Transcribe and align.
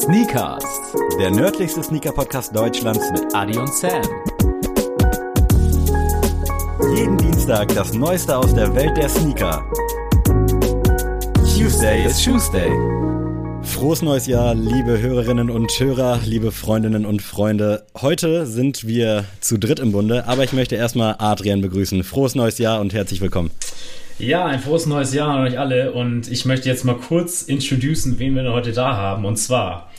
Sneakers, 0.00 0.64
der 1.18 1.30
nördlichste 1.30 1.82
Sneaker-Podcast 1.82 2.56
Deutschlands 2.56 3.10
mit 3.12 3.34
Adi 3.34 3.58
und 3.58 3.70
Sam. 3.70 4.00
jeden 6.96 7.18
Dienstag 7.18 7.68
das 7.74 7.92
Neueste 7.92 8.34
aus 8.34 8.54
der 8.54 8.74
Welt 8.74 8.96
der 8.96 9.10
Sneaker. 9.10 9.62
Tuesday 11.54 12.06
ist 12.06 12.24
Tuesday. 12.24 12.70
Frohes 13.62 14.00
neues 14.00 14.26
Jahr, 14.26 14.54
liebe 14.54 14.98
Hörerinnen 14.98 15.50
und 15.50 15.70
Hörer, 15.78 16.18
liebe 16.24 16.50
Freundinnen 16.50 17.04
und 17.04 17.20
Freunde. 17.20 17.84
Heute 18.00 18.46
sind 18.46 18.86
wir 18.86 19.26
zu 19.42 19.58
dritt 19.58 19.80
im 19.80 19.92
Bunde, 19.92 20.26
aber 20.26 20.44
ich 20.44 20.54
möchte 20.54 20.76
erstmal 20.76 21.16
Adrian 21.18 21.60
begrüßen. 21.60 22.04
Frohes 22.04 22.34
neues 22.34 22.56
Jahr 22.56 22.80
und 22.80 22.94
herzlich 22.94 23.20
willkommen. 23.20 23.50
Ja, 24.20 24.44
ein 24.44 24.60
frohes 24.60 24.84
neues 24.84 25.14
Jahr 25.14 25.30
an 25.30 25.46
euch 25.46 25.58
alle 25.58 25.92
und 25.92 26.30
ich 26.30 26.44
möchte 26.44 26.68
jetzt 26.68 26.84
mal 26.84 26.96
kurz 26.96 27.40
introducen, 27.40 28.18
wen 28.18 28.34
wir 28.34 28.52
heute 28.52 28.72
da 28.72 28.94
haben. 28.94 29.24
Und 29.24 29.36
zwar, 29.36 29.90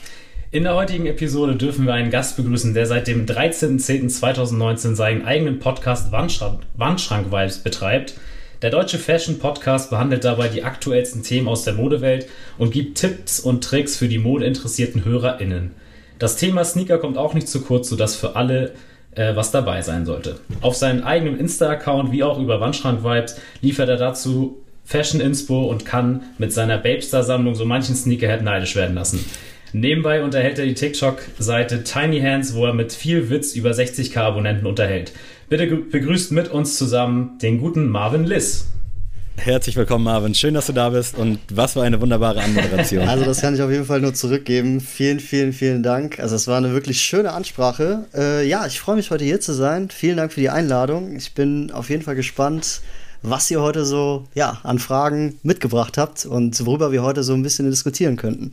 in 0.52 0.62
der 0.62 0.76
heutigen 0.76 1.06
Episode 1.06 1.56
dürfen 1.56 1.86
wir 1.86 1.94
einen 1.94 2.12
Gast 2.12 2.36
begrüßen, 2.36 2.72
der 2.72 2.86
seit 2.86 3.08
dem 3.08 3.26
13.10.2019 3.26 4.94
seinen 4.94 5.24
eigenen 5.24 5.58
Podcast 5.58 6.12
Wandschrank 6.12 7.32
Vibes 7.32 7.58
betreibt. 7.58 8.14
Der 8.62 8.70
deutsche 8.70 8.98
Fashion 8.98 9.40
Podcast 9.40 9.90
behandelt 9.90 10.22
dabei 10.22 10.46
die 10.46 10.62
aktuellsten 10.62 11.24
Themen 11.24 11.48
aus 11.48 11.64
der 11.64 11.74
Modewelt 11.74 12.28
und 12.58 12.70
gibt 12.70 12.98
Tipps 12.98 13.40
und 13.40 13.64
Tricks 13.64 13.96
für 13.96 14.06
die 14.06 14.18
modeinteressierten 14.18 15.04
HörerInnen. 15.04 15.72
Das 16.20 16.36
Thema 16.36 16.64
Sneaker 16.64 16.98
kommt 16.98 17.18
auch 17.18 17.34
nicht 17.34 17.48
zu 17.48 17.62
kurz, 17.62 17.88
sodass 17.88 18.14
für 18.14 18.36
alle 18.36 18.72
äh, 19.14 19.36
was 19.36 19.50
dabei 19.50 19.82
sein 19.82 20.06
sollte. 20.06 20.36
Auf 20.60 20.74
seinem 20.74 21.04
eigenen 21.04 21.38
Insta-Account 21.38 22.12
wie 22.12 22.22
auch 22.22 22.38
über 22.38 22.60
Wandschrank 22.60 23.04
Vibes 23.04 23.38
liefert 23.60 23.88
er 23.88 23.96
dazu 23.96 24.62
Fashion 24.84 25.20
Inspo 25.20 25.64
und 25.66 25.84
kann 25.84 26.22
mit 26.38 26.52
seiner 26.52 26.78
Babestar-Sammlung 26.78 27.54
so 27.54 27.64
manchen 27.64 27.94
Sneakerhead 27.94 28.42
neidisch 28.42 28.76
werden 28.76 28.94
lassen. 28.94 29.24
Nebenbei 29.72 30.22
unterhält 30.22 30.58
er 30.58 30.66
die 30.66 30.74
TikTok-Seite 30.74 31.82
Tiny 31.82 32.20
Hands, 32.20 32.54
wo 32.54 32.66
er 32.66 32.74
mit 32.74 32.92
viel 32.92 33.30
Witz 33.30 33.54
über 33.54 33.70
60k 33.70 34.18
Abonnenten 34.18 34.66
unterhält. 34.66 35.12
Bitte 35.48 35.66
begrüßt 35.66 36.32
mit 36.32 36.48
uns 36.48 36.76
zusammen 36.76 37.38
den 37.40 37.58
guten 37.58 37.88
Marvin 37.88 38.24
Liss. 38.24 38.70
Herzlich 39.36 39.76
willkommen, 39.76 40.04
Marvin. 40.04 40.34
Schön, 40.34 40.54
dass 40.54 40.66
du 40.66 40.72
da 40.72 40.90
bist 40.90 41.16
und 41.16 41.38
was 41.50 41.72
für 41.72 41.82
eine 41.82 42.00
wunderbare 42.00 42.40
Anmoderation. 42.40 43.08
Also 43.08 43.24
das 43.24 43.40
kann 43.40 43.54
ich 43.54 43.62
auf 43.62 43.70
jeden 43.70 43.84
Fall 43.84 44.00
nur 44.00 44.14
zurückgeben. 44.14 44.80
Vielen, 44.80 45.18
vielen, 45.18 45.52
vielen 45.52 45.82
Dank. 45.82 46.20
Also 46.20 46.36
es 46.36 46.46
war 46.46 46.58
eine 46.58 46.72
wirklich 46.72 47.00
schöne 47.00 47.32
Ansprache. 47.32 48.06
Äh, 48.14 48.46
ja, 48.46 48.66
ich 48.66 48.78
freue 48.78 48.96
mich 48.96 49.10
heute 49.10 49.24
hier 49.24 49.40
zu 49.40 49.52
sein. 49.52 49.90
Vielen 49.90 50.16
Dank 50.16 50.32
für 50.32 50.40
die 50.40 50.50
Einladung. 50.50 51.16
Ich 51.16 51.34
bin 51.34 51.72
auf 51.72 51.90
jeden 51.90 52.02
Fall 52.02 52.14
gespannt, 52.14 52.82
was 53.22 53.50
ihr 53.50 53.60
heute 53.60 53.84
so 53.84 54.26
ja, 54.34 54.60
an 54.62 54.78
Fragen 54.78 55.38
mitgebracht 55.42 55.98
habt 55.98 56.24
und 56.24 56.64
worüber 56.64 56.92
wir 56.92 57.02
heute 57.02 57.24
so 57.24 57.34
ein 57.34 57.42
bisschen 57.42 57.68
diskutieren 57.68 58.16
könnten. 58.16 58.52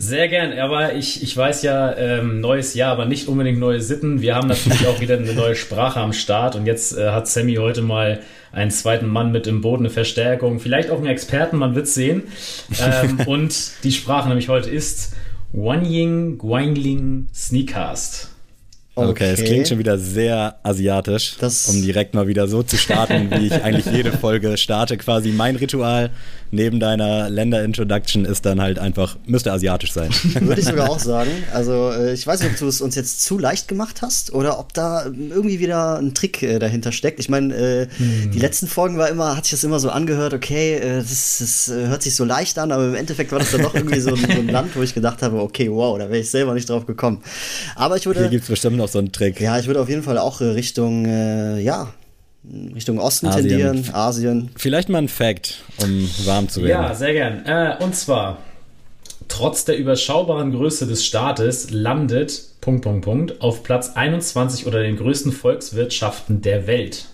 Sehr 0.00 0.28
gern, 0.28 0.58
aber 0.58 0.94
ich, 0.94 1.22
ich 1.22 1.36
weiß 1.36 1.60
ja, 1.60 1.94
ähm, 1.94 2.40
neues 2.40 2.72
Jahr, 2.72 2.92
aber 2.92 3.04
nicht 3.04 3.28
unbedingt 3.28 3.58
neue 3.58 3.82
Sitten. 3.82 4.22
Wir 4.22 4.34
haben 4.34 4.48
natürlich 4.48 4.86
auch 4.86 4.98
wieder 4.98 5.18
eine 5.18 5.34
neue 5.34 5.54
Sprache 5.54 6.00
am 6.00 6.14
Start 6.14 6.56
und 6.56 6.64
jetzt 6.64 6.96
äh, 6.96 7.10
hat 7.10 7.28
Sammy 7.28 7.56
heute 7.56 7.82
mal 7.82 8.20
einen 8.50 8.70
zweiten 8.70 9.06
Mann 9.06 9.30
mit 9.30 9.46
im 9.46 9.60
Boot, 9.60 9.78
eine 9.78 9.90
Verstärkung, 9.90 10.58
vielleicht 10.58 10.88
auch 10.90 10.96
einen 10.96 11.08
Experten, 11.08 11.58
man 11.58 11.74
wird 11.74 11.86
sehen. 11.86 12.22
Ähm, 12.82 13.20
und 13.26 13.72
die 13.84 13.92
Sprache 13.92 14.26
nämlich 14.28 14.48
heute 14.48 14.70
ist 14.70 15.14
Wanying 15.52 16.38
Guangling 16.38 17.28
Sneakcast. 17.34 18.30
Okay, 19.08 19.32
es 19.32 19.42
klingt 19.44 19.68
schon 19.68 19.78
wieder 19.78 19.98
sehr 19.98 20.56
asiatisch, 20.62 21.36
Das- 21.40 21.68
um 21.68 21.80
direkt 21.82 22.14
mal 22.14 22.28
wieder 22.28 22.46
so 22.48 22.62
zu 22.62 22.76
starten, 22.76 23.30
wie 23.30 23.46
ich 23.46 23.62
eigentlich 23.64 23.86
jede 23.86 24.12
Folge 24.12 24.56
starte. 24.56 24.96
Quasi 24.96 25.30
mein 25.30 25.56
Ritual 25.56 26.10
neben 26.52 26.80
deiner 26.80 27.30
Länder-Introduction 27.30 28.24
ist 28.24 28.44
dann 28.44 28.60
halt 28.60 28.78
einfach, 28.78 29.16
müsste 29.26 29.52
asiatisch 29.52 29.92
sein. 29.92 30.10
Würde 30.40 30.60
ich 30.60 30.66
sogar 30.66 30.90
auch 30.90 30.98
sagen. 30.98 31.30
Also 31.52 31.92
äh, 31.92 32.12
ich 32.12 32.26
weiß 32.26 32.40
nicht, 32.40 32.52
ob 32.52 32.58
du 32.58 32.66
es 32.66 32.80
uns 32.80 32.94
jetzt 32.96 33.22
zu 33.22 33.38
leicht 33.38 33.68
gemacht 33.68 34.02
hast 34.02 34.32
oder 34.32 34.58
ob 34.58 34.72
da 34.72 35.04
irgendwie 35.06 35.60
wieder 35.60 35.98
ein 35.98 36.12
Trick 36.14 36.42
äh, 36.42 36.58
dahinter 36.58 36.92
steckt. 36.92 37.20
Ich 37.20 37.28
meine, 37.28 37.54
äh, 37.54 37.86
die 37.98 38.38
letzten 38.38 38.66
Folgen 38.66 38.98
war 38.98 39.08
immer, 39.08 39.36
hat 39.36 39.44
sich 39.44 39.52
das 39.52 39.64
immer 39.64 39.78
so 39.78 39.90
angehört, 39.90 40.34
okay, 40.34 40.74
äh, 40.74 40.96
das, 40.98 41.38
das 41.38 41.68
äh, 41.68 41.86
hört 41.86 42.02
sich 42.02 42.16
so 42.16 42.24
leicht 42.24 42.58
an, 42.58 42.72
aber 42.72 42.88
im 42.88 42.94
Endeffekt 42.94 43.30
war 43.32 43.38
das 43.38 43.52
dann 43.52 43.62
doch 43.62 43.74
irgendwie 43.74 44.00
so 44.00 44.10
ein, 44.10 44.16
so 44.16 44.26
ein 44.26 44.48
Land, 44.48 44.74
wo 44.74 44.82
ich 44.82 44.92
gedacht 44.94 45.22
habe, 45.22 45.40
okay, 45.40 45.70
wow, 45.70 45.98
da 45.98 46.08
wäre 46.08 46.18
ich 46.18 46.30
selber 46.30 46.54
nicht 46.54 46.68
drauf 46.68 46.84
gekommen. 46.86 47.22
Aber 47.76 47.96
ich 47.96 48.02
Hier 48.02 48.14
würde, 48.14 48.28
gibt's 48.28 48.48
bestimmt 48.48 48.76
noch 48.76 48.88
so 48.92 48.98
einen 48.98 49.12
Trick. 49.12 49.40
ja, 49.40 49.58
ich 49.58 49.66
würde 49.66 49.80
auf 49.80 49.88
jeden 49.88 50.02
Fall 50.02 50.18
auch 50.18 50.40
äh, 50.40 50.44
Richtung, 50.44 51.04
äh, 51.06 51.60
ja, 51.60 51.92
Richtung 52.74 52.98
Osten 52.98 53.26
Asien. 53.26 53.48
tendieren, 53.48 53.84
Asien. 53.92 54.50
Vielleicht 54.56 54.88
mal 54.88 54.98
ein 54.98 55.08
Fact, 55.08 55.62
um 55.82 56.08
warm 56.24 56.48
zu 56.48 56.62
werden. 56.62 56.84
Ja, 56.84 56.94
sehr 56.94 57.12
gern. 57.12 57.44
Äh, 57.44 57.76
und 57.82 57.94
zwar, 57.94 58.38
trotz 59.28 59.64
der 59.64 59.76
überschaubaren 59.76 60.52
Größe 60.52 60.86
des 60.86 61.04
Staates 61.04 61.70
landet 61.70 62.50
Punkt, 62.60 62.82
Punkt, 62.82 63.04
Punkt, 63.04 63.40
auf 63.40 63.62
Platz 63.62 63.92
21 63.94 64.66
unter 64.66 64.82
den 64.82 64.96
größten 64.96 65.32
Volkswirtschaften 65.32 66.42
der 66.42 66.66
Welt. 66.66 67.06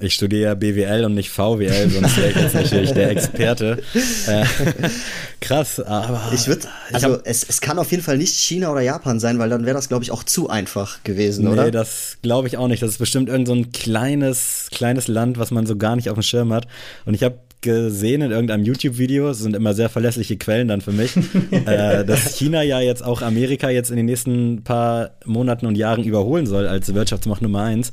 Ich 0.00 0.14
studiere 0.14 0.42
ja 0.42 0.54
BWL 0.54 1.04
und 1.04 1.14
nicht 1.14 1.30
VWL, 1.30 1.90
sonst 1.90 2.16
wäre 2.16 2.30
ich 2.30 2.36
jetzt 2.36 2.54
natürlich 2.54 2.90
der 2.92 3.10
Experte. 3.10 3.78
Äh, 4.26 4.44
krass, 5.40 5.78
aber 5.80 6.20
Ich 6.34 6.46
würde, 6.48 6.66
also 6.92 7.12
hab- 7.14 7.26
es, 7.26 7.44
es 7.48 7.60
kann 7.60 7.78
auf 7.78 7.90
jeden 7.90 8.02
Fall 8.02 8.18
nicht 8.18 8.34
China 8.34 8.72
oder 8.72 8.80
Japan 8.80 9.20
sein, 9.20 9.38
weil 9.38 9.48
dann 9.48 9.64
wäre 9.64 9.76
das, 9.76 9.88
glaube 9.88 10.02
ich, 10.02 10.10
auch 10.10 10.24
zu 10.24 10.48
einfach 10.50 11.04
gewesen, 11.04 11.46
oder? 11.46 11.64
Nee, 11.66 11.70
das 11.70 12.18
glaube 12.22 12.48
ich 12.48 12.56
auch 12.56 12.68
nicht. 12.68 12.82
Das 12.82 12.90
ist 12.90 12.98
bestimmt 12.98 13.28
irgend 13.28 13.46
so 13.46 13.54
ein 13.54 13.70
kleines, 13.72 14.68
kleines 14.72 15.06
Land, 15.08 15.38
was 15.38 15.50
man 15.50 15.66
so 15.66 15.76
gar 15.76 15.94
nicht 15.96 16.08
auf 16.10 16.14
dem 16.18 16.22
Schirm 16.22 16.52
hat. 16.52 16.66
Und 17.04 17.14
ich 17.14 17.22
habe 17.22 17.38
gesehen 17.60 18.22
in 18.22 18.30
irgendeinem 18.30 18.64
YouTube-Video, 18.64 19.28
es 19.28 19.38
sind 19.38 19.54
immer 19.54 19.74
sehr 19.74 19.88
verlässliche 19.90 20.36
Quellen 20.38 20.66
dann 20.66 20.80
für 20.80 20.92
mich, 20.92 21.12
äh, 21.66 22.04
dass 22.04 22.36
China 22.36 22.62
ja 22.62 22.80
jetzt 22.80 23.04
auch 23.04 23.22
Amerika 23.22 23.68
jetzt 23.70 23.90
in 23.90 23.96
den 23.96 24.06
nächsten 24.06 24.64
paar 24.64 25.10
Monaten 25.26 25.66
und 25.66 25.76
Jahren 25.76 26.02
überholen 26.02 26.46
soll 26.46 26.66
als 26.66 26.92
Wirtschaftsmacht 26.92 27.42
Nummer 27.42 27.62
eins. 27.62 27.92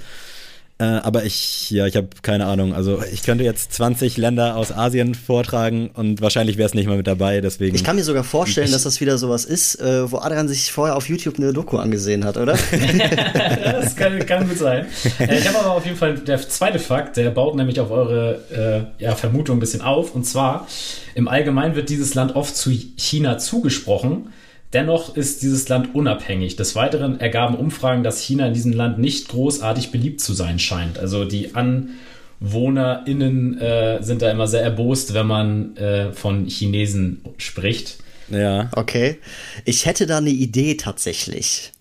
Äh, 0.79 0.83
aber 0.83 1.25
ich, 1.25 1.71
ja, 1.71 1.87
ich 1.87 1.95
habe 1.95 2.09
keine 2.21 2.45
Ahnung. 2.45 2.75
Also 2.75 3.01
ich 3.11 3.23
könnte 3.23 3.43
jetzt 3.43 3.73
20 3.73 4.17
Länder 4.17 4.55
aus 4.55 4.71
Asien 4.71 5.15
vortragen 5.15 5.89
und 5.93 6.21
wahrscheinlich 6.21 6.57
wäre 6.57 6.67
es 6.67 6.75
nicht 6.75 6.87
mal 6.87 6.97
mit 6.97 7.07
dabei. 7.07 7.41
Deswegen. 7.41 7.75
Ich 7.75 7.83
kann 7.83 7.95
mir 7.95 8.03
sogar 8.03 8.23
vorstellen, 8.23 8.71
dass 8.71 8.83
das 8.83 9.01
wieder 9.01 9.17
sowas 9.17 9.43
ist, 9.43 9.81
äh, 9.81 10.11
wo 10.11 10.17
Adrian 10.17 10.47
sich 10.47 10.71
vorher 10.71 10.95
auf 10.95 11.09
YouTube 11.09 11.39
eine 11.39 11.51
Doku 11.51 11.77
angesehen 11.77 12.23
hat, 12.25 12.37
oder? 12.37 12.53
das 13.63 13.95
kann, 13.95 14.23
kann 14.27 14.47
gut 14.47 14.59
sein. 14.59 14.85
Äh, 15.19 15.39
ich 15.39 15.47
habe 15.47 15.59
aber 15.59 15.71
auf 15.71 15.85
jeden 15.85 15.97
Fall 15.97 16.15
der 16.19 16.37
zweite 16.47 16.77
Fakt, 16.77 17.17
der 17.17 17.31
baut 17.31 17.55
nämlich 17.55 17.79
auf 17.79 17.89
eure 17.89 18.91
äh, 18.99 19.03
ja, 19.03 19.15
Vermutung 19.15 19.57
ein 19.57 19.59
bisschen 19.59 19.81
auf. 19.81 20.13
Und 20.13 20.25
zwar, 20.25 20.67
im 21.15 21.27
Allgemeinen 21.27 21.75
wird 21.75 21.89
dieses 21.89 22.13
Land 22.13 22.35
oft 22.35 22.55
zu 22.55 22.69
China 22.97 23.39
zugesprochen. 23.39 24.27
Dennoch 24.73 25.15
ist 25.15 25.41
dieses 25.43 25.69
Land 25.69 25.95
unabhängig. 25.95 26.55
Des 26.57 26.75
Weiteren 26.75 27.19
ergaben 27.19 27.55
Umfragen, 27.55 28.03
dass 28.03 28.21
China 28.21 28.47
in 28.47 28.53
diesem 28.53 28.73
Land 28.73 28.99
nicht 28.99 29.29
großartig 29.29 29.91
beliebt 29.91 30.19
zu 30.21 30.33
sein 30.33 30.59
scheint. 30.59 30.99
Also 30.99 31.23
die 31.23 31.51
AnwohnerInnen 32.41 33.59
äh, 33.59 34.03
sind 34.03 34.21
da 34.21 34.29
immer 34.31 34.47
sehr 34.47 34.61
erbost, 34.61 35.13
wenn 35.13 35.27
man 35.27 35.77
äh, 35.77 36.11
von 36.11 36.45
Chinesen 36.47 37.21
spricht. 37.37 37.97
ja. 38.29 38.69
Okay. 38.75 39.17
Ich 39.65 39.85
hätte 39.85 40.05
da 40.05 40.17
eine 40.17 40.29
Idee 40.31 40.75
tatsächlich. 40.75 41.71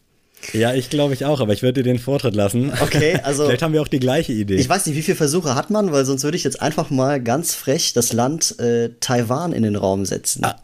ja, 0.52 0.72
ich 0.72 0.88
glaube 0.90 1.12
ich 1.14 1.24
auch, 1.24 1.40
aber 1.40 1.52
ich 1.52 1.62
würde 1.62 1.82
dir 1.82 1.90
den 1.90 1.98
Vortritt 1.98 2.36
lassen. 2.36 2.72
Okay, 2.80 3.18
also- 3.24 3.46
Vielleicht 3.46 3.62
haben 3.62 3.72
wir 3.72 3.82
auch 3.82 3.88
die 3.88 3.98
gleiche 4.00 4.32
Idee. 4.32 4.56
Ich 4.56 4.68
weiß 4.68 4.86
nicht, 4.86 4.94
wie 4.96 5.02
viele 5.02 5.16
Versuche 5.16 5.54
hat 5.56 5.70
man, 5.70 5.90
weil 5.92 6.04
sonst 6.04 6.22
würde 6.24 6.36
ich 6.36 6.44
jetzt 6.44 6.62
einfach 6.62 6.90
mal 6.90 7.20
ganz 7.20 7.54
frech 7.54 7.92
das 7.94 8.12
Land 8.12 8.58
äh, 8.60 8.90
Taiwan 9.00 9.52
in 9.52 9.64
den 9.64 9.74
Raum 9.76 10.04
setzen. 10.04 10.44
Ah, 10.44 10.56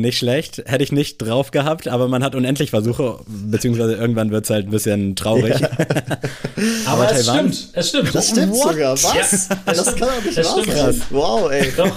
Nicht 0.00 0.16
schlecht, 0.18 0.62
hätte 0.64 0.82
ich 0.82 0.90
nicht 0.90 1.18
drauf 1.18 1.50
gehabt, 1.50 1.86
aber 1.86 2.08
man 2.08 2.24
hat 2.24 2.34
unendlich 2.34 2.70
Versuche, 2.70 3.18
beziehungsweise 3.26 3.94
irgendwann 3.94 4.30
wird 4.30 4.44
es 4.44 4.50
halt 4.50 4.66
ein 4.66 4.70
bisschen 4.70 5.16
traurig. 5.16 5.54
Aber, 6.86 7.10
es 7.12 7.26
Taiwan- 7.26 7.52
stimmt, 7.52 7.68
es 7.74 7.88
stimmt. 7.90 8.14
Das 8.14 8.28
stimmt 8.30 8.52
What? 8.54 8.72
sogar. 8.72 8.92
Was? 8.94 9.48
Ja, 9.48 9.54
das 9.66 9.96
kann 9.96 10.08
doch 10.08 10.24
nicht 10.24 10.36
wahr 10.38 10.92
sein. 10.92 11.02
Wow, 11.10 11.50
ey. 11.50 11.72
Doch. 11.76 11.90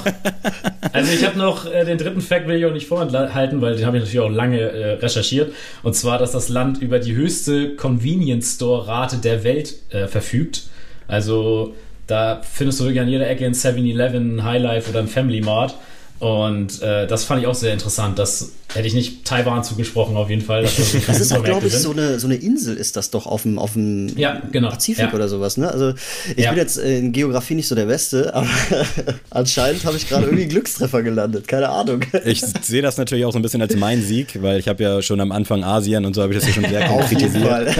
Also 0.92 1.12
ich 1.14 1.26
habe 1.26 1.38
noch 1.38 1.66
äh, 1.72 1.86
den 1.86 1.98
dritten 1.98 2.20
Fact 2.20 2.48
will 2.48 2.58
ich 2.58 2.66
auch 2.66 2.74
nicht 2.74 2.88
vorenthalten, 2.88 3.62
weil 3.62 3.76
den 3.78 3.86
habe 3.86 3.98
ich 3.98 4.04
natürlich 4.04 4.20
auch 4.26 4.30
lange 4.30 4.60
äh, 4.60 4.92
recherchiert. 4.96 5.54
Und 5.84 5.96
zwar, 5.96 6.18
dass 6.18 6.32
das 6.34 6.50
Land 6.50 6.82
über 6.82 7.00
die 7.00 7.16
höchste 7.16 7.76
Convenience 7.76 8.56
Store 8.56 8.88
Rate 8.88 9.18
der 9.18 9.44
Welt 9.46 9.76
äh, 9.92 10.08
verfügt. 10.08 10.64
Also 11.08 11.74
da 12.08 12.42
findest 12.44 12.80
du 12.82 12.84
wirklich 12.86 13.02
an 13.02 13.08
jeder 13.08 13.30
Ecke 13.30 13.46
ein 13.46 13.54
7-Eleven, 13.54 14.38
ein 14.40 14.44
Highlife 14.44 14.90
oder 14.90 15.00
ein 15.00 15.08
Family 15.08 15.40
Mart. 15.42 15.76
Und 16.18 16.82
äh, 16.82 17.08
das 17.08 17.26
fand 17.26 17.42
ich 17.42 17.48
auch 17.48 17.56
sehr 17.56 17.74
interessant. 17.74 18.18
Das 18.18 18.52
hätte 18.74 18.88
ich 18.88 18.94
nicht 18.94 19.26
Taiwan 19.26 19.64
zugesprochen, 19.66 20.16
auf 20.16 20.30
jeden 20.30 20.42
Fall. 20.42 20.62
Das, 20.64 20.76
Das 21.08 21.20
ist 21.20 21.34
auch, 21.34 21.44
glaube 21.44 21.68
ich, 21.68 21.74
sind. 21.74 21.82
so 21.82 21.92
eine, 21.92 22.20
so 22.20 22.28
eine 22.28 22.36
Insel 22.36 22.78
ist 22.78 22.96
das 22.96 23.10
doch 23.12 23.26
auf 23.28 23.42
dem, 23.44 23.60
auf 23.60 23.74
dem 23.74 24.08
Ja, 24.18 24.42
genau. 24.52 24.70
Pazifik 24.70 25.06
Ja. 25.08 25.14
oder 25.14 25.28
sowas, 25.28 25.58
ne? 25.58 25.70
Also 25.70 25.94
ich 26.36 26.44
Ja. 26.46 26.52
bin 26.52 26.60
jetzt 26.60 26.78
in 26.78 27.12
Geografie 27.12 27.56
nicht 27.56 27.68
so 27.68 27.76
der 27.76 27.86
Beste, 27.86 28.34
aber 28.34 28.48
anscheinend 29.30 29.84
habe 29.86 29.98
ich 29.98 30.08
gerade 30.08 30.24
irgendwie 30.26 30.44
einen 30.44 30.52
Glückstreffer 30.52 31.04
gelandet. 31.04 31.48
Keine 31.48 31.70
Ahnung. 31.70 32.02
Ich 32.26 32.42
sehe 32.42 32.82
das 32.82 32.98
natürlich 32.98 33.26
auch 33.26 33.34
so 33.34 33.40
ein 33.40 33.42
bisschen 33.42 33.62
als 33.62 33.76
mein 33.76 34.02
Sieg, 34.02 34.42
weil 34.42 34.60
ich 34.60 34.68
habe 34.68 34.82
ja 34.84 35.02
schon 35.02 35.20
am 35.20 35.32
Anfang 35.34 35.64
Asien 35.64 36.06
und 36.06 36.14
so 36.14 36.22
habe 36.22 36.34
ich 36.34 36.40
das 36.40 36.48
ja 36.48 36.54
schon 36.54 36.66
sehr. 36.70 36.86
Fall. 37.46 37.74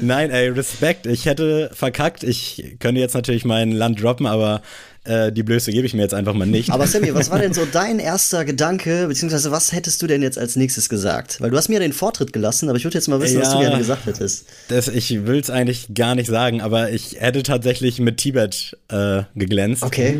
Nein, 0.00 0.30
ey, 0.30 0.48
Respekt. 0.48 1.06
Ich 1.06 1.26
hätte 1.26 1.70
verkackt. 1.72 2.24
Ich 2.24 2.76
könnte 2.80 3.00
jetzt 3.00 3.14
natürlich 3.14 3.44
mein 3.44 3.70
Land 3.72 4.02
droppen, 4.02 4.26
aber 4.26 4.62
äh, 5.08 5.32
die 5.32 5.42
Blöße 5.42 5.72
gebe 5.72 5.86
ich 5.86 5.94
mir 5.94 6.02
jetzt 6.02 6.14
einfach 6.14 6.34
mal 6.34 6.46
nicht. 6.46 6.70
Aber 6.70 6.86
Sammy, 6.86 7.14
was 7.14 7.30
war 7.30 7.38
denn 7.38 7.54
so 7.54 7.66
dein 7.72 7.98
erster 7.98 8.44
Gedanke, 8.44 9.06
beziehungsweise 9.08 9.50
was 9.50 9.72
hättest 9.72 10.02
du 10.02 10.06
denn 10.06 10.22
jetzt 10.22 10.38
als 10.38 10.56
nächstes 10.56 10.88
gesagt? 10.88 11.40
Weil 11.40 11.50
du 11.50 11.56
hast 11.56 11.68
mir 11.68 11.80
den 11.80 11.92
Vortritt 11.92 12.32
gelassen, 12.32 12.68
aber 12.68 12.76
ich 12.78 12.84
würde 12.84 12.96
jetzt 12.96 13.08
mal 13.08 13.20
wissen, 13.20 13.36
ja, 13.36 13.42
was 13.42 13.52
du 13.52 13.58
gerne 13.58 13.78
gesagt 13.78 14.06
hättest. 14.06 14.46
Das, 14.68 14.88
ich 14.88 15.26
will 15.26 15.38
es 15.38 15.50
eigentlich 15.50 15.94
gar 15.94 16.14
nicht 16.14 16.28
sagen, 16.28 16.60
aber 16.60 16.90
ich 16.90 17.20
hätte 17.20 17.42
tatsächlich 17.42 18.00
mit 18.00 18.18
Tibet 18.18 18.76
äh, 18.88 19.22
geglänzt. 19.34 19.82
Okay. 19.82 20.18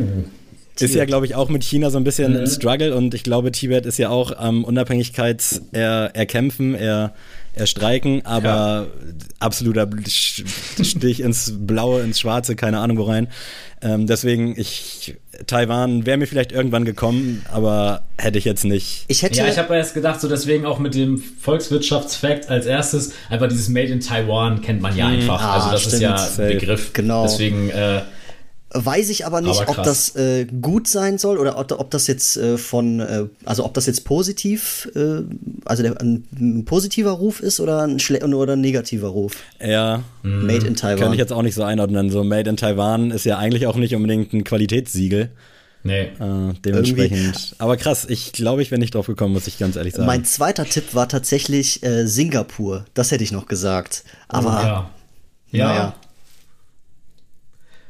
Ist 0.81 0.95
ja, 0.95 1.05
glaube 1.07 1.27
ich, 1.27 1.35
auch 1.35 1.49
mit 1.49 1.65
China 1.65 1.91
so 1.91 1.99
ein 1.99 2.05
bisschen 2.05 2.33
mhm. 2.33 2.41
ein 2.41 2.47
Struggle 2.47 2.95
und 2.95 3.13
ich 3.13 3.25
glaube, 3.25 3.51
Tibet 3.51 3.85
ist 3.85 3.99
ja 3.99 4.11
auch 4.11 4.31
am 4.37 4.59
ähm, 4.59 4.65
Unabhängigkeits 4.65 5.63
erkämpfen, 5.73 6.75
er, 6.75 7.15
er 7.55 7.67
streiken, 7.67 8.25
aber 8.25 8.49
ja. 8.49 8.87
absoluter 9.41 9.89
Stich 10.07 11.21
ins 11.21 11.55
Blaue, 11.59 12.03
ins 12.03 12.21
Schwarze, 12.21 12.57
keine 12.57 12.79
Ahnung 12.79 12.99
wo 12.99 13.03
rein. 13.03 13.29
Ähm, 13.81 14.07
deswegen, 14.07 14.59
ich, 14.59 15.17
Taiwan 15.47 16.05
wäre 16.05 16.17
mir 16.17 16.27
vielleicht 16.27 16.51
irgendwann 16.51 16.85
gekommen, 16.85 17.45
aber 17.53 18.03
hätte 18.17 18.39
ich 18.39 18.45
jetzt 18.45 18.65
nicht. 18.65 19.05
Ich 19.07 19.23
hätte 19.23 19.39
ja, 19.39 19.47
ich 19.47 19.59
habe 19.59 19.75
erst 19.77 19.95
gedacht, 19.95 20.21
so 20.21 20.29
deswegen 20.29 20.67
auch 20.67 20.81
mit 20.81 20.95
dem 20.95 21.19
Volkswirtschaftsfakt 21.19 22.49
als 22.49 22.67
erstes, 22.67 23.13
einfach 23.29 23.49
dieses 23.49 23.69
Made 23.69 23.89
in 23.89 24.01
Taiwan 24.01 24.63
kennt 24.63 24.81
man 24.81 24.97
ja 24.97 25.07
mhm. 25.07 25.21
einfach. 25.21 25.41
Ah, 25.41 25.55
also 25.55 25.71
das 25.71 25.81
stimmt. 25.83 25.95
ist 25.95 26.01
ja 26.01 26.17
ein 26.17 26.53
Begriff. 26.53 26.93
Genau. 26.93 27.23
Deswegen, 27.23 27.71
äh, 27.71 28.03
Weiß 28.71 29.09
ich 29.09 29.25
aber 29.25 29.41
nicht, 29.41 29.63
aber 29.63 29.79
ob 29.79 29.83
das 29.83 30.15
äh, 30.15 30.45
gut 30.45 30.89
sein 30.89 31.17
soll 31.17 31.39
oder 31.39 31.59
ob, 31.59 31.73
ob 31.73 31.91
das 31.91 32.07
jetzt 32.07 32.37
äh, 32.37 32.59
von, 32.59 33.01
äh, 33.01 33.25
also 33.47 33.65
ob 33.65 33.73
das 33.73 33.87
jetzt 33.87 34.05
positiv, 34.05 34.91
äh, 34.95 35.23
also 35.65 35.83
der, 35.83 35.99
ein, 36.03 36.25
ein, 36.39 36.65
positiver 36.67 37.13
Ruf 37.13 37.41
ist 37.41 37.61
oder 37.61 37.87
ein, 37.87 37.99
oder 38.35 38.53
ein 38.53 38.61
negativer 38.61 39.09
Ruf. 39.09 39.37
Ja. 39.59 40.03
Made 40.23 40.67
in 40.67 40.77
Taiwan. 40.77 40.99
Kann 40.99 41.13
ich 41.15 41.19
jetzt 41.19 41.33
auch 41.33 41.41
nicht 41.41 41.55
so 41.55 41.63
einordnen. 41.63 42.11
So 42.11 42.25
Made 42.25 42.51
in 42.51 42.59
Taiwan 42.59 43.11
ist 43.11 43.25
ja 43.25 43.39
eigentlich 43.39 43.67
auch 43.67 43.77
nicht 43.77 43.95
unbedingt 43.95 44.35
ein 44.35 44.45
Qualitätssiegel. 44.45 45.31
Nee. 45.83 46.03
Äh, 46.03 46.53
dementsprechend. 46.63 47.19
Irgendwie. 47.19 47.55
Aber 47.57 47.79
krass, 47.79 48.07
ich 48.07 48.33
glaube, 48.33 48.61
ich 48.61 48.71
wäre 48.71 48.79
nicht 48.79 48.95
drauf 48.95 49.07
gekommen, 49.07 49.33
muss 49.33 49.47
ich 49.47 49.59
ganz 49.59 49.77
ehrlich 49.77 49.95
sagen. 49.95 50.07
Mein 50.07 50.27
zweiter 50.27 50.67
Tipp 50.67 50.95
war 50.95 51.09
tatsächlich 51.09 51.83
äh, 51.83 52.07
Singapur. 52.07 52.85
Das 52.93 53.13
hätte 53.13 53.25
ich 53.25 53.33
noch 53.33 53.47
gesagt. 53.47 54.05
Aber. 54.29 54.61
Oh, 54.61 54.67
ja. 54.67 54.91
Ja. 55.51 55.67
Naja. 55.69 55.95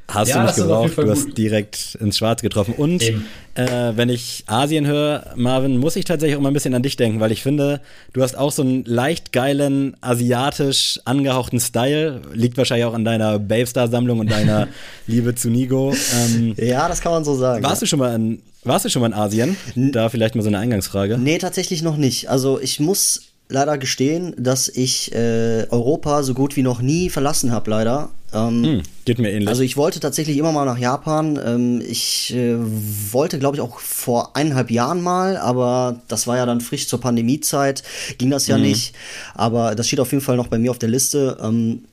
Hast 0.08 0.28
ja, 0.28 0.40
du 0.40 0.46
nicht 0.46 0.56
gebraucht, 0.56 0.96
du 0.96 1.10
hast 1.10 1.37
direkt 1.37 1.96
ins 2.00 2.16
Schwarz 2.16 2.40
getroffen. 2.40 2.72
Und 2.75 3.02
äh, 3.02 3.93
wenn 3.94 4.08
ich 4.08 4.44
Asien 4.46 4.87
höre, 4.87 5.34
Marvin, 5.37 5.76
muss 5.76 5.96
ich 5.96 6.06
tatsächlich 6.06 6.38
auch 6.38 6.40
mal 6.40 6.49
ein 6.49 6.55
bisschen 6.55 6.72
an 6.72 6.82
dich 6.82 6.96
denken, 6.96 7.20
weil 7.20 7.31
ich 7.31 7.43
finde, 7.43 7.82
du 8.14 8.22
hast 8.22 8.37
auch 8.38 8.50
so 8.50 8.62
einen 8.62 8.84
leicht 8.87 9.32
geilen, 9.32 9.99
asiatisch 10.00 10.99
angehauchten 11.05 11.60
Style. 11.60 12.22
Liegt 12.32 12.56
wahrscheinlich 12.56 12.87
auch 12.87 12.94
an 12.94 13.05
deiner 13.05 13.38
Babestar-Sammlung 13.38 14.20
und 14.20 14.31
deiner 14.31 14.69
Liebe 15.06 15.34
zu 15.34 15.50
Nigo. 15.50 15.94
Ähm, 16.14 16.54
ja, 16.56 16.88
das 16.88 17.02
kann 17.02 17.12
man 17.12 17.25
so 17.25 17.34
sagen. 17.34 17.62
Warst 17.62 17.82
ja. 17.82 17.84
du 17.84 17.87
schon 17.87 17.99
mal 17.99 18.14
in, 18.14 18.40
warst 18.64 18.87
du 18.87 18.88
schon 18.88 19.02
mal 19.02 19.08
in 19.08 19.14
Asien? 19.14 19.56
Da 19.76 20.08
vielleicht 20.08 20.37
mal 20.37 20.43
so 20.43 20.49
eine 20.49 20.58
Eingangsfrage. 20.58 21.19
Nee, 21.19 21.37
tatsächlich 21.37 21.82
noch 21.82 21.99
nicht. 21.99 22.31
Also 22.31 22.58
ich 22.58 22.81
muss 22.81 23.27
leider 23.49 23.79
gestehen, 23.79 24.35
dass 24.37 24.69
ich 24.69 25.15
äh, 25.15 25.67
Europa 25.71 26.23
so 26.23 26.35
gut 26.35 26.56
wie 26.56 26.62
noch 26.62 26.81
nie 26.81 27.11
verlassen 27.11 27.50
habe, 27.53 27.71
leider. 27.71 28.11
Ähm, 28.33 28.62
hm, 28.62 28.83
geht 29.06 29.19
mir 29.19 29.31
ähnlich. 29.31 29.49
Also 29.49 29.62
ich 29.62 29.77
wollte 29.79 30.00
tatsächlich 30.00 30.37
immer 30.37 30.53
mal 30.53 30.67
nach 30.67 30.79
Japan. 30.79 31.41
Ähm, 31.43 31.83
ich 31.87 32.35
äh, 32.35 32.56
wollte, 32.59 33.39
glaube 33.39 33.56
ich, 33.56 33.62
auch 33.62 33.81
vor 33.81 34.37
eineinhalb 34.37 34.71
Jahren 34.71 35.00
mal, 35.00 35.39
aber 35.39 36.00
das 36.09 36.27
war 36.27 36.37
ja 36.37 36.45
dann 36.45 36.61
frisch 36.61 36.89
zur 36.89 37.00
Pandemiezeit, 37.00 37.83
ging 38.19 38.31
das 38.31 38.47
ja 38.47 38.56
hm. 38.56 38.62
nicht. 38.62 38.95
Aber 39.35 39.75
das 39.75 39.87
steht 39.87 40.00
auf 40.00 40.12
jeden 40.12 40.23
Fall 40.23 40.37
noch 40.37 40.49
bei 40.49 40.59
mir 40.59 40.71
auf 40.71 40.79
der 40.79 40.91
Liste. 40.91 41.39
Ähm, 41.43 41.85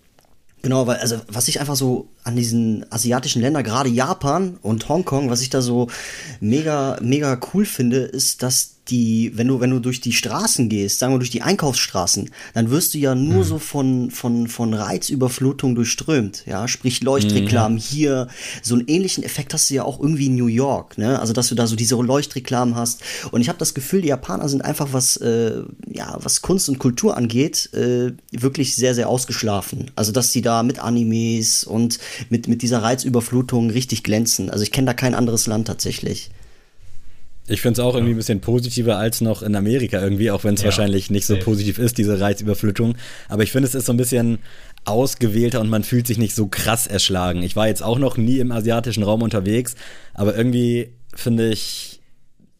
Genau, 0.65 0.87
weil, 0.87 0.97
also, 0.97 1.17
was 1.27 1.47
ich 1.47 1.59
einfach 1.59 1.75
so 1.75 2.07
an 2.23 2.35
diesen 2.35 2.91
asiatischen 2.91 3.39
Ländern, 3.39 3.63
gerade 3.63 3.87
Japan 3.87 4.57
und 4.63 4.89
Hongkong, 4.89 5.29
was 5.29 5.41
ich 5.41 5.51
da 5.51 5.61
so 5.61 5.89
mega, 6.39 6.97
mega 7.03 7.39
cool 7.53 7.65
finde, 7.65 7.97
ist, 7.97 8.41
dass 8.41 8.74
die, 8.89 9.31
wenn 9.35 9.47
du, 9.47 9.59
wenn 9.59 9.71
du 9.71 9.79
durch 9.79 10.01
die 10.01 10.13
Straßen 10.13 10.69
gehst, 10.69 10.99
sagen 10.99 11.13
wir 11.13 11.19
durch 11.19 11.31
die 11.31 11.41
Einkaufsstraßen, 11.41 12.29
dann 12.53 12.69
wirst 12.69 12.93
du 12.93 12.97
ja 12.97 13.15
nur 13.15 13.39
mhm. 13.39 13.43
so 13.43 13.59
von, 13.59 14.11
von, 14.11 14.47
von 14.47 14.73
Reizüberflutung 14.73 15.75
durchströmt, 15.75 16.43
ja, 16.45 16.67
sprich 16.67 17.01
Leuchtreklamen 17.01 17.77
mhm. 17.77 17.81
hier, 17.81 18.27
so 18.61 18.75
einen 18.75 18.87
ähnlichen 18.87 19.23
Effekt 19.23 19.53
hast 19.53 19.69
du 19.69 19.75
ja 19.75 19.83
auch 19.83 19.99
irgendwie 19.99 20.27
in 20.27 20.35
New 20.35 20.47
York, 20.47 20.97
ne, 20.97 21.19
also 21.19 21.33
dass 21.33 21.49
du 21.49 21.55
da 21.55 21.67
so 21.67 21.75
diese 21.75 21.95
Leuchtreklamen 21.95 22.75
hast 22.75 23.01
und 23.31 23.41
ich 23.41 23.49
habe 23.49 23.59
das 23.59 23.73
Gefühl, 23.73 24.01
die 24.01 24.09
Japaner 24.09 24.49
sind 24.49 24.63
einfach 24.63 24.89
was, 24.91 25.17
äh, 25.17 25.63
ja, 25.91 26.17
was 26.21 26.41
Kunst 26.41 26.69
und 26.69 26.77
Kultur 26.77 27.17
angeht, 27.17 27.73
äh, 27.73 28.11
wirklich 28.31 28.75
sehr, 28.75 28.93
sehr 28.93 29.09
ausgeschlafen, 29.09 29.91
also 29.95 30.11
dass 30.11 30.31
sie 30.31 30.41
da 30.41 30.61
mit 30.61 30.79
Animes 30.79 31.63
und 31.63 31.99
mit, 32.29 32.47
mit 32.47 32.61
dieser 32.61 32.83
Reizüberflutung 32.83 33.71
richtig 33.71 34.03
glänzen, 34.03 34.49
also 34.49 34.63
ich 34.63 34.71
kenne 34.71 34.85
da 34.85 34.93
kein 34.93 35.15
anderes 35.15 35.47
Land 35.47 35.67
tatsächlich. 35.67 36.29
Ich 37.47 37.61
finde 37.61 37.79
es 37.79 37.85
auch 37.85 37.93
irgendwie 37.93 38.13
ein 38.13 38.17
bisschen 38.17 38.41
positiver 38.41 38.97
als 38.97 39.21
noch 39.21 39.43
in 39.43 39.55
Amerika 39.55 40.01
irgendwie, 40.01 40.31
auch 40.31 40.43
wenn 40.43 40.55
es 40.55 40.61
ja, 40.61 40.65
wahrscheinlich 40.65 41.11
nicht 41.11 41.27
so 41.27 41.37
positiv 41.37 41.77
ist, 41.77 41.97
diese 41.97 42.19
Reizüberflutung. 42.19 42.95
Aber 43.29 43.43
ich 43.43 43.51
finde, 43.51 43.67
es 43.67 43.75
ist 43.75 43.85
so 43.85 43.93
ein 43.93 43.97
bisschen 43.97 44.39
ausgewählter 44.83 45.61
und 45.61 45.69
man 45.69 45.83
fühlt 45.83 46.07
sich 46.07 46.17
nicht 46.17 46.35
so 46.35 46.47
krass 46.47 46.87
erschlagen. 46.87 47.43
Ich 47.43 47.55
war 47.55 47.67
jetzt 47.67 47.83
auch 47.83 47.99
noch 47.99 48.17
nie 48.17 48.39
im 48.39 48.51
asiatischen 48.51 49.03
Raum 49.03 49.21
unterwegs, 49.21 49.75
aber 50.13 50.35
irgendwie 50.35 50.93
finde 51.13 51.49
ich, 51.49 52.01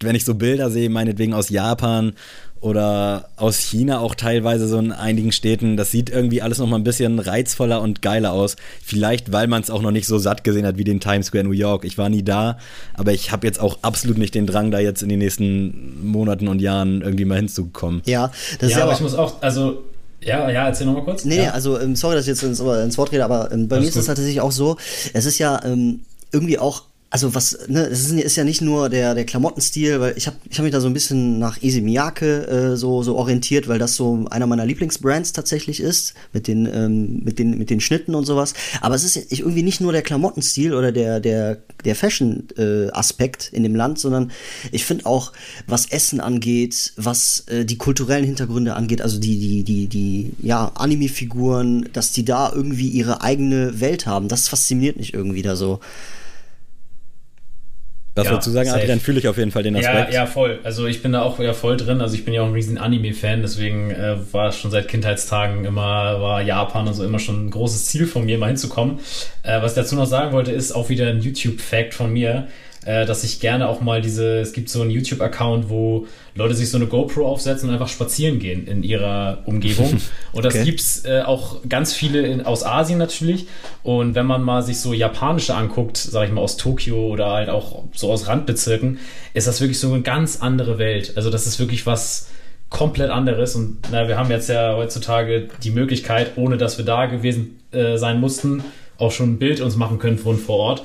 wenn 0.02 0.16
ich 0.16 0.26
so 0.26 0.36
Bilder 0.36 0.70
sehe, 0.70 0.90
meinetwegen 0.90 1.34
aus 1.34 1.50
Japan 1.50 2.14
oder 2.62 3.30
aus 3.36 3.60
China 3.60 4.00
auch 4.00 4.16
teilweise 4.16 4.68
so 4.68 4.80
in 4.80 4.92
einigen 4.92 5.32
Städten. 5.32 5.78
Das 5.78 5.92
sieht 5.92 6.10
irgendwie 6.10 6.42
alles 6.42 6.58
noch 6.58 6.68
mal 6.68 6.78
ein 6.78 6.84
bisschen 6.84 7.20
reizvoller 7.20 7.82
und 7.82 8.02
geiler 8.02 8.34
aus. 8.34 8.56
Vielleicht, 8.84 9.32
weil 9.32 9.48
man 9.48 9.62
es 9.62 9.70
auch 9.70 9.82
noch 9.82 9.92
nicht 9.92 10.08
so 10.08 10.18
satt 10.18 10.44
gesehen 10.44 10.66
hat 10.66 10.78
wie 10.78 10.84
den 10.84 11.00
Times 11.00 11.28
Square 11.28 11.44
New 11.44 11.52
York. 11.52 11.86
Ich 11.86 11.98
war 11.98 12.10
nie 12.10 12.24
da, 12.24 12.58
aber 12.94 13.14
ich 13.14 13.32
habe 13.32 13.46
jetzt 13.46 13.60
auch 13.60 13.80
absolut 13.84 14.18
nicht 14.18 14.34
den 14.34 14.48
Drang, 14.48 14.72
da 14.72 14.80
jetzt 14.80 15.04
in 15.04 15.10
den 15.10 15.20
nächsten 15.20 16.08
Monaten 16.08 16.48
und 16.48 16.60
Jahren 16.60 17.02
irgendwie 17.02 17.26
mal 17.26 17.36
hinzukommen. 17.36 18.02
Ja, 18.06 18.32
das 18.60 18.62
ja, 18.62 18.68
ist 18.68 18.78
ja 18.78 18.84
aber 18.84 18.94
ich 18.94 19.02
muss 19.02 19.16
auch, 19.16 19.42
also 19.42 19.84
ja, 20.22 20.50
ja, 20.50 20.66
erzähl 20.66 20.88
nochmal 20.88 21.04
kurz. 21.04 21.24
Nee, 21.24 21.38
ja. 21.38 21.42
nee, 21.44 21.50
also 21.50 21.80
ähm, 21.80 21.96
sorry, 21.96 22.16
dass 22.16 22.24
ich 22.24 22.30
jetzt 22.30 22.44
ins, 22.44 22.60
ins 22.60 22.98
Wort 22.98 23.12
rede, 23.12 23.26
aber 23.26 23.52
ähm, 23.52 23.68
bei 23.68 23.76
Alles 23.76 23.86
mir 23.86 23.90
ist 23.90 23.96
es 23.98 24.06
tatsächlich 24.08 24.42
auch 24.42 24.52
so, 24.52 24.78
es 25.14 25.26
ist 25.26 25.38
ja 25.38 25.62
ähm, 25.64 26.02
irgendwie 26.32 26.58
auch 26.58 26.84
also 27.10 27.34
was, 27.34 27.58
ne, 27.68 27.86
es 27.86 28.12
ist, 28.12 28.36
ja 28.36 28.44
nicht 28.44 28.62
nur 28.62 28.90
der, 28.90 29.16
der 29.16 29.26
Klamottenstil, 29.26 30.02
weil 30.02 30.18
ich 30.18 30.28
habe 30.28 30.36
ich 30.50 30.58
hab 30.58 30.64
mich 30.64 30.74
da 30.74 30.82
so 30.82 30.88
ein 30.88 30.94
bisschen 30.94 31.40
nach 31.40 31.62
Easy 31.62 31.80
Miyake 31.80 32.48
äh, 32.48 32.76
so, 32.76 33.04
so 33.04 33.16
orientiert, 33.16 33.68
weil 33.68 33.80
das 33.80 33.96
so 33.96 34.26
einer 34.32 34.48
meiner 34.48 34.66
Lieblingsbrands 34.66 35.32
tatsächlich 35.32 35.80
ist, 35.80 36.14
mit 36.34 36.48
den, 36.48 36.66
ähm, 36.66 37.22
mit 37.24 37.40
den, 37.40 37.58
mit 37.58 37.70
den 37.70 37.80
Schnitten 37.80 38.16
und 38.16 38.26
sowas. 38.26 38.54
Aber 38.82 38.96
es 38.96 39.04
ist 39.04 39.32
irgendwie 39.32 39.64
nicht 39.64 39.80
nur 39.80 39.94
der 39.94 40.02
Klamottenstil 40.02 40.74
oder 40.74 40.92
der, 40.92 41.20
der, 41.20 41.60
der 41.86 41.96
Fashion-Aspekt 41.96 43.52
äh, 43.54 43.56
in 43.56 43.64
dem 43.64 43.76
Land, 43.76 44.00
sondern 44.00 44.32
ich 44.72 44.84
finde 44.84 45.06
auch, 45.06 45.32
was 45.68 45.86
Essen 45.86 46.20
angeht, 46.20 46.92
was 46.98 47.46
äh, 47.48 47.64
die 47.64 47.78
kulturellen 47.78 48.26
Hintergründe 48.26 48.74
angeht, 48.74 49.02
also 49.02 49.20
die, 49.20 49.40
die, 49.40 49.64
die, 49.64 49.88
die, 49.88 50.34
ja, 50.42 50.72
Anime-Figuren, 50.76 51.88
dass 51.94 52.12
die 52.12 52.26
da 52.26 52.52
irgendwie 52.54 52.90
ihre 52.90 53.22
eigene 53.22 53.80
Welt 53.80 54.06
haben, 54.06 54.28
das 54.28 54.50
fasziniert 54.50 54.98
mich 54.98 55.14
irgendwie 55.14 55.44
da 55.44 55.56
so. 55.56 55.80
Was 58.16 58.26
ja, 58.26 58.32
würdest 58.32 58.48
du 58.48 58.52
sagen, 58.52 58.70
safe. 58.70 58.82
Adrian? 58.82 59.00
Fühle 59.02 59.20
ich 59.20 59.28
auf 59.28 59.38
jeden 59.38 59.52
Fall 59.52 59.64
den 59.64 59.76
Aspekt. 59.76 60.14
Ja, 60.14 60.22
ja, 60.22 60.26
voll. 60.26 60.60
Also 60.64 60.88
ich 60.88 61.02
bin 61.02 61.12
da 61.12 61.22
auch 61.22 61.38
ja 61.40 61.54
voll 61.54 61.76
drin. 61.76 62.00
Also 62.00 62.16
ich 62.16 62.24
bin 62.24 62.34
ja 62.34 62.42
auch 62.42 62.48
ein 62.48 62.54
riesen 62.54 62.78
Anime-Fan, 62.78 63.42
deswegen 63.42 63.92
äh, 63.92 64.16
war 64.32 64.54
schon 64.54 64.72
seit 64.72 64.88
Kindheitstagen 64.88 65.66
immer, 65.66 66.22
war 66.22 66.42
Japan 66.42 66.88
und 66.88 66.94
so 66.94 67.04
immer 67.04 67.20
schon 67.20 67.48
ein 67.48 67.52
großes 67.52 67.88
Ziel 67.88 68.08
von 68.08 68.24
mir, 68.24 68.38
mal 68.38 68.48
hinzukommen. 68.48 69.00
Äh, 69.44 69.62
was 69.62 69.74
ich 69.74 69.76
dazu 69.76 69.96
noch 69.96 70.06
sagen 70.06 70.32
wollte, 70.32 70.52
ist 70.54 70.72
auch 70.72 70.90
wieder 70.90 71.08
ein 71.08 71.20
YouTube-Fact 71.20 71.94
von 71.94 72.12
mir 72.12 72.48
äh, 72.86 73.06
dass 73.06 73.24
ich 73.24 73.40
gerne 73.40 73.68
auch 73.68 73.82
mal 73.82 74.02
diese, 74.02 74.40
es 74.40 74.54
gibt 74.54 74.70
so 74.70 74.82
einen 74.82 74.92
YouTube-Account, 74.92 75.70
wo 75.70 76.08
Leute 76.36 76.54
sich 76.54 76.70
so 76.70 76.78
eine 76.78 76.86
GoPro 76.86 77.28
aufsetzen 77.28 77.68
und 77.68 77.74
einfach 77.74 77.88
spazieren 77.90 78.40
gehen 78.40 78.68
in 78.68 78.84
ihrer 78.84 79.40
Umgebung. 79.46 80.00
Und 80.34 80.46
das 80.46 80.54
okay. 80.54 80.66
gibt's 80.66 81.04
äh, 81.06 81.22
auch 81.22 81.62
ganz 81.68 81.94
viele 81.94 82.22
in, 82.22 82.46
aus 82.46 82.64
Asien 82.64 83.00
natürlich. 83.00 83.48
Und 83.84 84.16
wenn 84.16 84.26
man 84.26 84.44
mal 84.44 84.62
sich 84.62 84.80
so 84.80 84.94
japanische 84.94 85.56
anguckt, 85.56 85.98
sag 85.98 86.28
ich 86.28 86.34
mal 86.34 86.42
aus 86.42 86.58
Tokio 86.58 87.08
oder 87.08 87.32
halt 87.32 87.50
auch 87.50 87.84
so 87.94 88.12
aus 88.12 88.28
Randbezirken, 88.28 89.00
ist 89.34 89.48
das 89.48 89.62
wirklich 89.62 89.80
so 89.80 89.92
eine 89.92 90.02
ganz 90.02 90.42
andere 90.42 90.78
Welt. 90.78 91.14
Also 91.16 91.30
das 91.30 91.48
ist 91.48 91.58
wirklich 91.60 91.86
was 91.86 92.30
komplett 92.70 93.10
anderes. 93.10 93.56
Und 93.56 93.78
na, 93.92 94.08
wir 94.08 94.18
haben 94.18 94.30
jetzt 94.30 94.50
ja 94.50 94.76
heutzutage 94.76 95.48
die 95.64 95.72
Möglichkeit, 95.72 96.34
ohne 96.36 96.58
dass 96.58 96.78
wir 96.78 96.86
da 96.86 97.06
gewesen 97.06 97.62
äh, 97.72 97.98
sein 97.98 98.20
mussten, 98.20 98.64
auch 98.98 99.12
schon 99.12 99.34
ein 99.34 99.40
Bild 99.40 99.62
uns 99.62 99.76
machen 99.76 99.98
können 100.00 100.18
von 100.18 100.38
vor 100.38 100.58
Ort. 100.58 100.84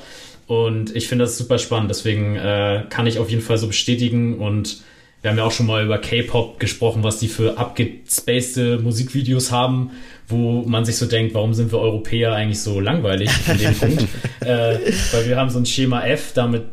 Und 0.50 0.96
ich 0.96 1.06
finde 1.06 1.26
das 1.26 1.38
super 1.38 1.60
spannend. 1.60 1.90
Deswegen 1.90 2.34
äh, 2.34 2.82
kann 2.90 3.06
ich 3.06 3.20
auf 3.20 3.30
jeden 3.30 3.40
Fall 3.40 3.56
so 3.56 3.68
bestätigen. 3.68 4.38
Und 4.38 4.82
wir 5.22 5.30
haben 5.30 5.38
ja 5.38 5.44
auch 5.44 5.52
schon 5.52 5.66
mal 5.66 5.84
über 5.84 5.96
K-Pop 5.98 6.58
gesprochen, 6.58 7.04
was 7.04 7.20
die 7.20 7.28
für 7.28 7.56
abgespacede 7.56 8.80
Musikvideos 8.80 9.52
haben, 9.52 9.92
wo 10.26 10.62
man 10.62 10.84
sich 10.84 10.96
so 10.96 11.06
denkt, 11.06 11.34
warum 11.34 11.54
sind 11.54 11.70
wir 11.70 11.78
Europäer 11.78 12.32
eigentlich 12.32 12.60
so 12.62 12.80
langweilig 12.80 13.30
in 13.46 13.58
dem 13.58 13.74
Punkt? 13.78 14.02
Äh, 14.40 14.90
weil 15.12 15.28
wir 15.28 15.36
haben 15.36 15.50
so 15.50 15.60
ein 15.60 15.66
Schema 15.66 16.04
F, 16.04 16.32
damit 16.34 16.64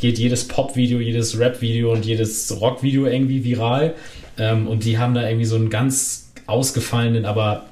geht 0.00 0.18
jedes 0.18 0.48
Pop-Video, 0.48 0.98
jedes 0.98 1.38
Rap-Video 1.38 1.92
und 1.92 2.06
jedes 2.06 2.58
Rock-Video 2.58 3.04
irgendwie 3.04 3.44
viral. 3.44 3.96
Ähm, 4.38 4.66
und 4.66 4.86
die 4.86 4.96
haben 4.96 5.12
da 5.12 5.28
irgendwie 5.28 5.44
so 5.44 5.56
einen 5.56 5.68
ganz 5.68 6.32
ausgefallenen, 6.46 7.26
aber 7.26 7.66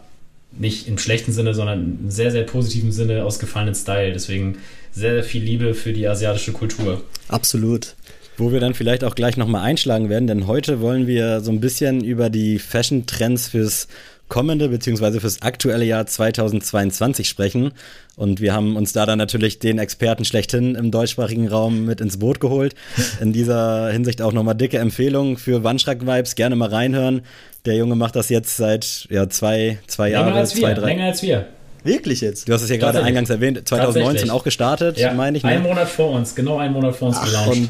nicht 0.53 0.89
im 0.89 0.99
schlechten 0.99 1.33
Sinne, 1.33 1.55
sondern 1.55 1.99
im 2.03 2.11
sehr, 2.11 2.31
sehr 2.31 2.45
positiven 2.45 2.93
Sinne 2.93 3.25
ausgefallenen 3.25 3.75
Style. 3.75 4.13
Deswegen 4.13 4.59
sehr, 4.93 5.15
sehr 5.15 5.25
viel 5.25 5.43
Liebe 5.43 5.75
für 5.75 5.93
die 5.93 6.09
asiatische 6.09 6.53
Kultur. 6.53 7.03
Absolut. 7.29 7.95
Wo 8.37 8.53
wir 8.53 8.61
dann 8.61 8.75
vielleicht 8.75 9.05
auch 9.05 9.15
gleich 9.15 9.37
nochmal 9.37 9.65
einschlagen 9.65 10.09
werden, 10.09 10.29
denn 10.29 10.47
heute 10.47 10.81
wollen 10.81 11.07
wir 11.07 11.41
so 11.41 11.51
ein 11.51 11.61
bisschen 11.61 12.05
über 12.05 12.31
die 12.31 12.59
Fashion-Trends 12.59 13.49
fürs 13.49 13.89
kommende 14.29 14.69
bzw. 14.69 15.21
fürs 15.21 15.43
aktuelle 15.43 15.85
Jahr 15.85 16.07
2022 16.07 17.29
sprechen. 17.29 17.73
Und 18.17 18.41
wir 18.41 18.53
haben 18.53 18.77
uns 18.77 18.93
da 18.93 19.07
dann 19.07 19.19
natürlich 19.19 19.59
den 19.59 19.79
Experten 19.79 20.25
schlechthin 20.25 20.75
im 20.75 20.91
deutschsprachigen 20.91 21.49
Raum 21.49 21.85
mit 21.85 22.01
ins 22.01 22.19
Boot 22.19 22.41
geholt. 22.41 22.75
In 23.21 23.33
dieser 23.33 23.91
Hinsicht 23.91 24.21
auch 24.23 24.33
nochmal 24.33 24.55
dicke 24.55 24.79
Empfehlung 24.79 25.39
für 25.39 25.63
Wandschrank-Vibes. 25.65 26.35
Gerne 26.35 26.57
mal 26.57 26.69
reinhören. 26.69 27.23
Der 27.65 27.75
Junge 27.77 27.95
macht 27.97 28.17
das 28.17 28.29
jetzt 28.29 28.57
seit 28.57 29.07
ja, 29.11 29.29
zwei, 29.29 29.79
zwei 29.87 30.11
Länger 30.11 30.21
Jahren. 30.27 30.33
als 30.37 30.55
wir, 30.57 30.63
zwei, 30.63 30.75
drei. 30.75 30.87
länger 30.87 31.05
als 31.07 31.23
wir. 31.23 31.47
Wirklich 31.85 32.21
jetzt? 32.21 32.49
Du 32.49 32.53
hast 32.53 32.63
es 32.63 32.71
ja 32.71 32.77
gerade 32.77 33.03
eingangs 33.03 33.31
erwähnt, 33.31 33.67
2019 33.69 34.03
Tatsächlich. 34.05 34.31
auch 34.33 34.45
gestartet, 34.45 34.99
Ja, 34.99 35.15
meine 35.15 35.39
ich. 35.39 35.45
Ein 35.45 35.63
Ne? 35.63 35.69
Monat 35.69 35.89
vor 35.89 36.11
uns, 36.11 36.35
genau 36.35 36.59
einen 36.59 36.73
Monat 36.75 36.97
vor 36.97 37.09
uns 37.09 37.23
gelauncht. 37.23 37.57
Und 37.57 37.69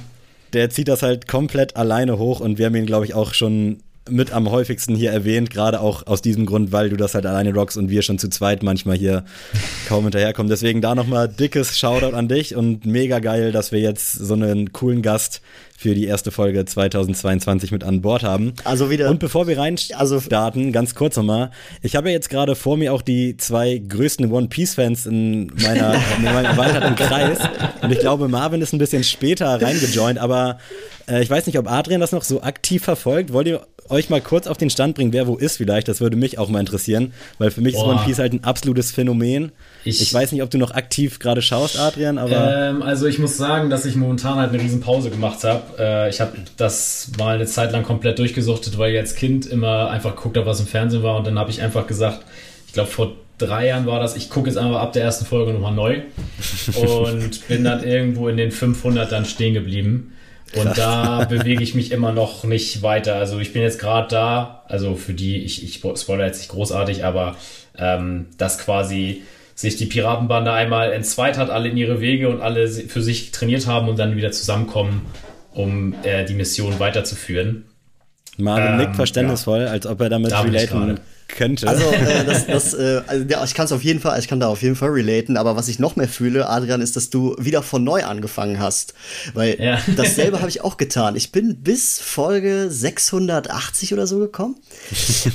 der 0.55 0.71
zieht 0.71 0.89
das 0.89 1.03
halt 1.03 1.29
komplett 1.29 1.77
alleine 1.77 2.19
hoch 2.19 2.41
und 2.41 2.57
wir 2.59 2.67
haben 2.67 2.75
ihn, 2.75 2.87
glaube 2.87 3.05
ich, 3.05 3.13
auch 3.15 3.35
schon 3.35 3.81
mit 4.11 4.33
am 4.33 4.51
häufigsten 4.51 4.95
hier 4.95 5.11
erwähnt, 5.13 5.51
gerade 5.51 5.81
auch 5.81 6.07
aus 6.07 6.23
diesem 6.23 6.47
Grund, 6.47 6.73
weil 6.73 6.89
du 6.91 6.97
das 6.97 7.15
halt 7.15 7.27
alleine 7.27 7.53
rockst 7.55 7.77
und 7.77 7.91
wir 7.91 8.03
schon 8.03 8.19
zu 8.19 8.29
zweit 8.29 8.63
manchmal 8.63 8.97
hier 8.97 9.25
kaum 9.89 10.05
hinterherkommen. 10.05 10.51
Deswegen 10.51 10.81
da 10.81 10.95
nochmal 10.95 11.29
dickes 11.29 11.79
Shoutout 11.79 12.15
an 12.17 12.29
dich 12.29 12.55
und 12.57 12.87
mega 12.87 13.19
geil, 13.19 13.53
dass 13.53 13.73
wir 13.73 13.81
jetzt 13.81 14.13
so 14.13 14.35
einen 14.35 14.73
coolen 14.73 15.03
Gast 15.03 15.41
für 15.77 15.95
die 15.95 16.07
erste 16.07 16.33
Folge 16.33 16.65
2022 16.65 17.71
mit 17.71 17.85
an 17.85 18.01
Bord 18.03 18.25
haben. 18.25 18.53
Also 18.65 18.91
wieder. 18.91 19.09
Und 19.11 19.21
bevor 19.21 19.47
wir 19.47 19.59
rein 19.59 19.77
Also- 19.95 20.21
starten, 20.21 20.73
ganz 20.73 20.97
kurz 20.97 21.17
nochmal. 21.17 21.51
Ich 21.83 21.95
habe 21.95 22.09
ja 22.09 22.15
jetzt 22.15 22.31
gerade 22.31 22.57
vor 22.57 22.77
mir 22.77 22.93
auch 22.93 23.01
die 23.03 23.37
zwei 23.37 23.79
größten 23.89 24.33
One 24.33 24.49
Piece 24.49 24.75
Fans 24.75 25.07
in 25.07 25.53
meiner, 25.63 25.95
in 26.17 26.25
meinem 26.25 26.47
erweiterten 26.47 26.97
Kreis. 26.97 27.39
Und 27.81 27.93
ich 27.93 28.01
glaube, 28.01 28.27
Marvin 28.27 28.61
ist 28.61 28.73
ein 28.73 28.79
bisschen 28.79 29.05
später 29.05 29.63
reingejoint, 29.63 30.19
aber 30.19 30.59
äh, 31.09 31.23
ich 31.23 31.31
weiß 31.31 31.47
nicht, 31.47 31.59
ob 31.61 31.71
Adrian 31.71 32.01
das 32.01 32.11
noch 32.11 32.25
so 32.25 32.43
aktiv 32.43 32.83
verfolgt. 32.83 33.33
Wollt 33.33 33.47
ihr 33.47 33.65
euch 33.91 34.11
mal 34.11 34.21
kurz 34.21 34.47
auf 34.47 34.57
den 34.57 34.71
Stand 34.71 34.95
bringen, 34.97 35.13
wer 35.13 35.27
wo 35.27 35.37
ist 35.37 35.57
vielleicht? 35.57 35.89
Das 35.89 36.01
würde 36.01 36.17
mich 36.17 36.39
auch 36.39 36.49
mal 36.49 36.61
interessieren, 36.61 37.13
weil 37.39 37.51
für 37.51 37.61
mich 37.61 37.75
ist 37.75 37.81
Boah. 37.81 37.93
One 37.95 38.01
Piece 38.05 38.19
halt 38.19 38.33
ein 38.33 38.45
absolutes 38.45 38.91
Phänomen. 38.91 39.53
Ich, 39.85 40.01
Ich- 40.03 40.13
weiß 40.15 40.33
nicht, 40.33 40.43
ob 40.43 40.51
du 40.51 40.59
noch 40.59 40.71
aktiv 40.73 41.19
gerade 41.19 41.43
schaust, 41.43 41.79
Adrian, 41.79 42.19
aber 42.19 42.69
Ähm, 42.71 42.83
also 42.83 43.07
ich 43.07 43.19
muss 43.19 43.37
sagen, 43.37 43.71
dass 43.71 43.85
ich 43.85 43.97
momentan 43.97 44.37
halt 44.39 44.53
eine 44.53 44.63
riesen 44.63 44.81
Pause 44.81 45.11
gemacht 45.11 45.45
habe. 45.45 45.63
Äh, 45.79 46.09
ich 46.11 46.21
habe 46.21 46.33
das 46.57 47.11
mal 47.19 47.35
eine 47.37 47.47
Zeit 47.47 47.73
lang 47.73 47.83
komplett 47.85 48.19
durchgesuchtet, 48.19 48.79
weil 48.79 48.93
ich 48.93 48.99
als 48.99 49.15
Kind 49.15 49.47
immer 49.47 49.91
einfach 49.91 50.17
geguckt 50.17 50.37
habe, 50.37 50.47
was 50.47 50.61
im 50.61 50.67
Fernsehen 50.67 51.03
war. 51.03 51.17
Und 51.17 51.27
dann 51.27 51.39
habe 51.39 51.51
ich 51.51 51.63
einfach 51.63 51.87
gesagt, 51.87 52.21
ich 52.67 52.73
glaube 52.73 52.91
vor 52.91 53.13
drei 53.39 53.69
Jahren 53.69 53.87
war 53.87 54.01
das, 54.01 54.17
ich 54.17 54.31
gucke 54.31 54.49
jetzt 54.49 54.57
einfach 54.59 54.81
ab 54.81 54.93
der 54.93 55.05
ersten 55.05 55.25
Folge 55.25 55.53
nochmal 55.53 55.73
neu. 55.73 56.01
Und 56.75 57.47
bin 57.49 57.65
dann 57.65 57.85
irgendwo 57.85 58.29
in 58.29 58.37
den 58.37 58.51
500 58.51 59.11
dann 59.13 59.25
stehen 59.25 59.55
geblieben. 59.55 60.13
Und 60.57 60.79
da 60.79 61.25
bewege 61.25 61.63
ich 61.63 61.75
mich 61.75 61.93
immer 61.93 62.13
noch 62.13 62.45
nicht 62.45 62.83
weiter. 62.83 63.17
Also 63.17 63.39
ich 63.39 63.53
bin 63.53 63.63
jetzt 63.63 63.79
gerade 63.79 64.09
da, 64.09 64.65
also 64.67 64.95
für 64.97 65.13
die, 65.13 65.43
ich, 65.45 65.63
ich 65.63 65.83
spoilere 66.01 66.27
jetzt 66.27 66.39
nicht 66.39 66.51
großartig, 66.51 67.05
aber 67.05 67.37
ähm, 67.77 68.27
dass 68.39 68.59
quasi 68.59 69.23
sich 69.55 69.77
die 69.77 69.87
Piratenbande 69.87 70.53
einmal 70.53 70.93
entzweit 70.93 71.37
hat, 71.37 71.51
alle 71.51 71.69
in 71.69 71.77
ihre 71.77 72.01
Wege 72.01 72.29
und 72.29 72.41
alle 72.41 72.69
für 72.69 73.03
sich 73.03 73.33
trainiert 73.33 73.67
haben 73.67 73.89
und 73.89 73.99
dann 73.99 74.17
wieder 74.17 74.31
zusammenkommen, 74.31 75.07
um 75.53 75.95
äh, 76.05 76.25
die 76.25 76.35
Mission 76.35 76.79
weiterzuführen. 76.79 77.65
Marvin 78.37 78.73
ähm, 78.73 78.77
nickt 78.77 78.97
verständnisvoll, 78.97 79.67
als 79.67 79.87
ob 79.87 80.01
er 80.01 80.09
damit 80.09 80.31
Da 80.31 80.43
relaten. 80.43 81.01
Könnte. 81.29 81.69
Also, 81.69 81.91
äh, 81.91 82.25
das, 82.27 82.47
das, 82.47 82.75
äh, 82.75 83.03
also 83.07 83.25
ja, 83.29 83.45
ich 83.45 83.55
kann 83.55 83.67
es 83.67 83.73
auf 83.73 83.85
jeden 83.85 84.01
Fall, 84.01 84.19
ich 84.19 84.29
kann 84.29 84.41
da 84.41 84.49
auf 84.49 84.63
jeden 84.63 84.77
Fall 84.77 84.91
relaten, 84.91 85.37
aber 85.37 85.57
was 85.57 85.69
ich 85.69 85.79
noch 85.79 85.97
mehr 85.97 86.09
fühle, 86.09 86.49
Adrian, 86.49 86.81
ist, 86.81 86.97
dass 86.97 87.11
du 87.11 87.37
wieder 87.39 87.63
von 87.63 87.85
neu 87.85 88.05
angefangen 88.05 88.59
hast. 88.59 88.95
Weil 89.35 89.61
Ja. 89.61 89.79
dasselbe 89.97 90.39
habe 90.41 90.49
ich 90.49 90.63
auch 90.63 90.77
getan. 90.77 91.17
Ich 91.17 91.33
bin 91.33 91.63
bis 91.63 92.01
Folge 92.01 92.71
680 92.71 93.93
oder 93.93 94.07
so 94.07 94.19
gekommen. 94.19 94.57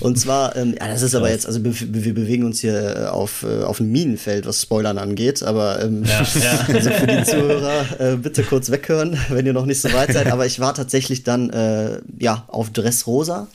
Und 0.02 0.20
zwar, 0.20 0.56
ähm, 0.56 0.76
ja, 0.80 0.88
das 0.88 1.02
ist 1.02 1.16
aber 1.16 1.30
jetzt, 1.30 1.46
also 1.46 1.64
wir, 1.64 1.74
wir 1.80 2.14
bewegen 2.14 2.46
uns 2.46 2.60
hier 2.60 2.96
äh, 2.96 3.06
auf, 3.08 3.44
äh, 3.44 3.64
auf 3.64 3.80
einem 3.80 3.92
Minenfeld, 3.92 4.46
was 4.46 4.62
Spoilern 4.62 4.98
angeht, 4.98 5.44
aber 5.44 5.82
ähm, 5.82 6.04
Ja, 6.04 6.22
ja. 6.22 6.66
also 6.74 6.90
für 6.90 7.08
die 7.08 7.24
Zuhörer, 7.24 7.86
äh, 8.00 8.16
bitte 8.16 8.44
kurz 8.44 8.72
weghören, 8.72 9.18
wenn 9.30 9.46
ihr 9.46 9.54
noch 9.54 9.66
nicht 9.66 9.82
so 9.82 9.92
weit 9.94 10.12
seid. 10.14 10.32
Aber 10.32 10.46
ich 10.46 10.60
war 10.60 10.74
tatsächlich 10.74 11.24
dann 11.24 11.50
äh, 11.52 12.00
ja 12.20 12.46
auf 12.48 12.72
Dressrosa. 12.72 13.48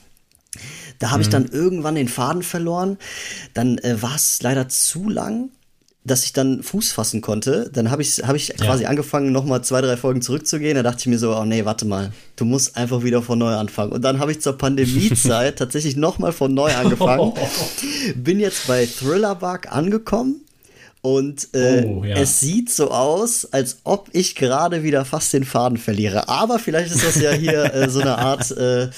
Da 0.98 1.10
habe 1.10 1.22
ich 1.22 1.28
dann 1.28 1.46
irgendwann 1.46 1.94
den 1.94 2.08
Faden 2.08 2.42
verloren. 2.42 2.98
Dann 3.54 3.78
äh, 3.78 4.00
war 4.02 4.16
es 4.16 4.42
leider 4.42 4.68
zu 4.68 5.08
lang, 5.08 5.50
dass 6.04 6.24
ich 6.24 6.32
dann 6.32 6.62
Fuß 6.62 6.92
fassen 6.92 7.20
konnte. 7.20 7.70
Dann 7.72 7.90
habe 7.90 8.02
ich, 8.02 8.22
hab 8.26 8.34
ich 8.34 8.48
quasi 8.56 8.86
angefangen, 8.86 9.30
nochmal 9.30 9.62
zwei, 9.62 9.80
drei 9.80 9.96
Folgen 9.96 10.22
zurückzugehen. 10.22 10.74
Da 10.74 10.82
dachte 10.82 11.00
ich 11.00 11.06
mir 11.06 11.18
so, 11.18 11.36
oh 11.36 11.44
nee, 11.44 11.64
warte 11.64 11.84
mal, 11.86 12.12
du 12.36 12.44
musst 12.44 12.76
einfach 12.76 13.02
wieder 13.04 13.22
von 13.22 13.38
neu 13.38 13.54
anfangen. 13.54 13.92
Und 13.92 14.02
dann 14.02 14.18
habe 14.18 14.32
ich 14.32 14.40
zur 14.40 14.56
Pandemiezeit 14.58 15.56
tatsächlich 15.58 15.96
nochmal 15.96 16.32
von 16.32 16.52
neu 16.54 16.72
angefangen. 16.74 17.32
Bin 18.16 18.40
jetzt 18.40 18.66
bei 18.66 18.86
Thriller 18.86 19.34
Bug 19.34 19.70
angekommen. 19.70 20.40
Und 21.00 21.54
äh, 21.54 21.84
Oh, 21.86 22.02
ja. 22.04 22.16
es 22.16 22.40
sieht 22.40 22.70
so 22.70 22.90
aus, 22.90 23.46
als 23.52 23.78
ob 23.84 24.08
ich 24.12 24.34
gerade 24.34 24.82
wieder 24.82 25.04
fast 25.04 25.32
den 25.32 25.44
Faden 25.44 25.78
verliere. 25.78 26.28
Aber 26.28 26.58
vielleicht 26.58 26.92
ist 26.92 27.04
das 27.06 27.20
ja 27.20 27.30
hier 27.30 27.72
äh, 27.72 27.88
so 27.88 28.00
eine 28.00 28.18
Art, 28.18 28.50
äh, 28.50 28.88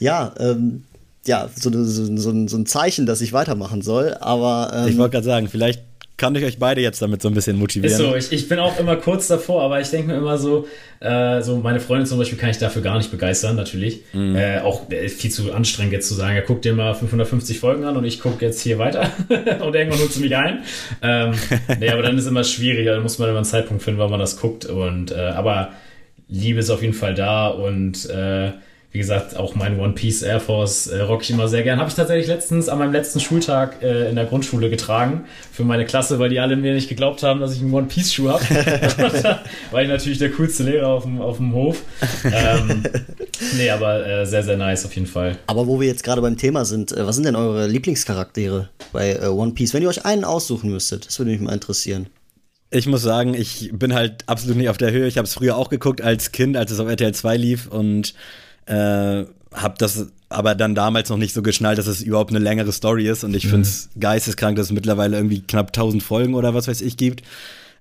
ja, 0.00 0.34
ähm, 0.40 0.82
ja, 1.26 1.48
so, 1.54 1.70
so, 1.72 2.16
so, 2.16 2.30
ein- 2.30 2.48
so 2.48 2.56
ein 2.56 2.66
Zeichen, 2.66 3.06
dass 3.06 3.20
ich 3.20 3.32
weitermachen 3.32 3.82
soll. 3.82 4.16
Aber 4.20 4.72
ähm, 4.74 4.88
Ich 4.88 4.98
wollte 4.98 5.12
gerade 5.12 5.24
sagen, 5.26 5.48
vielleicht 5.48 5.82
kann 6.18 6.34
ich 6.34 6.44
euch 6.44 6.58
beide 6.58 6.80
jetzt 6.80 7.02
damit 7.02 7.20
so 7.20 7.28
ein 7.28 7.34
bisschen 7.34 7.58
motivieren. 7.58 7.92
Ist 7.92 7.98
so, 7.98 8.16
ich, 8.16 8.32
ich 8.32 8.48
bin 8.48 8.58
auch 8.58 8.78
immer 8.80 8.96
kurz 8.96 9.26
davor, 9.28 9.60
aber 9.62 9.82
ich 9.82 9.90
denke 9.90 10.08
mir 10.12 10.16
immer 10.16 10.38
so, 10.38 10.66
äh, 11.00 11.42
so 11.42 11.58
meine 11.58 11.78
Freundin 11.78 12.06
zum 12.06 12.16
Beispiel 12.18 12.38
kann 12.38 12.48
ich 12.48 12.56
dafür 12.56 12.80
gar 12.80 12.96
nicht 12.96 13.10
begeistern, 13.10 13.54
natürlich. 13.54 14.00
Äh, 14.14 14.60
auch 14.60 14.90
äh, 14.90 15.10
viel 15.10 15.30
zu 15.30 15.52
anstrengend 15.52 15.92
jetzt 15.92 16.08
zu 16.08 16.14
sagen, 16.14 16.34
ja, 16.34 16.40
guck 16.40 16.62
dir 16.62 16.72
mal 16.72 16.94
550 16.94 17.58
Folgen 17.60 17.84
an 17.84 17.98
und 17.98 18.04
ich 18.06 18.18
gucke 18.20 18.42
jetzt 18.46 18.62
hier 18.62 18.78
weiter 18.78 19.10
und 19.28 19.74
irgendwann 19.74 19.98
holt 20.00 20.10
sie 20.10 20.20
mich 20.20 20.34
ein. 20.34 20.60
Ähm, 21.02 21.34
nee, 21.80 21.90
aber 21.90 22.00
dann 22.00 22.16
ist 22.16 22.24
immer 22.26 22.44
schwierig, 22.44 22.86
da 22.86 22.98
muss 22.98 23.18
man 23.18 23.28
immer 23.28 23.36
einen 23.38 23.44
Zeitpunkt 23.44 23.82
finden, 23.82 24.00
wann 24.00 24.10
man 24.10 24.20
das 24.20 24.38
guckt. 24.40 24.64
Und 24.64 25.10
äh, 25.12 25.16
aber 25.16 25.72
Liebe 26.28 26.60
ist 26.60 26.70
auf 26.70 26.80
jeden 26.80 26.94
Fall 26.94 27.14
da 27.14 27.48
und 27.48 28.08
äh, 28.08 28.52
wie 28.96 29.00
gesagt, 29.00 29.36
auch 29.36 29.54
mein 29.54 29.78
One 29.78 29.92
Piece 29.92 30.22
Air 30.22 30.40
Force 30.40 30.86
äh, 30.86 31.02
rock 31.02 31.20
ich 31.20 31.30
immer 31.30 31.48
sehr 31.48 31.62
gern. 31.62 31.78
Habe 31.78 31.90
ich 31.90 31.94
tatsächlich 31.94 32.28
letztens 32.28 32.70
an 32.70 32.78
meinem 32.78 32.92
letzten 32.92 33.20
Schultag 33.20 33.82
äh, 33.82 34.08
in 34.08 34.16
der 34.16 34.24
Grundschule 34.24 34.70
getragen 34.70 35.26
für 35.52 35.64
meine 35.64 35.84
Klasse, 35.84 36.18
weil 36.18 36.30
die 36.30 36.40
alle 36.40 36.56
mir 36.56 36.72
nicht 36.72 36.88
geglaubt 36.88 37.22
haben, 37.22 37.40
dass 37.40 37.54
ich 37.54 37.60
einen 37.60 37.74
One 37.74 37.88
Piece 37.88 38.14
Schuh 38.14 38.30
habe. 38.30 38.42
war 39.70 39.82
ich 39.82 39.88
natürlich 39.88 40.16
der 40.16 40.30
coolste 40.30 40.62
Lehrer 40.62 40.88
auf 40.88 41.02
dem, 41.02 41.20
auf 41.20 41.36
dem 41.36 41.52
Hof. 41.52 41.82
Ähm, 42.24 42.84
nee, 43.58 43.68
aber 43.68 44.06
äh, 44.06 44.24
sehr, 44.24 44.42
sehr 44.42 44.56
nice 44.56 44.86
auf 44.86 44.94
jeden 44.94 45.06
Fall. 45.06 45.36
Aber 45.46 45.66
wo 45.66 45.78
wir 45.78 45.88
jetzt 45.88 46.02
gerade 46.02 46.22
beim 46.22 46.38
Thema 46.38 46.64
sind, 46.64 46.92
äh, 46.92 47.06
was 47.06 47.16
sind 47.16 47.26
denn 47.26 47.36
eure 47.36 47.66
Lieblingscharaktere 47.66 48.70
bei 48.94 49.12
äh, 49.12 49.26
One 49.26 49.52
Piece? 49.52 49.74
Wenn 49.74 49.82
ihr 49.82 49.90
euch 49.90 50.06
einen 50.06 50.24
aussuchen 50.24 50.70
müsstet, 50.70 51.06
das 51.06 51.18
würde 51.18 51.32
mich 51.32 51.40
mal 51.42 51.52
interessieren. 51.52 52.06
Ich 52.70 52.86
muss 52.86 53.02
sagen, 53.02 53.34
ich 53.34 53.72
bin 53.74 53.92
halt 53.92 54.24
absolut 54.26 54.56
nicht 54.56 54.70
auf 54.70 54.78
der 54.78 54.90
Höhe. 54.90 55.06
Ich 55.06 55.18
habe 55.18 55.26
es 55.26 55.34
früher 55.34 55.54
auch 55.58 55.68
geguckt 55.68 56.00
als 56.00 56.32
Kind, 56.32 56.56
als 56.56 56.70
es 56.70 56.80
auf 56.80 56.88
RTL 56.88 57.12
2 57.12 57.36
lief 57.36 57.66
und 57.68 58.14
äh, 58.66 59.24
habe 59.52 59.74
das 59.78 60.08
aber 60.28 60.54
dann 60.54 60.74
damals 60.74 61.08
noch 61.08 61.16
nicht 61.16 61.32
so 61.32 61.42
geschnallt, 61.42 61.78
dass 61.78 61.86
es 61.86 62.02
überhaupt 62.02 62.30
eine 62.30 62.40
längere 62.40 62.72
Story 62.72 63.08
ist. 63.08 63.24
Und 63.24 63.34
ich 63.34 63.46
finde 63.46 63.62
es 63.62 63.88
geisteskrank, 63.98 64.56
dass 64.56 64.66
es 64.66 64.72
mittlerweile 64.72 65.16
irgendwie 65.16 65.40
knapp 65.40 65.68
1000 65.68 66.02
Folgen 66.02 66.34
oder 66.34 66.52
was 66.52 66.66
weiß 66.68 66.80
ich 66.80 66.96
gibt. 66.96 67.22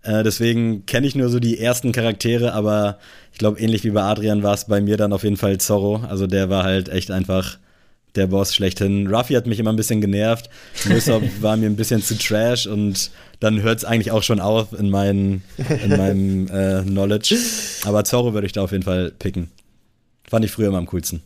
Äh, 0.04 0.24
deswegen 0.24 0.86
kenne 0.86 1.08
ich 1.08 1.16
nur 1.16 1.30
so 1.30 1.40
die 1.40 1.60
ersten 1.60 1.92
Charaktere, 1.92 2.54
aber 2.54 3.00
ich 3.32 3.40
glaube, 3.40 3.60
ähnlich 3.60 3.84
wie 3.84 3.90
bei 3.90 4.04
Adrian 4.04 4.44
war 4.44 4.54
es 4.54 4.66
bei 4.66 4.80
mir 4.80 4.98
dann 4.98 5.12
auf 5.12 5.24
jeden 5.24 5.38
Fall 5.38 5.58
Zorro. 5.58 6.04
Also 6.08 6.28
der 6.28 6.50
war 6.50 6.64
halt 6.64 6.90
echt 6.90 7.10
einfach 7.10 7.58
der 8.14 8.28
Boss 8.28 8.54
schlechthin. 8.54 9.08
Ruffy 9.08 9.34
hat 9.34 9.48
mich 9.48 9.60
immer 9.60 9.74
ein 9.74 9.76
bisschen 9.76 10.00
genervt. 10.00 10.50
Lysop 10.86 11.24
war 11.42 11.58
mir 11.58 11.66
ein 11.66 11.76
bisschen 11.76 12.02
zu 12.02 12.18
trash 12.18 12.68
und 12.68 13.10
dann 13.40 13.62
hört 13.62 13.80
es 13.80 13.86
eigentlich 13.86 14.12
auch 14.12 14.24
schon 14.24 14.40
auf 14.40 14.72
in, 14.78 14.90
meinen, 14.90 15.42
in 15.84 15.90
meinem 15.90 16.48
äh, 16.48 16.84
Knowledge. 16.84 17.38
Aber 17.86 18.04
Zorro 18.04 18.34
würde 18.34 18.48
ich 18.48 18.54
da 18.54 18.62
auf 18.62 18.72
jeden 18.72 18.84
Fall 18.84 19.12
picken. 19.18 19.50
Fand 20.30 20.44
ich 20.46 20.52
früher 20.52 20.68
immer 20.70 20.78
am 20.80 20.86
coolsten. 20.88 21.22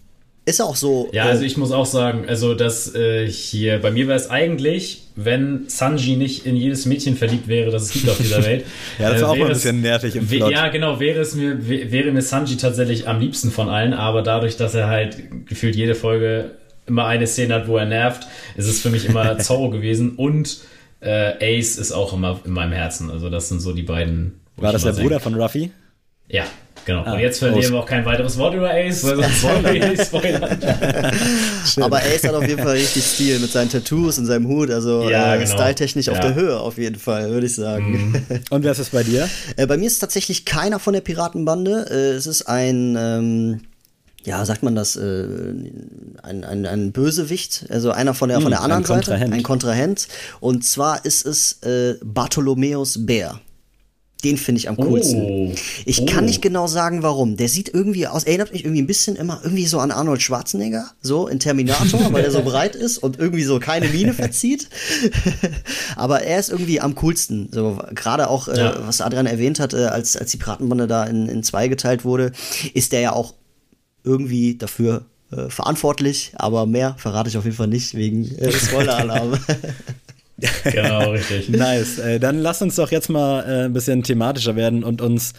Ist 0.45 0.61
auch 0.61 0.75
so. 0.75 1.09
Ja, 1.11 1.25
äh, 1.27 1.29
also 1.29 1.43
ich 1.43 1.57
muss 1.57 1.71
auch 1.71 1.85
sagen, 1.85 2.25
also 2.27 2.55
dass 2.55 2.95
äh, 2.95 3.27
hier, 3.29 3.79
bei 3.79 3.91
mir 3.91 4.07
wäre 4.07 4.17
es 4.17 4.29
eigentlich, 4.31 5.03
wenn 5.15 5.65
Sanji 5.67 6.15
nicht 6.15 6.45
in 6.45 6.55
jedes 6.55 6.85
Mädchen 6.87 7.15
verliebt 7.17 7.47
wäre, 7.47 7.69
das 7.69 7.83
es 7.83 7.93
gibt 7.93 8.09
auf 8.09 8.17
dieser 8.17 8.43
Welt. 8.43 8.65
Ja, 8.99 9.11
das 9.11 9.19
äh, 9.19 9.23
war 9.23 9.29
auch 9.29 9.33
mal 9.35 9.39
wäre 9.41 9.49
ein 9.49 9.51
es- 9.51 9.57
bisschen 9.59 9.81
nervig 9.81 10.15
im 10.15 10.25
Plot. 10.27 10.51
Ja, 10.51 10.69
genau, 10.69 10.99
wäre 10.99 11.19
es 11.19 11.35
mir, 11.35 11.53
wä- 11.59 11.91
wäre 11.91 12.11
mir 12.11 12.21
Sanji 12.23 12.57
tatsächlich 12.57 13.07
am 13.07 13.19
liebsten 13.19 13.51
von 13.51 13.69
allen, 13.69 13.93
aber 13.93 14.23
dadurch, 14.23 14.57
dass 14.57 14.73
er 14.73 14.87
halt 14.87 15.17
gefühlt 15.45 15.75
jede 15.75 15.93
Folge 15.93 16.51
immer 16.87 17.05
eine 17.05 17.27
Szene 17.27 17.53
hat, 17.53 17.67
wo 17.67 17.77
er 17.77 17.85
nervt, 17.85 18.25
ist 18.57 18.67
es 18.67 18.79
für 18.79 18.89
mich 18.89 19.05
immer 19.05 19.37
Zorro 19.39 19.69
gewesen 19.69 20.15
und 20.15 20.61
äh, 21.01 21.57
Ace 21.59 21.77
ist 21.77 21.91
auch 21.91 22.11
immer 22.13 22.39
in 22.43 22.51
meinem 22.51 22.71
Herzen. 22.73 23.11
Also 23.11 23.29
das 23.29 23.49
sind 23.49 23.59
so 23.59 23.73
die 23.73 23.83
beiden. 23.83 24.39
War 24.57 24.73
das 24.73 24.81
der 24.83 24.93
Bruder 24.93 25.09
denke- 25.19 25.23
von 25.23 25.35
Ruffy? 25.35 25.71
Ja, 26.27 26.45
Genau. 26.89 27.03
Ah, 27.03 27.13
und 27.13 27.19
jetzt 27.19 27.37
verlieren 27.37 27.71
wir 27.71 27.79
auch 27.79 27.85
kein 27.85 28.03
weiteres 28.03 28.35
Wort 28.39 28.55
über 28.55 28.71
Ace, 28.73 29.03
weil 29.03 29.17
sonst 29.17 29.43
wollen 29.43 29.63
wir 29.63 29.89
nicht 29.89 30.01
spoilern. 30.05 30.57
Aber 31.81 31.97
Ace 31.97 32.23
hat 32.23 32.33
auf 32.33 32.47
jeden 32.47 32.63
Fall 32.63 32.77
richtig 32.77 33.03
Stil 33.05 33.37
mit 33.37 33.51
seinen 33.51 33.69
Tattoos 33.69 34.17
und 34.17 34.25
seinem 34.25 34.47
Hut. 34.47 34.71
Also 34.71 35.07
ja, 35.07 35.35
äh, 35.35 35.37
genau. 35.37 35.53
styletechnisch 35.53 36.07
ja. 36.07 36.13
auf 36.13 36.19
der 36.19 36.33
Höhe 36.33 36.59
auf 36.59 36.79
jeden 36.79 36.97
Fall, 36.97 37.29
würde 37.29 37.45
ich 37.45 37.53
sagen. 37.53 38.23
Mhm. 38.27 38.39
Und 38.49 38.63
wer 38.63 38.71
ist 38.71 38.79
es 38.79 38.89
bei 38.89 39.03
dir? 39.03 39.29
Äh, 39.55 39.67
bei 39.67 39.77
mir 39.77 39.85
ist 39.85 39.99
tatsächlich 39.99 40.45
keiner 40.45 40.79
von 40.79 40.93
der 40.93 41.01
Piratenbande. 41.01 41.85
Äh, 41.91 42.15
es 42.15 42.25
ist 42.25 42.43
ein. 42.43 42.95
Ähm, 42.97 43.61
ja, 44.23 44.43
sagt 44.43 44.63
man 44.63 44.75
das, 44.75 44.95
äh, 44.95 45.25
ein, 46.23 46.43
ein, 46.43 46.65
ein 46.65 46.91
Bösewicht, 46.91 47.67
also 47.69 47.91
einer 47.91 48.13
von 48.13 48.29
der, 48.29 48.39
von 48.39 48.45
hm, 48.45 48.51
der 48.51 48.61
anderen 48.61 48.83
ein 48.83 48.87
Seite, 48.87 49.13
ein 49.13 49.43
Kontrahent. 49.43 50.07
Und 50.39 50.65
zwar 50.65 51.05
ist 51.05 51.25
es 51.25 51.61
äh, 51.61 51.95
Bartholomäus 52.03 53.05
Bär. 53.05 53.39
Den 54.23 54.37
finde 54.37 54.59
ich 54.59 54.67
am 54.67 54.75
coolsten. 54.75 55.21
Oh. 55.21 55.53
Ich 55.85 56.01
oh. 56.01 56.05
kann 56.05 56.25
nicht 56.25 56.41
genau 56.41 56.67
sagen, 56.67 57.03
warum. 57.03 57.37
Der 57.37 57.47
sieht 57.47 57.73
irgendwie 57.73 58.05
aus, 58.05 58.25
erinnert 58.25 58.51
mich 58.51 58.65
irgendwie 58.65 58.81
ein 58.81 58.87
bisschen 58.87 59.15
immer 59.15 59.39
irgendwie 59.43 59.65
so 59.65 59.79
an 59.79 59.91
Arnold 59.91 60.21
Schwarzenegger, 60.21 60.91
so 61.01 61.27
in 61.27 61.39
Terminator, 61.39 62.11
weil 62.11 62.25
er 62.25 62.31
so 62.31 62.41
breit 62.41 62.75
ist 62.75 62.97
und 62.97 63.17
irgendwie 63.17 63.43
so 63.43 63.59
keine 63.59 63.87
Miene 63.87 64.13
verzieht. 64.13 64.67
Aber 65.95 66.21
er 66.21 66.39
ist 66.39 66.49
irgendwie 66.49 66.81
am 66.81 66.95
coolsten. 66.95 67.49
So 67.53 67.79
gerade 67.95 68.29
auch, 68.29 68.49
äh, 68.49 68.57
ja. 68.57 68.73
äh, 68.73 68.87
was 68.87 68.99
Adrian 68.99 69.25
erwähnt 69.25 69.59
hat, 69.59 69.73
äh, 69.73 69.85
als, 69.85 70.17
als 70.17 70.31
die 70.31 70.37
Piratenbande 70.37 70.87
da 70.87 71.05
in, 71.05 71.29
in 71.29 71.41
zwei 71.43 71.69
geteilt 71.69 72.03
wurde, 72.03 72.33
ist 72.73 72.91
der 72.91 72.99
ja 72.99 73.13
auch 73.13 73.33
irgendwie 74.03 74.57
dafür 74.57 75.05
äh, 75.31 75.49
verantwortlich, 75.49 76.33
aber 76.35 76.65
mehr 76.65 76.95
verrate 76.97 77.29
ich 77.29 77.37
auf 77.37 77.45
jeden 77.45 77.55
Fall 77.55 77.67
nicht 77.67 77.93
wegen 77.93 78.25
äh, 78.37 78.51
Spoiler-Alarm. 78.51 79.37
genau, 80.63 81.11
richtig. 81.11 81.49
Nice. 81.49 81.99
Äh, 81.99 82.19
dann 82.19 82.39
lass 82.39 82.61
uns 82.61 82.75
doch 82.75 82.91
jetzt 82.91 83.09
mal 83.09 83.41
äh, 83.41 83.65
ein 83.65 83.73
bisschen 83.73 84.03
thematischer 84.03 84.55
werden 84.55 84.83
und 84.83 85.01
uns 85.01 85.33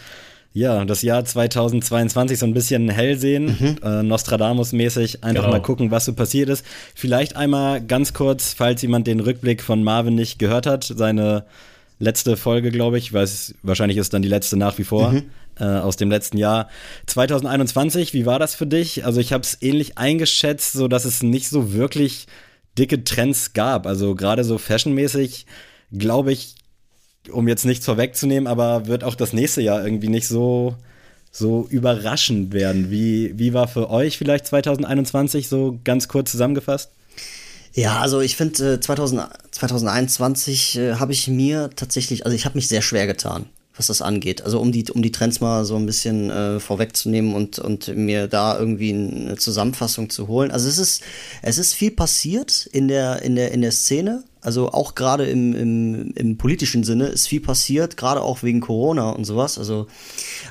ja, 0.53 0.83
das 0.83 1.01
Jahr 1.01 1.23
2022 1.23 2.39
so 2.39 2.45
ein 2.45 2.53
bisschen 2.53 2.89
hell 2.89 3.17
sehen, 3.17 3.57
mhm. 3.57 3.77
äh, 3.83 4.03
Nostradamus-mäßig, 4.03 5.23
einfach 5.23 5.43
genau. 5.43 5.55
mal 5.55 5.61
gucken, 5.61 5.91
was 5.91 6.05
so 6.05 6.13
passiert 6.13 6.49
ist. 6.49 6.65
Vielleicht 6.93 7.37
einmal 7.37 7.81
ganz 7.81 8.13
kurz, 8.13 8.53
falls 8.53 8.81
jemand 8.81 9.07
den 9.07 9.21
Rückblick 9.21 9.61
von 9.61 9.81
Marvin 9.83 10.15
nicht 10.15 10.39
gehört 10.39 10.65
hat, 10.65 10.83
seine 10.83 11.45
letzte 11.99 12.35
Folge, 12.35 12.71
glaube 12.71 12.97
ich, 12.97 13.13
weiß, 13.13 13.55
wahrscheinlich 13.63 13.97
ist 13.97 14.13
dann 14.13 14.21
die 14.21 14.27
letzte 14.27 14.57
nach 14.57 14.77
wie 14.77 14.83
vor, 14.83 15.11
mhm. 15.11 15.29
äh, 15.57 15.63
aus 15.63 15.95
dem 15.95 16.09
letzten 16.09 16.37
Jahr. 16.37 16.67
2021, 17.05 18.13
wie 18.13 18.25
war 18.25 18.39
das 18.39 18.53
für 18.53 18.67
dich? 18.67 19.05
Also 19.05 19.21
ich 19.21 19.31
habe 19.31 19.43
es 19.43 19.57
ähnlich 19.61 19.97
eingeschätzt, 19.97 20.73
so 20.73 20.89
dass 20.89 21.05
es 21.05 21.23
nicht 21.23 21.47
so 21.47 21.73
wirklich 21.73 22.27
dicke 22.77 23.03
Trends 23.03 23.53
gab. 23.53 23.85
Also 23.85 24.15
gerade 24.15 24.43
so 24.43 24.57
fashionmäßig, 24.57 25.45
glaube 25.91 26.31
ich, 26.31 26.55
um 27.31 27.47
jetzt 27.47 27.65
nichts 27.65 27.85
vorwegzunehmen, 27.85 28.47
aber 28.47 28.87
wird 28.87 29.03
auch 29.03 29.15
das 29.15 29.33
nächste 29.33 29.61
Jahr 29.61 29.83
irgendwie 29.83 30.07
nicht 30.07 30.27
so, 30.27 30.75
so 31.31 31.67
überraschend 31.69 32.53
werden. 32.53 32.89
Wie, 32.89 33.37
wie 33.37 33.53
war 33.53 33.67
für 33.67 33.89
euch 33.89 34.17
vielleicht 34.17 34.47
2021 34.47 35.47
so 35.47 35.79
ganz 35.83 36.07
kurz 36.07 36.31
zusammengefasst? 36.31 36.91
Ja, 37.73 37.99
also 37.99 38.19
ich 38.19 38.35
finde, 38.35 38.73
äh, 38.73 38.79
2021 38.79 40.77
äh, 40.77 40.95
habe 40.95 41.13
ich 41.13 41.27
mir 41.27 41.69
tatsächlich, 41.75 42.25
also 42.25 42.35
ich 42.35 42.45
habe 42.45 42.57
mich 42.57 42.67
sehr 42.67 42.81
schwer 42.81 43.07
getan 43.07 43.45
was 43.75 43.87
das 43.87 44.01
angeht. 44.01 44.41
Also 44.41 44.59
um 44.59 44.71
die, 44.71 44.85
um 44.91 45.01
die 45.01 45.11
Trends 45.11 45.39
mal 45.39 45.63
so 45.65 45.75
ein 45.75 45.85
bisschen 45.85 46.29
äh, 46.29 46.59
vorwegzunehmen 46.59 47.33
und, 47.33 47.59
und 47.59 47.95
mir 47.95 48.27
da 48.27 48.57
irgendwie 48.59 48.93
eine 48.93 49.37
Zusammenfassung 49.37 50.09
zu 50.09 50.27
holen. 50.27 50.51
Also 50.51 50.67
es 50.67 50.77
ist, 50.77 51.03
es 51.41 51.57
ist 51.57 51.73
viel 51.73 51.91
passiert 51.91 52.67
in 52.71 52.87
der, 52.87 53.21
in 53.21 53.35
der, 53.35 53.51
in 53.51 53.61
der 53.61 53.71
Szene. 53.71 54.23
Also 54.41 54.71
auch 54.71 54.95
gerade 54.95 55.25
im, 55.25 55.53
im, 55.55 56.11
im 56.15 56.37
politischen 56.37 56.83
Sinne 56.83 57.07
ist 57.07 57.27
viel 57.27 57.41
passiert, 57.41 57.95
gerade 57.95 58.21
auch 58.21 58.43
wegen 58.43 58.59
Corona 58.59 59.11
und 59.11 59.23
sowas. 59.23 59.57
Also, 59.57 59.87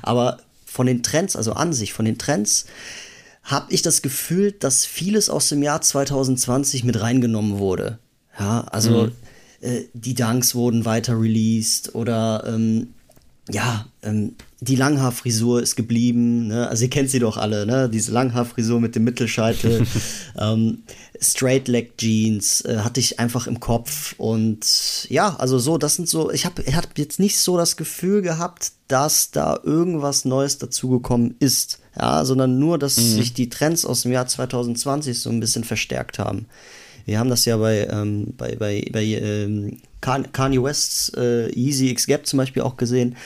aber 0.02 0.38
von 0.64 0.86
den 0.86 1.02
Trends, 1.02 1.36
also 1.36 1.52
an 1.52 1.72
sich, 1.72 1.92
von 1.92 2.04
den 2.04 2.16
Trends, 2.16 2.66
habe 3.42 3.72
ich 3.72 3.82
das 3.82 4.02
Gefühl, 4.02 4.52
dass 4.52 4.86
vieles 4.86 5.28
aus 5.28 5.48
dem 5.48 5.62
Jahr 5.62 5.80
2020 5.80 6.84
mit 6.84 7.00
reingenommen 7.00 7.58
wurde. 7.58 7.98
Ja, 8.38 8.60
also 8.70 9.06
mhm. 9.06 9.12
äh, 9.60 9.82
die 9.92 10.14
Dunks 10.14 10.54
wurden 10.54 10.84
weiter 10.84 11.20
released 11.20 11.94
oder 11.94 12.44
ähm, 12.46 12.94
ja, 13.52 13.86
ähm, 14.02 14.34
die 14.60 14.76
Langhaarfrisur 14.76 15.62
ist 15.62 15.76
geblieben, 15.76 16.48
ne? 16.48 16.68
also 16.68 16.84
ihr 16.84 16.90
kennt 16.90 17.10
sie 17.10 17.18
doch 17.18 17.36
alle, 17.36 17.66
ne? 17.66 17.88
diese 17.88 18.12
Langhaarfrisur 18.12 18.80
mit 18.80 18.94
dem 18.94 19.04
Mittelscheitel, 19.04 19.86
ähm, 20.38 20.82
Straight 21.20 21.68
Leg 21.68 21.98
Jeans 21.98 22.62
äh, 22.62 22.78
hatte 22.78 23.00
ich 23.00 23.18
einfach 23.18 23.46
im 23.46 23.60
Kopf 23.60 24.14
und 24.18 25.06
ja, 25.10 25.36
also 25.36 25.58
so, 25.58 25.76
das 25.76 25.96
sind 25.96 26.08
so, 26.08 26.30
ich 26.30 26.46
habe 26.46 26.62
ich 26.62 26.74
hab 26.74 26.96
jetzt 26.98 27.20
nicht 27.20 27.38
so 27.38 27.56
das 27.56 27.76
Gefühl 27.76 28.22
gehabt, 28.22 28.72
dass 28.88 29.30
da 29.30 29.58
irgendwas 29.62 30.24
Neues 30.24 30.58
dazugekommen 30.58 31.36
ist, 31.38 31.78
ja, 31.98 32.24
sondern 32.24 32.58
nur, 32.58 32.78
dass 32.78 32.96
mhm. 32.96 33.02
sich 33.02 33.34
die 33.34 33.50
Trends 33.50 33.84
aus 33.84 34.02
dem 34.02 34.12
Jahr 34.12 34.26
2020 34.26 35.20
so 35.20 35.30
ein 35.30 35.40
bisschen 35.40 35.64
verstärkt 35.64 36.18
haben. 36.18 36.46
Wir 37.04 37.18
haben 37.18 37.30
das 37.30 37.44
ja 37.44 37.56
bei, 37.56 37.86
ähm, 37.90 38.34
bei, 38.36 38.56
bei, 38.56 38.86
bei 38.92 39.04
ähm, 39.04 39.78
Kanye 40.00 40.62
Wests 40.62 41.12
äh, 41.16 41.50
Yeezy 41.54 41.88
X 41.90 42.06
Gap 42.06 42.26
zum 42.26 42.38
Beispiel 42.38 42.62
auch 42.62 42.76
gesehen. 42.76 43.16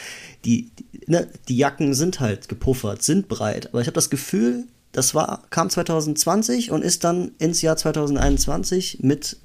Die, 0.44 0.70
die, 0.78 1.10
ne, 1.10 1.28
die 1.48 1.56
Jacken 1.56 1.94
sind 1.94 2.20
halt 2.20 2.48
gepuffert, 2.48 3.02
sind 3.02 3.28
breit. 3.28 3.68
Aber 3.68 3.80
ich 3.80 3.86
habe 3.86 3.94
das 3.94 4.10
Gefühl, 4.10 4.64
das 4.92 5.14
war, 5.14 5.42
kam 5.50 5.70
2020 5.70 6.70
und 6.70 6.82
ist 6.82 7.04
dann 7.04 7.32
ins 7.38 7.62
Jahr 7.62 7.76
2021 7.76 8.98
mit 9.02 9.38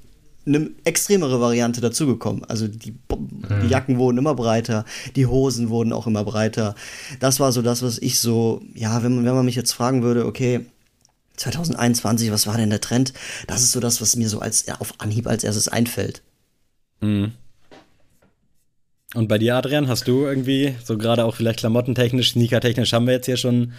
eine 0.46 0.70
extremere 0.84 1.40
Variante 1.40 1.80
dazugekommen. 1.80 2.44
Also 2.44 2.66
die, 2.66 2.78
die, 2.78 2.94
mhm. 3.10 3.68
Jacken 3.68 3.98
wurden 3.98 4.18
immer 4.18 4.34
breiter, 4.34 4.84
die 5.16 5.26
Hosen 5.26 5.68
wurden 5.68 5.92
auch 5.92 6.06
immer 6.06 6.24
breiter. 6.24 6.74
Das 7.18 7.40
war 7.40 7.52
so 7.52 7.62
das, 7.62 7.82
was 7.82 7.98
ich 7.98 8.18
so, 8.18 8.62
ja, 8.74 9.02
wenn 9.02 9.16
man, 9.16 9.24
wenn 9.24 9.34
man 9.34 9.44
mich 9.44 9.56
jetzt 9.56 9.72
fragen 9.72 10.02
würde, 10.02 10.26
okay, 10.26 10.66
2021, 11.36 12.30
was 12.30 12.46
war 12.46 12.56
denn 12.56 12.70
der 12.70 12.80
Trend? 12.80 13.12
Das 13.46 13.62
ist 13.62 13.72
so 13.72 13.80
das, 13.80 14.00
was 14.00 14.16
mir 14.16 14.28
so 14.28 14.40
als 14.40 14.66
auf 14.78 14.94
Anhieb 14.98 15.26
als 15.26 15.44
erstes 15.44 15.68
einfällt. 15.68 16.22
Mhm. 17.00 17.32
Und 19.14 19.28
bei 19.28 19.38
dir, 19.38 19.56
Adrian, 19.56 19.88
hast 19.88 20.06
du 20.06 20.24
irgendwie, 20.24 20.74
so 20.84 20.96
gerade 20.96 21.24
auch 21.24 21.34
vielleicht 21.34 21.60
klamottentechnisch, 21.60 22.32
sneakertechnisch 22.32 22.92
haben 22.92 23.06
wir 23.06 23.14
jetzt 23.14 23.26
hier 23.26 23.36
schon 23.36 23.72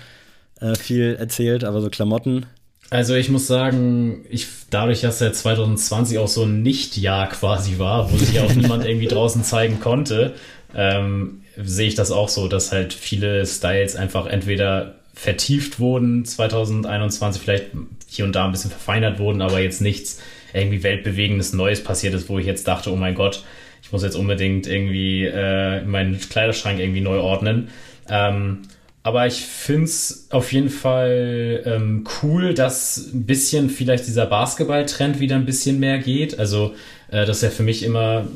äh, 0.59 0.75
viel 0.75 1.15
erzählt, 1.17 1.63
aber 1.63 1.81
so 1.81 1.89
Klamotten. 1.89 2.45
Also 2.89 3.15
ich 3.15 3.29
muss 3.29 3.47
sagen, 3.47 4.25
ich 4.29 4.47
dadurch, 4.69 4.99
dass 5.01 5.21
ja 5.21 5.31
2020 5.31 6.17
auch 6.17 6.27
so 6.27 6.43
ein 6.43 6.61
Nicht-Jahr 6.61 7.29
quasi 7.29 7.79
war, 7.79 8.11
wo 8.11 8.17
sich 8.17 8.39
auch 8.41 8.53
niemand 8.55 8.85
irgendwie 8.85 9.07
draußen 9.07 9.45
zeigen 9.45 9.79
konnte, 9.79 10.33
ähm, 10.75 11.43
sehe 11.55 11.87
ich 11.87 11.95
das 11.95 12.11
auch 12.11 12.27
so, 12.27 12.49
dass 12.49 12.73
halt 12.73 12.93
viele 12.93 13.45
Styles 13.45 13.95
einfach 13.95 14.27
entweder 14.27 14.95
vertieft 15.13 15.79
wurden 15.79 16.25
2021, 16.25 17.41
vielleicht 17.41 17.67
hier 18.07 18.25
und 18.25 18.35
da 18.35 18.45
ein 18.45 18.51
bisschen 18.51 18.71
verfeinert 18.71 19.19
wurden, 19.19 19.41
aber 19.41 19.61
jetzt 19.61 19.79
nichts 19.79 20.19
irgendwie 20.53 20.83
weltbewegendes 20.83 21.53
Neues 21.53 21.83
passiert 21.83 22.13
ist, 22.13 22.29
wo 22.29 22.39
ich 22.39 22.45
jetzt 22.45 22.67
dachte, 22.67 22.91
oh 22.91 22.95
mein 22.95 23.15
Gott, 23.15 23.43
ich 23.83 23.91
muss 23.91 24.03
jetzt 24.03 24.15
unbedingt 24.15 24.67
irgendwie 24.67 25.25
äh, 25.25 25.81
meinen 25.83 26.19
Kleiderschrank 26.19 26.79
irgendwie 26.79 27.01
neu 27.01 27.19
ordnen. 27.19 27.69
Ähm, 28.09 28.59
aber 29.03 29.25
ich 29.25 29.41
finde 29.41 29.85
es 29.85 30.27
auf 30.29 30.53
jeden 30.53 30.69
Fall 30.69 31.63
ähm, 31.65 32.03
cool, 32.21 32.53
dass 32.53 33.09
ein 33.13 33.25
bisschen 33.25 33.69
vielleicht 33.69 34.05
dieser 34.05 34.27
Basketball-Trend 34.27 35.19
wieder 35.19 35.35
ein 35.35 35.45
bisschen 35.45 35.79
mehr 35.79 35.97
geht. 35.97 36.37
Also 36.37 36.75
äh, 37.09 37.25
das 37.25 37.37
ist 37.37 37.43
ja 37.43 37.49
für 37.49 37.63
mich 37.63 37.83
immer, 37.83 38.27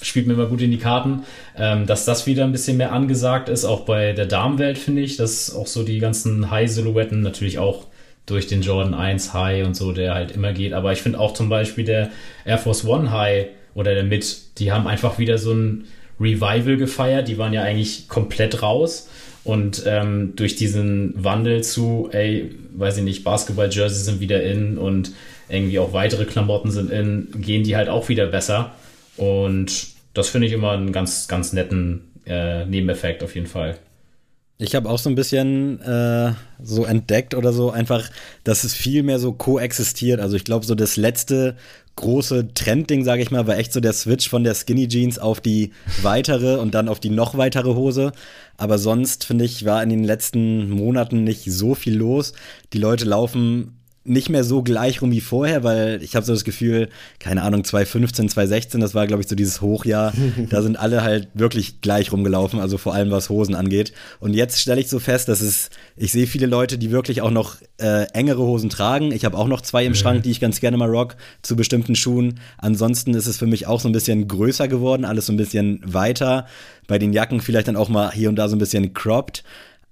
spielt 0.00 0.28
mir 0.28 0.34
immer 0.34 0.46
gut 0.46 0.62
in 0.62 0.70
die 0.70 0.78
Karten, 0.78 1.24
ähm, 1.58 1.86
dass 1.86 2.04
das 2.04 2.26
wieder 2.26 2.44
ein 2.44 2.52
bisschen 2.52 2.76
mehr 2.76 2.92
angesagt 2.92 3.48
ist. 3.48 3.64
Auch 3.64 3.80
bei 3.80 4.12
der 4.12 4.26
Damenwelt 4.26 4.78
finde 4.78 5.02
ich, 5.02 5.16
dass 5.16 5.52
auch 5.52 5.66
so 5.66 5.82
die 5.82 5.98
ganzen 5.98 6.50
High-Silhouetten 6.50 7.20
natürlich 7.20 7.58
auch 7.58 7.86
durch 8.26 8.46
den 8.46 8.62
Jordan 8.62 8.94
1 8.94 9.34
High 9.34 9.66
und 9.66 9.74
so, 9.74 9.92
der 9.92 10.14
halt 10.14 10.32
immer 10.32 10.52
geht. 10.52 10.72
Aber 10.72 10.92
ich 10.92 11.00
finde 11.02 11.20
auch 11.20 11.34
zum 11.34 11.48
Beispiel 11.48 11.84
der 11.84 12.10
Air 12.44 12.58
Force 12.58 12.84
One 12.84 13.10
High 13.10 13.48
oder 13.74 13.94
der 13.94 14.04
Mid, 14.04 14.58
die 14.58 14.72
haben 14.72 14.86
einfach 14.86 15.18
wieder 15.18 15.38
so 15.38 15.52
ein 15.52 15.84
Revival 16.20 16.76
gefeiert. 16.76 17.28
Die 17.28 17.38
waren 17.38 17.52
ja 17.52 17.62
eigentlich 17.62 18.08
komplett 18.08 18.62
raus. 18.62 19.08
Und 19.44 19.82
ähm, 19.86 20.32
durch 20.36 20.56
diesen 20.56 21.12
Wandel 21.22 21.62
zu, 21.62 22.08
ey, 22.12 22.50
weiß 22.76 22.98
ich 22.98 23.04
nicht, 23.04 23.24
Basketball-Jerseys 23.24 24.06
sind 24.06 24.20
wieder 24.20 24.42
in 24.42 24.78
und 24.78 25.12
irgendwie 25.50 25.78
auch 25.78 25.92
weitere 25.92 26.24
Klamotten 26.24 26.70
sind 26.70 26.90
in, 26.90 27.28
gehen 27.42 27.62
die 27.62 27.76
halt 27.76 27.90
auch 27.90 28.08
wieder 28.08 28.26
besser. 28.26 28.74
Und 29.18 29.88
das 30.14 30.30
finde 30.30 30.46
ich 30.46 30.54
immer 30.54 30.72
einen 30.72 30.92
ganz, 30.92 31.28
ganz 31.28 31.52
netten 31.52 32.10
äh, 32.26 32.64
Nebeneffekt 32.64 33.22
auf 33.22 33.34
jeden 33.34 33.46
Fall. 33.46 33.76
Ich 34.56 34.76
habe 34.76 34.88
auch 34.88 34.98
so 34.98 35.10
ein 35.10 35.16
bisschen 35.16 35.80
äh, 35.80 36.32
so 36.62 36.84
entdeckt 36.84 37.34
oder 37.34 37.52
so 37.52 37.70
einfach, 37.70 38.08
dass 38.44 38.62
es 38.62 38.72
viel 38.72 39.02
mehr 39.02 39.18
so 39.18 39.32
koexistiert. 39.32 40.20
Also 40.20 40.36
ich 40.36 40.44
glaube, 40.44 40.64
so 40.64 40.76
das 40.76 40.96
letzte 40.96 41.56
große 41.96 42.54
Trendding, 42.54 43.04
sage 43.04 43.22
ich 43.22 43.30
mal, 43.30 43.46
war 43.46 43.58
echt 43.58 43.72
so 43.72 43.80
der 43.80 43.92
Switch 43.92 44.28
von 44.28 44.44
der 44.44 44.54
Skinny 44.54 44.86
Jeans 44.86 45.18
auf 45.18 45.40
die 45.40 45.72
weitere 46.02 46.56
und 46.56 46.74
dann 46.74 46.88
auf 46.88 47.00
die 47.00 47.10
noch 47.10 47.36
weitere 47.36 47.74
Hose. 47.74 48.12
Aber 48.56 48.78
sonst 48.78 49.24
finde 49.24 49.44
ich, 49.44 49.64
war 49.64 49.82
in 49.82 49.90
den 49.90 50.04
letzten 50.04 50.70
Monaten 50.70 51.24
nicht 51.24 51.50
so 51.50 51.74
viel 51.74 51.96
los. 51.96 52.32
Die 52.72 52.78
Leute 52.78 53.04
laufen 53.04 53.76
nicht 54.04 54.28
mehr 54.28 54.44
so 54.44 54.62
gleich 54.62 55.00
rum 55.00 55.10
wie 55.10 55.22
vorher, 55.22 55.64
weil 55.64 56.02
ich 56.02 56.14
habe 56.14 56.26
so 56.26 56.34
das 56.34 56.44
Gefühl, 56.44 56.90
keine 57.18 57.42
Ahnung, 57.42 57.64
2015, 57.64 58.28
2016, 58.28 58.80
das 58.80 58.94
war, 58.94 59.06
glaube 59.06 59.22
ich, 59.22 59.28
so 59.28 59.34
dieses 59.34 59.62
Hochjahr. 59.62 60.12
da 60.50 60.60
sind 60.62 60.78
alle 60.78 61.02
halt 61.02 61.28
wirklich 61.32 61.80
gleich 61.80 62.12
rumgelaufen, 62.12 62.60
also 62.60 62.76
vor 62.76 62.94
allem 62.94 63.10
was 63.10 63.30
Hosen 63.30 63.54
angeht. 63.54 63.92
Und 64.20 64.34
jetzt 64.34 64.60
stelle 64.60 64.80
ich 64.80 64.88
so 64.88 64.98
fest, 64.98 65.28
dass 65.28 65.40
es, 65.40 65.70
ich 65.96 66.12
sehe 66.12 66.26
viele 66.26 66.46
Leute, 66.46 66.76
die 66.76 66.90
wirklich 66.90 67.22
auch 67.22 67.30
noch 67.30 67.56
äh, 67.78 68.04
engere 68.12 68.42
Hosen 68.42 68.68
tragen. 68.68 69.10
Ich 69.10 69.24
habe 69.24 69.38
auch 69.38 69.48
noch 69.48 69.62
zwei 69.62 69.84
im 69.84 69.92
mhm. 69.92 69.96
Schrank, 69.96 70.22
die 70.24 70.30
ich 70.30 70.40
ganz 70.40 70.60
gerne 70.60 70.76
mal 70.76 70.90
rock 70.90 71.16
zu 71.40 71.56
bestimmten 71.56 71.96
Schuhen. 71.96 72.40
Ansonsten 72.58 73.14
ist 73.14 73.26
es 73.26 73.38
für 73.38 73.46
mich 73.46 73.66
auch 73.66 73.80
so 73.80 73.88
ein 73.88 73.92
bisschen 73.92 74.28
größer 74.28 74.68
geworden, 74.68 75.06
alles 75.06 75.26
so 75.26 75.32
ein 75.32 75.38
bisschen 75.38 75.80
weiter. 75.84 76.46
Bei 76.86 76.98
den 76.98 77.14
Jacken 77.14 77.40
vielleicht 77.40 77.68
dann 77.68 77.76
auch 77.76 77.88
mal 77.88 78.12
hier 78.12 78.28
und 78.28 78.36
da 78.36 78.48
so 78.48 78.56
ein 78.56 78.58
bisschen 78.58 78.92
cropped. 78.92 79.44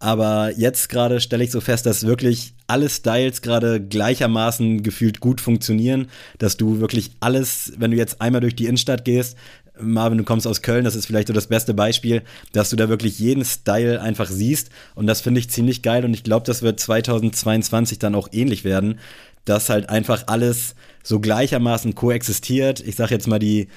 Aber 0.02 0.50
jetzt 0.56 0.88
gerade 0.88 1.20
stelle 1.20 1.44
ich 1.44 1.52
so 1.52 1.60
fest, 1.60 1.86
dass 1.86 2.04
wirklich 2.04 2.54
alle 2.66 2.88
Styles 2.88 3.40
gerade 3.40 3.80
gleichermaßen 3.80 4.82
gefühlt 4.82 5.20
gut 5.20 5.40
funktionieren, 5.40 6.08
dass 6.38 6.56
du 6.56 6.80
wirklich 6.80 7.12
alles, 7.20 7.72
wenn 7.76 7.92
du 7.92 7.96
jetzt 7.96 8.20
einmal 8.20 8.40
durch 8.40 8.56
die 8.56 8.66
Innenstadt 8.66 9.04
gehst, 9.04 9.36
Marvin, 9.78 10.18
du 10.18 10.24
kommst 10.24 10.48
aus 10.48 10.60
Köln, 10.60 10.84
das 10.84 10.96
ist 10.96 11.06
vielleicht 11.06 11.28
so 11.28 11.32
das 11.32 11.46
beste 11.46 11.72
Beispiel, 11.72 12.22
dass 12.50 12.70
du 12.70 12.74
da 12.74 12.88
wirklich 12.88 13.20
jeden 13.20 13.44
Style 13.44 14.02
einfach 14.02 14.28
siehst 14.28 14.70
und 14.96 15.06
das 15.06 15.20
finde 15.20 15.38
ich 15.38 15.50
ziemlich 15.50 15.82
geil 15.82 16.04
und 16.04 16.14
ich 16.14 16.24
glaube, 16.24 16.46
das 16.46 16.62
wird 16.62 16.80
2022 16.80 18.00
dann 18.00 18.16
auch 18.16 18.28
ähnlich 18.32 18.64
werden, 18.64 18.98
dass 19.44 19.70
halt 19.70 19.88
einfach 19.88 20.24
alles 20.26 20.74
so 21.04 21.20
gleichermaßen 21.20 21.94
koexistiert. 21.94 22.80
Ich 22.80 22.96
sag 22.96 23.12
jetzt 23.12 23.28
mal 23.28 23.38
die 23.38 23.68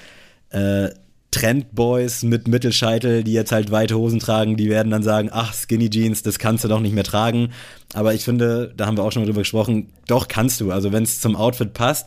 äh, 0.50 0.88
Trendboys 1.36 2.22
mit 2.22 2.48
Mittelscheitel, 2.48 3.22
die 3.22 3.34
jetzt 3.34 3.52
halt 3.52 3.70
weite 3.70 3.98
Hosen 3.98 4.20
tragen, 4.20 4.56
die 4.56 4.70
werden 4.70 4.90
dann 4.90 5.02
sagen, 5.02 5.28
ach, 5.30 5.52
Skinny 5.52 5.90
Jeans, 5.90 6.22
das 6.22 6.38
kannst 6.38 6.64
du 6.64 6.68
doch 6.68 6.80
nicht 6.80 6.94
mehr 6.94 7.04
tragen. 7.04 7.50
Aber 7.92 8.14
ich 8.14 8.24
finde, 8.24 8.72
da 8.74 8.86
haben 8.86 8.96
wir 8.96 9.04
auch 9.04 9.12
schon 9.12 9.24
drüber 9.26 9.42
gesprochen, 9.42 9.92
doch 10.06 10.28
kannst 10.28 10.62
du. 10.62 10.70
Also 10.72 10.92
wenn 10.92 11.02
es 11.02 11.20
zum 11.20 11.36
Outfit 11.36 11.74
passt, 11.74 12.06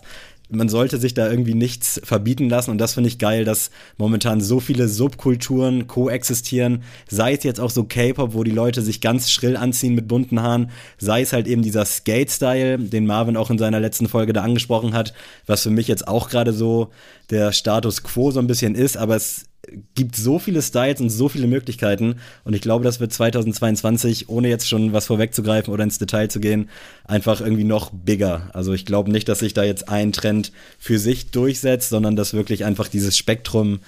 man 0.50 0.68
sollte 0.68 0.98
sich 0.98 1.14
da 1.14 1.30
irgendwie 1.30 1.54
nichts 1.54 2.02
verbieten 2.04 2.50
lassen. 2.50 2.72
Und 2.72 2.80
das 2.80 2.96
finde 2.96 3.10
ich 3.10 3.20
geil, 3.20 3.46
dass 3.46 3.70
momentan 3.98 4.42
so 4.42 4.60
viele 4.60 4.88
Subkulturen 4.88 5.88
koexistieren, 5.88 6.84
sei 7.08 7.34
es 7.34 7.44
jetzt 7.44 7.60
auch 7.60 7.70
so 7.70 7.84
K-Pop, 7.84 8.34
wo 8.34 8.44
die 8.44 8.52
Leute 8.52 8.82
sich 8.82 9.02
ganz 9.02 9.32
schrill 9.32 9.56
anziehen 9.56 9.96
mit 9.96 10.08
bunten 10.08 10.42
Haaren, 10.42 10.72
sei 10.98 11.22
es 11.22 11.34
halt 11.34 11.48
eben 11.48 11.62
dieser 11.62 11.86
Skate-Style, 11.86 12.80
den 12.80 13.06
Marvin 13.06 13.38
auch 13.38 13.50
in 13.50 13.58
seiner 13.58 13.80
letzten 13.80 14.08
Folge 14.08 14.34
da 14.34 14.42
angesprochen 14.42 14.94
hat, 14.94 15.14
was 15.46 15.64
für 15.64 15.70
mich 15.70 15.88
jetzt 15.88 16.08
auch 16.08 16.30
gerade 16.30 16.54
so 16.54 16.90
der 17.30 17.52
Status 17.52 18.04
quo 18.04 18.32
so 18.32 18.40
ein 18.40 18.48
bisschen 18.48 18.76
ist, 18.76 18.98
aber 18.98 19.16
es 19.16 19.49
gibt 19.94 20.16
so 20.16 20.40
viele 20.40 20.62
Styles 20.62 21.02
und 21.02 21.10
so 21.10 21.30
viele 21.30 21.48
Möglichkeiten 21.48 22.16
und 22.44 22.54
ich 22.54 22.62
glaube, 22.62 22.84
das 22.84 23.00
wird 23.00 23.14
2022, 23.14 24.30
ohne 24.30 24.50
jetzt 24.50 24.68
schon 24.68 24.94
was 24.94 25.06
vorwegzugreifen 25.06 25.74
oder 25.74 25.84
ins 25.84 26.00
Detail 26.00 26.30
zu 26.30 26.40
gehen, 26.40 26.70
einfach 27.06 27.42
irgendwie 27.42 27.64
noch 27.64 27.92
bigger. 27.92 28.50
Also 28.54 28.74
ich 28.74 28.86
glaube 28.86 29.12
nicht, 29.12 29.28
dass 29.30 29.40
sich 29.40 29.54
da 29.54 29.64
jetzt 29.64 29.90
ein 29.90 30.12
Trend 30.12 30.52
für 30.78 30.98
sich 30.98 31.32
durchsetzt, 31.32 31.90
sondern 31.90 32.16
dass 32.16 32.34
wirklich 32.34 32.66
einfach 32.66 32.88
dieses 32.88 33.18
Spektrum 33.18 33.80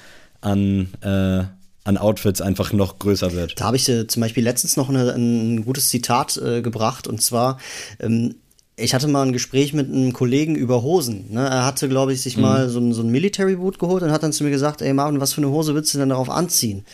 an 0.42 0.90
äh, 1.02 1.46
an 1.84 1.98
Outfits 1.98 2.42
einfach 2.42 2.74
noch 2.74 3.00
größer 3.00 3.34
wird. 3.34 3.60
Da 3.60 3.66
habe 3.66 3.78
ich 3.78 3.90
äh, 3.90 4.06
zum 4.06 4.22
Beispiel 4.22 4.44
letztens 4.44 4.78
noch 4.78 4.90
eine, 4.90 5.14
ein 5.14 5.66
gutes 5.66 5.90
Zitat 5.90 6.38
äh, 6.38 6.62
gebracht 6.62 7.08
und 7.08 7.22
zwar 7.22 7.58
ähm, 8.00 8.36
ich 8.82 8.94
hatte 8.94 9.08
mal 9.08 9.24
ein 9.24 9.34
Gespräch 9.34 9.74
mit 9.74 9.90
einem 9.90 10.14
Kollegen 10.14 10.56
über 10.56 10.82
Hosen. 10.84 11.32
Ne? 11.32 11.42
Er 11.42 11.66
hatte, 11.66 11.88
glaube 11.88 12.14
ich, 12.14 12.22
sich 12.22 12.36
mhm. 12.36 12.44
mal 12.44 12.70
so 12.70 12.80
ein, 12.80 12.94
so 12.94 13.02
ein 13.02 13.10
Military 13.10 13.56
Boot 13.56 13.80
geholt 13.80 14.04
und 14.04 14.12
hat 14.12 14.24
dann 14.24 14.34
zu 14.34 14.44
mir 14.44 14.50
gesagt, 14.50 14.82
ey 14.82 14.94
Marvin, 14.94 15.20
was 15.20 15.34
für 15.34 15.42
eine 15.42 15.50
Hose 15.52 15.76
willst 15.76 15.94
du 15.94 15.98
denn 15.98 16.10
darauf 16.10 16.30
anziehen? 16.30 16.86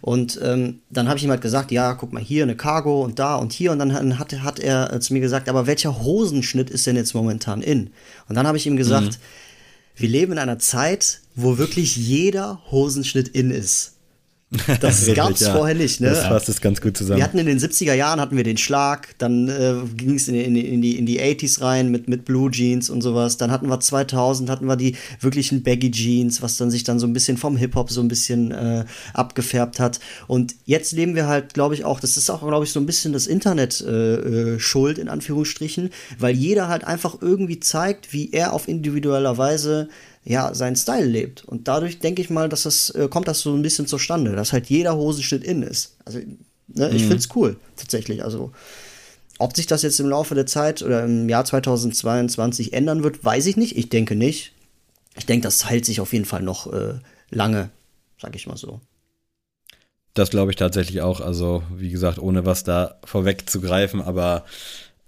Und 0.00 0.40
ähm, 0.42 0.80
dann 0.88 1.08
habe 1.08 1.18
ich 1.18 1.24
ihm 1.24 1.30
halt 1.30 1.42
gesagt, 1.42 1.70
ja, 1.70 1.94
guck 1.94 2.12
mal 2.12 2.22
hier 2.22 2.44
eine 2.44 2.56
Cargo 2.56 3.02
und 3.02 3.18
da 3.18 3.36
und 3.36 3.52
hier. 3.52 3.72
Und 3.72 3.78
dann 3.78 4.18
hat, 4.18 4.32
hat 4.40 4.58
er 4.58 4.92
äh, 4.92 5.00
zu 5.00 5.12
mir 5.12 5.20
gesagt, 5.20 5.48
aber 5.48 5.66
welcher 5.66 6.02
Hosenschnitt 6.02 6.70
ist 6.70 6.86
denn 6.86 6.96
jetzt 6.96 7.14
momentan 7.14 7.60
in? 7.60 7.90
Und 8.28 8.36
dann 8.36 8.46
habe 8.46 8.56
ich 8.56 8.66
ihm 8.66 8.76
gesagt, 8.76 9.06
mhm. 9.06 9.16
wir 9.96 10.08
leben 10.08 10.32
in 10.32 10.38
einer 10.38 10.58
Zeit, 10.58 11.20
wo 11.34 11.58
wirklich 11.58 11.96
jeder 11.96 12.60
Hosenschnitt 12.70 13.28
in 13.28 13.50
ist. 13.50 13.96
Das 14.80 15.06
gab 15.14 15.32
es 15.32 15.40
ja. 15.40 15.54
vorher 15.54 15.74
nicht. 15.74 16.00
Ne? 16.00 16.08
Das 16.08 16.26
fasst 16.26 16.48
es 16.48 16.60
ganz 16.60 16.80
gut 16.80 16.96
zusammen. 16.96 17.18
Wir 17.18 17.24
hatten 17.24 17.38
in 17.38 17.46
den 17.46 17.58
70er 17.58 17.94
Jahren 17.94 18.20
hatten 18.20 18.36
wir 18.36 18.44
den 18.44 18.56
Schlag, 18.56 19.14
dann 19.18 19.48
äh, 19.48 19.74
ging 19.96 20.16
es 20.16 20.28
in, 20.28 20.34
in, 20.34 20.56
in, 20.56 20.82
die, 20.82 20.98
in 20.98 21.06
die 21.06 21.20
80s 21.20 21.60
rein 21.60 21.90
mit, 21.90 22.08
mit 22.08 22.24
Blue 22.24 22.50
Jeans 22.50 22.90
und 22.90 23.00
sowas. 23.00 23.36
Dann 23.36 23.50
hatten 23.50 23.68
wir 23.68 23.78
2000, 23.78 24.50
hatten 24.50 24.66
wir 24.66 24.76
die 24.76 24.96
wirklichen 25.20 25.62
Baggy 25.62 25.90
Jeans, 25.90 26.42
was 26.42 26.56
dann 26.56 26.70
sich 26.70 26.84
dann 26.84 26.98
so 26.98 27.06
ein 27.06 27.12
bisschen 27.12 27.36
vom 27.36 27.56
Hip-Hop 27.56 27.90
so 27.90 28.00
ein 28.00 28.08
bisschen 28.08 28.50
äh, 28.50 28.84
abgefärbt 29.14 29.78
hat. 29.78 30.00
Und 30.26 30.54
jetzt 30.66 30.92
leben 30.92 31.14
wir 31.14 31.28
halt, 31.28 31.54
glaube 31.54 31.74
ich, 31.74 31.84
auch, 31.84 32.00
das 32.00 32.16
ist 32.16 32.30
auch, 32.30 32.46
glaube 32.46 32.64
ich, 32.64 32.72
so 32.72 32.80
ein 32.80 32.86
bisschen 32.86 33.12
das 33.12 33.26
Internet 33.26 33.80
äh, 33.80 34.14
äh, 34.54 34.58
schuld, 34.58 34.98
in 34.98 35.08
Anführungsstrichen, 35.08 35.90
weil 36.18 36.34
jeder 36.34 36.68
halt 36.68 36.84
einfach 36.84 37.18
irgendwie 37.20 37.60
zeigt, 37.60 38.12
wie 38.12 38.30
er 38.32 38.52
auf 38.52 38.68
individueller 38.68 39.38
Weise 39.38 39.88
ja, 40.24 40.54
seinen 40.54 40.76
Style 40.76 41.06
lebt. 41.06 41.44
Und 41.44 41.68
dadurch 41.68 41.98
denke 41.98 42.22
ich 42.22 42.30
mal, 42.30 42.48
dass 42.48 42.64
das, 42.64 42.90
äh, 42.90 43.08
kommt 43.08 43.28
das 43.28 43.40
so 43.40 43.54
ein 43.54 43.62
bisschen 43.62 43.86
zustande, 43.86 44.32
dass 44.32 44.52
halt 44.52 44.66
jeder 44.68 44.96
Hosenschnitt 44.96 45.44
in 45.44 45.62
ist. 45.62 45.96
Also, 46.04 46.18
ne, 46.68 46.88
ich 46.90 47.02
mhm. 47.02 47.08
finde 47.08 47.16
es 47.16 47.28
cool, 47.34 47.56
tatsächlich. 47.76 48.22
Also, 48.22 48.52
ob 49.38 49.56
sich 49.56 49.66
das 49.66 49.82
jetzt 49.82 49.98
im 50.00 50.08
Laufe 50.08 50.34
der 50.34 50.46
Zeit 50.46 50.82
oder 50.82 51.04
im 51.04 51.28
Jahr 51.28 51.44
2022 51.44 52.74
ändern 52.74 53.02
wird, 53.02 53.24
weiß 53.24 53.46
ich 53.46 53.56
nicht. 53.56 53.76
Ich 53.76 53.88
denke 53.88 54.14
nicht. 54.14 54.52
Ich 55.16 55.26
denke, 55.26 55.44
das 55.44 55.68
hält 55.68 55.86
sich 55.86 56.00
auf 56.00 56.12
jeden 56.12 56.26
Fall 56.26 56.42
noch 56.42 56.70
äh, 56.72 56.94
lange, 57.30 57.70
sag 58.20 58.36
ich 58.36 58.46
mal 58.46 58.58
so. 58.58 58.80
Das 60.12 60.30
glaube 60.30 60.50
ich 60.50 60.56
tatsächlich 60.56 61.00
auch. 61.00 61.20
Also, 61.20 61.62
wie 61.74 61.90
gesagt, 61.90 62.18
ohne 62.18 62.44
was 62.44 62.64
da 62.64 62.98
vorwegzugreifen, 63.04 64.02
aber 64.02 64.44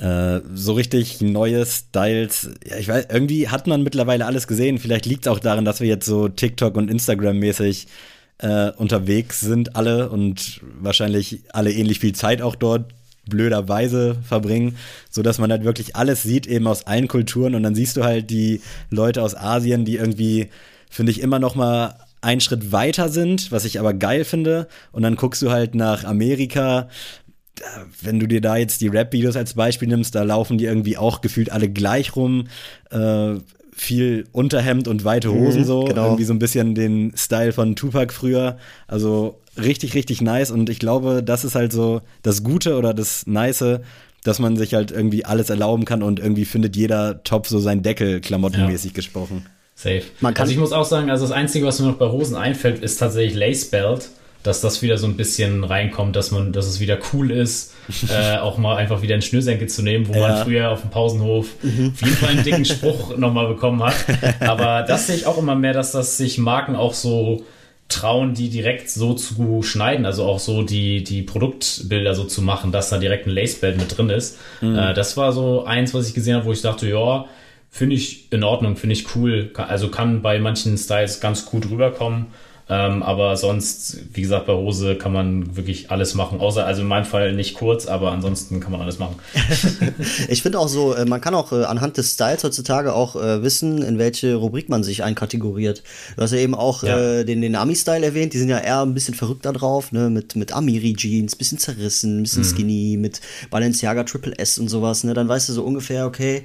äh, 0.02 0.40
so 0.52 0.72
richtig 0.72 1.20
neue 1.20 1.64
Styles. 1.64 2.50
Ja, 2.68 2.76
ich 2.76 2.88
weiß, 2.88 3.06
irgendwie 3.10 3.48
hat 3.48 3.68
man 3.68 3.84
mittlerweile 3.84 4.26
alles 4.26 4.48
gesehen. 4.48 4.78
Vielleicht 4.78 5.06
liegt 5.06 5.26
es 5.26 5.32
auch 5.32 5.38
daran, 5.38 5.64
dass 5.64 5.80
wir 5.80 5.86
jetzt 5.86 6.06
so 6.06 6.28
TikTok 6.28 6.76
und 6.76 6.90
Instagram-mäßig 6.90 7.86
äh, 8.38 8.72
unterwegs 8.72 9.38
sind, 9.38 9.76
alle 9.76 10.10
und 10.10 10.60
wahrscheinlich 10.80 11.44
alle 11.52 11.72
ähnlich 11.72 12.00
viel 12.00 12.14
Zeit 12.16 12.42
auch 12.42 12.56
dort 12.56 12.92
blöderweise 13.26 14.16
verbringen, 14.24 14.76
so 15.08 15.22
dass 15.22 15.38
man 15.38 15.52
halt 15.52 15.62
wirklich 15.62 15.94
alles 15.94 16.24
sieht, 16.24 16.48
eben 16.48 16.66
aus 16.66 16.88
allen 16.88 17.06
Kulturen 17.06 17.54
und 17.54 17.62
dann 17.62 17.76
siehst 17.76 17.96
du 17.96 18.02
halt 18.02 18.30
die 18.30 18.60
Leute 18.90 19.22
aus 19.22 19.36
Asien, 19.36 19.84
die 19.84 19.98
irgendwie, 19.98 20.48
finde 20.90 21.12
ich, 21.12 21.20
immer 21.20 21.38
noch 21.38 21.54
mal 21.54 21.94
einen 22.20 22.40
Schritt 22.40 22.72
weiter 22.72 23.08
sind, 23.08 23.52
was 23.52 23.64
ich 23.64 23.78
aber 23.78 23.94
geil 23.94 24.24
finde. 24.24 24.66
Und 24.90 25.02
dann 25.02 25.16
guckst 25.16 25.42
du 25.42 25.50
halt 25.50 25.74
nach 25.76 26.02
Amerika, 26.04 26.88
wenn 28.00 28.18
du 28.18 28.26
dir 28.26 28.40
da 28.40 28.56
jetzt 28.56 28.80
die 28.80 28.88
Rap-Videos 28.88 29.36
als 29.36 29.54
Beispiel 29.54 29.88
nimmst, 29.88 30.14
da 30.14 30.22
laufen 30.22 30.58
die 30.58 30.64
irgendwie 30.64 30.96
auch 30.96 31.20
gefühlt 31.20 31.50
alle 31.50 31.68
gleich 31.68 32.16
rum. 32.16 32.48
Äh, 32.90 33.34
viel 33.74 34.26
Unterhemd 34.32 34.86
und 34.86 35.04
weite 35.04 35.28
mhm, 35.28 35.40
Hosen 35.40 35.62
mhm, 35.62 35.66
so. 35.66 35.84
Genau. 35.84 36.04
Irgendwie 36.06 36.24
so 36.24 36.32
ein 36.32 36.38
bisschen 36.38 36.74
den 36.74 37.12
Style 37.16 37.52
von 37.52 37.74
Tupac 37.76 38.12
früher. 38.12 38.58
Also 38.86 39.38
richtig, 39.56 39.94
richtig 39.94 40.20
nice. 40.20 40.50
Und 40.50 40.70
ich 40.70 40.78
glaube, 40.78 41.22
das 41.22 41.44
ist 41.44 41.54
halt 41.54 41.72
so 41.72 42.02
das 42.22 42.44
Gute 42.44 42.76
oder 42.76 42.94
das 42.94 43.26
Nice, 43.26 43.80
dass 44.24 44.38
man 44.38 44.56
sich 44.56 44.74
halt 44.74 44.90
irgendwie 44.90 45.24
alles 45.24 45.50
erlauben 45.50 45.84
kann 45.84 46.02
und 46.02 46.20
irgendwie 46.20 46.44
findet 46.44 46.76
jeder 46.76 47.22
Top 47.24 47.46
so 47.46 47.58
sein 47.58 47.82
Deckel, 47.82 48.20
klamottenmäßig 48.20 48.92
ja. 48.92 48.96
gesprochen. 48.96 49.46
Safe. 49.74 50.02
Man 50.20 50.34
kann 50.34 50.42
also 50.42 50.52
ich 50.52 50.58
muss 50.58 50.72
auch 50.72 50.84
sagen, 50.84 51.10
also 51.10 51.24
das 51.24 51.32
Einzige, 51.32 51.66
was 51.66 51.80
mir 51.80 51.86
noch 51.86 51.96
bei 51.96 52.08
Hosen 52.08 52.36
einfällt, 52.36 52.82
ist 52.82 52.98
tatsächlich 52.98 53.34
Lace 53.34 53.64
Belt 53.64 54.10
dass 54.42 54.60
das 54.60 54.82
wieder 54.82 54.98
so 54.98 55.06
ein 55.06 55.16
bisschen 55.16 55.64
reinkommt, 55.64 56.16
dass 56.16 56.30
man, 56.30 56.52
dass 56.52 56.66
es 56.66 56.80
wieder 56.80 56.98
cool 57.12 57.30
ist, 57.30 57.74
äh, 58.08 58.38
auch 58.38 58.58
mal 58.58 58.76
einfach 58.76 59.02
wieder 59.02 59.14
einen 59.14 59.22
Schnürsenkel 59.22 59.68
zu 59.68 59.82
nehmen, 59.82 60.08
wo 60.08 60.14
ja. 60.14 60.28
man 60.28 60.44
früher 60.44 60.70
auf 60.70 60.80
dem 60.80 60.90
Pausenhof 60.90 61.46
mhm. 61.62 61.92
auf 61.94 62.00
jeden 62.00 62.16
Fall 62.16 62.30
einen 62.30 62.44
dicken 62.44 62.64
Spruch 62.64 63.16
nochmal 63.16 63.48
bekommen 63.48 63.82
hat. 63.82 63.94
Aber 64.40 64.82
das 64.82 65.06
sehe 65.06 65.16
ich 65.16 65.26
auch 65.26 65.38
immer 65.38 65.54
mehr, 65.54 65.72
dass 65.72 65.92
das 65.92 66.16
sich 66.16 66.38
Marken 66.38 66.76
auch 66.76 66.94
so 66.94 67.44
trauen, 67.88 68.34
die 68.34 68.48
direkt 68.48 68.90
so 68.90 69.14
zu 69.14 69.62
schneiden, 69.62 70.06
also 70.06 70.24
auch 70.24 70.38
so 70.38 70.62
die, 70.62 71.04
die 71.04 71.22
Produktbilder 71.22 72.14
so 72.14 72.24
zu 72.24 72.42
machen, 72.42 72.72
dass 72.72 72.88
da 72.88 72.98
direkt 72.98 73.26
ein 73.26 73.30
Lacebelt 73.30 73.76
mit 73.76 73.96
drin 73.96 74.08
ist. 74.08 74.38
Mhm. 74.60 74.78
Äh, 74.78 74.94
das 74.94 75.16
war 75.16 75.32
so 75.32 75.64
eins, 75.64 75.92
was 75.94 76.08
ich 76.08 76.14
gesehen 76.14 76.36
habe, 76.36 76.46
wo 76.46 76.52
ich 76.52 76.62
dachte, 76.62 76.88
ja, 76.88 77.26
finde 77.70 77.96
ich 77.96 78.32
in 78.32 78.44
Ordnung, 78.44 78.76
finde 78.76 78.94
ich 78.94 79.14
cool. 79.14 79.50
Also 79.56 79.88
kann 79.88 80.22
bei 80.22 80.38
manchen 80.38 80.76
Styles 80.76 81.20
ganz 81.20 81.46
gut 81.46 81.70
rüberkommen. 81.70 82.26
Ähm, 82.68 83.02
aber 83.02 83.36
sonst, 83.36 83.98
wie 84.14 84.22
gesagt, 84.22 84.46
bei 84.46 84.54
Hose 84.54 84.96
kann 84.96 85.12
man 85.12 85.56
wirklich 85.56 85.90
alles 85.90 86.14
machen. 86.14 86.40
Außer, 86.40 86.64
also 86.64 86.82
in 86.82 86.88
meinem 86.88 87.04
Fall 87.04 87.32
nicht 87.32 87.54
kurz, 87.54 87.86
aber 87.86 88.12
ansonsten 88.12 88.60
kann 88.60 88.72
man 88.72 88.80
alles 88.80 88.98
machen. 88.98 89.16
ich 90.28 90.42
finde 90.42 90.58
auch 90.58 90.68
so, 90.68 90.94
äh, 90.94 91.04
man 91.04 91.20
kann 91.20 91.34
auch 91.34 91.52
äh, 91.52 91.64
anhand 91.64 91.96
des 91.96 92.12
Styles 92.14 92.44
heutzutage 92.44 92.94
auch 92.94 93.16
äh, 93.16 93.42
wissen, 93.42 93.82
in 93.82 93.98
welche 93.98 94.36
Rubrik 94.36 94.68
man 94.68 94.84
sich 94.84 95.02
einkategoriert. 95.02 95.82
Du 96.16 96.22
hast 96.22 96.32
ja 96.32 96.38
eben 96.38 96.54
auch 96.54 96.82
ja. 96.82 96.98
äh, 96.98 97.24
den, 97.24 97.42
den 97.42 97.56
Ami-Style 97.56 98.04
erwähnt, 98.04 98.32
die 98.32 98.38
sind 98.38 98.48
ja 98.48 98.58
eher 98.58 98.82
ein 98.82 98.94
bisschen 98.94 99.14
verrückter 99.14 99.52
drauf, 99.52 99.92
ne? 99.92 100.08
mit, 100.08 100.36
mit 100.36 100.52
Amiri-Jeans, 100.52 101.36
bisschen 101.36 101.58
zerrissen, 101.58 102.20
ein 102.20 102.22
bisschen 102.22 102.42
mhm. 102.42 102.46
skinny, 102.46 102.96
mit 102.98 103.20
Balenciaga 103.50 104.04
Triple 104.04 104.38
S 104.38 104.58
und 104.58 104.68
sowas. 104.68 105.04
Ne? 105.04 105.14
Dann 105.14 105.28
weißt 105.28 105.48
du 105.48 105.52
so 105.52 105.64
ungefähr, 105.64 106.06
okay, 106.06 106.42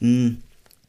mh, 0.00 0.08
hm, 0.08 0.36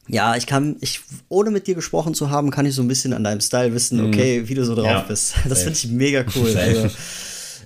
ja, 0.08 0.36
ich 0.36 0.46
kann, 0.46 0.76
ich, 0.80 1.00
ohne 1.28 1.50
mit 1.50 1.66
dir 1.66 1.74
gesprochen 1.74 2.14
zu 2.14 2.30
haben, 2.30 2.50
kann 2.50 2.66
ich 2.66 2.74
so 2.74 2.82
ein 2.82 2.88
bisschen 2.88 3.12
an 3.12 3.24
deinem 3.24 3.40
Style 3.40 3.74
wissen, 3.74 4.00
mhm. 4.00 4.08
okay, 4.08 4.48
wie 4.48 4.54
du 4.54 4.64
so 4.64 4.74
drauf 4.74 4.86
ja, 4.86 5.00
bist. 5.00 5.34
Das 5.48 5.62
finde 5.62 5.78
ich 5.78 5.88
mega 5.88 6.24
cool. 6.34 6.56
Also, 6.56 6.90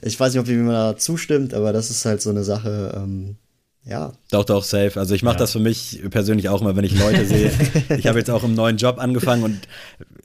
ich 0.03 0.19
weiß 0.19 0.33
nicht, 0.35 0.41
ob 0.41 0.49
mir 0.49 0.73
da 0.73 0.97
zustimmt, 0.97 1.55
aber 1.55 1.73
das 1.73 1.91
ist 1.91 2.05
halt 2.05 2.21
so 2.21 2.31
eine 2.31 2.43
Sache, 2.43 2.93
ähm, 2.97 3.37
Ja. 3.85 4.13
Doch, 4.31 4.45
doch, 4.45 4.65
safe. 4.65 4.99
Also 4.99 5.15
ich 5.15 5.23
mache 5.23 5.37
ja. 5.37 5.41
das 5.41 5.53
für 5.53 5.61
mich 5.61 6.03
persönlich 6.11 6.49
auch 6.49 6.61
immer, 6.61 6.75
wenn 6.77 6.85
ich 6.85 6.99
Leute 6.99 7.25
sehe. 7.27 7.53
ich 7.97 8.07
habe 8.07 8.19
jetzt 8.19 8.31
auch 8.31 8.45
im 8.45 8.55
neuen 8.55 8.77
Job 8.77 8.99
angefangen 8.99 9.45
und 9.45 9.59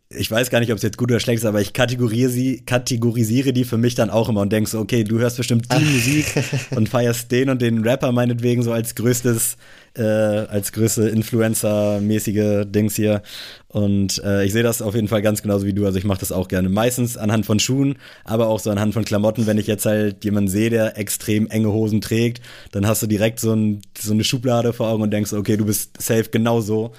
ich 0.09 0.31
weiß 0.31 0.49
gar 0.49 0.61
nicht, 0.61 0.71
ob 0.71 0.77
es 0.77 0.83
jetzt 0.83 0.97
gut 0.97 1.11
oder 1.11 1.19
schlecht 1.19 1.39
ist, 1.39 1.45
aber 1.45 1.59
ich 1.59 1.73
kategorisiere, 1.73 2.61
kategorisiere 2.61 3.51
die 3.51 3.65
für 3.65 3.77
mich 3.77 3.93
dann 3.93 4.09
auch 4.09 4.29
immer 4.29 4.39
und 4.39 4.53
denke 4.53 4.69
so, 4.69 4.79
okay, 4.79 5.03
du 5.03 5.19
hörst 5.19 5.35
bestimmt 5.35 5.67
die 5.73 5.83
Musik 5.83 6.25
und 6.75 6.87
feierst 6.87 7.29
den 7.29 7.49
und 7.49 7.61
den 7.61 7.83
Rapper 7.83 8.13
meinetwegen 8.13 8.63
so 8.63 8.71
als 8.71 8.95
größtes, 8.95 9.57
äh, 9.97 10.03
als 10.03 10.71
größte 10.71 11.09
Influencer-mäßige 11.09 12.65
Dings 12.65 12.95
hier. 12.95 13.21
Und 13.67 14.23
äh, 14.23 14.45
ich 14.45 14.53
sehe 14.53 14.63
das 14.63 14.81
auf 14.81 14.95
jeden 14.95 15.09
Fall 15.09 15.21
ganz 15.21 15.41
genauso 15.41 15.65
wie 15.65 15.73
du. 15.73 15.85
Also 15.85 15.97
ich 15.97 16.05
mache 16.05 16.21
das 16.21 16.31
auch 16.31 16.47
gerne. 16.47 16.69
Meistens 16.69 17.17
anhand 17.17 17.45
von 17.45 17.59
Schuhen, 17.59 17.97
aber 18.23 18.47
auch 18.47 18.61
so 18.61 18.69
anhand 18.69 18.93
von 18.93 19.03
Klamotten. 19.03 19.45
Wenn 19.45 19.57
ich 19.57 19.67
jetzt 19.67 19.85
halt 19.85 20.23
jemanden 20.23 20.49
sehe, 20.49 20.69
der 20.69 20.97
extrem 20.97 21.47
enge 21.47 21.73
Hosen 21.73 21.99
trägt, 21.99 22.41
dann 22.71 22.87
hast 22.87 23.03
du 23.03 23.07
direkt 23.07 23.41
so, 23.41 23.53
ein, 23.53 23.81
so 23.99 24.13
eine 24.13 24.23
Schublade 24.23 24.71
vor 24.71 24.87
Augen 24.87 25.03
und 25.03 25.11
denkst, 25.11 25.33
okay, 25.33 25.57
du 25.57 25.65
bist 25.65 26.01
safe 26.01 26.29
genauso. 26.31 26.93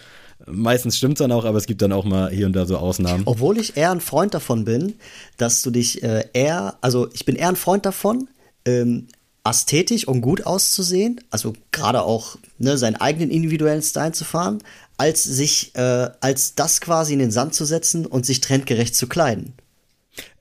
Meistens 0.51 0.97
stimmt 0.97 1.15
es 1.15 1.19
dann 1.19 1.33
auch, 1.33 1.45
aber 1.45 1.59
es 1.59 1.67
gibt 1.67 1.83
dann 1.83 1.93
auch 1.93 2.05
mal 2.05 2.31
hier 2.31 2.47
und 2.47 2.55
da 2.55 2.67
so 2.67 2.77
Ausnahmen. 2.77 3.23
Obwohl 3.27 3.59
ich 3.59 3.77
eher 3.77 3.91
ein 3.91 4.01
Freund 4.01 4.35
davon 4.35 4.65
bin, 4.65 4.95
dass 5.37 5.63
du 5.63 5.71
dich 5.71 6.03
äh, 6.03 6.25
eher, 6.33 6.77
also 6.81 7.09
ich 7.13 7.25
bin 7.25 7.37
eher 7.37 7.49
ein 7.49 7.57
Freund 7.57 7.87
davon, 7.87 8.29
ähm, 8.65 9.07
ästhetisch 9.45 10.07
und 10.07 10.21
gut 10.21 10.47
auszusehen, 10.47 11.21
also 11.31 11.55
gerade 11.73 12.03
auch 12.03 12.37
ne, 12.59 12.77
seinen 12.77 12.97
eigenen 12.97 13.31
individuellen 13.31 13.83
Style 13.83 14.13
zu 14.13 14.25
fahren, 14.25 14.59
als 14.97 15.23
sich, 15.23 15.75
äh, 15.75 16.11
als 16.21 16.55
das 16.55 16.81
quasi 16.81 17.13
in 17.13 17.19
den 17.19 17.31
Sand 17.31 17.55
zu 17.55 17.65
setzen 17.65 18.05
und 18.05 18.27
sich 18.27 18.41
trendgerecht 18.41 18.95
zu 18.95 19.07
kleiden. 19.07 19.55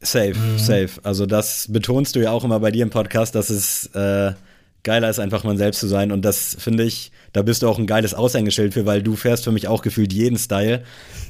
Safe, 0.02 0.34
mhm. 0.34 0.58
safe. 0.58 0.90
Also 1.04 1.26
das 1.26 1.68
betonst 1.70 2.16
du 2.16 2.20
ja 2.22 2.32
auch 2.32 2.44
immer 2.44 2.60
bei 2.60 2.72
dir 2.72 2.84
im 2.84 2.90
Podcast, 2.90 3.36
dass 3.36 3.50
es 3.50 3.88
äh, 3.94 4.34
geiler 4.84 5.10
ist, 5.10 5.20
einfach 5.20 5.44
man 5.44 5.58
selbst 5.58 5.80
zu 5.80 5.88
sein. 5.88 6.12
Und 6.12 6.24
das 6.24 6.56
finde 6.60 6.84
ich, 6.84 7.12
da 7.34 7.42
bist 7.42 7.62
du 7.62 7.68
auch 7.68 7.78
ein 7.78 7.88
geiles 7.88 8.14
Aushängeschild 8.14 8.74
für, 8.74 8.86
weil 8.86 9.04
du 9.04 9.16
fährst 9.16 9.44
für 9.44 9.52
mich 9.52 9.68
auch 9.68 9.82
gefühlt 9.82 10.14
jeden 10.14 10.38
Style. 10.38 10.84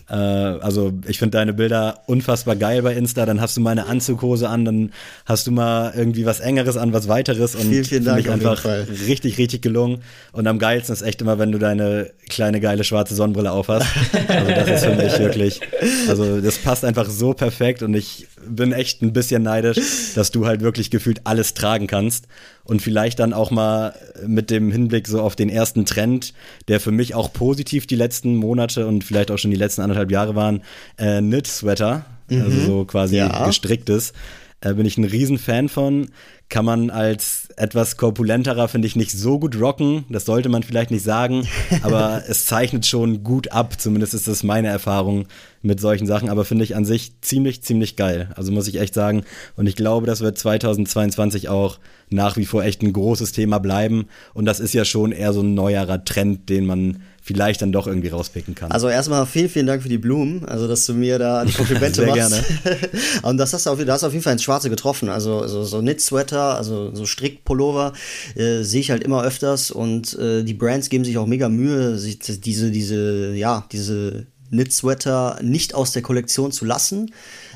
Äh, 0.09 0.13
also 0.13 0.93
ich 1.07 1.19
finde 1.19 1.37
deine 1.37 1.53
Bilder 1.53 2.01
unfassbar 2.05 2.55
geil 2.55 2.81
bei 2.81 2.93
Insta. 2.93 3.25
Dann 3.25 3.41
hast 3.41 3.57
du 3.57 3.61
mal 3.61 3.71
eine 3.71 3.87
Anzughose 3.87 4.47
an, 4.47 4.63
dann 4.63 4.91
hast 5.25 5.47
du 5.47 5.51
mal 5.51 5.93
irgendwie 5.95 6.25
was 6.25 6.39
Engeres 6.39 6.77
an, 6.77 6.93
was 6.93 7.07
weiteres. 7.07 7.55
Und 7.55 7.69
vielen, 7.69 7.85
vielen 7.85 8.05
Dank. 8.05 8.19
Ich 8.19 8.29
einfach 8.29 8.63
richtig, 9.07 9.37
richtig 9.37 9.61
gelungen. 9.61 10.03
Und 10.31 10.47
am 10.47 10.59
geilsten 10.59 10.93
ist 10.93 11.01
echt 11.01 11.21
immer, 11.21 11.39
wenn 11.39 11.51
du 11.51 11.57
deine 11.57 12.11
kleine, 12.29 12.59
geile 12.59 12.83
schwarze 12.83 13.15
Sonnenbrille 13.15 13.51
aufhast. 13.51 13.87
Also 14.27 14.51
das 14.51 14.69
ist 14.69 14.85
für 14.85 14.95
mich 14.95 15.19
wirklich, 15.19 15.61
also 16.07 16.41
das 16.41 16.57
passt 16.57 16.85
einfach 16.85 17.09
so 17.09 17.33
perfekt 17.33 17.81
und 17.81 17.93
ich 17.93 18.27
bin 18.47 18.71
echt 18.71 19.01
ein 19.01 19.13
bisschen 19.13 19.43
neidisch, 19.43 19.77
dass 20.15 20.31
du 20.31 20.45
halt 20.45 20.61
wirklich 20.61 20.91
gefühlt 20.91 21.21
alles 21.25 21.53
tragen 21.53 21.87
kannst 21.87 22.27
und 22.67 22.81
vielleicht 22.81 23.19
dann 23.19 23.33
auch 23.33 23.49
mal 23.49 23.95
mit 24.25 24.49
dem 24.49 24.71
Hinblick 24.71 25.07
so 25.07 25.21
auf 25.21 25.35
den 25.35 25.49
ersten 25.49 25.85
Trend, 25.85 26.33
der 26.67 26.79
für 26.79 26.91
mich 26.91 27.15
auch 27.15 27.31
positiv 27.31 27.87
die 27.87 27.95
letzten 27.95 28.35
Monate 28.35 28.85
und 28.85 29.05
vielleicht 29.05 29.31
auch 29.31 29.37
schon 29.37 29.51
die 29.51 29.57
letzten 29.57 29.81
anderthalb 29.81 30.11
Jahre 30.11 30.35
waren, 30.35 30.61
äh, 30.97 31.19
Knit-Sweater, 31.19 32.05
also 32.29 32.43
mhm. 32.43 32.45
also 32.45 32.65
so 32.65 32.85
quasi 32.85 33.17
ja. 33.17 33.45
gestricktes. 33.45 34.11
Äh, 34.59 34.73
bin 34.73 34.85
ich 34.85 34.97
ein 34.97 35.05
Riesenfan 35.05 35.69
von 35.69 36.09
kann 36.49 36.63
man 36.63 36.89
als 36.89 37.49
etwas 37.57 37.97
korpulenterer, 37.97 38.67
finde 38.67 38.87
ich, 38.87 38.95
nicht 38.95 39.11
so 39.11 39.37
gut 39.39 39.59
rocken. 39.59 40.05
Das 40.09 40.25
sollte 40.25 40.47
man 40.47 40.63
vielleicht 40.63 40.91
nicht 40.91 41.03
sagen, 41.03 41.47
aber 41.81 42.23
es 42.27 42.45
zeichnet 42.45 42.85
schon 42.85 43.23
gut 43.23 43.51
ab. 43.51 43.79
Zumindest 43.79 44.13
ist 44.13 44.27
das 44.27 44.43
meine 44.43 44.69
Erfahrung 44.69 45.27
mit 45.61 45.81
solchen 45.81 46.07
Sachen. 46.07 46.29
Aber 46.29 46.45
finde 46.45 46.63
ich 46.63 46.75
an 46.75 46.85
sich 46.85 47.19
ziemlich, 47.21 47.63
ziemlich 47.63 47.97
geil. 47.97 48.29
Also 48.35 48.51
muss 48.51 48.67
ich 48.67 48.79
echt 48.79 48.93
sagen. 48.93 49.23
Und 49.55 49.67
ich 49.67 49.75
glaube, 49.75 50.05
das 50.05 50.21
wird 50.21 50.37
2022 50.37 51.49
auch 51.49 51.79
nach 52.09 52.37
wie 52.37 52.45
vor 52.45 52.63
echt 52.63 52.81
ein 52.81 52.93
großes 52.93 53.33
Thema 53.33 53.59
bleiben. 53.59 54.07
Und 54.33 54.45
das 54.45 54.61
ist 54.61 54.73
ja 54.73 54.85
schon 54.85 55.11
eher 55.11 55.33
so 55.33 55.41
ein 55.41 55.53
neuerer 55.53 56.05
Trend, 56.05 56.47
den 56.47 56.65
man 56.65 57.01
vielleicht 57.27 57.61
dann 57.61 57.73
doch 57.73 57.87
irgendwie 57.87 58.07
rauspicken 58.07 58.55
kann. 58.55 58.71
Also 58.71 58.87
erstmal 58.87 59.25
vielen, 59.25 59.49
vielen 59.49 59.67
Dank 59.67 59.83
für 59.83 59.89
die 59.89 59.97
Blumen, 59.97 60.45
also 60.45 60.65
dass 60.65 60.85
du 60.85 60.93
mir 60.93 61.19
da 61.19 61.43
die 61.43 61.51
Komplimente 61.51 61.95
Sehr 62.05 62.07
machst. 62.07 62.43
gerne. 62.63 62.77
Und 63.23 63.37
das 63.37 63.51
hast 63.51 63.65
du, 63.65 63.71
auf, 63.71 63.77
du 63.77 63.91
hast 63.91 64.05
auf 64.05 64.13
jeden 64.13 64.23
Fall 64.23 64.31
ins 64.33 64.43
Schwarze 64.43 64.69
getroffen. 64.69 65.09
Also 65.09 65.45
so, 65.45 65.65
so 65.65 65.79
Knit-Sweater, 65.79 66.55
also 66.55 66.95
so 66.95 67.05
Strickpullover 67.05 67.91
äh, 68.35 68.63
sehe 68.63 68.79
ich 68.79 68.91
halt 68.91 69.03
immer 69.03 69.23
öfters 69.23 69.71
und 69.71 70.17
äh, 70.17 70.43
die 70.43 70.53
Brands 70.53 70.87
geben 70.87 71.03
sich 71.03 71.17
auch 71.17 71.27
mega 71.27 71.49
Mühe, 71.49 71.97
sich 71.97 72.19
diese, 72.19 72.71
diese, 72.71 73.33
ja, 73.35 73.65
diese 73.73 74.27
Knit-Sweater 74.49 75.39
nicht 75.41 75.75
aus 75.75 75.91
der 75.91 76.03
Kollektion 76.03 76.53
zu 76.53 76.63
lassen. 76.63 77.11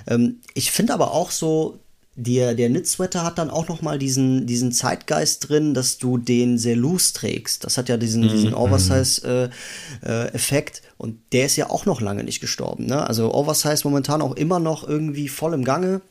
Ähm, 0.05 0.41
ich 0.53 0.71
finde 0.71 0.93
aber 0.93 1.13
auch 1.13 1.31
so, 1.31 1.79
der, 2.23 2.55
der 2.55 2.69
Knit-Sweater 2.69 3.23
hat 3.23 3.37
dann 3.37 3.49
auch 3.49 3.67
noch 3.67 3.81
mal 3.81 3.97
diesen, 3.97 4.45
diesen 4.45 4.71
Zeitgeist 4.71 5.49
drin, 5.49 5.73
dass 5.73 5.97
du 5.97 6.17
den 6.17 6.57
sehr 6.57 6.75
loose 6.75 7.13
trägst. 7.13 7.63
Das 7.63 7.77
hat 7.77 7.87
ja 7.89 7.97
diesen, 7.97 8.25
mm, 8.25 8.29
diesen 8.29 8.53
Oversize-Effekt. 8.53 10.77
Äh, 10.77 10.79
äh, 10.79 10.81
und 10.97 11.19
der 11.31 11.47
ist 11.47 11.55
ja 11.55 11.69
auch 11.69 11.85
noch 11.85 12.01
lange 12.01 12.23
nicht 12.23 12.41
gestorben. 12.41 12.85
Ne? 12.85 13.07
Also 13.07 13.33
Oversize 13.33 13.81
momentan 13.83 14.21
auch 14.21 14.35
immer 14.35 14.59
noch 14.59 14.87
irgendwie 14.87 15.27
voll 15.27 15.53
im 15.53 15.63
Gange. 15.63 16.01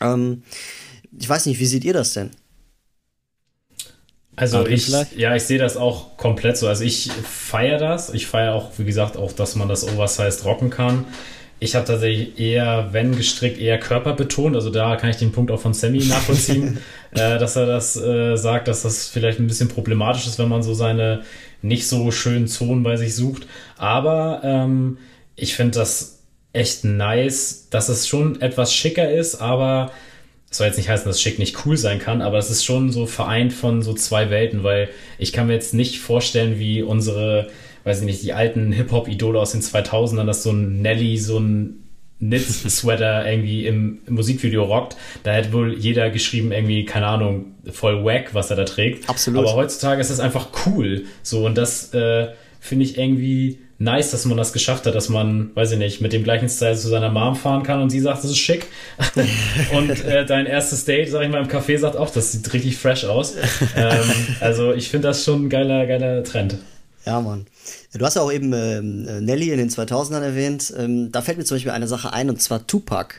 Ähm, 0.00 0.42
ich 1.18 1.28
weiß 1.28 1.46
nicht, 1.46 1.60
wie 1.60 1.66
seht 1.66 1.84
ihr 1.84 1.92
das 1.92 2.14
denn? 2.14 2.30
Also 4.34 4.66
ich, 4.66 4.88
ja, 5.16 5.36
ich 5.36 5.42
sehe 5.42 5.58
das 5.58 5.76
auch 5.76 6.16
komplett 6.16 6.56
so. 6.56 6.66
Also 6.66 6.84
ich 6.84 7.12
feiere 7.12 7.78
das. 7.78 8.14
Ich 8.14 8.26
feiere 8.26 8.54
auch, 8.54 8.70
wie 8.78 8.84
gesagt, 8.84 9.18
auch, 9.18 9.32
dass 9.32 9.56
man 9.56 9.68
das 9.68 9.84
Oversize 9.84 10.42
rocken 10.44 10.70
kann. 10.70 11.04
Ich 11.62 11.76
habe 11.76 11.86
tatsächlich 11.86 12.40
eher, 12.40 12.88
wenn 12.90 13.16
gestrickt, 13.16 13.60
eher 13.60 13.78
körperbetont. 13.78 14.56
Also 14.56 14.68
da 14.68 14.96
kann 14.96 15.10
ich 15.10 15.16
den 15.16 15.30
Punkt 15.30 15.52
auch 15.52 15.60
von 15.60 15.74
Sammy 15.74 16.04
nachvollziehen, 16.04 16.78
äh, 17.12 17.38
dass 17.38 17.54
er 17.54 17.66
das 17.66 17.96
äh, 17.96 18.34
sagt, 18.34 18.66
dass 18.66 18.82
das 18.82 19.06
vielleicht 19.06 19.38
ein 19.38 19.46
bisschen 19.46 19.68
problematisch 19.68 20.26
ist, 20.26 20.40
wenn 20.40 20.48
man 20.48 20.64
so 20.64 20.74
seine 20.74 21.22
nicht 21.62 21.86
so 21.86 22.10
schönen 22.10 22.48
Zonen 22.48 22.82
bei 22.82 22.96
sich 22.96 23.14
sucht. 23.14 23.46
Aber 23.76 24.40
ähm, 24.42 24.98
ich 25.36 25.54
finde 25.54 25.78
das 25.78 26.24
echt 26.52 26.82
nice, 26.82 27.68
dass 27.70 27.88
es 27.88 28.08
schon 28.08 28.40
etwas 28.40 28.74
schicker 28.74 29.12
ist, 29.12 29.36
aber 29.36 29.92
das 30.48 30.58
soll 30.58 30.66
jetzt 30.66 30.78
nicht 30.78 30.88
heißen, 30.88 31.06
dass 31.06 31.20
schick 31.20 31.38
nicht 31.38 31.64
cool 31.64 31.76
sein 31.76 32.00
kann, 32.00 32.22
aber 32.22 32.38
es 32.38 32.50
ist 32.50 32.64
schon 32.64 32.90
so 32.90 33.06
vereint 33.06 33.52
von 33.52 33.82
so 33.82 33.94
zwei 33.94 34.30
Welten, 34.30 34.64
weil 34.64 34.88
ich 35.16 35.32
kann 35.32 35.46
mir 35.46 35.54
jetzt 35.54 35.74
nicht 35.74 36.00
vorstellen, 36.00 36.58
wie 36.58 36.82
unsere 36.82 37.50
weiß 37.84 38.00
ich 38.00 38.06
nicht, 38.06 38.22
die 38.22 38.32
alten 38.32 38.72
Hip-Hop-Idole 38.72 39.38
aus 39.38 39.52
den 39.52 39.62
2000ern, 39.62 40.24
dass 40.24 40.42
so 40.42 40.50
ein 40.50 40.82
Nelly 40.82 41.18
so 41.18 41.38
ein 41.38 41.82
Knit-Sweater 42.20 43.26
irgendwie 43.30 43.66
im, 43.66 44.00
im, 44.06 44.14
Musikvideo 44.14 44.62
rockt, 44.64 44.96
da 45.24 45.32
hätte 45.32 45.52
wohl 45.52 45.76
jeder 45.76 46.10
geschrieben, 46.10 46.52
irgendwie, 46.52 46.84
keine 46.84 47.06
Ahnung, 47.06 47.54
voll 47.70 48.04
wack, 48.04 48.34
was 48.34 48.50
er 48.50 48.56
da 48.56 48.64
trägt. 48.64 49.08
Absolut. 49.08 49.40
Aber 49.40 49.54
heutzutage 49.54 50.00
ist 50.00 50.10
das 50.10 50.20
einfach 50.20 50.48
cool. 50.66 51.04
So, 51.22 51.44
und 51.44 51.58
das 51.58 51.92
äh, 51.94 52.28
finde 52.60 52.84
ich 52.84 52.96
irgendwie 52.96 53.58
nice, 53.82 54.12
dass 54.12 54.24
man 54.24 54.36
das 54.36 54.52
geschafft 54.52 54.86
hat, 54.86 54.94
dass 54.94 55.08
man, 55.08 55.50
weiß 55.54 55.72
ich 55.72 55.78
nicht, 55.78 56.00
mit 56.00 56.12
dem 56.12 56.22
gleichen 56.22 56.48
Style 56.48 56.76
zu 56.76 56.88
seiner 56.88 57.10
Mom 57.10 57.34
fahren 57.34 57.64
kann 57.64 57.82
und 57.82 57.90
sie 57.90 58.00
sagt, 58.00 58.22
das 58.22 58.30
ist 58.30 58.38
schick. 58.38 58.66
und 59.72 60.04
äh, 60.04 60.24
dein 60.24 60.46
erstes 60.46 60.84
Date, 60.84 61.10
sag 61.10 61.22
ich 61.22 61.28
mal, 61.28 61.42
im 61.42 61.48
Café 61.48 61.78
sagt 61.78 61.96
auch, 61.96 62.10
das 62.10 62.32
sieht 62.32 62.52
richtig 62.52 62.76
fresh 62.76 63.04
aus. 63.04 63.34
ähm, 63.76 63.98
also 64.40 64.72
ich 64.72 64.88
finde 64.88 65.08
das 65.08 65.24
schon 65.24 65.46
ein 65.46 65.48
geiler, 65.48 65.86
geiler 65.86 66.22
Trend. 66.22 66.58
Ja, 67.04 67.20
Mann. 67.20 67.46
Du 67.92 68.04
hast 68.04 68.16
ja 68.16 68.22
auch 68.22 68.32
eben 68.32 68.52
ähm, 68.52 69.24
Nelly 69.24 69.50
in 69.50 69.58
den 69.58 69.70
2000ern 69.70 70.22
erwähnt. 70.22 70.72
Ähm, 70.76 71.12
da 71.12 71.22
fällt 71.22 71.38
mir 71.38 71.44
zum 71.44 71.56
Beispiel 71.56 71.72
eine 71.72 71.88
Sache 71.88 72.12
ein, 72.12 72.30
und 72.30 72.40
zwar 72.40 72.66
Tupac. 72.66 73.16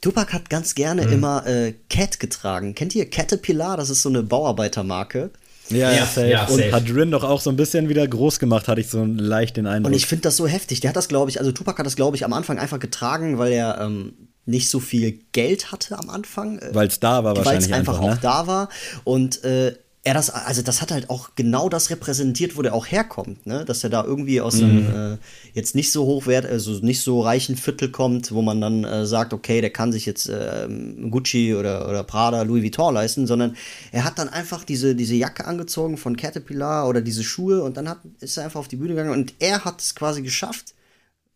Tupac 0.00 0.32
hat 0.32 0.50
ganz 0.50 0.74
gerne 0.74 1.06
mhm. 1.06 1.12
immer 1.12 1.46
äh, 1.46 1.74
Cat 1.88 2.20
getragen. 2.20 2.74
Kennt 2.74 2.94
ihr 2.94 3.08
Caterpillar? 3.08 3.76
Das 3.76 3.90
ist 3.90 4.02
so 4.02 4.08
eine 4.08 4.22
Bauarbeitermarke. 4.22 5.30
Ja, 5.70 5.92
ja, 5.92 6.04
safe. 6.04 6.28
ja 6.28 6.46
safe. 6.46 6.64
Und 6.64 6.72
hat 6.72 6.90
Rin 6.90 7.10
doch 7.10 7.24
auch 7.24 7.40
so 7.40 7.50
ein 7.50 7.56
bisschen 7.56 7.88
wieder 7.88 8.06
groß 8.06 8.38
gemacht, 8.38 8.68
hatte 8.68 8.80
ich 8.80 8.88
so 8.88 9.04
leicht 9.04 9.56
den 9.56 9.66
Eindruck. 9.66 9.92
Und 9.92 9.96
ich 9.96 10.06
finde 10.06 10.22
das 10.22 10.36
so 10.36 10.46
heftig. 10.46 10.80
Der 10.80 10.90
hat 10.90 10.96
das, 10.96 11.08
glaube 11.08 11.30
ich, 11.30 11.38
also 11.38 11.52
Tupac 11.52 11.78
hat 11.78 11.86
das, 11.86 11.96
glaube 11.96 12.16
ich, 12.16 12.24
am 12.24 12.32
Anfang 12.32 12.58
einfach 12.58 12.78
getragen, 12.78 13.38
weil 13.38 13.52
er 13.52 13.80
ähm, 13.80 14.12
nicht 14.46 14.68
so 14.68 14.80
viel 14.80 15.20
Geld 15.32 15.72
hatte 15.72 15.98
am 15.98 16.10
Anfang. 16.10 16.58
Äh, 16.58 16.74
weil 16.74 16.88
es 16.88 17.00
da 17.00 17.24
war 17.24 17.36
wahrscheinlich. 17.36 17.46
Weil 17.46 17.72
es 17.72 17.72
einfach, 17.72 17.98
einfach 17.98 18.06
ne? 18.06 18.12
auch 18.14 18.18
da 18.18 18.46
war. 18.46 18.68
Und 19.04 19.44
äh, 19.44 19.74
er 20.02 20.14
das, 20.14 20.30
also 20.30 20.62
das 20.62 20.80
hat 20.80 20.92
halt 20.92 21.10
auch 21.10 21.30
genau 21.36 21.68
das 21.68 21.90
repräsentiert, 21.90 22.56
wo 22.56 22.62
der 22.62 22.74
auch 22.74 22.86
herkommt, 22.86 23.46
ne? 23.46 23.66
Dass 23.66 23.84
er 23.84 23.90
da 23.90 24.02
irgendwie 24.02 24.40
aus 24.40 24.54
einem 24.54 24.88
mhm. 24.88 25.14
äh, 25.14 25.18
jetzt 25.52 25.74
nicht 25.74 25.92
so 25.92 26.06
hochwert, 26.06 26.46
also 26.46 26.72
nicht 26.80 27.02
so 27.02 27.20
reichen 27.20 27.54
Viertel 27.56 27.90
kommt, 27.90 28.32
wo 28.32 28.40
man 28.40 28.62
dann 28.62 28.84
äh, 28.84 29.04
sagt, 29.04 29.34
okay, 29.34 29.60
der 29.60 29.68
kann 29.70 29.92
sich 29.92 30.06
jetzt 30.06 30.26
äh, 30.28 30.68
Gucci 31.10 31.54
oder, 31.54 31.86
oder 31.86 32.02
Prada, 32.02 32.42
Louis 32.42 32.62
Vuitton 32.62 32.94
leisten, 32.94 33.26
sondern 33.26 33.56
er 33.92 34.04
hat 34.04 34.18
dann 34.18 34.30
einfach 34.30 34.64
diese, 34.64 34.94
diese 34.94 35.16
Jacke 35.16 35.44
angezogen 35.44 35.98
von 35.98 36.16
Caterpillar 36.16 36.88
oder 36.88 37.02
diese 37.02 37.22
Schuhe 37.22 37.62
und 37.62 37.76
dann 37.76 37.88
hat, 37.88 37.98
ist 38.20 38.38
er 38.38 38.44
einfach 38.44 38.60
auf 38.60 38.68
die 38.68 38.76
Bühne 38.76 38.94
gegangen 38.94 39.10
und 39.10 39.34
er 39.38 39.66
hat 39.66 39.82
es 39.82 39.94
quasi 39.94 40.22
geschafft, 40.22 40.74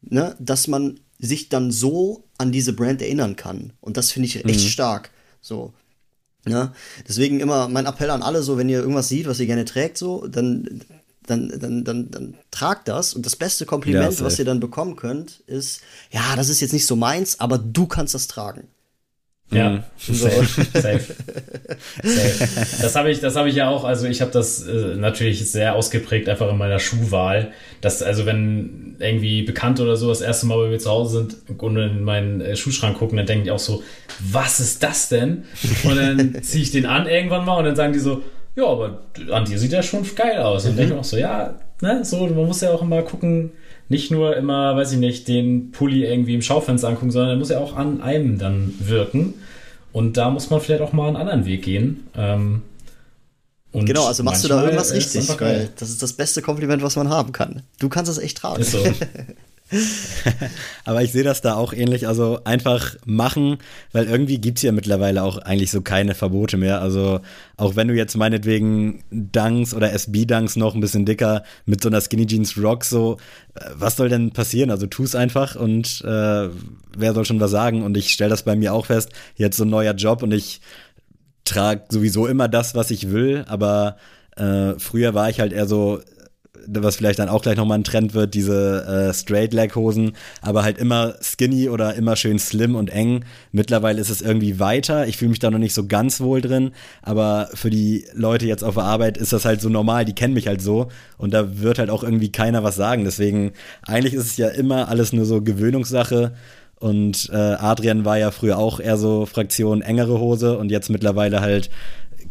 ne, 0.00 0.37
dass 0.38 0.68
man 0.68 1.00
sich 1.18 1.50
dann 1.50 1.70
so 1.70 2.24
an 2.38 2.50
diese 2.50 2.72
Brand 2.72 3.03
erinnern 3.03 3.37
kann. 3.37 3.74
Und 3.81 3.98
das 3.98 4.11
finde 4.11 4.27
ich 4.27 4.44
echt 4.44 4.64
mhm. 4.64 4.68
stark. 4.68 5.11
So. 5.40 5.74
Ja, 6.46 6.74
deswegen 7.09 7.40
immer 7.40 7.68
mein 7.68 7.87
Appell 7.87 8.11
an 8.11 8.22
alle, 8.22 8.42
so 8.42 8.59
wenn 8.59 8.68
ihr 8.68 8.80
irgendwas 8.80 9.09
seht, 9.09 9.26
was 9.26 9.40
ihr 9.40 9.46
gerne 9.46 9.64
trägt, 9.64 9.96
so, 9.96 10.26
dann, 10.26 10.83
dann, 11.26 11.48
dann, 11.59 11.85
dann, 11.85 12.11
dann 12.11 12.35
tragt 12.50 12.88
das. 12.88 13.14
Und 13.14 13.24
das 13.24 13.37
beste 13.37 13.64
Kompliment, 13.64 14.18
ja, 14.18 14.24
was 14.24 14.38
ihr 14.38 14.44
dann 14.44 14.61
bekommen 14.61 14.96
könnt, 14.96 15.40
ist, 15.46 15.80
ja, 16.11 16.37
das 16.37 16.50
ist 16.50 16.61
jetzt 16.61 16.72
nicht 16.72 16.87
so 16.87 16.96
meins, 16.96 17.40
aber 17.40 17.57
du 17.57 17.87
kannst 17.87 18.14
das 18.14 18.26
tragen. 18.26 18.68
Ja, 19.50 19.85
so. 19.98 20.12
safe, 20.14 20.44
safe, 20.72 21.00
safe. 22.02 22.83
Das 22.83 22.96
habe 22.96 23.11
ich, 23.11 23.20
das 23.20 23.37
habe 23.37 23.48
ich 23.48 23.54
ja 23.54 23.68
auch. 23.68 23.85
Also 23.85 24.07
ich 24.07 24.20
habe 24.20 24.30
das 24.30 24.66
äh, 24.66 24.96
natürlich 24.96 25.50
sehr 25.50 25.74
ausgeprägt 25.74 26.28
einfach 26.28 26.50
in 26.50 26.59
meiner 26.59 26.80
Schuhwahl. 26.80 27.52
Dass 27.85 28.03
also 28.03 28.27
wenn 28.27 28.97
irgendwie 28.99 29.42
Bekannte 29.42 29.83
oder 29.83 29.97
so 29.97 30.09
das 30.09 30.20
erste 30.20 30.47
Mal 30.47 30.59
bei 30.59 30.68
mir 30.68 30.79
zu 30.79 30.90
Hause 30.90 31.18
sind 31.18 31.61
und 31.61 31.77
in 31.77 32.03
meinen 32.03 32.40
äh, 32.40 32.57
Schuhschrank 32.57 32.99
gucken, 32.99 33.16
dann 33.16 33.27
denken 33.27 33.44
die 33.44 33.51
auch 33.51 33.59
so, 33.59 33.83
was 34.20 34.61
ist 34.61 34.83
das 34.83 35.09
denn? 35.09 35.44
Und 35.85 35.97
dann 35.97 36.38
ziehe 36.42 36.62
ich 36.62 36.70
den 36.70 36.87
an 36.87 37.07
irgendwann 37.07 37.44
mal 37.44 37.59
und 37.59 37.64
dann 37.64 37.77
sagen 37.77 37.92
die 37.92 37.99
so, 37.99 38.23
ja, 38.57 38.66
aber 38.66 39.03
an 39.31 39.44
dir 39.44 39.59
sieht 39.59 39.73
der 39.73 39.83
schon 39.83 40.05
geil 40.14 40.38
aus. 40.38 40.64
Und 40.64 40.73
mhm. 40.73 40.77
denke 40.77 40.99
auch 40.99 41.05
so, 41.05 41.16
ja, 41.16 41.55
ne, 41.83 42.05
so 42.05 42.27
man 42.27 42.47
muss 42.47 42.61
ja 42.61 42.70
auch 42.70 42.83
immer 42.83 43.03
gucken 43.03 43.53
nicht 43.88 44.11
nur 44.11 44.37
immer, 44.37 44.77
weiß 44.77 44.92
ich 44.92 44.99
nicht, 44.99 45.29
den 45.29 45.70
Pulli 45.70 46.05
irgendwie 46.05 46.35
im 46.35 46.42
Schaufenster 46.42 46.88
angucken, 46.88 47.11
sondern 47.11 47.33
er 47.33 47.37
muss 47.37 47.51
ja 47.51 47.59
auch 47.59 47.77
an 47.77 48.01
einem 48.01 48.38
dann 48.38 48.75
wirken. 48.79 49.35
Und 49.92 50.16
da 50.16 50.31
muss 50.31 50.51
man 50.51 50.61
vielleicht 50.61 50.83
auch 50.83 50.92
mal 50.92 51.09
einen 51.09 51.16
anderen 51.16 51.47
Weg 51.47 51.62
gehen. 51.62 52.09
Ähm, 52.16 52.62
genau, 53.74 54.06
also 54.06 54.22
machst 54.22 54.44
du 54.44 54.48
da 54.48 54.62
irgendwas 54.62 54.92
richtig, 54.92 55.28
weil 55.40 55.70
das 55.76 55.90
ist 55.90 56.02
das 56.02 56.12
beste 56.12 56.42
Kompliment, 56.42 56.82
was 56.82 56.96
man 56.96 57.08
haben 57.08 57.32
kann. 57.32 57.62
Du 57.78 57.88
kannst 57.88 58.10
es 58.10 58.18
echt 58.18 58.38
tragen. 58.38 58.62
Ist 58.62 58.72
so. 58.72 58.84
Aber 60.84 61.02
ich 61.02 61.12
sehe 61.12 61.24
das 61.24 61.40
da 61.40 61.54
auch 61.54 61.72
ähnlich. 61.72 62.06
Also 62.06 62.40
einfach 62.44 62.96
machen, 63.04 63.58
weil 63.92 64.06
irgendwie 64.06 64.38
gibt 64.38 64.58
es 64.58 64.62
ja 64.62 64.72
mittlerweile 64.72 65.22
auch 65.22 65.38
eigentlich 65.38 65.70
so 65.70 65.80
keine 65.80 66.14
Verbote 66.14 66.56
mehr. 66.56 66.80
Also 66.80 67.20
auch 67.56 67.76
wenn 67.76 67.88
du 67.88 67.94
jetzt 67.94 68.16
meinetwegen 68.16 69.02
Dunks 69.10 69.74
oder 69.74 69.92
SB-Dunks 69.92 70.56
noch 70.56 70.74
ein 70.74 70.80
bisschen 70.80 71.06
dicker 71.06 71.44
mit 71.66 71.82
so 71.82 71.88
einer 71.88 72.00
Skinny 72.00 72.26
Jeans 72.26 72.58
Rock 72.58 72.84
so, 72.84 73.18
äh, 73.54 73.70
was 73.74 73.96
soll 73.96 74.08
denn 74.08 74.32
passieren? 74.32 74.70
Also 74.70 74.87
tu 74.87 75.04
es 75.04 75.14
einfach 75.14 75.56
und 75.56 76.02
äh, 76.02 76.48
wer 76.96 77.14
soll 77.14 77.24
schon 77.24 77.40
was 77.40 77.50
sagen? 77.50 77.82
Und 77.82 77.96
ich 77.96 78.12
stelle 78.12 78.30
das 78.30 78.42
bei 78.42 78.56
mir 78.56 78.74
auch 78.74 78.87
fest, 78.87 79.10
jetzt 79.37 79.56
so 79.56 79.64
ein 79.64 79.70
neuer 79.70 79.94
Job 79.94 80.22
und 80.22 80.32
ich 80.32 80.60
trage 81.44 81.83
sowieso 81.88 82.26
immer 82.26 82.48
das, 82.48 82.74
was 82.74 82.90
ich 82.90 83.11
will, 83.11 83.44
aber 83.48 83.96
äh, 84.37 84.78
früher 84.78 85.14
war 85.14 85.30
ich 85.30 85.40
halt 85.40 85.52
eher 85.52 85.66
so 85.66 86.00
was 86.66 86.96
vielleicht 86.96 87.18
dann 87.18 87.28
auch 87.28 87.42
gleich 87.42 87.57
nochmal 87.57 87.78
ein 87.78 87.85
Trend 87.85 88.14
wird, 88.14 88.35
diese 88.35 88.85
äh, 88.87 89.14
Straight-Leg-Hosen, 89.14 90.12
aber 90.40 90.62
halt 90.62 90.78
immer 90.78 91.14
skinny 91.20 91.68
oder 91.68 91.94
immer 91.94 92.16
schön 92.16 92.38
slim 92.38 92.74
und 92.74 92.90
eng. 92.90 93.24
Mittlerweile 93.52 94.00
ist 94.00 94.11
es 94.11 94.22
irgendwie 94.22 94.59
weiter. 94.61 95.07
Ich 95.07 95.16
fühle 95.16 95.30
mich 95.30 95.38
da 95.38 95.50
noch 95.50 95.59
nicht 95.59 95.74
so 95.74 95.87
ganz 95.87 96.20
wohl 96.20 96.40
drin, 96.40 96.72
aber 97.02 97.48
für 97.54 97.70
die 97.70 98.07
Leute 98.14 98.46
jetzt 98.46 98.64
auf 98.64 98.74
der 98.74 98.85
Arbeit 98.85 99.18
ist 99.18 99.33
das 99.33 99.44
halt 99.44 99.61
so 99.61 99.68
normal, 99.68 100.04
die 100.04 100.14
kennen 100.14 100.35
mich 100.35 100.46
halt 100.46 100.62
so 100.62 100.88
und 101.18 101.33
da 101.35 101.61
wird 101.61 101.78
halt 101.78 101.90
auch 101.90 102.02
irgendwie 102.02 102.33
keiner 102.33 102.62
was 102.62 102.76
sagen. 102.76 103.04
Deswegen, 103.04 103.52
eigentlich 103.83 104.14
ist 104.14 104.26
es 104.26 104.37
ja 104.37 104.48
immer 104.48 104.88
alles 104.88 105.12
nur 105.12 105.24
so 105.24 105.42
Gewöhnungssache. 105.42 106.33
Und 106.80 107.30
äh, 107.32 107.37
Adrian 107.37 108.04
war 108.04 108.18
ja 108.18 108.30
früher 108.30 108.58
auch 108.58 108.80
eher 108.80 108.96
so 108.96 109.26
Fraktion 109.26 109.80
engere 109.80 110.18
Hose 110.18 110.58
und 110.58 110.70
jetzt 110.70 110.90
mittlerweile 110.90 111.40
halt 111.40 111.70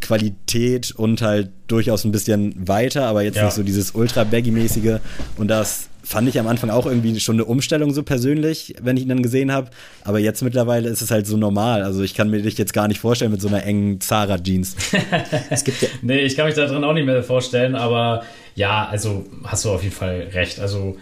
Qualität 0.01 0.91
und 0.91 1.21
halt 1.21 1.49
durchaus 1.67 2.03
ein 2.03 2.11
bisschen 2.11 2.67
weiter, 2.67 3.05
aber 3.07 3.23
jetzt 3.23 3.37
ja. 3.37 3.45
nicht 3.45 3.53
so 3.53 3.63
dieses 3.63 3.95
ultra-baggy-mäßige. 3.95 4.99
Und 5.37 5.47
das 5.47 5.89
fand 6.03 6.27
ich 6.27 6.37
am 6.37 6.47
Anfang 6.47 6.69
auch 6.69 6.85
irgendwie 6.85 7.17
schon 7.19 7.37
eine 7.37 7.45
Umstellung 7.45 7.93
so 7.93 8.03
persönlich, 8.03 8.75
wenn 8.81 8.97
ich 8.97 9.03
ihn 9.03 9.09
dann 9.09 9.23
gesehen 9.23 9.51
habe. 9.51 9.69
Aber 10.03 10.19
jetzt 10.19 10.43
mittlerweile 10.43 10.89
ist 10.89 11.01
es 11.01 11.09
halt 11.09 11.25
so 11.25 11.37
normal. 11.37 11.83
Also 11.83 12.03
ich 12.03 12.13
kann 12.13 12.29
mir 12.29 12.41
dich 12.41 12.57
jetzt 12.57 12.73
gar 12.73 12.89
nicht 12.89 12.99
vorstellen 12.99 13.31
mit 13.31 13.41
so 13.41 13.47
einer 13.47 13.63
engen 13.63 14.01
Zara-Jeans. 14.01 14.75
es 15.49 15.63
gibt 15.63 15.81
ja 15.81 15.87
nee, 16.01 16.19
ich 16.19 16.35
kann 16.35 16.45
mich 16.45 16.55
da 16.55 16.65
drin 16.65 16.83
auch 16.83 16.93
nicht 16.93 17.05
mehr 17.05 17.23
vorstellen, 17.23 17.75
aber 17.75 18.23
ja, 18.55 18.87
also 18.87 19.25
hast 19.45 19.63
du 19.63 19.71
auf 19.71 19.81
jeden 19.81 19.95
Fall 19.95 20.27
recht. 20.33 20.59
Also 20.59 20.97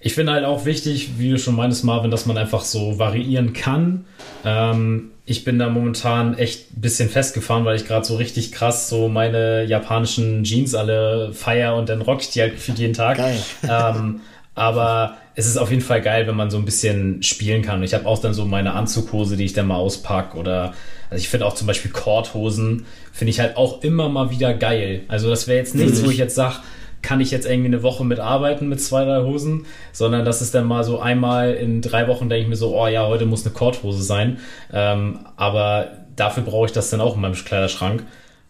ich 0.00 0.14
finde 0.14 0.32
halt 0.32 0.44
auch 0.44 0.64
wichtig, 0.66 1.18
wie 1.18 1.30
du 1.30 1.38
schon 1.38 1.56
meintest, 1.56 1.84
Marvin, 1.84 2.10
dass 2.10 2.26
man 2.26 2.36
einfach 2.36 2.62
so 2.62 2.98
variieren 2.98 3.52
kann. 3.52 4.04
Ähm, 4.44 5.10
ich 5.24 5.44
bin 5.44 5.58
da 5.58 5.68
momentan 5.68 6.38
echt 6.38 6.76
ein 6.76 6.80
bisschen 6.80 7.08
festgefahren, 7.08 7.64
weil 7.64 7.76
ich 7.76 7.86
gerade 7.86 8.06
so 8.06 8.16
richtig 8.16 8.52
krass 8.52 8.88
so 8.88 9.08
meine 9.08 9.64
japanischen 9.64 10.44
Jeans 10.44 10.74
alle 10.74 11.32
feier 11.32 11.74
und 11.74 11.88
dann 11.88 12.02
rock 12.02 12.20
ich 12.20 12.30
die 12.30 12.40
halt 12.42 12.54
für 12.58 12.72
jeden 12.72 12.94
Tag. 12.94 13.16
Geil. 13.16 13.38
Ähm, 13.68 14.20
aber 14.54 15.16
es 15.34 15.46
ist 15.46 15.58
auf 15.58 15.70
jeden 15.70 15.82
Fall 15.82 16.00
geil, 16.00 16.26
wenn 16.26 16.36
man 16.36 16.50
so 16.50 16.56
ein 16.56 16.64
bisschen 16.64 17.22
spielen 17.22 17.62
kann. 17.62 17.82
ich 17.82 17.92
habe 17.92 18.06
auch 18.06 18.18
dann 18.18 18.32
so 18.32 18.46
meine 18.46 18.72
Anzughose, 18.72 19.36
die 19.36 19.44
ich 19.44 19.52
dann 19.52 19.66
mal 19.66 19.76
auspacke 19.76 20.38
oder 20.38 20.72
also 21.10 21.20
ich 21.22 21.28
finde 21.28 21.46
auch 21.46 21.54
zum 21.54 21.66
Beispiel 21.66 21.90
Korthosen 21.90 22.86
finde 23.12 23.30
ich 23.30 23.40
halt 23.40 23.56
auch 23.56 23.82
immer 23.82 24.08
mal 24.08 24.30
wieder 24.30 24.54
geil. 24.54 25.02
Also 25.08 25.28
das 25.28 25.46
wäre 25.46 25.58
jetzt 25.58 25.74
nichts, 25.74 26.04
wo 26.04 26.10
ich 26.10 26.16
jetzt 26.16 26.34
sage, 26.34 26.56
kann 27.02 27.20
ich 27.20 27.30
jetzt 27.30 27.46
irgendwie 27.46 27.68
eine 27.68 27.82
Woche 27.82 28.04
mitarbeiten 28.04 28.68
mit 28.68 28.80
zwei, 28.80 29.04
drei 29.04 29.22
Hosen, 29.22 29.66
sondern 29.92 30.24
das 30.24 30.42
ist 30.42 30.54
dann 30.54 30.66
mal 30.66 30.84
so 30.84 30.98
einmal 30.98 31.54
in 31.54 31.82
drei 31.82 32.08
Wochen, 32.08 32.28
denke 32.28 32.42
ich 32.42 32.48
mir 32.48 32.56
so, 32.56 32.76
oh 32.76 32.86
ja, 32.86 33.06
heute 33.06 33.26
muss 33.26 33.44
eine 33.44 33.54
Korthose 33.54 34.02
sein. 34.02 34.38
Ähm, 34.72 35.20
aber 35.36 35.88
dafür 36.16 36.42
brauche 36.42 36.66
ich 36.66 36.72
das 36.72 36.90
dann 36.90 37.00
auch 37.00 37.14
in 37.14 37.20
meinem 37.20 37.34
Kleiderschrank. 37.34 38.04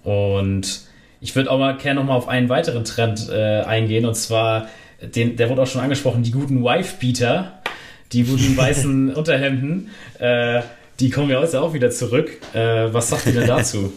Und 0.05 0.83
ich 1.21 1.35
würde 1.35 1.51
auch 1.51 1.59
mal 1.59 1.77
gerne 1.77 2.01
noch 2.01 2.07
mal 2.07 2.15
auf 2.15 2.29
einen 2.29 2.49
weiteren 2.49 2.85
Trend 2.85 3.29
äh, 3.31 3.63
eingehen, 3.63 4.07
und 4.07 4.15
zwar, 4.15 4.69
den, 5.03 5.37
der 5.37 5.51
wurde 5.51 5.63
auch 5.63 5.67
schon 5.67 5.81
angesprochen, 5.81 6.23
die 6.23 6.31
guten 6.31 6.63
Wife-Beater, 6.63 7.61
die 8.13 8.25
guten 8.25 8.57
weißen 8.57 9.15
Unterhemden, 9.15 9.91
äh, 10.19 10.63
die 11.01 11.11
kommen 11.11 11.31
ja 11.31 11.41
heute 11.41 11.61
auch 11.61 11.75
wieder 11.75 11.91
zurück. 11.91 12.31
Äh, 12.55 12.93
was 12.93 13.11
sagt 13.11 13.27
ihr 13.27 13.33
denn 13.33 13.47
dazu? 13.47 13.93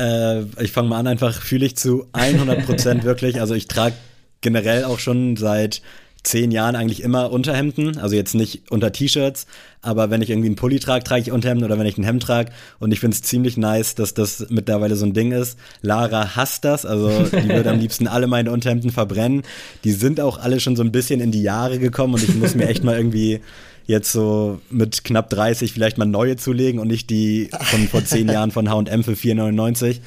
Äh, 0.00 0.44
ich 0.62 0.72
fange 0.72 0.88
mal 0.88 0.98
an, 0.98 1.06
einfach 1.06 1.40
fühle 1.42 1.66
ich 1.66 1.76
zu 1.76 2.08
100 2.12 2.64
Prozent 2.66 3.04
wirklich. 3.04 3.40
Also 3.40 3.54
ich 3.54 3.68
trage 3.68 3.94
generell 4.40 4.84
auch 4.84 4.98
schon 4.98 5.36
seit 5.36 5.82
zehn 6.22 6.50
Jahren 6.50 6.76
eigentlich 6.76 7.02
immer 7.02 7.32
Unterhemden, 7.32 7.98
also 7.98 8.14
jetzt 8.14 8.34
nicht 8.34 8.70
unter 8.70 8.92
T-Shirts, 8.92 9.46
aber 9.80 10.10
wenn 10.10 10.20
ich 10.20 10.28
irgendwie 10.28 10.48
einen 10.48 10.56
Pulli 10.56 10.78
trage, 10.78 11.02
trage 11.02 11.22
ich 11.22 11.32
Unterhemden 11.32 11.64
oder 11.64 11.78
wenn 11.78 11.86
ich 11.86 11.96
ein 11.96 12.04
Hemd 12.04 12.22
trage 12.22 12.52
und 12.78 12.92
ich 12.92 13.00
finde 13.00 13.14
es 13.14 13.22
ziemlich 13.22 13.56
nice, 13.56 13.94
dass 13.94 14.12
das 14.12 14.46
mittlerweile 14.50 14.96
so 14.96 15.06
ein 15.06 15.14
Ding 15.14 15.32
ist. 15.32 15.58
Lara 15.80 16.36
hasst 16.36 16.64
das, 16.64 16.84
also 16.84 17.08
die 17.24 17.48
würde 17.48 17.70
am 17.70 17.78
liebsten 17.78 18.06
alle 18.06 18.26
meine 18.26 18.52
Unterhemden 18.52 18.90
verbrennen. 18.90 19.42
Die 19.84 19.92
sind 19.92 20.20
auch 20.20 20.38
alle 20.38 20.60
schon 20.60 20.76
so 20.76 20.82
ein 20.82 20.92
bisschen 20.92 21.20
in 21.20 21.32
die 21.32 21.42
Jahre 21.42 21.78
gekommen 21.78 22.14
und 22.14 22.22
ich 22.22 22.34
muss 22.34 22.54
mir 22.54 22.68
echt 22.68 22.84
mal 22.84 22.96
irgendwie 22.96 23.40
jetzt 23.86 24.12
so 24.12 24.60
mit 24.70 25.04
knapp 25.04 25.30
30 25.30 25.72
vielleicht 25.72 25.98
mal 25.98 26.04
neue 26.04 26.36
zulegen 26.36 26.80
und 26.80 26.88
nicht 26.88 27.10
die 27.10 27.50
von 27.52 27.88
vor 27.88 28.04
zehn 28.04 28.28
Jahren 28.32 28.50
von 28.50 28.70
H&M 28.70 29.04
für 29.04 29.12
4,99. 29.12 30.00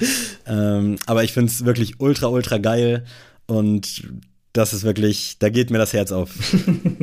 Ähm, 0.46 0.96
aber 1.06 1.24
ich 1.24 1.32
finde 1.32 1.50
es 1.50 1.64
wirklich 1.64 2.00
ultra, 2.00 2.28
ultra 2.28 2.58
geil 2.58 3.04
und 3.46 4.02
das 4.54 4.72
ist 4.72 4.84
wirklich, 4.84 5.36
da 5.40 5.48
geht 5.48 5.70
mir 5.70 5.78
das 5.78 5.92
Herz 5.92 6.10
auf. 6.10 6.30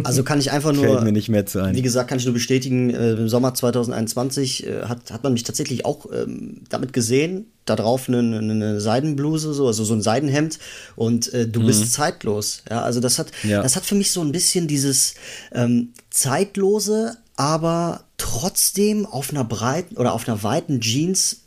Also 0.04 0.24
kann 0.24 0.40
ich 0.40 0.52
einfach 0.52 0.74
nur, 0.74 0.84
Fällt 0.84 1.04
mir 1.04 1.12
nicht 1.12 1.30
mehr 1.30 1.46
zu 1.46 1.64
ein. 1.64 1.76
wie 1.76 1.82
gesagt, 1.82 2.10
kann 2.10 2.18
ich 2.18 2.26
nur 2.26 2.34
bestätigen, 2.34 2.90
äh, 2.90 3.12
im 3.12 3.30
Sommer 3.30 3.54
2021 3.54 4.66
äh, 4.66 4.82
hat, 4.84 5.12
hat 5.12 5.24
man 5.24 5.34
mich 5.34 5.44
tatsächlich 5.44 5.86
auch 5.86 6.08
ähm, 6.12 6.62
damit 6.70 6.92
gesehen, 6.92 7.46
da 7.66 7.76
drauf 7.76 8.08
eine, 8.08 8.40
eine 8.40 8.82
Seidenbluse, 8.82 9.54
so, 9.54 9.68
also 9.68 9.84
so 9.84 9.94
ein 9.94 10.02
Seidenhemd 10.02 10.58
und 10.96 11.32
äh, 11.34 11.48
du 11.48 11.60
mhm. 11.62 11.68
bist 11.68 11.94
zeitlos. 11.94 12.64
Ja, 12.70 12.82
also 12.82 13.00
das 13.00 13.20
hat, 13.20 13.32
ja. 13.44 13.62
das 13.62 13.76
hat 13.76 13.86
für 13.86 13.96
mich 13.96 14.12
so 14.12 14.22
ein 14.22 14.32
bisschen 14.32 14.68
dieses 14.68 15.14
ähm, 15.52 15.94
zeitlose, 16.10 17.18
aber 17.36 18.06
trotzdem 18.18 19.06
auf 19.06 19.30
einer 19.30 19.44
breiten 19.44 19.98
oder 19.98 20.14
auf 20.14 20.28
einer 20.28 20.42
weiten 20.42 20.82
Jeans 20.82 21.42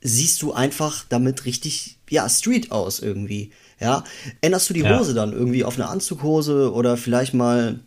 siehst 0.00 0.42
du 0.42 0.52
einfach 0.52 1.04
damit 1.08 1.44
richtig, 1.44 1.98
ja, 2.08 2.28
Street 2.28 2.70
aus 2.70 3.00
irgendwie. 3.00 3.50
Ja, 3.80 4.04
änderst 4.40 4.70
du 4.70 4.74
die 4.74 4.84
Hose 4.84 5.10
ja. 5.10 5.14
dann 5.14 5.32
irgendwie 5.32 5.64
auf 5.64 5.76
eine 5.76 5.88
Anzughose 5.88 6.72
oder 6.72 6.96
vielleicht 6.96 7.34
mal 7.34 7.80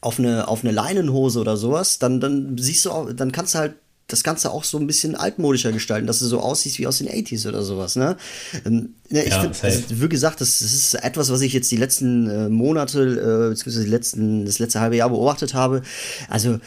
auf 0.00 0.18
eine, 0.18 0.48
auf 0.48 0.64
eine 0.64 0.72
Leinenhose 0.72 1.40
oder 1.40 1.56
sowas, 1.56 1.98
dann, 1.98 2.20
dann 2.20 2.58
siehst 2.58 2.84
du 2.84 2.90
auch, 2.90 3.12
dann 3.12 3.32
kannst 3.32 3.54
du 3.54 3.58
halt 3.58 3.74
das 4.08 4.22
Ganze 4.24 4.50
auch 4.50 4.64
so 4.64 4.78
ein 4.78 4.86
bisschen 4.86 5.14
altmodischer 5.14 5.72
gestalten, 5.72 6.06
dass 6.06 6.18
du 6.18 6.26
so 6.26 6.40
aussiehst 6.40 6.78
wie 6.78 6.86
aus 6.86 6.98
den 6.98 7.08
80s 7.08 7.48
oder 7.48 7.62
sowas, 7.62 7.96
ne? 7.96 8.16
Ähm, 8.66 8.94
ne 9.08 9.24
ich 9.24 9.30
ja, 9.30 9.40
finde, 9.40 9.58
also, 9.62 9.82
wie 9.88 10.08
gesagt, 10.08 10.40
das, 10.40 10.58
das, 10.58 10.72
ist 10.72 10.94
etwas, 10.94 11.30
was 11.30 11.40
ich 11.40 11.52
jetzt 11.52 11.70
die 11.70 11.76
letzten 11.76 12.28
äh, 12.28 12.48
Monate, 12.48 13.00
äh, 13.00 13.50
beziehungsweise 13.50 13.84
die 13.84 13.90
letzten, 13.90 14.44
das 14.44 14.58
letzte 14.58 14.80
halbe 14.80 14.96
Jahr 14.96 15.08
beobachtet 15.08 15.54
habe. 15.54 15.82
Also, 16.28 16.58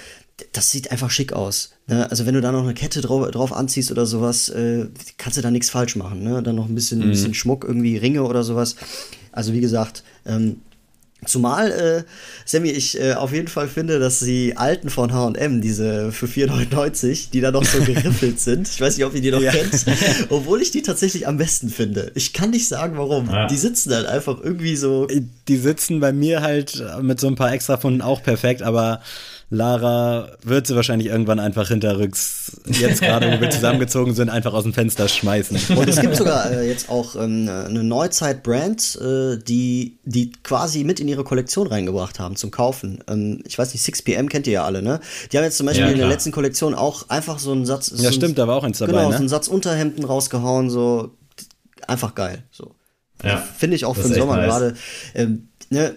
das 0.52 0.72
sieht 0.72 0.92
einfach 0.92 1.12
schick 1.12 1.34
aus. 1.34 1.72
Ne? 1.88 2.10
Also 2.10 2.26
wenn 2.26 2.34
du 2.34 2.42
da 2.42 2.52
noch 2.52 2.64
eine 2.64 2.74
Kette 2.74 3.02
drauf, 3.02 3.30
drauf 3.32 3.54
anziehst 3.54 3.92
oder 3.92 4.06
sowas, 4.06 4.50
äh, 4.50 4.88
kannst 5.18 5.38
du 5.38 5.42
da 5.42 5.52
nichts 5.52 5.70
falsch 5.70 5.96
machen. 5.96 6.24
Ne? 6.24 6.44
Dann 6.44 6.56
noch 6.56 6.68
ein 6.68 6.76
bisschen, 6.76 7.00
mhm. 7.00 7.06
ein 7.06 7.10
bisschen 7.12 7.34
Schmuck, 7.34 7.64
irgendwie 7.64 7.98
Ringe 7.98 8.24
oder 8.24 8.44
sowas. 8.44 8.76
Also 9.32 9.54
wie 9.54 9.62
gesagt, 9.62 10.04
ähm, 10.26 10.58
Zumal, 11.26 11.72
äh, 11.72 12.04
Sammy, 12.46 12.70
ich 12.70 13.00
äh, 13.00 13.14
auf 13.14 13.34
jeden 13.34 13.48
Fall 13.48 13.68
finde, 13.68 14.00
dass 14.00 14.20
die 14.20 14.58
alten 14.58 14.90
von 14.90 15.12
HM, 15.12 15.62
diese 15.62 16.12
für 16.12 16.28
4,99, 16.28 17.32
die 17.32 17.42
da 17.42 17.52
noch 17.52 17.64
so 17.64 17.80
geriffelt 17.86 18.40
sind, 18.40 18.68
ich 18.68 18.80
weiß 18.80 18.98
nicht, 18.98 19.06
ob 19.06 19.16
ihr 19.16 19.22
die 19.22 19.32
noch 19.32 19.42
ja. 19.42 19.52
kennt, 19.52 19.86
obwohl 20.30 20.62
ich 20.62 20.72
die 20.72 20.82
tatsächlich 20.82 21.28
am 21.28 21.38
besten 21.38 21.70
finde. 21.70 22.12
Ich 22.16 22.34
kann 22.34 22.52
nicht 22.52 22.68
sagen, 22.68 22.98
warum. 22.98 23.30
Ja. 23.30 23.48
Die 23.48 23.58
sitzen 23.58 23.94
halt 23.94 24.06
einfach 24.06 24.40
irgendwie 24.42 24.76
so. 24.76 25.08
Die 25.48 25.58
sitzen 25.58 26.00
bei 26.00 26.14
mir 26.14 26.42
halt 26.42 26.84
mit 27.02 27.20
so 27.20 27.28
ein 27.28 27.36
paar 27.36 27.54
extra 27.54 27.78
Funden 27.78 28.02
auch 28.02 28.22
perfekt, 28.22 28.62
aber 28.62 29.02
Lara 29.50 30.30
wird 30.44 30.66
sie 30.66 30.76
wahrscheinlich 30.76 31.08
irgendwann 31.08 31.40
einfach 31.40 31.68
hinterrücks, 31.68 32.60
jetzt 32.66 33.02
gerade, 33.02 33.32
wo 33.32 33.42
wir 33.42 33.50
zusammengezogen 33.52 34.16
sind, 34.16 34.30
einfach 34.30 34.54
aus 34.54 34.64
dem 34.64 34.74
Fenster 34.74 35.08
schmeißen. 35.08 35.78
Und 35.78 35.88
es 35.88 36.02
gibt 36.02 36.16
sogar 36.16 36.52
äh, 36.52 36.68
jetzt 36.68 36.90
auch 36.90 37.16
ähm, 37.16 37.48
eine 37.48 37.84
Neuzeit-Brand, 37.84 39.00
äh, 39.02 39.38
die, 39.38 40.00
die 40.04 40.32
quasi 40.44 40.84
mit 40.84 41.00
in 41.00 41.08
ihre 41.08 41.24
Kollektion 41.24 41.68
reingebracht 41.68 42.20
haben 42.20 42.36
zum 42.36 42.50
Kaufen. 42.50 43.04
Ähm, 43.08 43.44
ich 43.46 43.58
weiß 43.58 43.74
nicht, 43.74 43.86
6pm 43.86 44.30
kennt 44.30 44.48
ihr 44.48 44.54
ja 44.54 44.66
alle, 44.66 44.82
ne? 44.82 45.00
Die 45.32 45.38
haben 45.38 45.44
jetzt 45.44 45.58
zum 45.58 45.68
Beispiel 45.68 45.86
ja, 45.86 45.92
in 45.92 46.00
der 46.00 46.08
letzten 46.08 46.32
Kollektion 46.32 46.74
auch 46.74 47.10
einfach 47.10 47.38
so 47.38 47.52
einen 47.52 47.68
Satz. 47.68 47.92
Ja, 47.96 48.10
so 48.10 48.12
stimmt, 48.14 48.40
da 48.40 48.48
war 48.48 48.58
auch 48.58 48.64
eins 48.64 48.80
dabei. 48.80 48.94
Genau, 48.94 49.10
ne? 49.10 49.14
so 49.14 49.20
einen 49.20 49.30
Satz 49.30 49.48
Unterhemden 49.48 50.06
rausgehauen, 50.06 50.72
so 50.72 51.12
einfach 51.88 52.16
geil. 52.16 52.44
So. 52.52 52.74
Ja, 53.24 53.38
Finde 53.38 53.76
ich 53.76 53.86
auch 53.86 53.96
für 53.96 54.04
den 54.04 54.14
Sommer 54.16 54.38
nice. 54.38 54.46
gerade. 54.48 54.76
Ähm, 55.14 55.50
ne, 55.70 55.96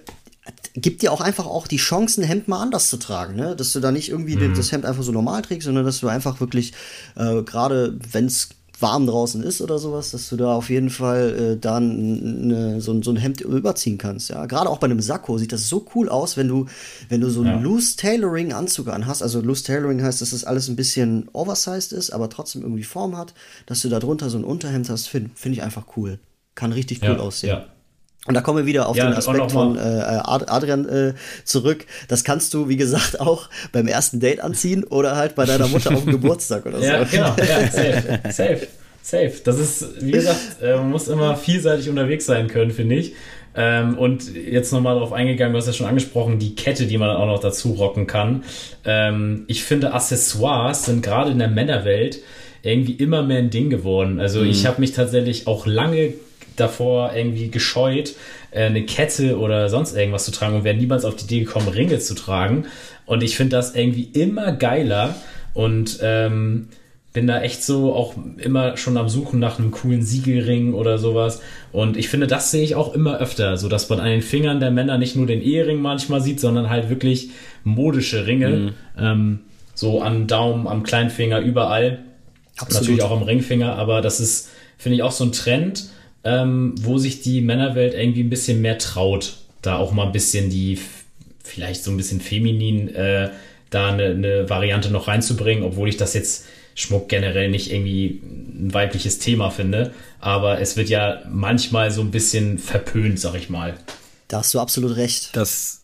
gibt 0.80 1.02
dir 1.02 1.12
auch 1.12 1.20
einfach 1.20 1.46
auch 1.46 1.66
die 1.66 1.76
Chance, 1.76 2.20
ein 2.20 2.24
Hemd 2.24 2.48
mal 2.48 2.60
anders 2.60 2.88
zu 2.88 2.96
tragen, 2.96 3.36
ne? 3.36 3.56
Dass 3.56 3.72
du 3.72 3.80
da 3.80 3.92
nicht 3.92 4.08
irgendwie 4.08 4.36
mhm. 4.36 4.54
das 4.54 4.72
Hemd 4.72 4.84
einfach 4.84 5.02
so 5.02 5.12
normal 5.12 5.42
trägst, 5.42 5.66
sondern 5.66 5.84
dass 5.84 6.00
du 6.00 6.08
einfach 6.08 6.40
wirklich, 6.40 6.72
äh, 7.16 7.42
gerade 7.42 7.98
wenn 8.12 8.26
es 8.26 8.50
warm 8.80 9.06
draußen 9.06 9.42
ist 9.42 9.60
oder 9.60 9.78
sowas, 9.78 10.12
dass 10.12 10.28
du 10.28 10.36
da 10.36 10.54
auf 10.54 10.70
jeden 10.70 10.90
Fall 10.90 11.54
äh, 11.54 11.56
dann 11.58 12.46
ne, 12.46 12.80
so, 12.80 13.02
so, 13.02 13.10
ein 13.10 13.16
Hemd 13.16 13.40
überziehen 13.40 13.98
kannst. 13.98 14.30
Ja, 14.30 14.46
gerade 14.46 14.70
auch 14.70 14.78
bei 14.78 14.84
einem 14.84 15.00
Sakko 15.00 15.38
sieht 15.38 15.52
das 15.52 15.68
so 15.68 15.86
cool 15.94 16.08
aus, 16.08 16.36
wenn 16.36 16.48
du 16.48 16.66
wenn 17.08 17.20
du 17.20 17.30
so 17.30 17.40
einen 17.40 17.56
ja. 17.56 17.60
loose 17.60 17.96
Tailoring 17.96 18.52
Anzug 18.52 18.88
anhast. 18.88 19.22
Also 19.22 19.40
loose 19.40 19.64
Tailoring 19.64 20.02
heißt, 20.02 20.20
dass 20.20 20.30
das 20.30 20.44
alles 20.44 20.68
ein 20.68 20.76
bisschen 20.76 21.28
oversized 21.32 21.92
ist, 21.92 22.10
aber 22.10 22.28
trotzdem 22.28 22.62
irgendwie 22.62 22.84
Form 22.84 23.16
hat, 23.16 23.34
dass 23.66 23.82
du 23.82 23.88
da 23.88 23.98
drunter 23.98 24.30
so 24.30 24.38
ein 24.38 24.44
Unterhemd 24.44 24.88
hast. 24.90 25.08
Finde 25.08 25.30
find 25.34 25.56
ich 25.56 25.62
einfach 25.62 25.86
cool. 25.96 26.18
Kann 26.54 26.72
richtig 26.72 27.02
cool 27.02 27.08
ja, 27.08 27.18
aussehen. 27.18 27.50
Ja. 27.50 27.66
Und 28.28 28.34
da 28.34 28.42
kommen 28.42 28.58
wir 28.58 28.66
wieder 28.66 28.88
auf 28.88 28.96
ja, 28.96 29.06
den 29.06 29.14
Aspekt 29.14 29.52
von 29.52 29.76
äh, 29.76 29.80
Adrian 29.80 30.86
äh, 30.86 31.14
zurück. 31.44 31.86
Das 32.08 32.24
kannst 32.24 32.52
du, 32.52 32.68
wie 32.68 32.76
gesagt, 32.76 33.20
auch 33.20 33.48
beim 33.72 33.88
ersten 33.88 34.20
Date 34.20 34.40
anziehen 34.40 34.84
oder 34.84 35.16
halt 35.16 35.34
bei 35.34 35.46
deiner 35.46 35.66
Mutter 35.66 35.94
auf 35.94 36.04
dem 36.04 36.12
Geburtstag 36.20 36.66
oder 36.66 36.78
so. 36.78 36.84
Ja, 36.84 37.04
genau. 37.04 37.34
Ja, 37.38 37.66
safe, 37.70 38.22
safe, 38.30 38.68
safe. 39.02 39.32
Das 39.44 39.58
ist, 39.58 40.02
wie 40.02 40.10
gesagt, 40.10 40.38
äh, 40.62 40.76
man 40.76 40.90
muss 40.90 41.08
immer 41.08 41.36
vielseitig 41.36 41.88
unterwegs 41.88 42.26
sein 42.26 42.48
können, 42.48 42.70
finde 42.70 42.96
ich. 42.96 43.14
Ähm, 43.56 43.96
und 43.96 44.34
jetzt 44.34 44.72
nochmal 44.74 44.96
darauf 44.96 45.14
eingegangen, 45.14 45.54
du 45.54 45.58
hast 45.58 45.66
ja 45.66 45.72
schon 45.72 45.86
angesprochen, 45.86 46.38
die 46.38 46.54
Kette, 46.54 46.86
die 46.86 46.98
man 46.98 47.16
auch 47.16 47.26
noch 47.26 47.40
dazu 47.40 47.72
rocken 47.72 48.06
kann. 48.06 48.44
Ähm, 48.84 49.44
ich 49.46 49.64
finde, 49.64 49.94
Accessoires 49.94 50.84
sind 50.84 51.02
gerade 51.02 51.30
in 51.30 51.38
der 51.38 51.48
Männerwelt 51.48 52.20
irgendwie 52.62 52.92
immer 52.92 53.22
mehr 53.22 53.38
ein 53.38 53.50
Ding 53.50 53.70
geworden. 53.70 54.20
Also 54.20 54.40
mhm. 54.40 54.50
ich 54.50 54.66
habe 54.66 54.80
mich 54.80 54.92
tatsächlich 54.92 55.46
auch 55.46 55.66
lange 55.66 56.12
davor 56.60 57.12
irgendwie 57.14 57.50
gescheut, 57.50 58.14
äh, 58.50 58.64
eine 58.64 58.84
Kette 58.84 59.38
oder 59.38 59.68
sonst 59.68 59.96
irgendwas 59.96 60.24
zu 60.24 60.30
tragen 60.30 60.56
und 60.56 60.64
wäre 60.64 60.76
niemals 60.76 61.04
auf 61.04 61.16
die 61.16 61.24
Idee 61.24 61.40
gekommen, 61.44 61.68
Ringe 61.68 61.98
zu 61.98 62.14
tragen. 62.14 62.66
Und 63.06 63.22
ich 63.22 63.36
finde 63.36 63.56
das 63.56 63.74
irgendwie 63.74 64.08
immer 64.12 64.52
geiler 64.52 65.14
und 65.54 65.98
ähm, 66.02 66.68
bin 67.12 67.26
da 67.26 67.40
echt 67.40 67.64
so 67.64 67.94
auch 67.94 68.14
immer 68.36 68.76
schon 68.76 68.96
am 68.96 69.08
Suchen 69.08 69.40
nach 69.40 69.58
einem 69.58 69.70
coolen 69.70 70.02
Siegelring 70.02 70.74
oder 70.74 70.98
sowas. 70.98 71.40
Und 71.72 71.96
ich 71.96 72.08
finde, 72.08 72.26
das 72.26 72.50
sehe 72.50 72.62
ich 72.62 72.74
auch 72.74 72.94
immer 72.94 73.18
öfter, 73.18 73.56
so 73.56 73.68
dass 73.68 73.88
man 73.88 73.98
an 73.98 74.06
den 74.06 74.22
Fingern 74.22 74.60
der 74.60 74.70
Männer 74.70 74.98
nicht 74.98 75.16
nur 75.16 75.26
den 75.26 75.42
Ehering 75.42 75.80
manchmal 75.80 76.20
sieht, 76.20 76.38
sondern 76.38 76.70
halt 76.70 76.90
wirklich 76.90 77.30
modische 77.64 78.26
Ringe. 78.26 78.48
Mhm. 78.48 78.70
Ähm, 78.98 79.38
so 79.74 80.02
am 80.02 80.26
Daumen, 80.26 80.66
am 80.66 80.82
Kleinfinger, 80.82 81.40
überall. 81.40 82.00
Absolut. 82.56 82.82
Natürlich 82.82 83.02
auch 83.02 83.12
am 83.12 83.22
Ringfinger, 83.22 83.76
aber 83.76 84.00
das 84.00 84.20
ist, 84.20 84.50
finde 84.76 84.96
ich, 84.96 85.02
auch 85.02 85.12
so 85.12 85.24
ein 85.24 85.32
Trend 85.32 85.88
ähm, 86.24 86.74
wo 86.80 86.98
sich 86.98 87.22
die 87.22 87.40
Männerwelt 87.40 87.94
irgendwie 87.94 88.22
ein 88.22 88.30
bisschen 88.30 88.60
mehr 88.60 88.78
traut, 88.78 89.34
da 89.62 89.76
auch 89.76 89.92
mal 89.92 90.06
ein 90.06 90.12
bisschen 90.12 90.50
die, 90.50 90.78
vielleicht 91.42 91.84
so 91.84 91.90
ein 91.90 91.96
bisschen 91.96 92.20
feminin, 92.20 92.94
äh, 92.94 93.30
da 93.70 93.92
eine, 93.92 94.06
eine 94.06 94.48
Variante 94.48 94.90
noch 94.90 95.08
reinzubringen, 95.08 95.64
obwohl 95.64 95.88
ich 95.88 95.96
das 95.96 96.14
jetzt 96.14 96.46
Schmuck 96.74 97.08
generell 97.08 97.50
nicht 97.50 97.72
irgendwie 97.72 98.22
ein 98.24 98.72
weibliches 98.72 99.18
Thema 99.18 99.50
finde. 99.50 99.92
Aber 100.20 100.60
es 100.60 100.76
wird 100.76 100.88
ja 100.88 101.22
manchmal 101.28 101.90
so 101.90 102.02
ein 102.02 102.10
bisschen 102.10 102.58
verpönt, 102.58 103.18
sag 103.18 103.34
ich 103.34 103.50
mal. 103.50 103.74
Da 104.28 104.38
hast 104.38 104.54
du 104.54 104.60
absolut 104.60 104.96
recht. 104.96 105.30
Das, 105.34 105.82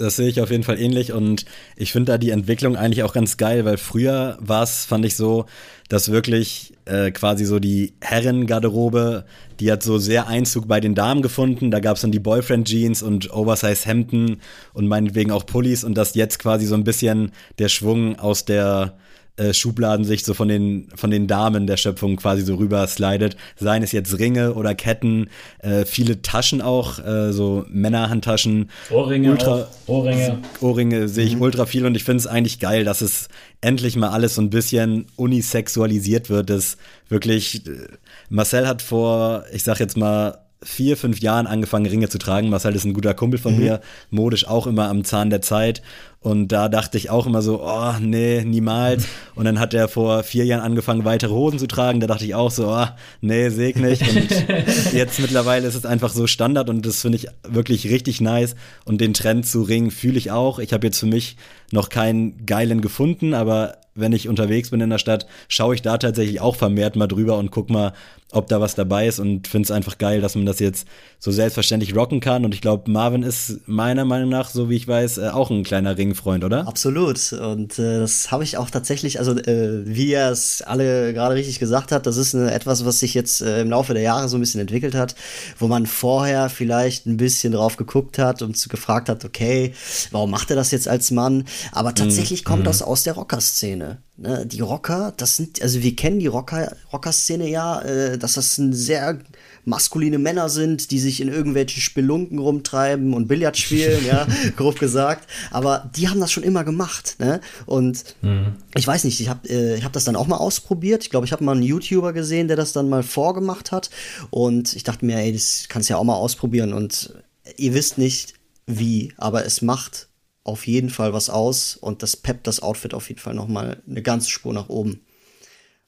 das 0.00 0.16
sehe 0.16 0.28
ich 0.28 0.40
auf 0.40 0.50
jeden 0.50 0.62
Fall 0.62 0.80
ähnlich 0.80 1.12
und 1.12 1.44
ich 1.76 1.92
finde 1.92 2.12
da 2.12 2.18
die 2.18 2.30
Entwicklung 2.30 2.76
eigentlich 2.76 3.02
auch 3.02 3.12
ganz 3.12 3.36
geil, 3.36 3.64
weil 3.64 3.76
früher 3.76 4.38
war 4.40 4.62
es, 4.62 4.86
fand 4.86 5.04
ich 5.04 5.14
so, 5.14 5.44
dass 5.88 6.10
wirklich 6.10 6.72
äh, 6.86 7.10
quasi 7.10 7.44
so 7.44 7.58
die 7.58 7.92
Herrengarderobe, 8.00 9.24
die 9.60 9.70
hat 9.70 9.82
so 9.82 9.98
sehr 9.98 10.26
Einzug 10.26 10.66
bei 10.66 10.80
den 10.80 10.94
Damen 10.94 11.20
gefunden. 11.20 11.70
Da 11.70 11.80
gab 11.80 11.96
es 11.96 12.02
dann 12.02 12.12
die 12.12 12.18
Boyfriend-Jeans 12.18 13.02
und 13.02 13.30
Oversize-Hemden 13.30 14.40
und 14.72 14.88
meinetwegen 14.88 15.32
auch 15.32 15.44
Pullis 15.44 15.84
und 15.84 15.94
dass 15.94 16.14
jetzt 16.14 16.38
quasi 16.38 16.64
so 16.64 16.76
ein 16.76 16.84
bisschen 16.84 17.32
der 17.58 17.68
Schwung 17.68 18.18
aus 18.18 18.44
der 18.44 18.94
äh, 19.36 19.52
Schubladensicht 19.52 20.24
so 20.24 20.34
von 20.34 20.48
den, 20.48 20.88
von 20.94 21.10
den 21.10 21.26
Damen 21.26 21.66
der 21.66 21.76
Schöpfung 21.76 22.16
quasi 22.16 22.42
so 22.42 22.56
rüber 22.56 22.86
slidet. 22.86 23.36
Seien 23.56 23.82
es 23.82 23.92
jetzt 23.92 24.18
Ringe 24.18 24.54
oder 24.54 24.74
Ketten, 24.74 25.30
äh, 25.60 25.84
viele 25.84 26.22
Taschen 26.22 26.60
auch, 26.60 26.98
äh, 26.98 27.32
so 27.32 27.64
Männerhandtaschen. 27.68 28.70
Ohrringe 28.90 29.30
ultra, 29.30 29.68
Ohrringe. 29.86 30.38
Ohrringe 30.60 31.08
sehe 31.08 31.26
ich 31.26 31.36
mhm. 31.36 31.42
ultra 31.42 31.66
viel 31.66 31.86
und 31.86 31.96
ich 31.96 32.04
finde 32.04 32.18
es 32.18 32.26
eigentlich 32.26 32.58
geil, 32.60 32.84
dass 32.84 33.00
es 33.00 33.28
endlich 33.60 33.96
mal 33.96 34.10
alles 34.10 34.34
so 34.34 34.42
ein 34.42 34.50
bisschen 34.50 35.06
unisexualisiert 35.16 36.30
wird. 36.30 36.50
Das 36.50 36.76
wirklich, 37.08 37.66
äh, 37.66 37.88
Marcel 38.28 38.66
hat 38.66 38.82
vor, 38.82 39.44
ich 39.52 39.64
sag 39.64 39.80
jetzt 39.80 39.96
mal, 39.96 40.38
vier, 40.62 40.96
fünf 40.96 41.20
Jahren 41.20 41.46
angefangen, 41.46 41.86
Ringe 41.86 42.08
zu 42.08 42.18
tragen. 42.18 42.50
Marcel 42.50 42.74
ist 42.74 42.84
ein 42.84 42.92
guter 42.92 43.14
Kumpel 43.14 43.38
von 43.38 43.54
mhm. 43.54 43.60
mir, 43.60 43.80
modisch 44.10 44.46
auch 44.46 44.66
immer 44.66 44.88
am 44.88 45.04
Zahn 45.04 45.30
der 45.30 45.40
Zeit. 45.40 45.80
Und 46.22 46.48
da 46.48 46.68
dachte 46.68 46.98
ich 46.98 47.08
auch 47.08 47.26
immer 47.26 47.40
so, 47.40 47.62
oh, 47.64 47.94
nee, 47.98 48.44
niemals. 48.44 49.06
Und 49.34 49.46
dann 49.46 49.58
hat 49.58 49.72
er 49.72 49.88
vor 49.88 50.22
vier 50.22 50.44
Jahren 50.44 50.60
angefangen, 50.60 51.06
weitere 51.06 51.32
Hosen 51.32 51.58
zu 51.58 51.66
tragen. 51.66 52.00
Da 52.00 52.06
dachte 52.06 52.26
ich 52.26 52.34
auch 52.34 52.50
so, 52.50 52.68
oh, 52.68 52.86
nee, 53.22 53.48
seg 53.48 53.76
nicht. 53.76 54.02
Und 54.02 54.28
jetzt 54.92 55.18
mittlerweile 55.18 55.66
ist 55.66 55.76
es 55.76 55.86
einfach 55.86 56.12
so 56.12 56.26
Standard 56.26 56.68
und 56.68 56.84
das 56.84 57.00
finde 57.00 57.16
ich 57.16 57.28
wirklich 57.48 57.88
richtig 57.88 58.20
nice. 58.20 58.54
Und 58.84 59.00
den 59.00 59.14
Trend 59.14 59.46
zu 59.46 59.62
Ringen 59.62 59.90
fühle 59.90 60.18
ich 60.18 60.30
auch. 60.30 60.58
Ich 60.58 60.74
habe 60.74 60.86
jetzt 60.86 60.98
für 60.98 61.06
mich 61.06 61.36
noch 61.72 61.88
keinen 61.88 62.44
geilen 62.44 62.82
gefunden, 62.82 63.32
aber 63.32 63.78
wenn 63.94 64.12
ich 64.12 64.28
unterwegs 64.28 64.70
bin 64.70 64.80
in 64.80 64.90
der 64.90 64.98
Stadt, 64.98 65.26
schaue 65.48 65.74
ich 65.74 65.82
da 65.82 65.98
tatsächlich 65.98 66.40
auch 66.40 66.56
vermehrt 66.56 66.96
mal 66.96 67.06
drüber 67.06 67.38
und 67.38 67.50
guck 67.50 67.70
mal, 67.70 67.92
ob 68.32 68.48
da 68.48 68.60
was 68.60 68.74
dabei 68.74 69.06
ist 69.06 69.18
und 69.18 69.48
finde 69.48 69.66
es 69.66 69.70
einfach 69.70 69.98
geil, 69.98 70.20
dass 70.20 70.36
man 70.36 70.46
das 70.46 70.60
jetzt 70.60 70.86
so 71.18 71.30
selbstverständlich 71.32 71.96
rocken 71.96 72.20
kann. 72.20 72.44
Und 72.44 72.54
ich 72.54 72.60
glaube, 72.60 72.90
Marvin 72.90 73.22
ist 73.22 73.60
meiner 73.66 74.04
Meinung 74.04 74.30
nach, 74.30 74.48
so 74.48 74.70
wie 74.70 74.76
ich 74.76 74.86
weiß, 74.86 75.18
äh, 75.18 75.28
auch 75.28 75.50
ein 75.50 75.64
kleiner 75.64 75.98
Ringfreund, 75.98 76.44
oder? 76.44 76.66
Absolut. 76.66 77.32
Und 77.32 77.78
äh, 77.78 77.98
das 77.98 78.30
habe 78.30 78.44
ich 78.44 78.56
auch 78.56 78.70
tatsächlich, 78.70 79.18
also 79.18 79.36
äh, 79.36 79.84
wie 79.84 80.12
er 80.12 80.30
es 80.30 80.62
alle 80.62 81.12
gerade 81.12 81.34
richtig 81.34 81.58
gesagt 81.58 81.92
hat, 81.92 82.06
das 82.06 82.16
ist 82.16 82.34
eine, 82.34 82.52
etwas, 82.52 82.84
was 82.84 83.00
sich 83.00 83.14
jetzt 83.14 83.42
äh, 83.42 83.60
im 83.60 83.70
Laufe 83.70 83.94
der 83.94 84.02
Jahre 84.02 84.28
so 84.28 84.36
ein 84.36 84.40
bisschen 84.40 84.60
entwickelt 84.60 84.94
hat, 84.94 85.14
wo 85.58 85.66
man 85.66 85.86
vorher 85.86 86.48
vielleicht 86.48 87.06
ein 87.06 87.16
bisschen 87.16 87.52
drauf 87.52 87.76
geguckt 87.76 88.18
hat 88.18 88.42
und 88.42 88.68
gefragt 88.68 89.08
hat, 89.08 89.24
okay, 89.24 89.74
warum 90.10 90.30
macht 90.30 90.50
er 90.50 90.56
das 90.56 90.70
jetzt 90.70 90.88
als 90.88 91.10
Mann? 91.10 91.44
Aber 91.72 91.94
tatsächlich 91.94 92.42
mm, 92.42 92.46
kommt 92.46 92.62
mm. 92.62 92.66
das 92.66 92.82
aus 92.82 93.02
der 93.02 93.14
Rocker-Szene. 93.14 93.98
Ne? 94.20 94.44
Die 94.44 94.60
Rocker, 94.60 95.14
das 95.16 95.36
sind, 95.36 95.62
also 95.62 95.82
wir 95.82 95.96
kennen 95.96 96.20
die 96.20 96.26
Rocker, 96.26 96.76
Rocker-Szene 96.92 97.48
ja, 97.48 97.80
äh, 97.80 98.18
dass 98.18 98.34
das 98.34 98.58
ein 98.58 98.74
sehr 98.74 99.18
maskuline 99.64 100.18
Männer 100.18 100.50
sind, 100.50 100.90
die 100.90 100.98
sich 100.98 101.22
in 101.22 101.28
irgendwelchen 101.28 101.80
Spelunken 101.80 102.38
rumtreiben 102.38 103.14
und 103.14 103.28
Billard 103.28 103.56
spielen, 103.56 104.04
ja, 104.04 104.26
grob 104.56 104.78
gesagt. 104.78 105.26
Aber 105.50 105.90
die 105.96 106.10
haben 106.10 106.20
das 106.20 106.32
schon 106.32 106.42
immer 106.42 106.64
gemacht, 106.64 107.16
ne? 107.18 107.40
Und 107.64 108.04
mhm. 108.20 108.56
ich 108.74 108.86
weiß 108.86 109.04
nicht, 109.04 109.20
ich 109.20 109.30
habe 109.30 109.48
äh, 109.48 109.76
ich 109.76 109.84
hab 109.84 109.94
das 109.94 110.04
dann 110.04 110.16
auch 110.16 110.26
mal 110.26 110.36
ausprobiert. 110.36 111.02
Ich 111.02 111.10
glaube, 111.10 111.24
ich 111.24 111.32
habe 111.32 111.42
mal 111.42 111.52
einen 111.52 111.62
YouTuber 111.62 112.12
gesehen, 112.12 112.48
der 112.48 112.58
das 112.58 112.74
dann 112.74 112.90
mal 112.90 113.02
vorgemacht 113.02 113.72
hat. 113.72 113.88
Und 114.28 114.76
ich 114.76 114.84
dachte 114.84 115.06
mir, 115.06 115.16
ey, 115.16 115.32
das 115.32 115.64
kannst 115.70 115.88
du 115.88 115.94
ja 115.94 115.98
auch 115.98 116.04
mal 116.04 116.16
ausprobieren. 116.16 116.74
Und 116.74 117.14
ihr 117.56 117.72
wisst 117.72 117.96
nicht, 117.96 118.34
wie, 118.66 119.14
aber 119.16 119.46
es 119.46 119.62
macht 119.62 120.09
auf 120.44 120.66
jeden 120.66 120.90
Fall 120.90 121.12
was 121.12 121.30
aus 121.30 121.76
und 121.76 122.02
das 122.02 122.16
peppt 122.16 122.46
das 122.46 122.60
Outfit 122.60 122.94
auf 122.94 123.08
jeden 123.08 123.20
Fall 123.20 123.34
noch 123.34 123.48
mal 123.48 123.82
eine 123.88 124.02
ganze 124.02 124.30
Spur 124.30 124.52
nach 124.52 124.68
oben. 124.68 125.04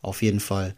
Auf 0.03 0.21
jeden 0.23 0.41
Fall. 0.41 0.75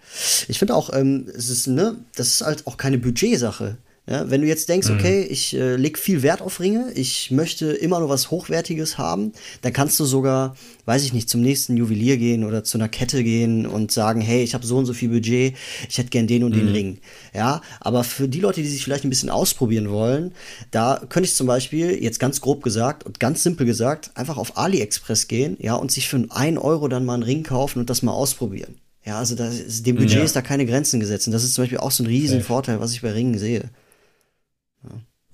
Ich 0.48 0.58
finde 0.58 0.74
auch, 0.74 0.92
ähm, 0.92 1.26
es 1.34 1.48
ist, 1.48 1.66
ne, 1.66 2.04
das 2.14 2.28
ist 2.28 2.40
halt 2.42 2.66
auch 2.66 2.76
keine 2.76 2.98
Budgetsache. 2.98 3.78
Ja, 4.06 4.28
wenn 4.28 4.42
du 4.42 4.46
jetzt 4.46 4.68
denkst, 4.68 4.90
mhm. 4.90 4.96
okay, 4.96 5.22
ich 5.22 5.56
äh, 5.56 5.76
leg 5.76 5.98
viel 5.98 6.22
Wert 6.22 6.42
auf 6.42 6.60
Ringe, 6.60 6.92
ich 6.94 7.30
möchte 7.30 7.72
immer 7.72 8.00
nur 8.00 8.10
was 8.10 8.30
Hochwertiges 8.30 8.98
haben, 8.98 9.32
dann 9.62 9.72
kannst 9.72 9.98
du 9.98 10.04
sogar, 10.04 10.56
weiß 10.84 11.04
ich 11.04 11.14
nicht, 11.14 11.30
zum 11.30 11.40
nächsten 11.40 11.74
Juwelier 11.78 12.18
gehen 12.18 12.44
oder 12.44 12.64
zu 12.64 12.76
einer 12.76 12.90
Kette 12.90 13.24
gehen 13.24 13.66
und 13.66 13.92
sagen, 13.92 14.20
hey, 14.20 14.42
ich 14.42 14.52
habe 14.52 14.66
so 14.66 14.76
und 14.76 14.84
so 14.84 14.92
viel 14.92 15.08
Budget, 15.08 15.56
ich 15.88 15.96
hätte 15.96 16.10
gern 16.10 16.26
den 16.26 16.44
und 16.44 16.54
mhm. 16.54 16.58
den 16.58 16.68
Ring. 16.68 16.98
Ja, 17.32 17.62
aber 17.80 18.04
für 18.04 18.28
die 18.28 18.40
Leute, 18.40 18.60
die 18.60 18.68
sich 18.68 18.84
vielleicht 18.84 19.04
ein 19.04 19.10
bisschen 19.10 19.30
ausprobieren 19.30 19.88
wollen, 19.88 20.32
da 20.70 21.00
könnte 21.08 21.26
ich 21.26 21.34
zum 21.34 21.46
Beispiel, 21.46 22.02
jetzt 22.02 22.20
ganz 22.20 22.42
grob 22.42 22.62
gesagt 22.62 23.06
und 23.06 23.20
ganz 23.20 23.42
simpel 23.42 23.64
gesagt, 23.64 24.10
einfach 24.16 24.36
auf 24.36 24.58
AliExpress 24.58 25.28
gehen, 25.28 25.56
ja, 25.60 25.76
und 25.76 25.90
sich 25.90 26.08
für 26.08 26.22
einen 26.28 26.58
Euro 26.58 26.88
dann 26.88 27.06
mal 27.06 27.14
einen 27.14 27.22
Ring 27.22 27.42
kaufen 27.42 27.78
und 27.78 27.88
das 27.88 28.02
mal 28.02 28.12
ausprobieren. 28.12 28.74
Ja, 29.06 29.18
also 29.18 29.34
das, 29.34 29.82
dem 29.82 29.96
Budget 29.96 30.18
ja. 30.18 30.24
ist 30.24 30.36
da 30.36 30.42
keine 30.42 30.66
Grenzen 30.66 31.00
gesetzt. 31.00 31.26
Und 31.26 31.32
das 31.32 31.44
ist 31.44 31.54
zum 31.54 31.62
Beispiel 31.62 31.78
auch 31.78 31.90
so 31.90 32.02
ein 32.02 32.06
Riesenvorteil, 32.06 32.80
was 32.80 32.92
ich 32.92 33.02
bei 33.02 33.12
Ringen 33.12 33.38
sehe. 33.38 33.70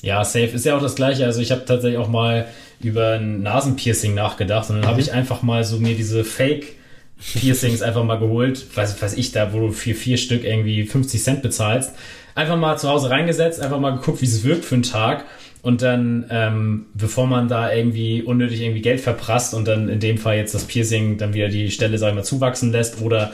Ja, 0.03 0.25
safe 0.25 0.47
ist 0.47 0.65
ja 0.65 0.77
auch 0.77 0.83
das 0.83 0.95
gleiche. 0.95 1.27
Also 1.27 1.41
ich 1.41 1.51
habe 1.51 1.65
tatsächlich 1.65 1.99
auch 1.99 2.09
mal 2.09 2.47
über 2.81 3.13
ein 3.13 3.43
Nasenpiercing 3.43 4.15
nachgedacht 4.15 4.71
und 4.71 4.77
dann 4.77 4.85
mhm. 4.85 4.89
habe 4.89 5.01
ich 5.01 5.13
einfach 5.13 5.43
mal 5.43 5.65
so 5.65 5.79
mir 5.79 5.95
diese 5.95 6.25
Fake 6.25 6.77
Piercings 7.35 7.83
einfach 7.83 8.03
mal 8.03 8.19
geholt, 8.19 8.65
weiß, 8.75 9.01
weiß 9.01 9.15
ich 9.15 9.33
da, 9.33 9.53
wo 9.53 9.61
du 9.61 9.73
für 9.73 9.95
vier 9.95 10.17
Stück 10.17 10.45
irgendwie 10.45 10.85
50 10.85 11.23
Cent 11.23 11.43
bezahlst. 11.43 11.93
Einfach 12.35 12.57
mal 12.57 12.79
zu 12.79 12.89
Hause 12.89 13.11
reingesetzt, 13.11 13.61
einfach 13.61 13.79
mal 13.79 13.91
geguckt, 13.91 14.23
wie 14.23 14.27
es 14.27 14.43
wirkt 14.43 14.65
für 14.65 14.77
einen 14.77 14.85
Tag 14.85 15.27
und 15.63 15.83
dann, 15.83 16.27
ähm, 16.31 16.87
bevor 16.95 17.27
man 17.27 17.49
da 17.49 17.73
irgendwie 17.73 18.23
unnötig 18.23 18.63
irgendwie 18.63 18.81
Geld 18.81 19.01
verprasst 19.01 19.53
und 19.53 19.69
dann 19.69 19.89
in 19.89 20.01
dem 20.01 20.17
Fall 20.17 20.37
jetzt 20.37 20.55
das 20.55 20.65
Piercing 20.65 21.19
dann 21.19 21.35
wieder 21.35 21.49
die 21.49 21.71
Stelle, 21.71 21.99
sag 21.99 22.11
ich 22.11 22.15
mal, 22.15 22.25
zuwachsen 22.25 22.73
lässt 22.73 23.03
oder 23.03 23.33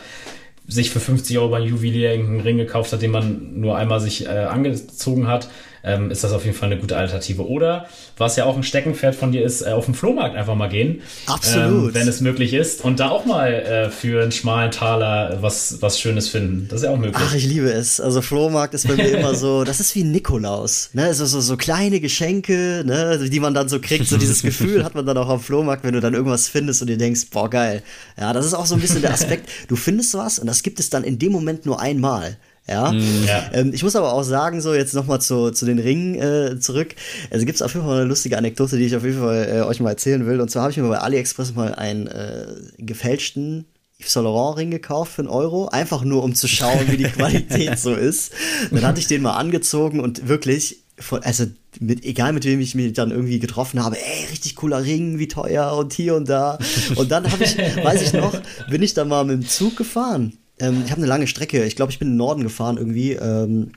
sich 0.66 0.90
für 0.90 0.98
50 0.98 1.38
Euro 1.38 1.50
beim 1.50 1.62
Juwelier 1.62 2.10
irgendeinen 2.10 2.40
Ring 2.40 2.56
gekauft 2.56 2.92
hat, 2.92 3.02
den 3.02 3.12
man 3.12 3.60
nur 3.60 3.76
einmal 3.76 4.00
sich 4.00 4.26
äh, 4.26 4.30
angezogen 4.30 5.28
hat, 5.28 5.48
ähm, 5.86 6.10
ist 6.10 6.24
das 6.24 6.32
auf 6.32 6.44
jeden 6.44 6.56
Fall 6.56 6.70
eine 6.70 6.80
gute 6.80 6.96
Alternative. 6.96 7.48
Oder, 7.48 7.86
was 8.18 8.36
ja 8.36 8.44
auch 8.44 8.56
ein 8.56 8.62
Steckenpferd 8.62 9.14
von 9.14 9.32
dir 9.32 9.44
ist, 9.44 9.62
äh, 9.62 9.70
auf 9.70 9.86
den 9.86 9.94
Flohmarkt 9.94 10.36
einfach 10.36 10.54
mal 10.54 10.68
gehen. 10.68 11.00
Absolut. 11.26 11.88
Ähm, 11.88 11.94
wenn 11.94 12.08
es 12.08 12.20
möglich 12.20 12.52
ist. 12.52 12.84
Und 12.84 13.00
da 13.00 13.10
auch 13.10 13.24
mal 13.24 13.52
äh, 13.52 13.90
für 13.90 14.22
einen 14.22 14.32
schmalen 14.32 14.70
Taler 14.70 15.38
was, 15.40 15.80
was 15.80 16.00
Schönes 16.00 16.28
finden. 16.28 16.66
Das 16.68 16.80
ist 16.80 16.84
ja 16.86 16.90
auch 16.90 16.98
möglich. 16.98 17.16
Ach, 17.16 17.34
ich 17.34 17.46
liebe 17.46 17.70
es. 17.70 18.00
Also 18.00 18.20
Flohmarkt 18.20 18.74
ist 18.74 18.88
bei 18.88 18.94
mir 18.94 19.18
immer 19.18 19.34
so, 19.34 19.64
das 19.64 19.80
ist 19.80 19.94
wie 19.94 20.04
Nikolaus. 20.04 20.90
Ne? 20.92 21.04
Also 21.04 21.24
so, 21.26 21.40
so 21.40 21.56
kleine 21.56 22.00
Geschenke, 22.00 22.82
ne? 22.84 23.28
die 23.30 23.40
man 23.40 23.54
dann 23.54 23.68
so 23.68 23.80
kriegt. 23.80 24.06
So 24.06 24.16
dieses 24.16 24.42
Gefühl 24.42 24.84
hat 24.84 24.94
man 24.94 25.06
dann 25.06 25.16
auch 25.16 25.28
am 25.28 25.40
Flohmarkt, 25.40 25.84
wenn 25.84 25.94
du 25.94 26.00
dann 26.00 26.14
irgendwas 26.14 26.48
findest 26.48 26.82
und 26.82 26.88
dir 26.88 26.98
denkst, 26.98 27.26
boah, 27.30 27.48
geil. 27.48 27.82
Ja, 28.18 28.32
das 28.32 28.44
ist 28.44 28.54
auch 28.54 28.66
so 28.66 28.74
ein 28.74 28.80
bisschen 28.80 29.02
der 29.02 29.12
Aspekt. 29.12 29.48
Du 29.68 29.76
findest 29.76 30.14
was 30.14 30.38
und 30.38 30.46
das 30.46 30.62
gibt 30.62 30.80
es 30.80 30.90
dann 30.90 31.04
in 31.04 31.18
dem 31.18 31.32
Moment 31.32 31.66
nur 31.66 31.80
einmal. 31.80 32.36
Ja. 32.68 32.92
Mm, 32.92 33.24
ja. 33.26 33.50
Ähm, 33.52 33.72
ich 33.72 33.82
muss 33.82 33.96
aber 33.96 34.12
auch 34.12 34.24
sagen, 34.24 34.60
so 34.60 34.74
jetzt 34.74 34.94
nochmal 34.94 35.20
zu, 35.20 35.50
zu 35.50 35.66
den 35.66 35.78
Ringen 35.78 36.14
äh, 36.16 36.58
zurück. 36.58 36.94
Also 37.30 37.46
gibt 37.46 37.56
es 37.56 37.62
auf 37.62 37.74
jeden 37.74 37.86
Fall 37.86 38.00
eine 38.00 38.08
lustige 38.08 38.36
Anekdote, 38.36 38.76
die 38.76 38.86
ich 38.86 38.96
auf 38.96 39.04
jeden 39.04 39.20
Fall 39.20 39.48
äh, 39.50 39.60
euch 39.62 39.80
mal 39.80 39.90
erzählen 39.90 40.26
will. 40.26 40.40
Und 40.40 40.50
zwar 40.50 40.62
habe 40.62 40.72
ich 40.72 40.78
mir 40.78 40.88
bei 40.88 40.98
AliExpress 40.98 41.54
mal 41.54 41.74
einen 41.74 42.06
äh, 42.08 42.46
gefälschten 42.78 43.66
Yves 43.98 44.12
Saint 44.12 44.24
Laurent 44.24 44.58
Ring 44.58 44.70
gekauft 44.70 45.12
für 45.12 45.22
einen 45.22 45.28
Euro, 45.28 45.68
einfach 45.68 46.02
nur 46.02 46.22
um 46.22 46.34
zu 46.34 46.48
schauen, 46.48 46.90
wie 46.90 46.96
die 46.96 47.04
Qualität 47.04 47.78
so 47.78 47.94
ist. 47.94 48.32
Dann 48.70 48.84
hatte 48.84 49.00
ich 49.00 49.06
den 49.06 49.22
mal 49.22 49.36
angezogen 49.36 50.00
und 50.00 50.28
wirklich, 50.28 50.82
also 51.22 51.46
mit, 51.80 52.04
egal 52.04 52.32
mit 52.32 52.44
wem 52.44 52.60
ich 52.60 52.74
mich 52.74 52.92
dann 52.92 53.10
irgendwie 53.10 53.38
getroffen 53.38 53.82
habe, 53.82 53.96
ey, 53.96 54.26
richtig 54.30 54.56
cooler 54.56 54.82
Ring, 54.82 55.18
wie 55.18 55.28
teuer 55.28 55.74
und 55.78 55.94
hier 55.94 56.14
und 56.14 56.28
da. 56.28 56.58
Und 56.96 57.10
dann 57.10 57.30
habe 57.30 57.44
ich, 57.44 57.56
weiß 57.56 58.02
ich 58.02 58.12
noch, 58.12 58.38
bin 58.68 58.82
ich 58.82 58.92
dann 58.92 59.08
mal 59.08 59.24
mit 59.24 59.42
dem 59.42 59.48
Zug 59.48 59.76
gefahren 59.76 60.36
ähm, 60.60 60.82
ich 60.84 60.90
habe 60.90 61.00
eine 61.00 61.08
lange 61.08 61.26
Strecke, 61.26 61.64
ich 61.64 61.76
glaube, 61.76 61.92
ich 61.92 61.98
bin 61.98 62.08
in 62.08 62.14
den 62.14 62.18
Norden 62.18 62.42
gefahren 62.42 62.76
irgendwie 62.76 63.12
ähm, 63.12 63.72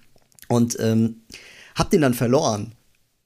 und 0.48 0.78
ähm, 0.80 1.22
hab 1.76 1.90
den 1.90 2.02
dann 2.02 2.14
verloren. 2.14 2.74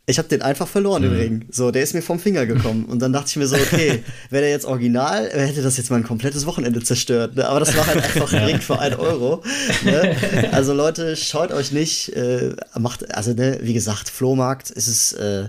Ich 0.06 0.18
habe 0.18 0.28
den 0.28 0.42
einfach 0.42 0.68
verloren, 0.68 1.02
mhm. 1.02 1.10
den 1.10 1.18
Ring. 1.18 1.46
So, 1.50 1.72
der 1.72 1.82
ist 1.82 1.94
mir 1.94 2.02
vom 2.02 2.20
Finger 2.20 2.46
gekommen. 2.46 2.84
Und 2.86 3.02
dann 3.02 3.14
dachte 3.14 3.30
ich 3.30 3.36
mir 3.38 3.48
so, 3.48 3.56
okay, 3.56 4.04
wäre 4.30 4.44
der 4.44 4.50
jetzt 4.52 4.66
original, 4.66 5.30
hätte 5.30 5.62
das 5.62 5.78
jetzt 5.78 5.92
mein 5.92 6.04
komplettes 6.04 6.46
Wochenende 6.46 6.84
zerstört. 6.84 7.38
Ne? 7.38 7.48
Aber 7.48 7.62
das 7.62 7.76
war 7.78 7.88
halt 7.88 8.04
einfach 8.04 8.34
ein 8.34 8.44
Ring 8.44 8.60
für 8.60 8.80
ein 8.80 8.96
Euro. 8.96 9.44
Ne? 9.86 10.16
Also 10.52 10.74
Leute, 10.74 11.16
schaut 11.16 11.52
euch 11.52 11.72
nicht, 11.72 12.10
äh, 12.16 12.56
macht, 12.78 13.16
also 13.16 13.34
ne, 13.34 13.60
wie 13.62 13.74
gesagt, 13.74 14.10
Flohmarkt 14.10 14.70
ist 14.72 14.88
es, 14.88 15.14
äh, 15.14 15.48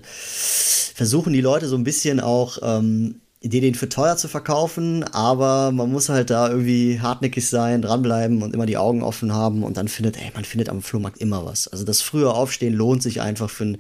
versuchen 0.95 1.33
die 1.33 1.41
Leute 1.41 1.67
so 1.67 1.77
ein 1.77 1.85
bisschen 1.85 2.21
auch 2.21 2.59
ähm, 2.63 3.17
Idee, 3.45 3.61
den 3.61 3.75
für 3.75 3.91
teuer 3.91 4.17
zu 4.17 4.27
verkaufen, 4.27 5.05
aber 5.05 5.71
man 5.71 5.93
muss 5.93 6.09
halt 6.09 6.31
da 6.31 6.49
irgendwie 6.49 7.01
hartnäckig 7.01 7.49
sein, 7.49 7.83
dranbleiben 7.83 8.43
und 8.43 8.55
immer 8.55 8.65
die 8.65 8.79
Augen 8.79 9.03
offen 9.03 9.35
haben 9.35 9.63
und 9.63 9.77
dann 9.77 9.89
findet, 9.89 10.17
ey, 10.17 10.31
man 10.35 10.45
findet 10.45 10.71
am 10.71 10.81
Flohmarkt 10.81 11.19
immer 11.19 11.45
was. 11.45 11.69
Also 11.69 11.85
das 11.85 12.01
frühe 12.01 12.33
Aufstehen 12.33 12.73
lohnt 12.73 13.03
sich 13.03 13.21
einfach 13.21 13.51
für, 13.51 13.77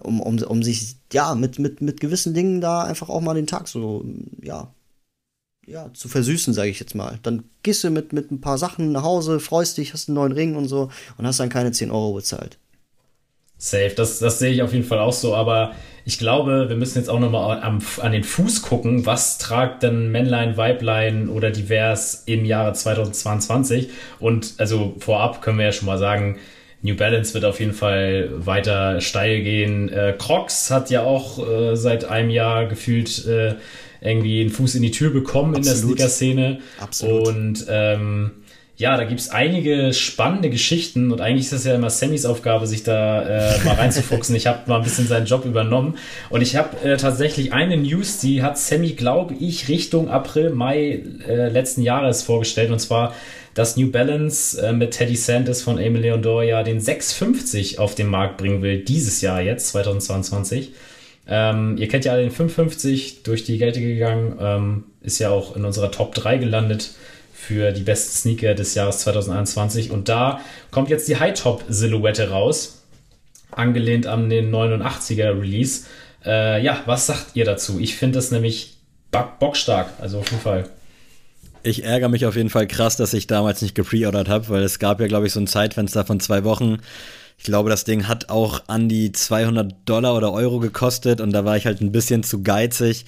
um, 0.00 0.20
um, 0.20 0.38
um 0.38 0.62
sich, 0.62 0.96
ja, 1.12 1.34
mit, 1.34 1.58
mit, 1.58 1.82
mit 1.82 2.00
gewissen 2.00 2.32
Dingen 2.32 2.62
da 2.62 2.84
einfach 2.84 3.10
auch 3.10 3.20
mal 3.20 3.34
den 3.34 3.46
Tag 3.46 3.68
so, 3.68 4.02
ja, 4.42 4.72
ja, 5.66 5.92
zu 5.92 6.08
versüßen, 6.08 6.54
sage 6.54 6.70
ich 6.70 6.80
jetzt 6.80 6.94
mal. 6.94 7.18
Dann 7.22 7.44
gehst 7.62 7.84
du 7.84 7.90
mit, 7.90 8.12
mit 8.12 8.30
ein 8.30 8.40
paar 8.40 8.58
Sachen 8.58 8.92
nach 8.92 9.02
Hause, 9.02 9.40
freust 9.40 9.76
dich, 9.76 9.92
hast 9.92 10.08
einen 10.08 10.16
neuen 10.16 10.32
Ring 10.32 10.56
und 10.56 10.68
so 10.68 10.90
und 11.18 11.26
hast 11.26 11.38
dann 11.38 11.50
keine 11.50 11.72
10 11.72 11.90
Euro 11.90 12.14
bezahlt. 12.14 12.58
Safe, 13.64 13.92
das, 13.94 14.18
das 14.18 14.40
sehe 14.40 14.50
ich 14.50 14.60
auf 14.60 14.72
jeden 14.72 14.84
Fall 14.84 14.98
auch 14.98 15.12
so, 15.12 15.36
aber 15.36 15.76
ich 16.04 16.18
glaube, 16.18 16.68
wir 16.68 16.74
müssen 16.74 16.98
jetzt 16.98 17.08
auch 17.08 17.20
nochmal 17.20 17.60
an, 17.60 17.80
an 18.00 18.10
den 18.10 18.24
Fuß 18.24 18.62
gucken, 18.62 19.06
was 19.06 19.38
tragt 19.38 19.84
denn 19.84 20.10
Männlein, 20.10 20.56
Weiblein 20.56 21.28
oder 21.28 21.52
divers 21.52 22.24
im 22.26 22.44
Jahre 22.44 22.72
2022 22.72 23.90
und 24.18 24.54
also 24.58 24.96
vorab 24.98 25.42
können 25.42 25.58
wir 25.58 25.66
ja 25.66 25.72
schon 25.72 25.86
mal 25.86 25.96
sagen, 25.98 26.40
New 26.80 26.96
Balance 26.96 27.34
wird 27.34 27.44
auf 27.44 27.60
jeden 27.60 27.72
Fall 27.72 28.30
weiter 28.34 29.00
steil 29.00 29.42
gehen. 29.42 29.88
Äh, 29.90 30.16
Crocs 30.18 30.72
hat 30.72 30.90
ja 30.90 31.04
auch 31.04 31.38
äh, 31.48 31.76
seit 31.76 32.04
einem 32.06 32.30
Jahr 32.30 32.66
gefühlt 32.66 33.24
äh, 33.28 33.54
irgendwie 34.00 34.40
einen 34.40 34.50
Fuß 34.50 34.74
in 34.74 34.82
die 34.82 34.90
Tür 34.90 35.10
bekommen 35.10 35.54
Absolut. 35.54 35.92
in 35.92 35.96
der 35.98 36.08
Sneaker-Szene. 36.08 36.58
Absolut. 36.80 37.28
Und 37.28 37.66
ähm, 37.68 38.32
ja, 38.76 38.96
da 38.96 39.04
gibt's 39.04 39.28
einige 39.28 39.92
spannende 39.92 40.48
Geschichten 40.48 41.12
und 41.12 41.20
eigentlich 41.20 41.44
ist 41.44 41.52
das 41.52 41.64
ja 41.64 41.74
immer 41.74 41.90
Sammys 41.90 42.24
Aufgabe, 42.24 42.66
sich 42.66 42.82
da 42.82 43.22
äh, 43.22 43.64
mal 43.64 43.74
reinzufuchsen. 43.74 44.34
ich 44.34 44.46
habe 44.46 44.60
mal 44.66 44.78
ein 44.78 44.82
bisschen 44.82 45.06
seinen 45.06 45.26
Job 45.26 45.44
übernommen 45.44 45.98
und 46.30 46.40
ich 46.40 46.56
habe 46.56 46.76
äh, 46.82 46.96
tatsächlich 46.96 47.52
eine 47.52 47.76
News, 47.76 48.18
die 48.18 48.42
hat 48.42 48.58
Sammy, 48.58 48.92
glaube 48.92 49.34
ich, 49.38 49.68
Richtung 49.68 50.08
April, 50.08 50.50
Mai 50.50 51.02
äh, 51.28 51.48
letzten 51.48 51.82
Jahres 51.82 52.22
vorgestellt 52.22 52.70
und 52.70 52.80
zwar 52.80 53.14
dass 53.54 53.76
New 53.76 53.90
Balance 53.90 54.60
äh, 54.60 54.72
mit 54.72 54.92
Teddy 54.92 55.16
Sanders 55.16 55.62
von 55.62 55.78
Emil 55.78 56.00
Leondor 56.00 56.42
ja 56.42 56.62
den 56.62 56.80
650 56.80 57.78
auf 57.78 57.94
den 57.94 58.06
Markt 58.06 58.38
bringen 58.38 58.62
will, 58.62 58.82
dieses 58.82 59.20
Jahr 59.20 59.42
jetzt, 59.42 59.68
2022. 59.68 60.72
Ähm, 61.28 61.76
ihr 61.76 61.88
kennt 61.88 62.04
ja 62.04 62.12
alle 62.12 62.22
den 62.22 62.30
550 62.30 63.22
durch 63.22 63.44
die 63.44 63.58
Gelte 63.58 63.80
gegangen, 63.80 64.38
ähm, 64.40 64.84
ist 65.02 65.18
ja 65.18 65.30
auch 65.30 65.54
in 65.54 65.64
unserer 65.64 65.90
Top 65.90 66.14
3 66.14 66.38
gelandet 66.38 66.92
für 67.42 67.72
die 67.72 67.82
besten 67.82 68.12
Sneaker 68.12 68.54
des 68.54 68.74
Jahres 68.74 68.98
2021. 68.98 69.90
Und 69.90 70.08
da 70.08 70.40
kommt 70.70 70.90
jetzt 70.90 71.08
die 71.08 71.16
High-Top-Silhouette 71.16 72.30
raus, 72.30 72.82
angelehnt 73.50 74.06
an 74.06 74.30
den 74.30 74.54
89er 74.54 75.40
Release. 75.40 75.86
Äh, 76.24 76.62
ja, 76.62 76.82
was 76.86 77.06
sagt 77.06 77.34
ihr 77.34 77.44
dazu? 77.44 77.80
Ich 77.80 77.96
finde 77.96 78.18
das 78.18 78.30
nämlich 78.30 78.76
bockstark, 79.10 79.88
also 80.00 80.20
auf 80.20 80.30
jeden 80.30 80.42
Fall. 80.42 80.68
Ich 81.64 81.84
ärgere 81.84 82.08
mich 82.08 82.26
auf 82.26 82.36
jeden 82.36 82.48
Fall 82.48 82.68
krass, 82.68 82.96
dass 82.96 83.12
ich 83.12 83.26
damals 83.26 83.60
nicht 83.60 83.74
gepreordert 83.74 84.28
habe, 84.28 84.48
weil 84.48 84.62
es 84.62 84.78
gab 84.78 85.00
ja, 85.00 85.08
glaube 85.08 85.26
ich, 85.26 85.32
so 85.32 85.40
ein 85.40 85.48
Zeitfenster 85.48 86.04
von 86.04 86.20
zwei 86.20 86.44
Wochen. 86.44 86.78
Ich 87.38 87.44
glaube, 87.44 87.70
das 87.70 87.82
Ding 87.82 88.06
hat 88.06 88.30
auch 88.30 88.62
an 88.68 88.88
die 88.88 89.10
200 89.10 89.74
Dollar 89.84 90.16
oder 90.16 90.32
Euro 90.32 90.60
gekostet 90.60 91.20
und 91.20 91.32
da 91.32 91.44
war 91.44 91.56
ich 91.56 91.66
halt 91.66 91.80
ein 91.80 91.90
bisschen 91.90 92.22
zu 92.22 92.44
geizig 92.44 93.04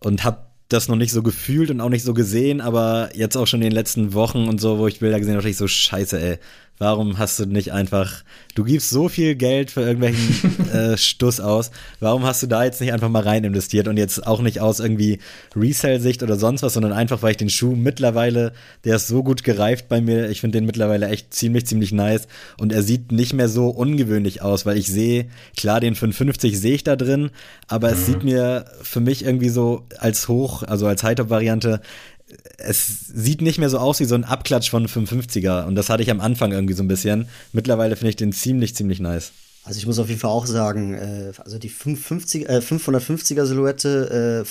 und 0.00 0.24
habe 0.24 0.45
das 0.68 0.88
noch 0.88 0.96
nicht 0.96 1.12
so 1.12 1.22
gefühlt 1.22 1.70
und 1.70 1.80
auch 1.80 1.88
nicht 1.88 2.04
so 2.04 2.14
gesehen, 2.14 2.60
aber 2.60 3.10
jetzt 3.14 3.36
auch 3.36 3.46
schon 3.46 3.60
in 3.60 3.68
den 3.68 3.74
letzten 3.74 4.14
Wochen 4.14 4.48
und 4.48 4.60
so, 4.60 4.78
wo 4.78 4.86
ich 4.86 4.98
Bilder 4.98 5.18
gesehen 5.18 5.36
habe, 5.36 5.48
ich 5.48 5.56
so, 5.56 5.68
scheiße, 5.68 6.20
ey, 6.20 6.38
Warum 6.78 7.16
hast 7.16 7.38
du 7.38 7.46
nicht 7.46 7.72
einfach, 7.72 8.22
du 8.54 8.62
gibst 8.62 8.90
so 8.90 9.08
viel 9.08 9.34
Geld 9.34 9.70
für 9.70 9.80
irgendwelchen 9.80 10.70
äh, 10.72 10.98
Stuss 10.98 11.40
aus, 11.40 11.70
warum 12.00 12.24
hast 12.24 12.42
du 12.42 12.46
da 12.46 12.64
jetzt 12.64 12.80
nicht 12.82 12.92
einfach 12.92 13.08
mal 13.08 13.22
rein 13.22 13.44
investiert 13.44 13.88
und 13.88 13.96
jetzt 13.96 14.26
auch 14.26 14.42
nicht 14.42 14.60
aus 14.60 14.78
irgendwie 14.78 15.18
Resell-Sicht 15.54 16.22
oder 16.22 16.36
sonst 16.36 16.62
was, 16.62 16.74
sondern 16.74 16.92
einfach, 16.92 17.22
weil 17.22 17.30
ich 17.30 17.36
den 17.38 17.48
Schuh 17.48 17.74
mittlerweile, 17.74 18.52
der 18.84 18.96
ist 18.96 19.06
so 19.06 19.22
gut 19.22 19.42
gereift 19.42 19.88
bei 19.88 20.02
mir, 20.02 20.28
ich 20.28 20.42
finde 20.42 20.58
den 20.58 20.66
mittlerweile 20.66 21.08
echt 21.08 21.32
ziemlich, 21.32 21.66
ziemlich 21.66 21.92
nice 21.92 22.28
und 22.58 22.72
er 22.72 22.82
sieht 22.82 23.10
nicht 23.10 23.32
mehr 23.32 23.48
so 23.48 23.68
ungewöhnlich 23.68 24.42
aus, 24.42 24.66
weil 24.66 24.76
ich 24.76 24.88
sehe, 24.88 25.28
klar, 25.56 25.80
den 25.80 25.94
550 25.94 26.60
sehe 26.60 26.74
ich 26.74 26.84
da 26.84 26.96
drin, 26.96 27.30
aber 27.68 27.88
mhm. 27.88 27.94
es 27.94 28.06
sieht 28.06 28.22
mir 28.22 28.66
für 28.82 29.00
mich 29.00 29.24
irgendwie 29.24 29.48
so 29.48 29.86
als 29.98 30.28
Hoch, 30.28 30.62
also 30.62 30.86
als 30.86 31.02
High-Top-Variante, 31.02 31.80
es 32.58 33.06
sieht 33.12 33.42
nicht 33.42 33.58
mehr 33.58 33.70
so 33.70 33.78
aus 33.78 34.00
wie 34.00 34.04
so 34.04 34.14
ein 34.14 34.24
Abklatsch 34.24 34.70
von 34.70 34.86
550er. 34.86 35.66
Und 35.66 35.74
das 35.74 35.88
hatte 35.88 36.02
ich 36.02 36.10
am 36.10 36.20
Anfang 36.20 36.52
irgendwie 36.52 36.74
so 36.74 36.82
ein 36.82 36.88
bisschen. 36.88 37.28
Mittlerweile 37.52 37.96
finde 37.96 38.10
ich 38.10 38.16
den 38.16 38.32
ziemlich, 38.32 38.74
ziemlich 38.74 39.00
nice. 39.00 39.32
Also 39.64 39.78
ich 39.78 39.86
muss 39.86 39.98
auf 39.98 40.08
jeden 40.08 40.20
Fall 40.20 40.30
auch 40.30 40.46
sagen, 40.46 40.94
äh, 40.94 41.32
also 41.38 41.58
die 41.58 41.68
550, 41.68 42.48
äh, 42.48 42.58
550er 42.58 43.46
Silhouette 43.46 44.44
äh, 44.44 44.48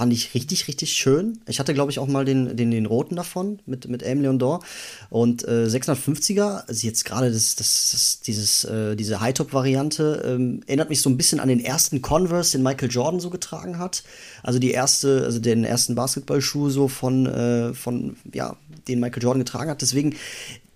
fand 0.00 0.14
ich 0.14 0.32
richtig, 0.32 0.66
richtig 0.66 0.94
schön. 0.94 1.42
Ich 1.46 1.58
hatte, 1.58 1.74
glaube 1.74 1.92
ich, 1.92 1.98
auch 1.98 2.06
mal 2.06 2.24
den, 2.24 2.56
den, 2.56 2.70
den 2.70 2.86
roten 2.86 3.16
davon 3.16 3.58
mit, 3.66 3.86
mit 3.86 4.02
M. 4.02 4.22
Leon 4.22 4.38
Dor. 4.38 4.64
Und 5.10 5.46
äh, 5.46 5.66
650er, 5.66 6.66
also 6.66 6.86
jetzt 6.86 7.04
gerade 7.04 7.30
das, 7.30 7.54
das, 7.54 7.90
das, 7.92 8.20
dieses, 8.20 8.64
äh, 8.64 8.96
diese 8.96 9.20
High-Top-Variante, 9.20 10.22
ähm, 10.24 10.62
erinnert 10.66 10.88
mich 10.88 11.02
so 11.02 11.10
ein 11.10 11.18
bisschen 11.18 11.38
an 11.38 11.48
den 11.48 11.60
ersten 11.60 12.00
Converse, 12.00 12.52
den 12.52 12.62
Michael 12.62 12.90
Jordan 12.90 13.20
so 13.20 13.28
getragen 13.28 13.78
hat. 13.78 14.02
Also 14.42 14.58
die 14.58 14.70
erste, 14.70 15.22
also 15.22 15.38
den 15.38 15.64
ersten 15.64 15.94
Basketballschuh 15.94 16.70
so 16.70 16.88
von, 16.88 17.26
äh, 17.26 17.74
von, 17.74 18.16
ja, 18.32 18.56
den 18.88 19.00
Michael 19.00 19.22
Jordan 19.22 19.44
getragen 19.44 19.68
hat. 19.68 19.82
Deswegen 19.82 20.16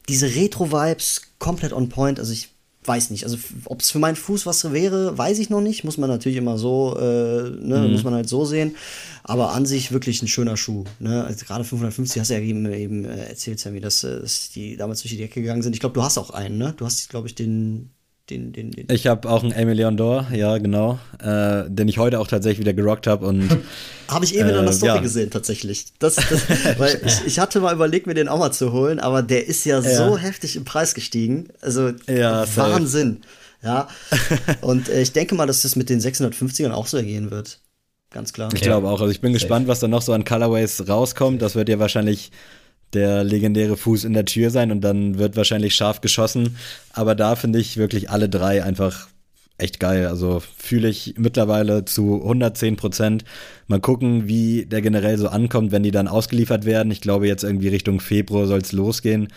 diese 0.07 0.35
Retro-Vibes 0.35 1.23
komplett 1.39 1.73
on 1.73 1.89
point. 1.89 2.19
Also 2.19 2.35
ich 2.35 2.54
weiß 2.87 3.11
nicht. 3.11 3.25
Also, 3.25 3.39
ob 3.67 3.81
es 3.81 3.91
für 3.91 3.99
meinen 3.99 4.17
Fuß 4.17 4.47
was 4.47 4.73
wäre, 4.73 5.17
weiß 5.17 5.39
ich 5.39 5.51
noch 5.51 5.61
nicht. 5.61 5.85
Muss 5.85 5.99
man 5.99 6.11
natürlich 6.11 6.39
immer 6.39 6.59
so, 6.59 6.97
äh, 6.99 7.51
ne, 7.51 7.79
mhm. 7.79 7.93
muss 7.93 8.05
man 8.05 8.15
halt 8.15 8.29
so 8.29 8.45
sehen. 8.45 8.77
Aber 9.23 9.53
an 9.53 9.67
sich 9.67 9.93
wirklich 9.93 10.23
ein 10.23 10.29
schöner 10.29 10.57
Schuh. 10.57 10.85
Ne? 10.99 11.25
Also, 11.25 11.45
gerade 11.45 11.65
550 11.65 12.21
hast 12.21 12.31
du 12.31 12.35
ja 12.35 12.41
eben, 12.41 12.71
eben 12.73 13.05
äh, 13.05 13.27
erzählt, 13.27 13.59
Sammy, 13.61 13.81
dass, 13.81 14.05
äh, 14.05 14.21
dass 14.21 14.51
die 14.51 14.77
damals 14.77 15.03
durch 15.03 15.13
die 15.13 15.19
Decke 15.19 15.41
gegangen 15.41 15.63
sind. 15.63 15.75
Ich 15.75 15.81
glaube, 15.81 15.95
du 15.95 16.03
hast 16.03 16.19
auch 16.19 16.31
einen, 16.31 16.59
ne? 16.59 16.75
Du 16.77 16.85
hast, 16.85 17.09
glaube 17.09 17.29
ich, 17.29 17.35
den 17.35 17.91
Den, 18.31 18.53
den, 18.55 18.71
den. 18.71 18.87
Ich 18.91 19.07
habe 19.07 19.29
auch 19.29 19.43
einen 19.43 19.53
Emilion 19.53 19.99
Dor, 19.99 20.29
ja, 20.33 20.57
genau, 20.57 20.99
äh, 21.23 21.65
den 21.69 21.89
ich 21.89 21.99
heute 21.99 22.21
auch 22.21 22.27
tatsächlich 22.27 22.61
wieder 22.61 22.73
gerockt 22.73 23.07
habe 23.07 23.27
und 23.27 23.51
habe 24.09 24.25
ich 24.25 24.35
eben 24.35 24.49
in 24.49 24.55
einer 24.55 24.73
Story 24.73 24.95
ja. 24.95 25.01
gesehen 25.03 25.31
tatsächlich. 25.31 25.93
Das, 25.99 26.15
das 26.15 26.49
weil 26.79 27.03
ich, 27.05 27.27
ich, 27.27 27.39
hatte 27.39 27.61
mal 27.61 27.75
überlegt, 27.75 28.07
mir 28.07 28.15
den 28.15 28.29
auch 28.29 28.39
mal 28.39 28.51
zu 28.51 28.73
holen, 28.73 28.99
aber 28.99 29.23
der 29.23 29.47
ist 29.47 29.67
ja, 29.67 29.79
ja. 29.79 29.97
so 29.97 30.17
heftig 30.17 30.57
im 30.57 30.65
Preis 30.65 30.95
gestiegen, 30.95 31.49
also 31.61 31.91
ja, 32.09 32.47
Wahnsinn. 32.57 33.21
Ja, 33.63 33.89
und 34.63 34.89
äh, 34.89 35.03
ich 35.03 35.13
denke 35.13 35.35
mal, 35.35 35.47
dass 35.47 35.61
das 35.61 35.77
mit 35.77 35.91
den 35.91 36.01
650ern 36.01 36.71
auch 36.71 36.87
so 36.87 36.97
ergehen 36.97 37.31
wird. 37.31 37.61
Ganz 38.11 38.33
klar. 38.33 38.49
Ich 38.55 38.63
glaube 38.63 38.89
auch. 38.89 39.01
Also 39.01 39.11
ich 39.11 39.21
bin 39.21 39.33
Safe. 39.33 39.41
gespannt, 39.41 39.69
was 39.69 39.81
da 39.81 39.89
noch 39.89 40.01
so 40.01 40.13
an 40.15 40.25
Colorways 40.25 40.89
rauskommt. 40.89 41.43
Das 41.43 41.57
wird 41.57 41.69
ja 41.69 41.79
wahrscheinlich 41.79 42.31
der 42.95 43.25
legendäre 43.25 43.77
Fuß 43.77 44.05
in 44.05 44.13
der 44.13 44.25
Tür 44.25 44.51
sein 44.51 44.71
und 44.73 44.81
dann 44.83 45.19
wird 45.19 45.37
wahrscheinlich 45.37 45.75
scharf 45.75 46.01
geschossen. 46.01 46.57
Aber 46.93 47.15
da 47.15 47.37
finde 47.37 47.59
ich 47.59 47.77
wirklich 47.77 48.11
alle 48.11 48.29
drei 48.29 48.63
einfach 48.65 49.09
echt 49.59 49.81
geil. 49.81 50.07
Also 50.07 50.43
fühle 50.57 50.89
ich 50.89 51.15
mittlerweile 51.17 51.85
zu 51.85 52.23
110 52.23 52.77
Prozent. 52.77 53.25
Mal 53.67 53.81
gucken, 53.81 54.27
wie 54.27 54.67
der 54.67 54.83
generell 54.83 55.19
so 55.19 55.29
ankommt, 55.29 55.73
wenn 55.73 55.83
die 55.83 55.91
dann 55.91 56.09
ausgeliefert 56.09 56.65
werden. 56.65 56.91
Ich 56.91 57.01
glaube, 57.01 57.27
jetzt 57.29 57.45
irgendwie 57.45 57.69
Richtung 57.69 58.01
Februar 58.01 58.47
soll 58.47 58.61
es 58.61 58.73
losgehen. 58.73 59.29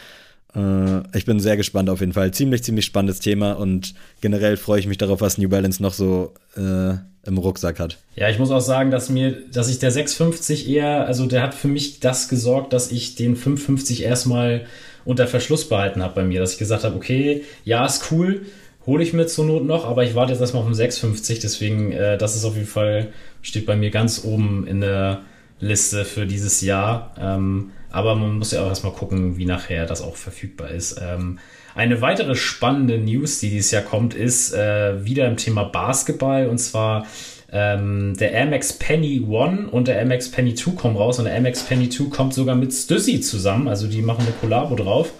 Äh, 0.57 1.17
ich 1.17 1.25
bin 1.25 1.39
sehr 1.39 1.55
gespannt 1.55 1.89
auf 1.89 1.99
jeden 1.99 2.13
Fall. 2.13 2.31
Ziemlich, 2.31 2.63
ziemlich 2.63 2.85
spannendes 2.85 3.19
Thema 3.19 3.53
und 3.53 3.93
generell 4.21 4.57
freue 4.57 4.79
ich 4.79 4.87
mich 4.87 4.97
darauf, 4.97 5.21
was 5.21 5.37
New 5.37 5.49
Balance 5.49 5.81
noch 5.81 5.93
so 5.93 6.33
äh, 6.55 6.95
im 7.27 7.37
Rucksack 7.37 7.79
hat. 7.79 7.97
Ja, 8.15 8.29
ich 8.29 8.39
muss 8.39 8.51
auch 8.51 8.61
sagen, 8.61 8.89
dass 8.89 9.09
mir, 9.09 9.37
dass 9.51 9.69
ich 9.69 9.79
der 9.79 9.91
650 9.91 10.69
eher, 10.69 11.05
also 11.05 11.25
der 11.27 11.43
hat 11.43 11.53
für 11.53 11.67
mich 11.67 11.99
das 11.99 12.29
gesorgt, 12.29 12.73
dass 12.73 12.91
ich 12.91 13.15
den 13.15 13.35
550 13.35 14.03
erstmal 14.03 14.65
unter 15.05 15.27
Verschluss 15.27 15.69
behalten 15.69 16.01
habe 16.01 16.15
bei 16.15 16.23
mir, 16.23 16.39
dass 16.39 16.53
ich 16.53 16.57
gesagt 16.57 16.83
habe, 16.83 16.95
okay, 16.95 17.43
ja, 17.63 17.85
ist 17.85 18.11
cool, 18.11 18.41
hole 18.85 19.03
ich 19.03 19.13
mir 19.13 19.27
zur 19.27 19.45
Not 19.45 19.65
noch, 19.65 19.85
aber 19.85 20.03
ich 20.03 20.15
warte 20.15 20.31
jetzt 20.31 20.41
erstmal 20.41 20.63
auf 20.63 20.69
den 20.69 20.75
650, 20.75 21.39
deswegen, 21.39 21.91
äh, 21.91 22.17
das 22.17 22.35
ist 22.35 22.45
auf 22.45 22.55
jeden 22.55 22.67
Fall, 22.67 23.09
steht 23.41 23.65
bei 23.65 23.75
mir 23.75 23.91
ganz 23.91 24.23
oben 24.23 24.65
in 24.65 24.81
der 24.81 25.21
Liste 25.59 26.05
für 26.05 26.25
dieses 26.25 26.61
Jahr. 26.61 27.13
Ähm, 27.19 27.71
aber 27.91 28.15
man 28.15 28.37
muss 28.37 28.51
ja 28.51 28.63
auch 28.63 28.67
erstmal 28.67 28.93
gucken, 28.93 29.37
wie 29.37 29.45
nachher 29.45 29.85
das 29.85 30.01
auch 30.01 30.15
verfügbar 30.15 30.69
ist. 30.71 30.99
Ähm, 31.01 31.39
eine 31.75 32.01
weitere 32.01 32.35
spannende 32.35 32.97
News, 32.97 33.39
die 33.39 33.49
dieses 33.49 33.71
Jahr 33.71 33.83
kommt, 33.83 34.13
ist 34.13 34.53
äh, 34.53 35.05
wieder 35.05 35.27
im 35.27 35.37
Thema 35.37 35.63
Basketball 35.63 36.47
und 36.47 36.57
zwar 36.57 37.05
ähm, 37.51 38.15
der 38.19 38.31
Air 38.31 38.47
Max 38.47 38.73
Penny 38.73 39.23
One 39.27 39.69
und 39.69 39.87
der 39.87 39.97
Air 39.97 40.05
Max 40.05 40.29
Penny 40.29 40.55
2 40.55 40.71
kommen 40.71 40.97
raus 40.97 41.19
und 41.19 41.25
der 41.25 41.33
Air 41.33 41.41
Max 41.41 41.63
Penny 41.63 41.89
2 41.89 42.05
kommt 42.05 42.33
sogar 42.33 42.55
mit 42.55 42.73
Stussy 42.73 43.21
zusammen, 43.21 43.67
also 43.67 43.87
die 43.87 44.01
machen 44.01 44.23
eine 44.25 44.33
Collabo 44.41 44.75
drauf. 44.75 45.11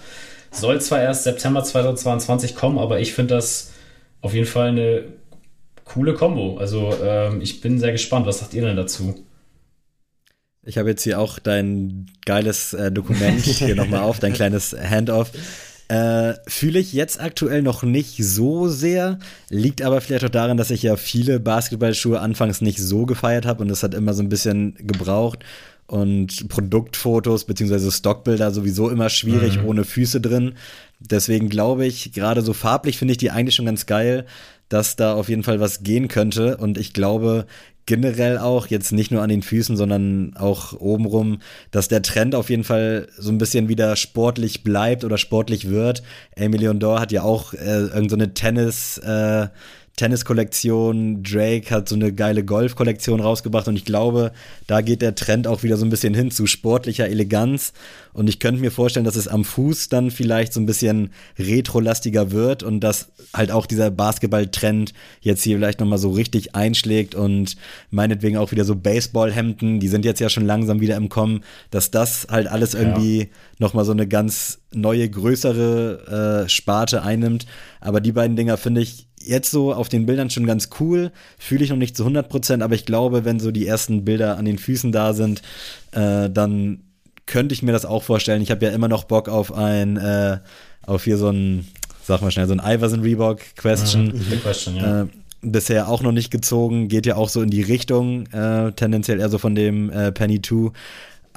Soll 0.50 0.80
zwar 0.80 1.02
erst 1.02 1.24
September 1.24 1.62
2022 1.62 2.54
kommen, 2.54 2.78
aber 2.78 3.00
ich 3.00 3.12
finde 3.12 3.34
das 3.34 3.72
auf 4.20 4.34
jeden 4.34 4.46
Fall 4.46 4.68
eine 4.68 5.04
coole 5.84 6.14
Combo. 6.14 6.58
Also 6.58 6.94
ähm, 7.02 7.40
ich 7.40 7.60
bin 7.60 7.78
sehr 7.78 7.92
gespannt. 7.92 8.26
Was 8.26 8.40
sagt 8.40 8.54
ihr 8.54 8.62
denn 8.62 8.76
dazu? 8.76 9.24
Ich 10.68 10.76
habe 10.76 10.90
jetzt 10.90 11.02
hier 11.02 11.18
auch 11.18 11.38
dein 11.38 12.06
geiles 12.26 12.74
äh, 12.74 12.92
Dokument 12.92 13.40
hier 13.40 13.74
nochmal 13.74 14.02
auf, 14.02 14.18
dein 14.18 14.34
kleines 14.34 14.76
Handoff. 14.78 15.30
Äh, 15.88 16.34
Fühle 16.46 16.78
ich 16.78 16.92
jetzt 16.92 17.18
aktuell 17.18 17.62
noch 17.62 17.82
nicht 17.82 18.22
so 18.22 18.68
sehr, 18.68 19.18
liegt 19.48 19.80
aber 19.80 20.02
vielleicht 20.02 20.26
auch 20.26 20.28
daran, 20.28 20.58
dass 20.58 20.70
ich 20.70 20.82
ja 20.82 20.96
viele 20.96 21.40
Basketballschuhe 21.40 22.20
anfangs 22.20 22.60
nicht 22.60 22.80
so 22.80 23.06
gefeiert 23.06 23.46
habe 23.46 23.62
und 23.62 23.70
es 23.70 23.82
hat 23.82 23.94
immer 23.94 24.12
so 24.12 24.22
ein 24.22 24.28
bisschen 24.28 24.74
gebraucht 24.74 25.42
und 25.86 26.50
Produktfotos 26.50 27.46
beziehungsweise 27.46 27.90
Stockbilder 27.90 28.50
sowieso 28.50 28.90
immer 28.90 29.08
schwierig 29.08 29.56
mhm. 29.56 29.64
ohne 29.64 29.84
Füße 29.84 30.20
drin. 30.20 30.52
Deswegen 31.00 31.48
glaube 31.48 31.86
ich, 31.86 32.12
gerade 32.12 32.42
so 32.42 32.52
farblich 32.52 32.98
finde 32.98 33.12
ich 33.12 33.18
die 33.18 33.30
eigentlich 33.30 33.54
schon 33.54 33.64
ganz 33.64 33.86
geil, 33.86 34.26
dass 34.68 34.96
da 34.96 35.14
auf 35.14 35.28
jeden 35.28 35.42
Fall 35.42 35.60
was 35.60 35.82
gehen 35.82 36.08
könnte 36.08 36.56
und 36.56 36.78
ich 36.78 36.92
glaube, 36.92 37.46
generell 37.88 38.36
auch, 38.36 38.66
jetzt 38.66 38.92
nicht 38.92 39.10
nur 39.10 39.22
an 39.22 39.30
den 39.30 39.40
Füßen, 39.40 39.74
sondern 39.74 40.36
auch 40.36 40.78
obenrum, 40.78 41.38
dass 41.70 41.88
der 41.88 42.02
Trend 42.02 42.34
auf 42.34 42.50
jeden 42.50 42.64
Fall 42.64 43.08
so 43.16 43.30
ein 43.30 43.38
bisschen 43.38 43.68
wieder 43.70 43.96
sportlich 43.96 44.62
bleibt 44.62 45.04
oder 45.04 45.16
sportlich 45.16 45.70
wird. 45.70 46.02
Emilion 46.36 46.80
Dor 46.80 47.00
hat 47.00 47.12
ja 47.12 47.22
auch 47.22 47.54
äh, 47.54 47.86
irgendeine 47.86 48.26
so 48.26 48.30
Tennis, 48.32 48.98
äh, 48.98 49.48
Tennis-Kollektion, 49.98 51.22
Drake 51.22 51.70
hat 51.74 51.88
so 51.88 51.96
eine 51.96 52.12
geile 52.12 52.44
Golf-Kollektion 52.44 53.20
rausgebracht 53.20 53.68
und 53.68 53.76
ich 53.76 53.84
glaube, 53.84 54.32
da 54.66 54.80
geht 54.80 55.02
der 55.02 55.14
Trend 55.14 55.46
auch 55.46 55.62
wieder 55.62 55.76
so 55.76 55.84
ein 55.84 55.90
bisschen 55.90 56.14
hin 56.14 56.30
zu 56.30 56.46
sportlicher 56.46 57.08
Eleganz 57.08 57.72
und 58.12 58.28
ich 58.28 58.38
könnte 58.38 58.60
mir 58.60 58.70
vorstellen, 58.70 59.04
dass 59.04 59.16
es 59.16 59.28
am 59.28 59.44
Fuß 59.44 59.88
dann 59.88 60.10
vielleicht 60.10 60.52
so 60.52 60.60
ein 60.60 60.66
bisschen 60.66 61.10
retrolastiger 61.38 62.30
wird 62.30 62.62
und 62.62 62.80
dass 62.80 63.12
halt 63.34 63.50
auch 63.50 63.66
dieser 63.66 63.90
Basketball-Trend 63.90 64.94
jetzt 65.20 65.42
hier 65.42 65.56
vielleicht 65.56 65.80
nochmal 65.80 65.98
so 65.98 66.10
richtig 66.10 66.54
einschlägt 66.54 67.16
und 67.16 67.56
meinetwegen 67.90 68.36
auch 68.36 68.52
wieder 68.52 68.64
so 68.64 68.76
Baseball-Hemden, 68.76 69.80
die 69.80 69.88
sind 69.88 70.04
jetzt 70.04 70.20
ja 70.20 70.28
schon 70.28 70.46
langsam 70.46 70.80
wieder 70.80 70.96
im 70.96 71.08
Kommen, 71.08 71.42
dass 71.70 71.90
das 71.90 72.28
halt 72.30 72.46
alles 72.46 72.74
irgendwie 72.74 73.18
ja. 73.18 73.26
nochmal 73.58 73.84
so 73.84 73.92
eine 73.92 74.06
ganz 74.06 74.60
neue, 74.72 75.08
größere 75.08 76.44
äh, 76.44 76.48
Sparte 76.48 77.02
einnimmt. 77.02 77.46
Aber 77.80 78.00
die 78.00 78.12
beiden 78.12 78.36
Dinger 78.36 78.56
finde 78.56 78.82
ich 78.82 79.07
jetzt 79.28 79.50
so 79.50 79.72
auf 79.72 79.88
den 79.88 80.06
Bildern 80.06 80.30
schon 80.30 80.46
ganz 80.46 80.70
cool. 80.80 81.12
Fühle 81.38 81.64
ich 81.64 81.70
noch 81.70 81.76
nicht 81.76 81.96
zu 81.96 82.02
100 82.02 82.28
Prozent, 82.28 82.62
aber 82.62 82.74
ich 82.74 82.84
glaube, 82.84 83.24
wenn 83.24 83.40
so 83.40 83.50
die 83.50 83.66
ersten 83.66 84.04
Bilder 84.04 84.36
an 84.36 84.44
den 84.44 84.58
Füßen 84.58 84.92
da 84.92 85.12
sind, 85.12 85.42
äh, 85.92 86.30
dann 86.30 86.82
könnte 87.26 87.52
ich 87.52 87.62
mir 87.62 87.72
das 87.72 87.84
auch 87.84 88.02
vorstellen. 88.02 88.42
Ich 88.42 88.50
habe 88.50 88.64
ja 88.64 88.72
immer 88.72 88.88
noch 88.88 89.04
Bock 89.04 89.28
auf 89.28 89.52
ein, 89.52 89.96
äh, 89.96 90.38
auf 90.86 91.04
hier 91.04 91.18
so 91.18 91.28
ein, 91.28 91.68
sag 92.02 92.22
mal 92.22 92.30
schnell, 92.30 92.46
so 92.46 92.54
ein 92.54 92.62
Iverson 92.64 93.00
Reebok 93.00 93.40
Question. 93.56 94.06
Mhm, 94.06 94.40
question 94.42 94.76
ja. 94.76 95.02
äh, 95.02 95.06
bisher 95.42 95.88
auch 95.88 96.02
noch 96.02 96.12
nicht 96.12 96.30
gezogen, 96.30 96.88
geht 96.88 97.06
ja 97.06 97.16
auch 97.16 97.28
so 97.28 97.42
in 97.42 97.50
die 97.50 97.62
Richtung, 97.62 98.26
äh, 98.32 98.72
tendenziell 98.72 99.20
eher 99.20 99.28
so 99.28 99.38
von 99.38 99.54
dem 99.54 99.90
äh, 99.90 100.10
Penny 100.10 100.42
2. 100.42 100.72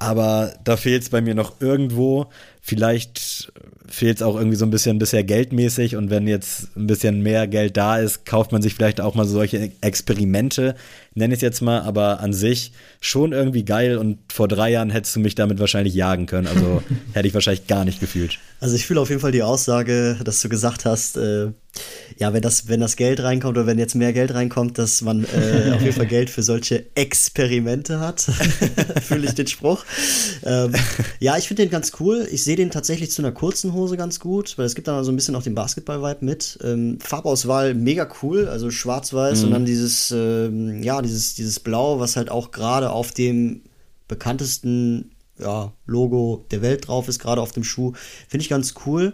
Aber 0.02 0.56
da 0.64 0.78
fehlt 0.78 1.04
es 1.04 1.10
bei 1.12 1.22
mir 1.22 1.36
noch 1.36 1.62
irgendwo. 1.62 2.26
Vielleicht 2.60 3.54
fehlt 3.88 4.18
es 4.18 4.24
auch 4.24 4.36
irgendwie 4.36 4.58
so 4.58 4.66
ein 4.66 4.72
bisschen 4.72 4.97
bisher 4.97 5.24
geldmäßig 5.24 5.95
und 5.95 6.10
wenn 6.10 6.28
jetzt 6.28 6.76
ein 6.76 6.88
bisschen 6.88 7.22
mehr 7.22 7.47
Geld 7.47 7.78
da 7.78 7.99
ist, 7.99 8.26
kauft 8.26 8.52
man 8.52 8.64
sich 8.64 8.74
vielleicht 8.74 8.99
auch 8.99 9.14
mal 9.14 9.28
solche 9.28 9.72
Experimente, 9.82 10.74
nenne 11.14 11.34
ich 11.34 11.39
es 11.39 11.41
jetzt 11.41 11.62
mal, 11.62 11.82
aber 11.82 12.22
an 12.22 12.34
sich 12.34 12.72
schon 13.01 13.34
irgendwie 13.34 13.66
geil 13.66 13.97
und 13.97 14.20
vor 14.32 14.47
drei 14.47 14.72
Jahren 14.72 14.89
hättest 14.89 15.16
du 15.16 15.20
mich 15.20 15.36
damit 15.36 15.59
wahrscheinlich 15.59 15.93
jagen 15.93 16.26
können, 16.26 16.47
also 16.47 16.82
hätte 17.14 17.28
ich 17.28 17.34
wahrscheinlich 17.34 17.68
gar 17.68 17.86
nicht 17.86 17.99
gefühlt. 17.99 18.39
Also 18.59 18.76
ich 18.76 18.86
fühle 18.86 19.01
auf 19.01 19.09
jeden 19.09 19.22
Fall 19.22 19.32
die 19.32 19.43
Aussage, 19.43 20.18
dass 20.24 20.41
du 20.41 20.49
gesagt 20.49 20.86
hast, 20.86 21.18
äh, 21.18 21.51
ja, 22.18 22.34
wenn 22.34 22.41
das, 22.41 22.68
wenn 22.68 22.80
das 22.80 22.95
Geld 22.97 23.22
reinkommt 23.22 23.57
oder 23.57 23.66
wenn 23.66 23.80
jetzt 23.80 23.95
mehr 23.95 24.14
Geld 24.14 24.34
reinkommt, 24.34 24.78
dass 24.78 25.01
man 25.01 25.24
äh, 25.24 25.72
auf 25.76 25.82
jeden 25.82 25.93
Fall 25.93 26.05
Geld 26.05 26.30
für 26.30 26.43
solche 26.43 26.86
Experimente 26.95 27.99
hat, 27.99 28.22
fühle 29.01 29.26
ich 29.26 29.34
den 29.34 29.47
Spruch. 29.47 29.86
Ähm, 30.43 30.74
ja, 31.20 31.38
ich 31.38 31.47
finde 31.47 31.64
den 31.64 31.72
ganz 31.72 31.93
cool. 31.99 32.28
Ich 32.32 32.43
sehe 32.43 32.55
den 32.55 32.70
tatsächlich 32.70 33.12
zu 33.12 33.22
einer 33.22 33.32
kurzen 33.32 33.74
Hose 33.74 33.97
ganz 33.97 34.20
gut, 34.20 34.57
weil 34.57 34.66
es 34.66 34.76
gibt 34.76 34.88
dann 34.88 35.03
so 35.03 35.12
ein 35.12 35.16
bisschen 35.16 35.36
auch 35.36 35.43
den 35.43 35.55
Basketball-Vibe 35.55 36.26
mit. 36.26 36.59
Ähm, 36.64 36.99
Farbauswahl 37.01 37.74
mega 37.74 38.07
cool, 38.22 38.47
also 38.47 38.70
schwarz-weiß 38.70 39.39
mhm. 39.39 39.45
und 39.45 39.51
dann 39.51 39.66
dieses, 39.66 40.12
ähm, 40.12 40.84
dieses, 41.02 41.36
dieses 41.36 41.60
Blau, 41.60 41.99
was 41.99 42.16
halt 42.16 42.30
auch 42.30 42.52
gerade 42.52 42.91
auf 42.91 43.12
dem 43.12 43.62
bekanntesten 44.08 45.12
ja, 45.39 45.74
Logo 45.86 46.45
der 46.52 46.62
Welt 46.62 46.88
drauf 46.88 47.08
ist, 47.08 47.20
gerade 47.20 47.41
auf 47.41 47.52
dem 47.52 47.64
Schuh. 47.64 47.93
Finde 48.28 48.43
ich 48.43 48.49
ganz 48.49 48.76
cool. 48.86 49.14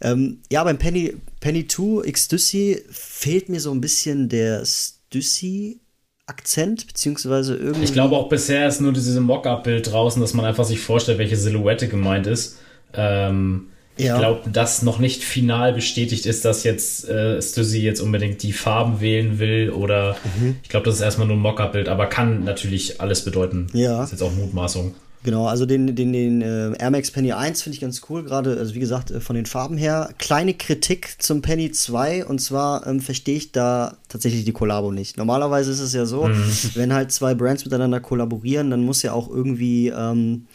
Ähm, 0.00 0.40
ja, 0.50 0.62
beim 0.64 0.78
Penny, 0.78 1.16
Penny 1.40 1.66
2 1.66 2.06
X 2.06 2.26
Stussy 2.26 2.82
fehlt 2.90 3.48
mir 3.48 3.60
so 3.60 3.70
ein 3.72 3.80
bisschen 3.80 4.28
der 4.28 4.64
Stussy 4.64 5.80
Akzent, 6.26 6.86
beziehungsweise 6.86 7.54
irgendwie. 7.54 7.84
Ich 7.84 7.92
glaube 7.92 8.16
auch 8.16 8.30
bisher 8.30 8.66
ist 8.66 8.80
nur 8.80 8.94
dieses 8.94 9.20
Mock-up-Bild 9.20 9.92
draußen, 9.92 10.22
dass 10.22 10.32
man 10.32 10.46
einfach 10.46 10.64
sich 10.64 10.80
vorstellt, 10.80 11.18
welche 11.18 11.36
Silhouette 11.36 11.86
gemeint 11.86 12.26
ist. 12.26 12.58
Ähm, 12.94 13.68
ja. 13.96 14.14
Ich 14.14 14.20
glaube, 14.20 14.50
dass 14.50 14.82
noch 14.82 14.98
nicht 14.98 15.22
final 15.22 15.72
bestätigt 15.72 16.26
ist, 16.26 16.44
dass 16.44 16.64
jetzt 16.64 17.08
äh, 17.08 17.40
Stussy 17.40 17.80
jetzt 17.80 18.00
unbedingt 18.00 18.42
die 18.42 18.52
Farben 18.52 19.00
wählen 19.00 19.38
will 19.38 19.70
oder 19.70 20.16
mhm. 20.38 20.56
ich 20.62 20.68
glaube, 20.68 20.86
das 20.86 20.96
ist 20.96 21.00
erstmal 21.00 21.28
nur 21.28 21.36
ein 21.36 21.40
Mock-up-Bild, 21.40 21.88
aber 21.88 22.06
kann 22.06 22.44
natürlich 22.44 23.00
alles 23.00 23.24
bedeuten. 23.24 23.68
Ja. 23.72 23.98
Das 23.98 24.06
ist 24.06 24.20
jetzt 24.20 24.22
auch 24.22 24.34
Mutmaßung. 24.34 24.94
Genau, 25.24 25.46
also 25.46 25.64
den, 25.64 25.96
den, 25.96 26.12
den 26.12 26.42
äh, 26.42 26.72
Air 26.78 26.90
Max 26.90 27.10
Penny 27.10 27.32
1 27.32 27.62
finde 27.62 27.74
ich 27.74 27.80
ganz 27.80 28.02
cool, 28.10 28.24
gerade, 28.24 28.58
also 28.58 28.74
wie 28.74 28.78
gesagt, 28.78 29.10
äh, 29.10 29.20
von 29.20 29.34
den 29.34 29.46
Farben 29.46 29.78
her. 29.78 30.10
Kleine 30.18 30.52
Kritik 30.52 31.16
zum 31.18 31.40
Penny 31.40 31.72
2 31.72 32.26
und 32.26 32.40
zwar 32.40 32.86
ähm, 32.86 33.00
verstehe 33.00 33.36
ich 33.36 33.50
da 33.50 33.96
tatsächlich 34.08 34.44
die 34.44 34.52
Kollabo 34.52 34.92
nicht. 34.92 35.16
Normalerweise 35.16 35.70
ist 35.70 35.80
es 35.80 35.94
ja 35.94 36.04
so, 36.04 36.26
mhm. 36.28 36.44
wenn 36.74 36.92
halt 36.92 37.10
zwei 37.10 37.34
Brands 37.34 37.64
miteinander 37.64 38.00
kollaborieren, 38.00 38.70
dann 38.70 38.84
muss 38.84 39.02
ja 39.02 39.14
auch 39.14 39.30
irgendwie, 39.30 39.88
ähm, 39.88 40.46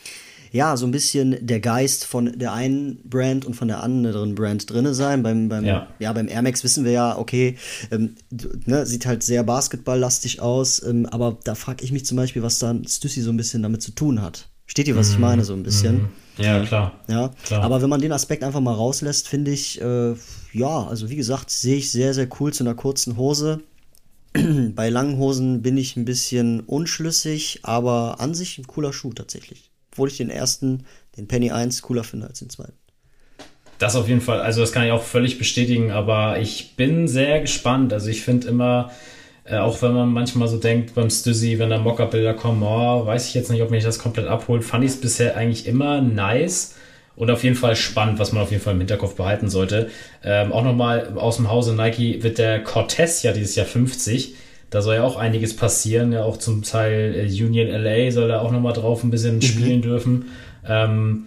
ja, 0.52 0.78
so 0.78 0.86
ein 0.86 0.92
bisschen 0.92 1.38
der 1.46 1.60
Geist 1.60 2.06
von 2.06 2.38
der 2.38 2.54
einen 2.54 3.02
Brand 3.04 3.46
und 3.46 3.56
von 3.56 3.68
der 3.68 3.84
anderen 3.84 4.36
Brand 4.36 4.70
drinne 4.70 4.94
sein. 4.94 5.24
Beim, 5.24 5.50
beim, 5.50 5.66
ja. 5.66 5.88
ja 6.00 6.14
beim 6.14 6.28
Air 6.28 6.42
Max 6.42 6.64
wissen 6.64 6.86
wir 6.86 6.92
ja, 6.92 7.18
okay, 7.18 7.58
ähm, 7.92 8.16
ne, 8.66 8.86
sieht 8.86 9.06
halt 9.06 9.24
sehr 9.24 9.44
basketballlastig 9.44 10.42
aus, 10.42 10.82
ähm, 10.84 11.06
aber 11.06 11.38
da 11.44 11.56
frage 11.56 11.84
ich 11.84 11.92
mich 11.92 12.06
zum 12.06 12.18
Beispiel, 12.18 12.44
was 12.44 12.60
dann 12.60 12.86
Stussy 12.88 13.22
so 13.22 13.32
ein 13.32 13.38
bisschen 13.38 13.64
damit 13.64 13.82
zu 13.82 13.92
tun 13.92 14.22
hat. 14.22 14.50
Steht 14.66 14.88
ihr, 14.88 14.96
was 14.96 15.10
ich 15.10 15.18
meine, 15.18 15.44
so 15.44 15.54
ein 15.54 15.64
bisschen? 15.64 15.96
Mhm. 15.96 16.10
Ja, 16.38 16.64
klar. 16.64 16.94
Ja, 17.08 17.34
Klar. 17.44 17.64
aber 17.64 17.82
wenn 17.82 17.90
man 17.90 18.02
den 18.02 18.12
Aspekt 18.12 18.44
einfach 18.44 18.62
mal 18.62 18.74
rauslässt, 18.74 19.28
finde 19.28 19.52
ich, 19.52 19.82
äh, 19.82 20.14
ja, 20.54 20.88
also 20.88 21.10
wie 21.10 21.16
gesagt, 21.16 21.50
sehe 21.50 21.78
ich 21.78 21.92
sehr, 21.92 22.14
sehr 22.14 22.28
cool 22.40 22.54
zu 22.54 22.64
einer 22.64 22.76
kurzen 22.76 23.18
Hose. 23.18 23.62
Bei 24.76 24.90
langen 24.90 25.18
Hosen 25.18 25.62
bin 25.62 25.76
ich 25.76 25.98
ein 25.98 26.06
bisschen 26.06 26.62
unschlüssig, 26.62 27.62
aber 27.64 28.20
an 28.20 28.34
sich 28.36 28.58
ein 28.58 28.68
cooler 28.68 28.94
Schuh 28.94 29.12
tatsächlich. 29.12 29.69
Obwohl 30.00 30.08
ich 30.08 30.16
den 30.16 30.30
ersten, 30.30 30.86
den 31.18 31.28
Penny 31.28 31.52
1, 31.52 31.82
cooler 31.82 32.06
finde 32.06 32.28
als 32.28 32.40
den 32.40 32.50
zweiten. 32.50 32.72
Das 33.80 33.98
auf 33.98 34.08
jeden 34.08 34.22
Fall, 34.22 34.40
also 34.40 34.62
das 34.62 34.72
kann 34.72 34.86
ich 34.86 34.94
auch 34.94 35.04
völlig 35.04 35.38
bestätigen, 35.38 35.92
aber 35.92 36.40
ich 36.40 36.78
bin 36.78 37.10
sehr 37.10 37.42
gespannt. 37.42 37.92
Also 37.92 38.08
ich 38.08 38.22
finde 38.22 38.48
immer, 38.48 38.92
äh, 39.44 39.58
auch 39.58 39.82
wenn 39.82 39.92
man 39.92 40.08
manchmal 40.08 40.48
so 40.48 40.56
denkt 40.56 40.96
beim 40.96 41.10
Stüssi, 41.10 41.60
wenn 41.60 41.70
da 41.70 41.80
Mockup-Bilder 41.80 42.34
kommen, 42.34 42.64
oh, 42.64 43.06
weiß 43.06 43.28
ich 43.28 43.34
jetzt 43.34 43.52
nicht, 43.52 43.62
ob 43.62 43.72
mich 43.72 43.84
das 43.84 44.00
komplett 44.00 44.28
abholt, 44.28 44.64
fand 44.64 44.86
ich 44.86 44.92
es 44.92 45.02
bisher 45.02 45.36
eigentlich 45.36 45.68
immer 45.68 46.00
nice 46.00 46.76
und 47.18 47.30
auf 47.30 47.44
jeden 47.44 47.58
Fall 47.58 47.76
spannend, 47.76 48.20
was 48.20 48.32
man 48.32 48.42
auf 48.44 48.52
jeden 48.52 48.64
Fall 48.64 48.76
im 48.76 48.80
Hinterkopf 48.80 49.16
behalten 49.16 49.50
sollte. 49.50 49.90
Ähm, 50.24 50.54
auch 50.54 50.64
nochmal 50.64 51.12
aus 51.18 51.36
dem 51.36 51.52
Hause 51.52 51.76
Nike 51.76 52.24
wird 52.24 52.38
der 52.38 52.64
Cortez 52.64 53.22
ja 53.24 53.34
dieses 53.34 53.58
Jahr 53.58 53.66
50. 53.66 54.34
Da 54.70 54.82
soll 54.82 54.96
ja 54.96 55.04
auch 55.04 55.18
einiges 55.18 55.56
passieren, 55.56 56.12
ja 56.12 56.24
auch 56.24 56.38
zum 56.38 56.64
Teil 56.64 57.16
äh, 57.16 57.44
Union 57.44 57.68
LA 57.68 58.12
soll 58.12 58.28
da 58.28 58.42
auch 58.42 58.52
nochmal 58.52 58.74
drauf 58.74 59.04
ein 59.04 59.12
bisschen 59.12 59.42
spielen 59.42 59.82
dürfen. 59.82 60.26
Ähm, 60.68 61.26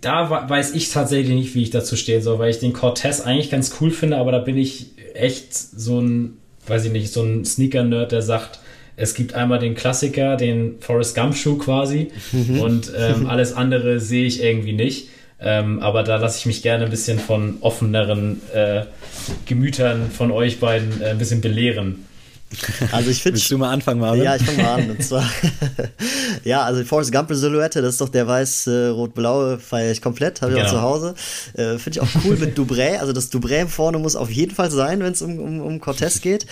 da 0.00 0.48
weiß 0.48 0.74
ich 0.74 0.90
tatsächlich 0.90 1.34
nicht, 1.34 1.54
wie 1.54 1.62
ich 1.62 1.70
dazu 1.70 1.96
stehen 1.96 2.22
soll, 2.22 2.38
weil 2.38 2.50
ich 2.50 2.58
den 2.58 2.72
Cortez 2.72 3.20
eigentlich 3.20 3.50
ganz 3.50 3.76
cool 3.80 3.90
finde, 3.90 4.18
aber 4.18 4.30
da 4.30 4.38
bin 4.38 4.56
ich 4.56 4.90
echt 5.14 5.54
so 5.54 6.00
ein, 6.00 6.38
weiß 6.66 6.84
ich 6.84 6.92
nicht, 6.92 7.12
so 7.12 7.22
ein 7.22 7.44
Sneaker-Nerd, 7.44 8.12
der 8.12 8.22
sagt, 8.22 8.60
es 8.96 9.14
gibt 9.14 9.34
einmal 9.34 9.58
den 9.58 9.74
Klassiker, 9.74 10.36
den 10.36 10.76
Forrest 10.80 11.14
Gump-Schuh 11.14 11.58
quasi 11.58 12.08
und 12.60 12.92
ähm, 12.96 13.26
alles 13.28 13.52
andere 13.52 14.00
sehe 14.00 14.26
ich 14.26 14.42
irgendwie 14.42 14.72
nicht. 14.72 15.08
Ähm, 15.38 15.80
aber 15.80 16.02
da 16.02 16.16
lasse 16.16 16.38
ich 16.38 16.46
mich 16.46 16.62
gerne 16.62 16.84
ein 16.84 16.90
bisschen 16.90 17.18
von 17.18 17.58
offeneren 17.60 18.40
äh, 18.54 18.84
Gemütern 19.44 20.10
von 20.10 20.30
euch 20.30 20.60
beiden 20.60 21.02
äh, 21.02 21.10
ein 21.10 21.18
bisschen 21.18 21.42
belehren. 21.42 22.06
Also 22.92 23.10
ich 23.10 23.22
finde 23.22 23.38
Willst 23.38 23.50
du 23.50 23.58
mal 23.58 23.72
anfangen, 23.72 24.00
Marvin? 24.00 24.22
Ja, 24.22 24.36
ich 24.36 24.42
fange 24.42 24.62
mal 24.62 24.74
an. 24.80 24.90
Und 24.90 25.02
zwar, 25.02 25.28
ja, 26.44 26.62
also 26.62 26.80
die 26.80 26.86
Forrest 26.86 27.12
Gump 27.12 27.28
Silhouette, 27.32 27.82
das 27.82 27.94
ist 27.94 28.00
doch 28.00 28.08
der 28.08 28.26
weiß-rot-blaue, 28.26 29.58
feiere 29.58 29.92
ich 29.92 30.00
komplett, 30.00 30.40
habe 30.42 30.52
ich 30.52 30.58
Genau. 30.58 30.68
auch 30.68 30.72
zu 30.72 30.82
Hause. 30.82 31.14
Äh, 31.54 31.78
Finde 31.78 31.90
ich 31.90 32.00
auch 32.00 32.08
cool 32.24 32.36
mit 32.36 32.56
Dubré. 32.58 32.98
Also 32.98 33.12
das 33.12 33.30
Dubré 33.32 33.66
vorne 33.66 33.98
muss 33.98 34.16
auf 34.16 34.30
jeden 34.30 34.54
Fall 34.54 34.70
sein, 34.70 35.00
wenn 35.00 35.12
es 35.12 35.22
um, 35.22 35.38
um, 35.38 35.60
um 35.60 35.80
Cortez 35.80 36.20
geht. 36.20 36.46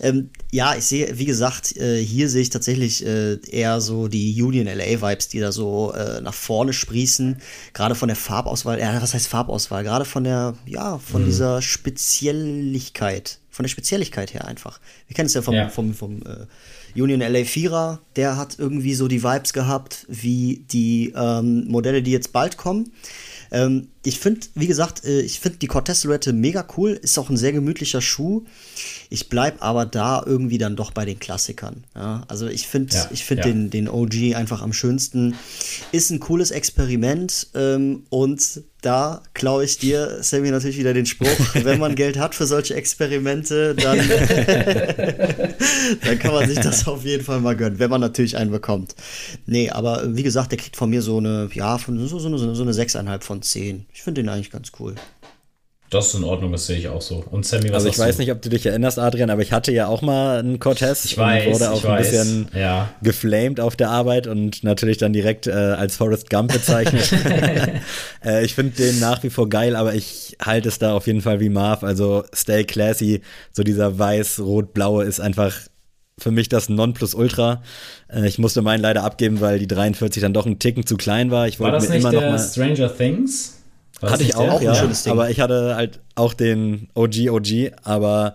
Ähm, 0.00 0.30
ja, 0.52 0.74
ich 0.76 0.84
sehe, 0.84 1.18
wie 1.18 1.24
gesagt, 1.24 1.76
äh, 1.76 2.02
hier 2.02 2.28
sehe 2.28 2.42
ich 2.42 2.50
tatsächlich 2.50 3.04
äh, 3.04 3.38
eher 3.50 3.80
so 3.80 4.08
die 4.08 4.40
Union 4.40 4.66
LA-Vibes, 4.66 5.28
die 5.28 5.40
da 5.40 5.50
so 5.50 5.92
äh, 5.92 6.20
nach 6.20 6.34
vorne 6.34 6.72
sprießen. 6.72 7.38
Gerade 7.72 7.94
von 7.94 8.08
der 8.08 8.16
Farbauswahl, 8.16 8.78
ja, 8.78 9.00
was 9.00 9.14
heißt 9.14 9.28
Farbauswahl? 9.28 9.82
Gerade 9.82 10.04
von 10.04 10.24
der, 10.24 10.54
ja, 10.66 10.98
von 10.98 11.24
dieser 11.24 11.62
Spezielligkeit. 11.62 13.38
Von 13.58 13.64
der 13.64 13.70
Spezielligkeit 13.70 14.34
her 14.34 14.46
einfach. 14.46 14.78
Wir 15.08 15.16
kennen 15.16 15.26
es 15.26 15.34
ja 15.34 15.42
vom, 15.42 15.52
Ja. 15.52 15.68
vom, 15.68 15.92
vom 15.92 16.22
äh, 16.22 17.00
Union 17.02 17.18
LA 17.18 17.42
Vierer, 17.44 18.00
der 18.14 18.36
hat 18.36 18.56
irgendwie 18.56 18.94
so 18.94 19.08
die 19.08 19.24
Vibes 19.24 19.52
gehabt, 19.52 20.06
wie 20.08 20.64
die 20.70 21.12
ähm, 21.16 21.66
Modelle, 21.66 22.00
die 22.04 22.12
jetzt 22.12 22.32
bald 22.32 22.56
kommen. 22.56 22.92
Ähm, 23.50 23.88
ich 24.04 24.18
finde, 24.18 24.40
wie 24.54 24.66
gesagt, 24.66 25.04
äh, 25.04 25.20
ich 25.20 25.40
finde 25.40 25.58
die 25.58 25.66
Cortez 25.66 26.02
Silhouette 26.02 26.32
mega 26.32 26.66
cool, 26.76 26.90
ist 26.90 27.18
auch 27.18 27.30
ein 27.30 27.36
sehr 27.36 27.52
gemütlicher 27.52 28.00
Schuh. 28.00 28.44
Ich 29.10 29.28
bleib 29.28 29.62
aber 29.62 29.86
da 29.86 30.22
irgendwie 30.24 30.58
dann 30.58 30.76
doch 30.76 30.92
bei 30.92 31.04
den 31.04 31.18
Klassikern. 31.18 31.84
Ja? 31.94 32.24
Also 32.28 32.46
ich 32.46 32.68
finde 32.68 32.94
Ja, 32.94 33.08
ich 33.10 33.24
finde 33.24 33.42
ja. 33.44 33.52
den, 33.52 33.70
den 33.70 33.88
OG 33.88 34.34
einfach 34.34 34.62
am 34.62 34.72
schönsten. 34.72 35.34
Ist 35.92 36.10
ein 36.10 36.20
cooles 36.20 36.50
Experiment 36.50 37.48
ähm, 37.54 38.04
und 38.08 38.62
da 38.80 39.22
klaue 39.34 39.64
ich 39.64 39.78
dir, 39.78 40.22
Sammy, 40.22 40.50
natürlich 40.50 40.78
wieder 40.78 40.94
den 40.94 41.06
Spruch, 41.06 41.26
wenn 41.54 41.80
man 41.80 41.96
Geld 41.96 42.16
hat 42.16 42.34
für 42.34 42.46
solche 42.46 42.74
Experimente, 42.74 43.74
dann 43.74 43.98
dann 46.04 46.18
kann 46.18 46.32
man 46.32 46.48
sich 46.48 46.60
das 46.60 46.86
auf 46.86 47.04
jeden 47.04 47.24
Fall 47.24 47.40
mal 47.40 47.56
gönnen, 47.56 47.80
wenn 47.80 47.90
man 47.90 48.00
natürlich 48.00 48.36
einen 48.36 48.52
bekommt. 48.52 48.94
Nee, 49.46 49.70
aber 49.70 50.04
äh, 50.04 50.16
wie 50.16 50.22
gesagt, 50.22 50.52
der 50.52 50.58
kriegt 50.58 50.76
von 50.76 50.90
mir 50.90 51.02
so 51.02 51.18
eine, 51.18 51.48
ja, 51.52 51.76
so, 51.78 52.18
so, 52.18 52.28
eine, 52.28 52.38
so 52.38 52.62
eine 52.62 52.72
6,5 52.72 53.22
von 53.22 53.42
10. 53.42 53.86
Ich 53.98 54.04
finde 54.04 54.22
den 54.22 54.28
eigentlich 54.28 54.52
ganz 54.52 54.70
cool. 54.78 54.94
Das 55.90 56.06
ist 56.08 56.14
in 56.14 56.22
Ordnung, 56.22 56.52
das 56.52 56.66
sehe 56.68 56.76
ich 56.78 56.86
auch 56.86 57.02
so. 57.02 57.16
Und 57.32 57.44
Sammy, 57.44 57.70
was 57.70 57.74
Also 57.74 57.88
ich 57.88 57.98
weiß 57.98 58.14
du? 58.14 58.22
nicht, 58.22 58.30
ob 58.30 58.40
du 58.40 58.48
dich 58.48 58.64
erinnerst, 58.64 58.96
Adrian, 59.00 59.28
aber 59.28 59.42
ich 59.42 59.50
hatte 59.50 59.72
ja 59.72 59.88
auch 59.88 60.02
mal 60.02 60.38
einen 60.38 60.60
Cortez 60.60 61.04
Ich 61.04 61.18
weiß, 61.18 61.46
und 61.46 61.52
wurde 61.54 61.70
auch 61.72 61.78
ich 61.78 61.84
ein 61.84 61.90
weiß. 61.90 62.10
bisschen 62.10 62.48
Ja. 62.54 62.90
geflamed 63.02 63.58
auf 63.58 63.74
der 63.74 63.90
Arbeit 63.90 64.28
und 64.28 64.62
natürlich 64.62 64.98
dann 64.98 65.12
direkt 65.12 65.48
äh, 65.48 65.50
als 65.50 65.96
Forrest 65.96 66.30
Gump 66.30 66.52
bezeichnet. 66.52 67.12
äh, 68.24 68.44
ich 68.44 68.54
finde 68.54 68.76
den 68.76 69.00
nach 69.00 69.24
wie 69.24 69.30
vor 69.30 69.48
geil, 69.48 69.74
aber 69.74 69.94
ich 69.96 70.36
halte 70.40 70.68
es 70.68 70.78
da 70.78 70.92
auf 70.94 71.08
jeden 71.08 71.20
Fall 71.20 71.40
wie 71.40 71.48
Marv. 71.48 71.82
Also 71.82 72.22
stay 72.32 72.62
classy, 72.62 73.20
so 73.50 73.64
dieser 73.64 73.98
weiß-rot-blaue 73.98 75.02
ist 75.06 75.18
einfach 75.18 75.56
für 76.18 76.30
mich 76.30 76.48
das 76.48 76.68
Nonplusultra. 76.68 77.62
Äh, 78.14 78.28
ich 78.28 78.38
musste 78.38 78.62
meinen 78.62 78.80
leider 78.80 79.02
abgeben, 79.02 79.40
weil 79.40 79.58
die 79.58 79.66
43 79.66 80.22
dann 80.22 80.34
doch 80.34 80.46
ein 80.46 80.60
Ticken 80.60 80.86
zu 80.86 80.96
klein 80.96 81.32
war. 81.32 81.48
Ich 81.48 81.58
War 81.58 81.72
wollte 81.72 81.78
das 81.80 81.88
mir 81.88 81.94
nicht 81.96 82.04
immer 82.04 82.12
noch 82.12 82.20
der 82.20 82.30
mal 82.30 82.38
Stranger 82.38 82.96
Things? 82.96 83.54
War 84.00 84.10
das 84.10 84.12
hatte 84.12 84.24
ich 84.24 84.36
auch, 84.36 84.60
ein 84.60 84.64
ja. 84.64 84.74
schönes 84.74 85.02
Ding. 85.02 85.12
Aber 85.12 85.30
ich 85.30 85.40
hatte 85.40 85.74
halt 85.74 86.00
auch 86.14 86.34
den 86.34 86.88
OG 86.94 87.30
OG, 87.30 87.72
aber 87.82 88.34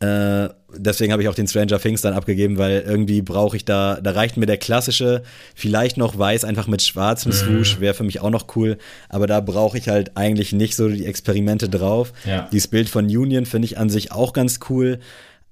äh, 0.00 0.48
deswegen 0.76 1.12
habe 1.12 1.22
ich 1.22 1.28
auch 1.28 1.34
den 1.34 1.48
Stranger 1.48 1.78
Things 1.78 2.02
dann 2.02 2.12
abgegeben, 2.12 2.58
weil 2.58 2.84
irgendwie 2.86 3.22
brauche 3.22 3.56
ich 3.56 3.64
da, 3.64 3.98
da 4.02 4.10
reicht 4.10 4.36
mir 4.36 4.46
der 4.46 4.58
klassische, 4.58 5.22
vielleicht 5.54 5.96
noch 5.96 6.18
weiß, 6.18 6.44
einfach 6.44 6.66
mit 6.66 6.82
schwarzem 6.82 7.32
Mhm. 7.32 7.36
Swoosh, 7.36 7.80
wäre 7.80 7.94
für 7.94 8.04
mich 8.04 8.20
auch 8.20 8.30
noch 8.30 8.46
cool, 8.56 8.76
aber 9.08 9.26
da 9.26 9.40
brauche 9.40 9.78
ich 9.78 9.88
halt 9.88 10.16
eigentlich 10.16 10.52
nicht 10.52 10.76
so 10.76 10.88
die 10.88 11.06
Experimente 11.06 11.68
drauf. 11.68 12.12
Ja. 12.26 12.48
Dieses 12.52 12.68
Bild 12.68 12.88
von 12.88 13.06
Union 13.06 13.46
finde 13.46 13.66
ich 13.66 13.78
an 13.78 13.88
sich 13.88 14.12
auch 14.12 14.32
ganz 14.32 14.60
cool. 14.68 14.98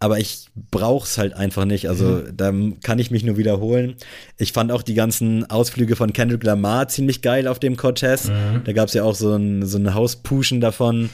Aber 0.05 0.19
ich 0.19 0.49
brauch's 0.71 1.17
halt 1.17 1.33
einfach 1.33 1.65
nicht. 1.65 1.89
Also 1.89 2.05
Mhm. 2.05 2.37
da 2.37 2.53
kann 2.83 2.99
ich 2.99 3.11
mich 3.11 3.25
nur 3.25 3.39
wiederholen. 3.39 3.95
Ich 4.37 4.53
fand 4.53 4.71
auch 4.71 4.83
die 4.83 4.93
ganzen 4.93 5.49
Ausflüge 5.51 5.97
von 5.97 6.13
Kendrick 6.13 6.45
Lamar 6.45 6.89
ziemlich 6.89 7.23
geil 7.23 7.49
auf 7.49 7.59
dem 7.59 7.77
Cortez. 7.79 8.29
Mhm. 8.29 8.65
Da 8.65 8.73
gab's 8.75 8.93
ja 8.93 9.03
auch 9.03 9.15
so 9.15 9.35
ein, 9.35 9.65
so 9.65 9.79
ein 9.79 9.95
Hauspuschen 9.95 10.61
davon. 10.61 11.09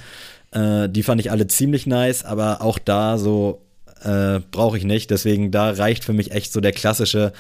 Äh, 0.51 0.89
die 0.89 1.05
fand 1.05 1.21
ich 1.21 1.31
alle 1.31 1.47
ziemlich 1.47 1.87
nice, 1.87 2.25
aber 2.25 2.63
auch 2.63 2.81
da 2.81 3.17
so 3.17 3.63
äh, 4.03 4.41
brauche 4.51 4.77
ich 4.77 4.83
nicht. 4.85 5.11
Deswegen 5.13 5.53
da 5.53 5.71
reicht 5.71 6.03
für 6.05 6.13
mich 6.13 6.33
echt 6.33 6.53
so 6.53 6.61
der 6.61 6.73
klassische. 6.73 7.33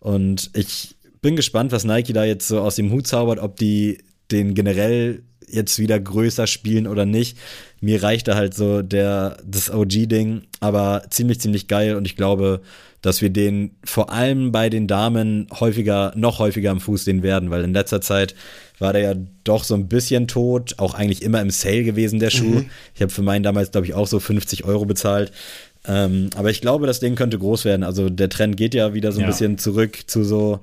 Und 0.00 0.50
ich 0.54 0.96
bin 1.22 1.36
gespannt, 1.36 1.70
was 1.70 1.84
Nike 1.84 2.14
da 2.14 2.24
jetzt 2.24 2.48
so 2.48 2.60
aus 2.60 2.74
dem 2.74 2.90
Hut 2.90 3.06
zaubert, 3.06 3.38
ob 3.38 3.54
die 3.56 3.98
den 4.30 4.54
generell 4.54 5.22
jetzt 5.48 5.78
wieder 5.78 5.98
größer 6.00 6.46
spielen 6.46 6.86
oder 6.86 7.06
nicht. 7.06 7.38
Mir 7.80 8.02
reicht 8.02 8.26
da 8.28 8.34
halt 8.34 8.54
so 8.54 8.82
der, 8.82 9.36
das 9.46 9.70
OG-Ding, 9.70 10.42
aber 10.60 11.04
ziemlich, 11.10 11.40
ziemlich 11.40 11.68
geil 11.68 11.94
und 11.94 12.04
ich 12.04 12.16
glaube, 12.16 12.62
dass 13.02 13.22
wir 13.22 13.30
den 13.30 13.76
vor 13.84 14.10
allem 14.10 14.50
bei 14.50 14.68
den 14.68 14.88
Damen 14.88 15.46
häufiger, 15.60 16.12
noch 16.16 16.40
häufiger 16.40 16.72
am 16.72 16.80
Fuß 16.80 17.04
sehen 17.04 17.22
werden, 17.22 17.50
weil 17.50 17.62
in 17.62 17.72
letzter 17.72 18.00
Zeit 18.00 18.34
war 18.80 18.92
der 18.92 19.02
ja 19.02 19.14
doch 19.44 19.62
so 19.62 19.74
ein 19.74 19.86
bisschen 19.86 20.26
tot, 20.26 20.74
auch 20.78 20.94
eigentlich 20.94 21.22
immer 21.22 21.40
im 21.40 21.50
Sale 21.50 21.84
gewesen, 21.84 22.18
der 22.18 22.30
Schuh. 22.30 22.62
Ich 22.96 23.02
habe 23.02 23.12
für 23.12 23.22
meinen 23.22 23.44
damals, 23.44 23.70
glaube 23.70 23.86
ich, 23.86 23.94
auch 23.94 24.08
so 24.08 24.18
50 24.18 24.64
Euro 24.64 24.84
bezahlt. 24.86 25.30
Ähm, 25.86 26.30
aber 26.34 26.50
ich 26.50 26.60
glaube, 26.60 26.86
das 26.88 26.98
Ding 26.98 27.14
könnte 27.14 27.38
groß 27.38 27.64
werden. 27.64 27.84
Also 27.84 28.10
der 28.10 28.28
Trend 28.28 28.56
geht 28.56 28.74
ja 28.74 28.92
wieder 28.92 29.12
so 29.12 29.20
ein 29.20 29.22
Ja. 29.22 29.28
bisschen 29.28 29.56
zurück 29.58 29.98
zu 30.08 30.24
so 30.24 30.60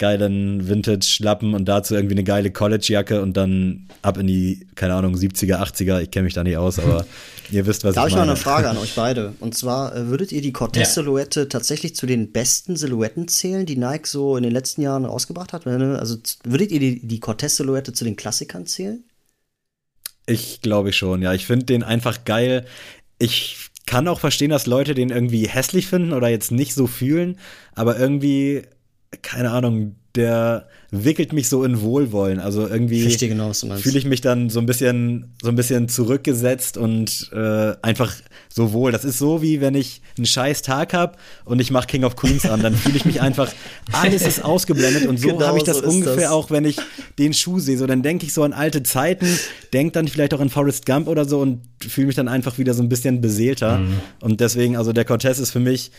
geilen 0.00 0.66
Vintage-Schlappen 0.66 1.54
und 1.54 1.66
dazu 1.66 1.94
irgendwie 1.94 2.14
eine 2.14 2.24
geile 2.24 2.50
College-Jacke 2.50 3.22
und 3.22 3.36
dann 3.36 3.86
ab 4.02 4.16
in 4.16 4.26
die, 4.26 4.66
keine 4.74 4.94
Ahnung, 4.94 5.14
70er, 5.14 5.60
80er. 5.60 6.00
Ich 6.00 6.10
kenne 6.10 6.24
mich 6.24 6.34
da 6.34 6.42
nicht 6.42 6.56
aus, 6.56 6.78
aber 6.80 7.06
ihr 7.52 7.66
wisst, 7.66 7.84
was 7.84 7.94
Da 7.94 8.00
habe 8.00 8.08
ich 8.08 8.14
ich 8.14 8.16
mal 8.16 8.22
meine. 8.22 8.32
eine 8.32 8.40
Frage 8.40 8.68
an 8.70 8.78
euch 8.82 8.94
beide. 8.96 9.34
Und 9.40 9.54
zwar, 9.54 9.94
äh, 9.94 10.08
würdet 10.08 10.32
ihr 10.32 10.40
die 10.40 10.52
Cortez-Silhouette 10.52 11.48
tatsächlich 11.48 11.94
zu 11.94 12.06
den 12.06 12.32
besten 12.32 12.76
Silhouetten 12.76 13.28
zählen, 13.28 13.66
die 13.66 13.76
Nike 13.76 14.08
so 14.08 14.36
in 14.36 14.42
den 14.42 14.52
letzten 14.52 14.82
Jahren 14.82 15.04
rausgebracht 15.04 15.52
hat? 15.52 15.66
Also 15.66 16.16
würdet 16.42 16.72
ihr 16.72 16.80
die, 16.80 17.06
die 17.06 17.20
Cortez-Silhouette 17.20 17.92
zu 17.92 18.04
den 18.04 18.16
Klassikern 18.16 18.66
zählen? 18.66 19.04
Ich 20.26 20.62
glaube 20.62 20.92
schon, 20.92 21.22
ja. 21.22 21.34
Ich 21.34 21.46
finde 21.46 21.66
den 21.66 21.82
einfach 21.82 22.24
geil. 22.24 22.64
Ich 23.18 23.70
kann 23.86 24.08
auch 24.08 24.20
verstehen, 24.20 24.50
dass 24.50 24.66
Leute 24.66 24.94
den 24.94 25.10
irgendwie 25.10 25.46
hässlich 25.46 25.88
finden 25.88 26.12
oder 26.12 26.28
jetzt 26.28 26.52
nicht 26.52 26.74
so 26.74 26.86
fühlen, 26.86 27.38
aber 27.74 27.98
irgendwie, 27.98 28.62
keine 29.22 29.50
Ahnung, 29.50 29.96
der 30.16 30.66
wickelt 30.90 31.32
mich 31.32 31.48
so 31.48 31.62
in 31.62 31.80
Wohlwollen. 31.82 32.40
Also 32.40 32.66
irgendwie 32.66 33.16
genau, 33.16 33.52
fühle 33.52 33.98
ich 33.98 34.04
mich 34.04 34.20
dann 34.20 34.50
so 34.50 34.58
ein 34.58 34.66
bisschen, 34.66 35.36
so 35.40 35.48
ein 35.48 35.54
bisschen 35.54 35.88
zurückgesetzt 35.88 36.76
und 36.76 37.30
äh, 37.32 37.74
einfach 37.82 38.12
so 38.52 38.72
wohl. 38.72 38.90
Das 38.90 39.04
ist 39.04 39.18
so 39.18 39.40
wie 39.40 39.60
wenn 39.60 39.76
ich 39.76 40.02
einen 40.16 40.26
scheiß 40.26 40.62
Tag 40.62 40.92
habe 40.94 41.16
und 41.44 41.60
ich 41.60 41.70
mache 41.70 41.86
King 41.86 42.02
of 42.02 42.16
Queens 42.16 42.44
an, 42.44 42.60
dann 42.60 42.74
fühle 42.74 42.96
ich 42.96 43.04
mich 43.04 43.20
einfach, 43.20 43.52
alles 43.92 44.22
ist 44.22 44.44
ausgeblendet 44.44 45.06
und 45.06 45.20
so 45.20 45.28
Genau 45.28 45.46
habe 45.46 45.58
ich 45.58 45.64
das 45.64 45.78
so 45.78 45.84
ungefähr 45.88 46.16
das. 46.16 46.30
auch, 46.30 46.50
wenn 46.50 46.64
ich 46.64 46.76
den 47.18 47.32
Schuh 47.32 47.60
sehe. 47.60 47.78
So, 47.78 47.86
dann 47.86 48.02
denke 48.02 48.26
ich 48.26 48.32
so 48.32 48.42
an 48.42 48.52
alte 48.52 48.82
Zeiten, 48.82 49.28
denke 49.72 49.92
dann 49.92 50.08
vielleicht 50.08 50.34
auch 50.34 50.40
an 50.40 50.50
Forrest 50.50 50.86
Gump 50.86 51.06
oder 51.06 51.24
so 51.24 51.38
und 51.38 51.60
fühle 51.86 52.08
mich 52.08 52.16
dann 52.16 52.26
einfach 52.26 52.58
wieder 52.58 52.74
so 52.74 52.82
ein 52.82 52.88
bisschen 52.88 53.20
beseelter. 53.20 53.80
Und 54.20 54.40
deswegen, 54.40 54.76
also 54.76 54.92
der 54.92 55.04
Cortez 55.04 55.38
ist 55.38 55.52
für 55.52 55.60
mich 55.60 55.92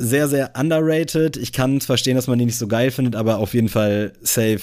sehr, 0.00 0.28
sehr 0.28 0.52
underrated. 0.58 1.36
Ich 1.36 1.52
kann 1.52 1.76
es 1.76 1.86
verstehen, 1.86 2.16
dass 2.16 2.26
man 2.26 2.38
die 2.38 2.46
nicht 2.46 2.58
so 2.58 2.66
geil 2.66 2.90
findet, 2.90 3.16
aber 3.16 3.38
auf 3.38 3.54
jeden 3.54 3.68
Fall 3.68 4.12
safe 4.22 4.60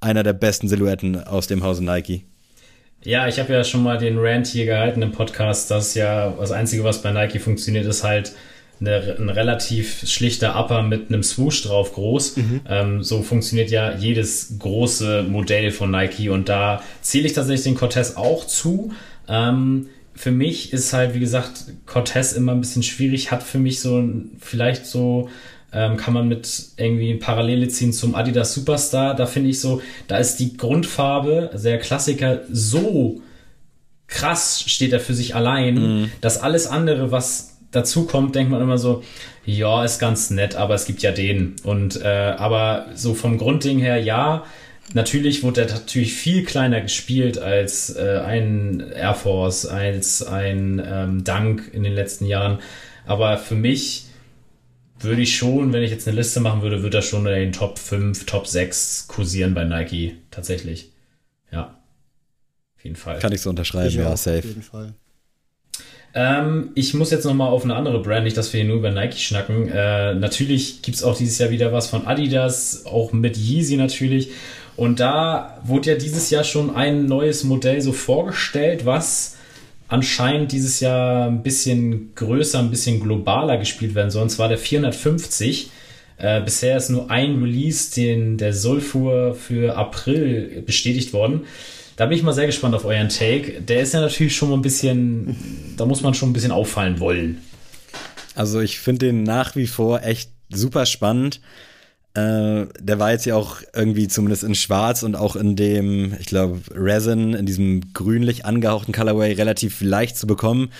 einer 0.00 0.22
der 0.22 0.32
besten 0.32 0.68
Silhouetten 0.68 1.24
aus 1.24 1.46
dem 1.46 1.62
Hause 1.62 1.84
Nike. 1.84 2.24
Ja, 3.04 3.28
ich 3.28 3.38
habe 3.38 3.52
ja 3.52 3.64
schon 3.64 3.82
mal 3.82 3.98
den 3.98 4.18
Rant 4.18 4.48
hier 4.48 4.66
gehalten 4.66 5.02
im 5.02 5.12
Podcast, 5.12 5.70
dass 5.70 5.94
ja 5.94 6.30
das 6.38 6.50
Einzige, 6.50 6.84
was 6.84 7.02
bei 7.02 7.12
Nike 7.12 7.38
funktioniert, 7.38 7.86
ist 7.86 8.02
halt 8.02 8.32
eine, 8.80 9.16
ein 9.18 9.28
relativ 9.28 10.08
schlichter 10.08 10.58
Upper 10.58 10.82
mit 10.82 11.08
einem 11.08 11.22
Swoosh 11.22 11.62
drauf 11.62 11.94
groß. 11.94 12.36
Mhm. 12.36 12.60
Ähm, 12.68 13.02
so 13.02 13.22
funktioniert 13.22 13.70
ja 13.70 13.96
jedes 13.96 14.58
große 14.58 15.24
Modell 15.28 15.70
von 15.70 15.90
Nike 15.90 16.28
und 16.28 16.48
da 16.48 16.82
zähle 17.00 17.26
ich 17.26 17.32
tatsächlich 17.32 17.64
den 17.64 17.74
Cortez 17.74 18.16
auch 18.16 18.46
zu. 18.46 18.92
Ähm, 19.28 19.88
für 20.18 20.32
mich 20.32 20.72
ist 20.72 20.92
halt, 20.92 21.14
wie 21.14 21.20
gesagt, 21.20 21.66
Cortez 21.86 22.32
immer 22.32 22.50
ein 22.50 22.60
bisschen 22.60 22.82
schwierig, 22.82 23.30
hat 23.30 23.44
für 23.44 23.60
mich 23.60 23.80
so 23.80 24.02
vielleicht 24.40 24.84
so 24.84 25.28
ähm, 25.72 25.96
kann 25.96 26.12
man 26.12 26.26
mit 26.26 26.70
irgendwie 26.76 27.14
Parallele 27.14 27.68
ziehen 27.68 27.92
zum 27.92 28.16
Adidas 28.16 28.52
Superstar. 28.52 29.14
Da 29.14 29.26
finde 29.26 29.50
ich 29.50 29.60
so, 29.60 29.80
da 30.08 30.16
ist 30.16 30.38
die 30.38 30.56
Grundfarbe, 30.56 31.50
also 31.52 31.68
der 31.68 31.78
Klassiker, 31.78 32.40
so 32.50 33.20
krass 34.08 34.64
steht 34.66 34.92
er 34.92 34.98
für 34.98 35.14
sich 35.14 35.36
allein, 35.36 35.74
mhm. 35.74 36.12
dass 36.20 36.40
alles 36.40 36.66
andere, 36.66 37.12
was 37.12 37.58
dazu 37.70 38.04
kommt, 38.04 38.34
denkt 38.34 38.50
man 38.50 38.60
immer 38.60 38.78
so, 38.78 39.04
ja, 39.44 39.84
ist 39.84 40.00
ganz 40.00 40.30
nett, 40.30 40.56
aber 40.56 40.74
es 40.74 40.84
gibt 40.84 41.00
ja 41.02 41.12
den. 41.12 41.54
Und 41.62 42.00
äh, 42.02 42.34
aber 42.36 42.86
so 42.94 43.14
vom 43.14 43.38
Grundding 43.38 43.78
her, 43.78 43.98
ja, 43.98 44.44
natürlich 44.94 45.42
wurde 45.42 45.62
er 45.62 45.68
natürlich 45.68 46.14
viel 46.14 46.44
kleiner 46.44 46.80
gespielt 46.80 47.38
als 47.38 47.94
äh, 47.96 48.20
ein 48.24 48.80
Air 48.94 49.14
Force, 49.14 49.66
als 49.66 50.22
ein 50.22 50.82
ähm, 50.84 51.24
Dank 51.24 51.70
in 51.72 51.82
den 51.82 51.94
letzten 51.94 52.26
Jahren. 52.26 52.58
Aber 53.06 53.38
für 53.38 53.54
mich 53.54 54.06
würde 55.00 55.22
ich 55.22 55.36
schon, 55.36 55.72
wenn 55.72 55.82
ich 55.82 55.90
jetzt 55.90 56.08
eine 56.08 56.16
Liste 56.16 56.40
machen 56.40 56.62
würde, 56.62 56.82
würde 56.82 56.98
er 56.98 57.02
schon 57.02 57.26
in 57.26 57.34
den 57.34 57.52
Top 57.52 57.78
5, 57.78 58.26
Top 58.26 58.46
6 58.46 59.08
kursieren 59.08 59.54
bei 59.54 59.64
Nike. 59.64 60.16
Tatsächlich. 60.30 60.90
Ja. 61.52 61.78
Auf 62.76 62.84
jeden 62.84 62.96
Fall. 62.96 63.18
Kann 63.18 63.32
ich 63.32 63.40
so 63.40 63.50
unterschreiben, 63.50 63.88
ich 63.88 63.94
ja, 63.94 64.16
safe. 64.16 64.38
Auf 64.38 64.44
jeden 64.44 64.62
Fall. 64.62 64.94
Ähm, 66.14 66.70
ich 66.74 66.94
muss 66.94 67.10
jetzt 67.10 67.24
nochmal 67.24 67.48
auf 67.48 67.64
eine 67.64 67.76
andere 67.76 68.00
Brand, 68.02 68.24
nicht, 68.24 68.36
dass 68.36 68.52
wir 68.52 68.60
hier 68.60 68.68
nur 68.68 68.78
über 68.78 68.90
Nike 68.90 69.18
schnacken. 69.18 69.68
Äh, 69.68 70.14
natürlich 70.14 70.82
gibt 70.82 70.96
es 70.96 71.02
auch 71.02 71.16
dieses 71.16 71.38
Jahr 71.38 71.50
wieder 71.50 71.72
was 71.72 71.88
von 71.88 72.06
Adidas, 72.06 72.86
auch 72.86 73.12
mit 73.12 73.36
Yeezy 73.36 73.76
natürlich. 73.76 74.30
Und 74.78 75.00
da 75.00 75.58
wurde 75.64 75.90
ja 75.90 75.96
dieses 75.96 76.30
Jahr 76.30 76.44
schon 76.44 76.76
ein 76.76 77.06
neues 77.06 77.42
Modell 77.42 77.82
so 77.82 77.90
vorgestellt, 77.90 78.86
was 78.86 79.34
anscheinend 79.88 80.52
dieses 80.52 80.78
Jahr 80.78 81.26
ein 81.26 81.42
bisschen 81.42 82.14
größer, 82.14 82.60
ein 82.60 82.70
bisschen 82.70 83.00
globaler 83.00 83.56
gespielt 83.56 83.96
werden 83.96 84.12
soll. 84.12 84.22
Und 84.22 84.28
zwar 84.28 84.48
der 84.48 84.56
450. 84.56 85.70
Äh, 86.18 86.42
bisher 86.42 86.76
ist 86.76 86.90
nur 86.90 87.10
ein 87.10 87.42
Release, 87.42 87.92
den 87.92 88.38
der 88.38 88.52
Sulfur 88.52 89.34
für 89.34 89.76
April 89.76 90.62
bestätigt 90.64 91.12
worden. 91.12 91.40
Da 91.96 92.06
bin 92.06 92.16
ich 92.16 92.22
mal 92.22 92.32
sehr 92.32 92.46
gespannt 92.46 92.76
auf 92.76 92.84
euren 92.84 93.08
Take. 93.08 93.60
Der 93.60 93.80
ist 93.80 93.94
ja 93.94 94.00
natürlich 94.00 94.36
schon 94.36 94.50
mal 94.50 94.54
ein 94.54 94.62
bisschen, 94.62 95.74
da 95.76 95.86
muss 95.86 96.02
man 96.02 96.14
schon 96.14 96.30
ein 96.30 96.34
bisschen 96.34 96.52
auffallen 96.52 97.00
wollen. 97.00 97.38
Also 98.36 98.60
ich 98.60 98.78
finde 98.78 99.06
den 99.06 99.24
nach 99.24 99.56
wie 99.56 99.66
vor 99.66 100.04
echt 100.04 100.30
super 100.50 100.86
spannend. 100.86 101.40
Äh, 102.18 102.66
der 102.80 102.98
war 102.98 103.12
jetzt 103.12 103.26
ja 103.26 103.36
auch 103.36 103.56
irgendwie 103.74 104.08
zumindest 104.08 104.42
in 104.44 104.54
Schwarz 104.54 105.02
und 105.02 105.14
auch 105.14 105.36
in 105.36 105.56
dem, 105.56 106.14
ich 106.18 106.26
glaube, 106.26 106.60
Resin, 106.74 107.34
in 107.34 107.46
diesem 107.46 107.92
grünlich 107.92 108.44
angehauchten 108.44 108.92
Colorway 108.92 109.32
relativ 109.32 109.80
leicht 109.80 110.16
zu 110.16 110.26
bekommen. 110.26 110.70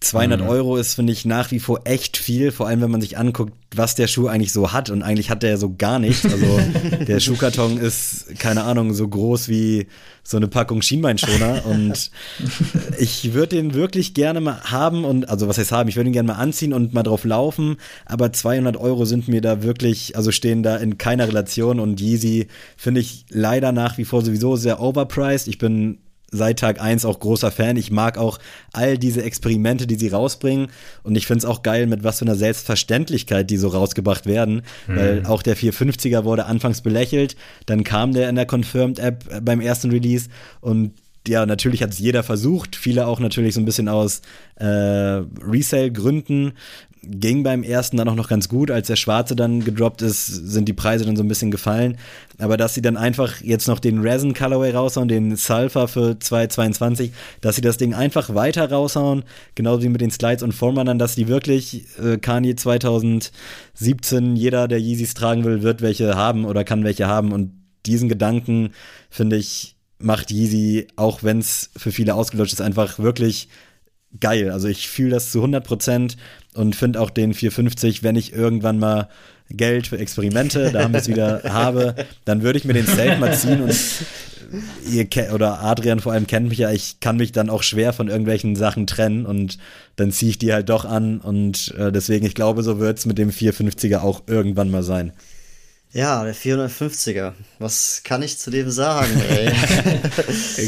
200 0.00 0.40
mhm. 0.40 0.46
Euro 0.46 0.76
ist, 0.76 0.94
finde 0.94 1.12
ich, 1.12 1.24
nach 1.24 1.50
wie 1.50 1.58
vor 1.58 1.80
echt 1.84 2.16
viel, 2.16 2.52
vor 2.52 2.68
allem 2.68 2.80
wenn 2.80 2.90
man 2.90 3.00
sich 3.00 3.18
anguckt, 3.18 3.52
was 3.74 3.96
der 3.96 4.06
Schuh 4.06 4.28
eigentlich 4.28 4.52
so 4.52 4.72
hat. 4.72 4.90
Und 4.90 5.02
eigentlich 5.02 5.28
hat 5.28 5.42
der 5.42 5.58
so 5.58 5.74
gar 5.76 5.98
nichts. 5.98 6.24
Also 6.24 6.60
der 7.06 7.18
Schuhkarton 7.18 7.78
ist, 7.78 8.38
keine 8.38 8.62
Ahnung, 8.62 8.94
so 8.94 9.08
groß 9.08 9.48
wie 9.48 9.88
so 10.22 10.36
eine 10.36 10.46
Packung 10.46 10.82
Schienbeinschoner. 10.82 11.66
Und 11.66 12.12
ich 12.98 13.34
würde 13.34 13.56
den 13.56 13.74
wirklich 13.74 14.14
gerne 14.14 14.40
mal 14.40 14.60
haben 14.62 15.04
und, 15.04 15.28
also 15.28 15.48
was 15.48 15.58
heißt 15.58 15.72
haben, 15.72 15.88
ich 15.88 15.96
würde 15.96 16.10
ihn 16.10 16.12
gerne 16.14 16.28
mal 16.28 16.38
anziehen 16.38 16.72
und 16.72 16.94
mal 16.94 17.02
drauf 17.02 17.24
laufen. 17.24 17.76
Aber 18.06 18.32
200 18.32 18.76
Euro 18.76 19.04
sind 19.04 19.26
mir 19.26 19.40
da 19.40 19.64
wirklich, 19.64 20.16
also 20.16 20.30
stehen 20.30 20.62
da 20.62 20.76
in 20.76 20.96
keiner 20.96 21.26
Relation. 21.26 21.80
Und 21.80 22.00
Yeezy 22.00 22.46
finde 22.76 23.00
ich 23.00 23.24
leider 23.30 23.72
nach 23.72 23.98
wie 23.98 24.04
vor 24.04 24.22
sowieso 24.22 24.54
sehr 24.54 24.80
overpriced. 24.80 25.48
Ich 25.48 25.58
bin 25.58 25.98
seit 26.30 26.58
Tag 26.58 26.80
1 26.80 27.04
auch 27.04 27.20
großer 27.20 27.50
Fan. 27.50 27.76
Ich 27.76 27.90
mag 27.90 28.18
auch 28.18 28.38
all 28.72 28.98
diese 28.98 29.22
Experimente, 29.22 29.86
die 29.86 29.96
sie 29.96 30.08
rausbringen. 30.08 30.68
Und 31.02 31.16
ich 31.16 31.26
finde 31.26 31.38
es 31.38 31.44
auch 31.44 31.62
geil, 31.62 31.86
mit 31.86 32.04
was 32.04 32.18
für 32.18 32.24
einer 32.24 32.36
Selbstverständlichkeit 32.36 33.50
die 33.50 33.56
so 33.56 33.68
rausgebracht 33.68 34.26
werden. 34.26 34.62
Mhm. 34.86 34.96
Weil 34.96 35.26
auch 35.26 35.42
der 35.42 35.56
450er 35.56 36.24
wurde 36.24 36.46
anfangs 36.46 36.80
belächelt. 36.80 37.36
Dann 37.66 37.84
kam 37.84 38.12
der 38.12 38.28
in 38.28 38.34
der 38.34 38.46
Confirmed-App 38.46 39.44
beim 39.44 39.60
ersten 39.60 39.90
Release. 39.90 40.28
Und 40.60 40.92
ja, 41.28 41.46
natürlich 41.46 41.82
hat 41.82 41.90
es 41.90 41.98
jeder 41.98 42.22
versucht. 42.22 42.76
Viele 42.76 43.06
auch 43.06 43.20
natürlich 43.20 43.54
so 43.54 43.60
ein 43.60 43.64
bisschen 43.64 43.88
aus 43.88 44.22
äh, 44.56 44.64
Resale-Gründen 44.64 46.52
ging 47.10 47.42
beim 47.42 47.62
ersten 47.62 47.96
dann 47.96 48.08
auch 48.08 48.14
noch 48.14 48.28
ganz 48.28 48.48
gut. 48.48 48.70
Als 48.70 48.86
der 48.86 48.96
Schwarze 48.96 49.34
dann 49.34 49.64
gedroppt 49.64 50.02
ist, 50.02 50.26
sind 50.26 50.68
die 50.68 50.74
Preise 50.74 51.04
dann 51.04 51.16
so 51.16 51.22
ein 51.22 51.28
bisschen 51.28 51.50
gefallen. 51.50 51.96
Aber 52.38 52.56
dass 52.56 52.74
sie 52.74 52.82
dann 52.82 52.96
einfach 52.96 53.40
jetzt 53.40 53.66
noch 53.66 53.78
den 53.78 54.00
Resin 54.00 54.34
Colorway 54.34 54.72
raushauen, 54.72 55.08
den 55.08 55.34
Sulfur 55.36 55.88
für 55.88 56.12
2,22, 56.12 57.10
dass 57.40 57.56
sie 57.56 57.62
das 57.62 57.78
Ding 57.78 57.94
einfach 57.94 58.34
weiter 58.34 58.70
raushauen, 58.70 59.24
genauso 59.54 59.82
wie 59.82 59.88
mit 59.88 60.00
den 60.00 60.10
Slides 60.10 60.42
und 60.42 60.52
Formanern, 60.52 60.98
dass 60.98 61.14
die 61.14 61.28
wirklich 61.28 61.86
äh, 61.98 62.18
Kanye 62.18 62.56
2017, 62.56 64.36
jeder, 64.36 64.68
der 64.68 64.78
Yeezys 64.78 65.14
tragen 65.14 65.44
will, 65.44 65.62
wird 65.62 65.80
welche 65.80 66.14
haben 66.14 66.44
oder 66.44 66.64
kann 66.64 66.84
welche 66.84 67.06
haben. 67.06 67.32
Und 67.32 67.52
diesen 67.86 68.08
Gedanken, 68.08 68.70
finde 69.08 69.36
ich, 69.36 69.76
macht 69.98 70.30
Yeezy, 70.30 70.86
auch 70.96 71.22
wenn 71.22 71.38
es 71.38 71.70
für 71.76 71.90
viele 71.90 72.14
ausgelutscht 72.14 72.52
ist, 72.52 72.60
einfach 72.60 72.98
wirklich 72.98 73.48
geil. 74.20 74.50
Also 74.50 74.68
ich 74.68 74.88
fühle 74.88 75.10
das 75.10 75.30
zu 75.30 75.38
100 75.38 75.64
Prozent 75.64 76.16
und 76.54 76.76
finde 76.76 77.00
auch 77.00 77.10
den 77.10 77.34
450, 77.34 78.02
wenn 78.02 78.16
ich 78.16 78.32
irgendwann 78.32 78.78
mal 78.78 79.08
Geld 79.50 79.86
für 79.86 79.98
Experimente, 79.98 80.70
da 80.72 80.82
haben 80.82 80.92
wir 80.92 81.00
es 81.00 81.08
wieder, 81.08 81.42
habe, 81.44 81.94
dann 82.24 82.42
würde 82.42 82.58
ich 82.58 82.64
mir 82.64 82.74
den 82.74 82.86
safe 82.86 83.16
mal 83.16 83.34
ziehen 83.34 83.62
und 83.62 83.74
ihr 84.90 85.08
oder 85.32 85.60
Adrian 85.62 86.00
vor 86.00 86.12
allem 86.12 86.26
kennt 86.26 86.48
mich 86.48 86.58
ja, 86.58 86.70
ich 86.70 87.00
kann 87.00 87.16
mich 87.16 87.32
dann 87.32 87.50
auch 87.50 87.62
schwer 87.62 87.92
von 87.92 88.08
irgendwelchen 88.08 88.56
Sachen 88.56 88.86
trennen 88.86 89.26
und 89.26 89.58
dann 89.96 90.10
ziehe 90.10 90.30
ich 90.30 90.38
die 90.38 90.52
halt 90.52 90.68
doch 90.68 90.84
an 90.84 91.20
und 91.20 91.74
äh, 91.78 91.92
deswegen, 91.92 92.26
ich 92.26 92.34
glaube, 92.34 92.62
so 92.62 92.78
wird 92.78 92.98
es 92.98 93.06
mit 93.06 93.18
dem 93.18 93.30
450er 93.30 93.98
auch 93.98 94.22
irgendwann 94.26 94.70
mal 94.70 94.82
sein. 94.82 95.12
Ja, 95.92 96.22
der 96.22 96.34
450er. 96.34 97.32
Was 97.58 98.02
kann 98.04 98.20
ich 98.20 98.38
zu 98.38 98.50
dem 98.50 98.70
sagen, 98.70 99.10
ey? 99.30 99.50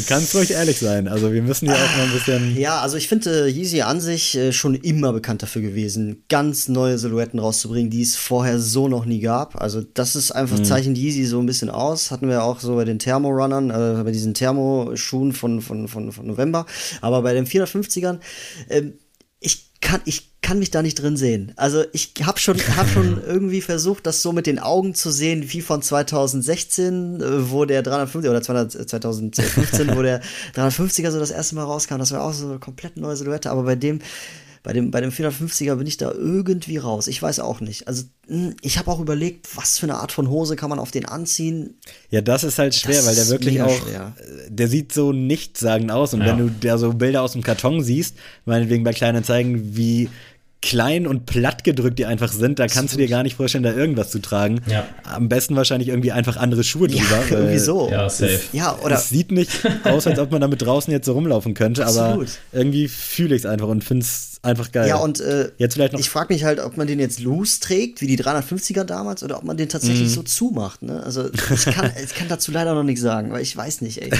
Kannst 0.07 0.33
ruhig 0.33 0.51
ehrlich 0.51 0.79
sein. 0.79 1.07
Also 1.07 1.31
wir 1.31 1.43
müssen 1.43 1.67
ja 1.67 1.73
auch 1.73 1.97
mal 1.97 2.05
ein 2.05 2.11
bisschen. 2.11 2.57
Ja, 2.57 2.81
also 2.81 2.97
ich 2.97 3.07
finde 3.07 3.47
Yeezy 3.47 3.81
an 3.81 4.01
sich 4.01 4.35
äh, 4.35 4.51
schon 4.51 4.73
immer 4.73 5.13
bekannt 5.13 5.43
dafür 5.43 5.61
gewesen, 5.61 6.23
ganz 6.27 6.67
neue 6.67 6.97
Silhouetten 6.97 7.39
rauszubringen, 7.39 7.91
die 7.91 8.01
es 8.01 8.15
vorher 8.15 8.59
so 8.59 8.87
noch 8.87 9.05
nie 9.05 9.19
gab. 9.19 9.61
Also 9.61 9.81
das 9.81 10.15
ist 10.15 10.31
einfach, 10.31 10.57
mhm. 10.57 10.65
zeichnet 10.65 10.97
Yeezy 10.97 11.25
so 11.25 11.39
ein 11.39 11.45
bisschen 11.45 11.69
aus. 11.69 12.09
Hatten 12.09 12.27
wir 12.27 12.43
auch 12.43 12.59
so 12.59 12.75
bei 12.75 12.85
den 12.85 12.97
Thermo-Runnern, 12.97 13.69
äh, 13.69 14.03
bei 14.03 14.11
diesen 14.11 14.33
Thermoschuhen 14.33 15.33
von, 15.33 15.61
von, 15.61 15.87
von, 15.87 16.11
von 16.11 16.25
November. 16.25 16.65
Aber 17.01 17.21
bei 17.21 17.33
den 17.35 17.45
450ern, 17.45 18.19
äh, 18.69 18.81
kann, 19.81 20.01
ich 20.05 20.31
kann 20.41 20.59
mich 20.59 20.71
da 20.71 20.81
nicht 20.81 20.95
drin 20.95 21.17
sehen. 21.17 21.53
Also 21.55 21.83
ich 21.91 22.13
habe 22.23 22.39
schon, 22.39 22.57
hab 22.75 22.87
schon 22.87 23.21
irgendwie 23.27 23.61
versucht, 23.61 24.05
das 24.05 24.21
so 24.21 24.31
mit 24.31 24.47
den 24.47 24.59
Augen 24.59 24.95
zu 24.95 25.11
sehen, 25.11 25.43
wie 25.47 25.61
von 25.61 25.81
2016, 25.81 27.21
äh, 27.21 27.51
wo 27.51 27.65
der 27.65 27.83
350 27.83 28.29
oder 28.29 28.41
2015, 28.41 29.95
wo 29.95 30.01
der 30.01 30.21
350er 30.55 31.11
so 31.11 31.19
das 31.19 31.31
erste 31.31 31.55
Mal 31.55 31.63
rauskam. 31.63 31.97
Das 31.97 32.11
war 32.11 32.23
auch 32.23 32.33
so 32.33 32.47
eine 32.47 32.59
komplett 32.59 32.97
neue 32.97 33.15
Silhouette. 33.15 33.49
Aber 33.49 33.63
bei 33.63 33.75
dem, 33.75 33.99
bei 34.63 34.73
dem, 34.73 34.91
bei 34.91 35.01
dem 35.01 35.11
450er 35.11 35.75
bin 35.75 35.87
ich 35.87 35.97
da 35.97 36.11
irgendwie 36.11 36.77
raus. 36.77 37.07
Ich 37.07 37.21
weiß 37.21 37.39
auch 37.39 37.61
nicht. 37.61 37.87
Also 37.87 38.03
hm, 38.27 38.55
ich 38.61 38.77
habe 38.77 38.91
auch 38.91 38.99
überlegt, 38.99 39.57
was 39.57 39.79
für 39.79 39.87
eine 39.87 39.95
Art 39.95 40.11
von 40.11 40.29
Hose 40.29 40.55
kann 40.55 40.69
man 40.69 40.77
auf 40.77 40.91
den 40.91 41.05
anziehen. 41.05 41.75
Ja, 42.11 42.21
das 42.21 42.43
ist 42.43 42.59
halt 42.59 42.75
schwer, 42.75 42.97
das 42.97 43.07
weil 43.07 43.15
der 43.15 43.29
wirklich 43.29 43.61
auch, 43.61 43.75
schwer. 43.75 44.15
der 44.47 44.67
sieht 44.67 44.93
so 44.93 45.11
nichtssagend 45.13 45.91
aus. 45.91 46.13
Und 46.13 46.21
ja. 46.21 46.27
wenn 46.27 46.37
du 46.37 46.51
da 46.61 46.77
so 46.77 46.93
Bilder 46.93 47.23
aus 47.23 47.33
dem 47.33 47.41
Karton 47.41 47.83
siehst, 47.83 48.15
meinetwegen 48.45 48.83
bei 48.83 48.93
kleinen 48.93 49.23
Zeigen, 49.23 49.75
wie 49.75 50.09
klein 50.61 51.07
und 51.07 51.25
platt 51.25 51.63
gedrückt 51.63 51.97
die 51.97 52.05
einfach 52.05 52.31
sind, 52.31 52.59
da 52.59 52.67
kannst 52.67 52.93
du 52.93 52.97
dir 52.97 53.07
gar 53.07 53.23
nicht 53.23 53.35
vorstellen, 53.35 53.63
da 53.63 53.73
irgendwas 53.73 54.11
zu 54.11 54.19
tragen. 54.19 54.61
Ja. 54.67 54.87
Am 55.03 55.27
besten 55.27 55.55
wahrscheinlich 55.55 55.89
irgendwie 55.89 56.11
einfach 56.11 56.37
andere 56.37 56.63
Schuhe 56.63 56.87
drüber. 56.87 57.23
Ja, 57.29 57.37
irgendwie 57.37 57.57
so. 57.57 57.89
Ja, 57.89 58.09
safe. 58.09 58.33
Es, 58.33 58.53
ja, 58.53 58.77
oder? 58.83 58.95
Es 58.95 59.09
sieht 59.09 59.31
nicht 59.31 59.51
aus, 59.83 60.05
als 60.05 60.19
ob 60.19 60.31
man 60.31 60.41
damit 60.41 60.61
draußen 60.61 60.91
jetzt 60.93 61.05
so 61.05 61.13
rumlaufen 61.13 61.55
könnte, 61.55 61.85
aber 61.85 62.23
irgendwie 62.51 62.87
fühle 62.87 63.35
ich 63.35 63.41
es 63.41 63.45
einfach 63.45 63.67
und 63.67 63.83
finde 63.83 64.05
es 64.05 64.39
einfach 64.43 64.71
geil. 64.71 64.87
Ja, 64.87 64.97
und 64.97 65.19
äh, 65.19 65.51
jetzt 65.57 65.73
vielleicht 65.73 65.93
noch 65.93 65.99
ich 65.99 66.09
frage 66.09 66.33
mich 66.33 66.43
halt, 66.43 66.59
ob 66.59 66.77
man 66.77 66.87
den 66.87 66.99
jetzt 66.99 67.19
loose 67.19 67.59
trägt, 67.59 68.01
wie 68.01 68.07
die 68.07 68.17
350er 68.17 68.83
damals, 68.83 69.23
oder 69.23 69.37
ob 69.37 69.43
man 69.43 69.57
den 69.57 69.69
tatsächlich 69.69 70.09
mhm. 70.09 70.13
so 70.13 70.23
zumacht. 70.23 70.83
Ne? 70.83 71.01
Also 71.03 71.29
ich 71.31 71.65
kann, 71.65 71.91
ich 72.03 72.13
kann 72.13 72.27
dazu 72.27 72.51
leider 72.51 72.73
noch 72.75 72.83
nichts 72.83 73.01
sagen, 73.01 73.31
weil 73.31 73.41
ich 73.41 73.55
weiß 73.55 73.81
nicht, 73.81 74.01
ey. 74.01 74.11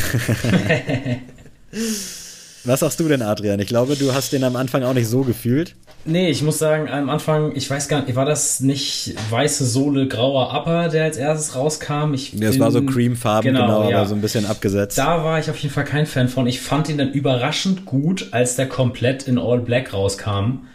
Was 2.64 2.82
sagst 2.82 3.00
du 3.00 3.08
denn, 3.08 3.22
Adrian? 3.22 3.60
Ich 3.60 3.68
glaube, 3.68 3.96
du 3.96 4.14
hast 4.14 4.34
den 4.34 4.44
am 4.44 4.56
Anfang 4.56 4.84
auch 4.84 4.94
nicht 4.94 5.08
so 5.08 5.22
gefühlt. 5.22 5.76
Nee, 6.06 6.30
ich 6.30 6.42
muss 6.42 6.58
sagen, 6.58 6.90
am 6.90 7.10
Anfang, 7.10 7.56
ich 7.56 7.70
weiß 7.70 7.88
gar 7.88 8.02
nicht, 8.02 8.16
war 8.16 8.26
das 8.26 8.60
nicht 8.60 9.16
weiße 9.30 9.66
Sohle, 9.66 10.08
grauer 10.08 10.54
Upper, 10.54 10.90
der 10.90 11.04
als 11.04 11.18
erstes 11.18 11.56
rauskam? 11.56 12.14
Ich 12.14 12.34
ja, 12.34 12.50
es 12.50 12.60
war 12.60 12.72
so 12.72 12.82
creamfarben, 12.84 13.54
genau, 13.54 13.68
genau 13.68 13.90
ja. 13.90 13.98
aber 14.00 14.08
so 14.08 14.16
ein 14.16 14.22
bisschen 14.22 14.46
abgesetzt. 14.46 14.98
Da 14.98 15.24
war 15.24 15.40
ich 15.40 15.50
auf 15.50 15.58
jeden 15.58 15.74
Fall 15.74 15.86
kein 15.86 16.06
Fan 16.06 16.28
von. 16.28 16.48
Ich 16.48 16.60
fand 16.60 16.90
ihn 16.90 16.98
dann 16.98 17.12
überraschend 17.12 17.86
gut, 17.86 18.30
als 18.32 18.56
der 18.56 18.68
komplett 18.68 19.28
in 19.28 19.38
All 19.38 19.60
Black 19.60 19.94
rauskam. 19.94 20.66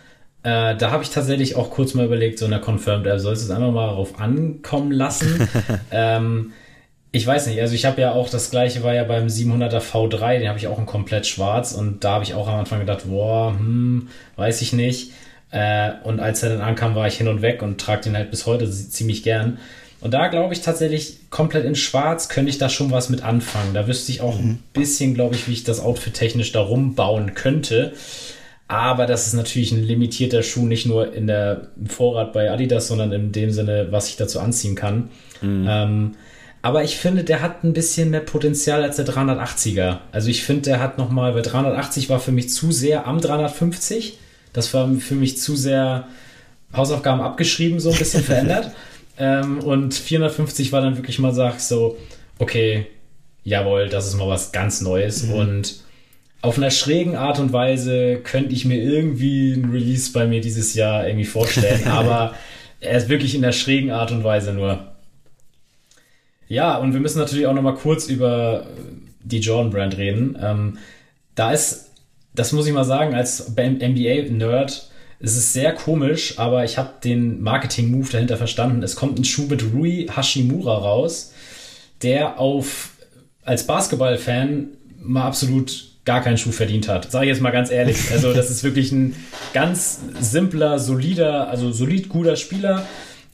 Äh, 0.44 0.76
da 0.76 0.92
habe 0.92 1.02
ich 1.02 1.10
tatsächlich 1.10 1.56
auch 1.56 1.70
kurz 1.70 1.94
mal 1.94 2.06
überlegt, 2.06 2.38
so 2.38 2.44
in 2.44 2.52
der 2.52 2.60
Confirmed, 2.60 3.06
er 3.06 3.18
soll 3.18 3.32
es 3.32 3.50
einfach 3.50 3.72
mal 3.72 3.88
darauf 3.88 4.20
ankommen 4.20 4.92
lassen. 4.92 5.48
ähm, 5.90 6.52
ich 7.16 7.26
weiß 7.26 7.46
nicht, 7.46 7.60
also 7.60 7.74
ich 7.74 7.86
habe 7.86 8.00
ja 8.00 8.12
auch, 8.12 8.28
das 8.28 8.50
gleiche 8.50 8.82
war 8.82 8.94
ja 8.94 9.04
beim 9.04 9.26
700er 9.26 9.80
V3, 9.80 10.38
den 10.38 10.48
habe 10.48 10.58
ich 10.58 10.66
auch 10.66 10.78
in 10.78 10.86
komplett 10.86 11.26
schwarz 11.26 11.72
und 11.72 12.04
da 12.04 12.12
habe 12.12 12.24
ich 12.24 12.34
auch 12.34 12.46
am 12.46 12.58
Anfang 12.58 12.80
gedacht, 12.80 13.04
boah, 13.06 13.54
hm, 13.58 14.08
weiß 14.36 14.60
ich 14.60 14.74
nicht. 14.74 15.12
Äh, 15.50 15.92
und 16.04 16.20
als 16.20 16.42
er 16.42 16.50
dann 16.50 16.60
ankam, 16.60 16.94
war 16.94 17.06
ich 17.06 17.16
hin 17.16 17.28
und 17.28 17.40
weg 17.40 17.62
und 17.62 17.80
trage 17.80 18.02
den 18.02 18.16
halt 18.16 18.30
bis 18.30 18.44
heute 18.44 18.70
ziemlich 18.70 19.22
gern. 19.22 19.58
Und 20.02 20.12
da 20.12 20.28
glaube 20.28 20.52
ich 20.52 20.60
tatsächlich, 20.60 21.30
komplett 21.30 21.64
in 21.64 21.74
schwarz 21.74 22.28
könnte 22.28 22.50
ich 22.50 22.58
da 22.58 22.68
schon 22.68 22.90
was 22.90 23.08
mit 23.08 23.22
anfangen. 23.22 23.72
Da 23.72 23.88
wüsste 23.88 24.12
ich 24.12 24.20
auch 24.20 24.38
mhm. 24.38 24.50
ein 24.50 24.62
bisschen, 24.74 25.14
glaube 25.14 25.36
ich, 25.36 25.48
wie 25.48 25.52
ich 25.52 25.64
das 25.64 25.80
Outfit 25.80 26.12
technisch 26.12 26.52
da 26.52 26.60
rumbauen 26.60 27.34
könnte. 27.34 27.94
Aber 28.68 29.06
das 29.06 29.26
ist 29.26 29.32
natürlich 29.32 29.72
ein 29.72 29.84
limitierter 29.84 30.42
Schuh, 30.42 30.66
nicht 30.66 30.86
nur 30.86 31.14
in 31.14 31.26
der 31.26 31.68
im 31.76 31.86
Vorrat 31.86 32.32
bei 32.34 32.50
Adidas, 32.50 32.88
sondern 32.88 33.12
in 33.12 33.32
dem 33.32 33.52
Sinne, 33.52 33.88
was 33.90 34.08
ich 34.08 34.16
dazu 34.16 34.38
anziehen 34.40 34.74
kann. 34.74 35.08
Mhm. 35.40 35.66
Ähm, 35.68 36.16
aber 36.66 36.82
ich 36.82 36.96
finde, 36.96 37.22
der 37.22 37.42
hat 37.42 37.62
ein 37.62 37.74
bisschen 37.74 38.10
mehr 38.10 38.18
Potenzial 38.18 38.82
als 38.82 38.96
der 38.96 39.06
380er. 39.06 39.98
Also 40.10 40.30
ich 40.30 40.42
finde, 40.42 40.62
der 40.62 40.80
hat 40.80 40.98
nochmal, 40.98 41.32
weil 41.32 41.42
380 41.42 42.10
war 42.10 42.18
für 42.18 42.32
mich 42.32 42.48
zu 42.48 42.72
sehr 42.72 43.06
am 43.06 43.20
350. 43.20 44.18
Das 44.52 44.74
war 44.74 44.92
für 44.96 45.14
mich 45.14 45.38
zu 45.38 45.54
sehr 45.54 46.08
Hausaufgaben 46.74 47.20
abgeschrieben, 47.20 47.78
so 47.78 47.92
ein 47.92 47.96
bisschen 47.96 48.24
verändert. 48.24 48.72
Ähm, 49.16 49.60
und 49.60 49.94
450 49.94 50.72
war 50.72 50.80
dann 50.80 50.96
wirklich 50.96 51.20
mal, 51.20 51.32
sag 51.32 51.60
so, 51.60 51.98
okay, 52.40 52.88
jawohl, 53.44 53.88
das 53.88 54.08
ist 54.08 54.16
mal 54.16 54.26
was 54.26 54.50
ganz 54.50 54.80
Neues. 54.80 55.22
Mhm. 55.22 55.34
Und 55.34 55.76
auf 56.42 56.58
einer 56.58 56.72
schrägen 56.72 57.14
Art 57.14 57.38
und 57.38 57.52
Weise 57.52 58.16
könnte 58.24 58.52
ich 58.52 58.64
mir 58.64 58.82
irgendwie 58.82 59.52
ein 59.52 59.70
Release 59.70 60.10
bei 60.10 60.26
mir 60.26 60.40
dieses 60.40 60.74
Jahr 60.74 61.06
irgendwie 61.06 61.26
vorstellen. 61.26 61.86
aber 61.86 62.34
er 62.80 62.98
ist 62.98 63.08
wirklich 63.08 63.36
in 63.36 63.42
der 63.42 63.52
schrägen 63.52 63.92
Art 63.92 64.10
und 64.10 64.24
Weise 64.24 64.52
nur. 64.52 64.95
Ja, 66.48 66.76
und 66.76 66.92
wir 66.92 67.00
müssen 67.00 67.18
natürlich 67.18 67.46
auch 67.46 67.54
noch 67.54 67.62
mal 67.62 67.74
kurz 67.74 68.06
über 68.06 68.66
die 69.22 69.40
Jordan-Brand 69.40 69.96
reden. 69.96 70.38
Ähm, 70.40 70.78
da 71.34 71.52
ist, 71.52 71.90
das 72.34 72.52
muss 72.52 72.66
ich 72.66 72.72
mal 72.72 72.84
sagen, 72.84 73.14
als 73.14 73.50
NBA-Nerd, 73.50 74.90
es 75.18 75.36
ist 75.36 75.52
sehr 75.52 75.72
komisch, 75.72 76.38
aber 76.38 76.64
ich 76.64 76.78
habe 76.78 76.90
den 77.02 77.42
Marketing-Move 77.42 78.08
dahinter 78.10 78.36
verstanden. 78.36 78.82
Es 78.82 78.96
kommt 78.96 79.18
ein 79.18 79.24
Schuh 79.24 79.46
mit 79.48 79.64
Rui 79.72 80.06
Hashimura 80.14 80.76
raus, 80.76 81.32
der 82.02 82.38
auf 82.38 82.90
als 83.44 83.66
Basketball-Fan 83.66 84.68
mal 85.00 85.24
absolut 85.24 85.86
gar 86.04 86.22
keinen 86.22 86.38
Schuh 86.38 86.52
verdient 86.52 86.88
hat. 86.88 87.10
Sage 87.10 87.26
ich 87.26 87.30
jetzt 87.30 87.42
mal 87.42 87.50
ganz 87.50 87.70
ehrlich. 87.70 87.96
Also 88.12 88.32
das 88.32 88.50
ist 88.50 88.62
wirklich 88.62 88.92
ein 88.92 89.14
ganz 89.52 90.00
simpler, 90.20 90.78
solider, 90.78 91.48
also 91.48 91.72
solid 91.72 92.08
guter 92.08 92.36
Spieler. 92.36 92.86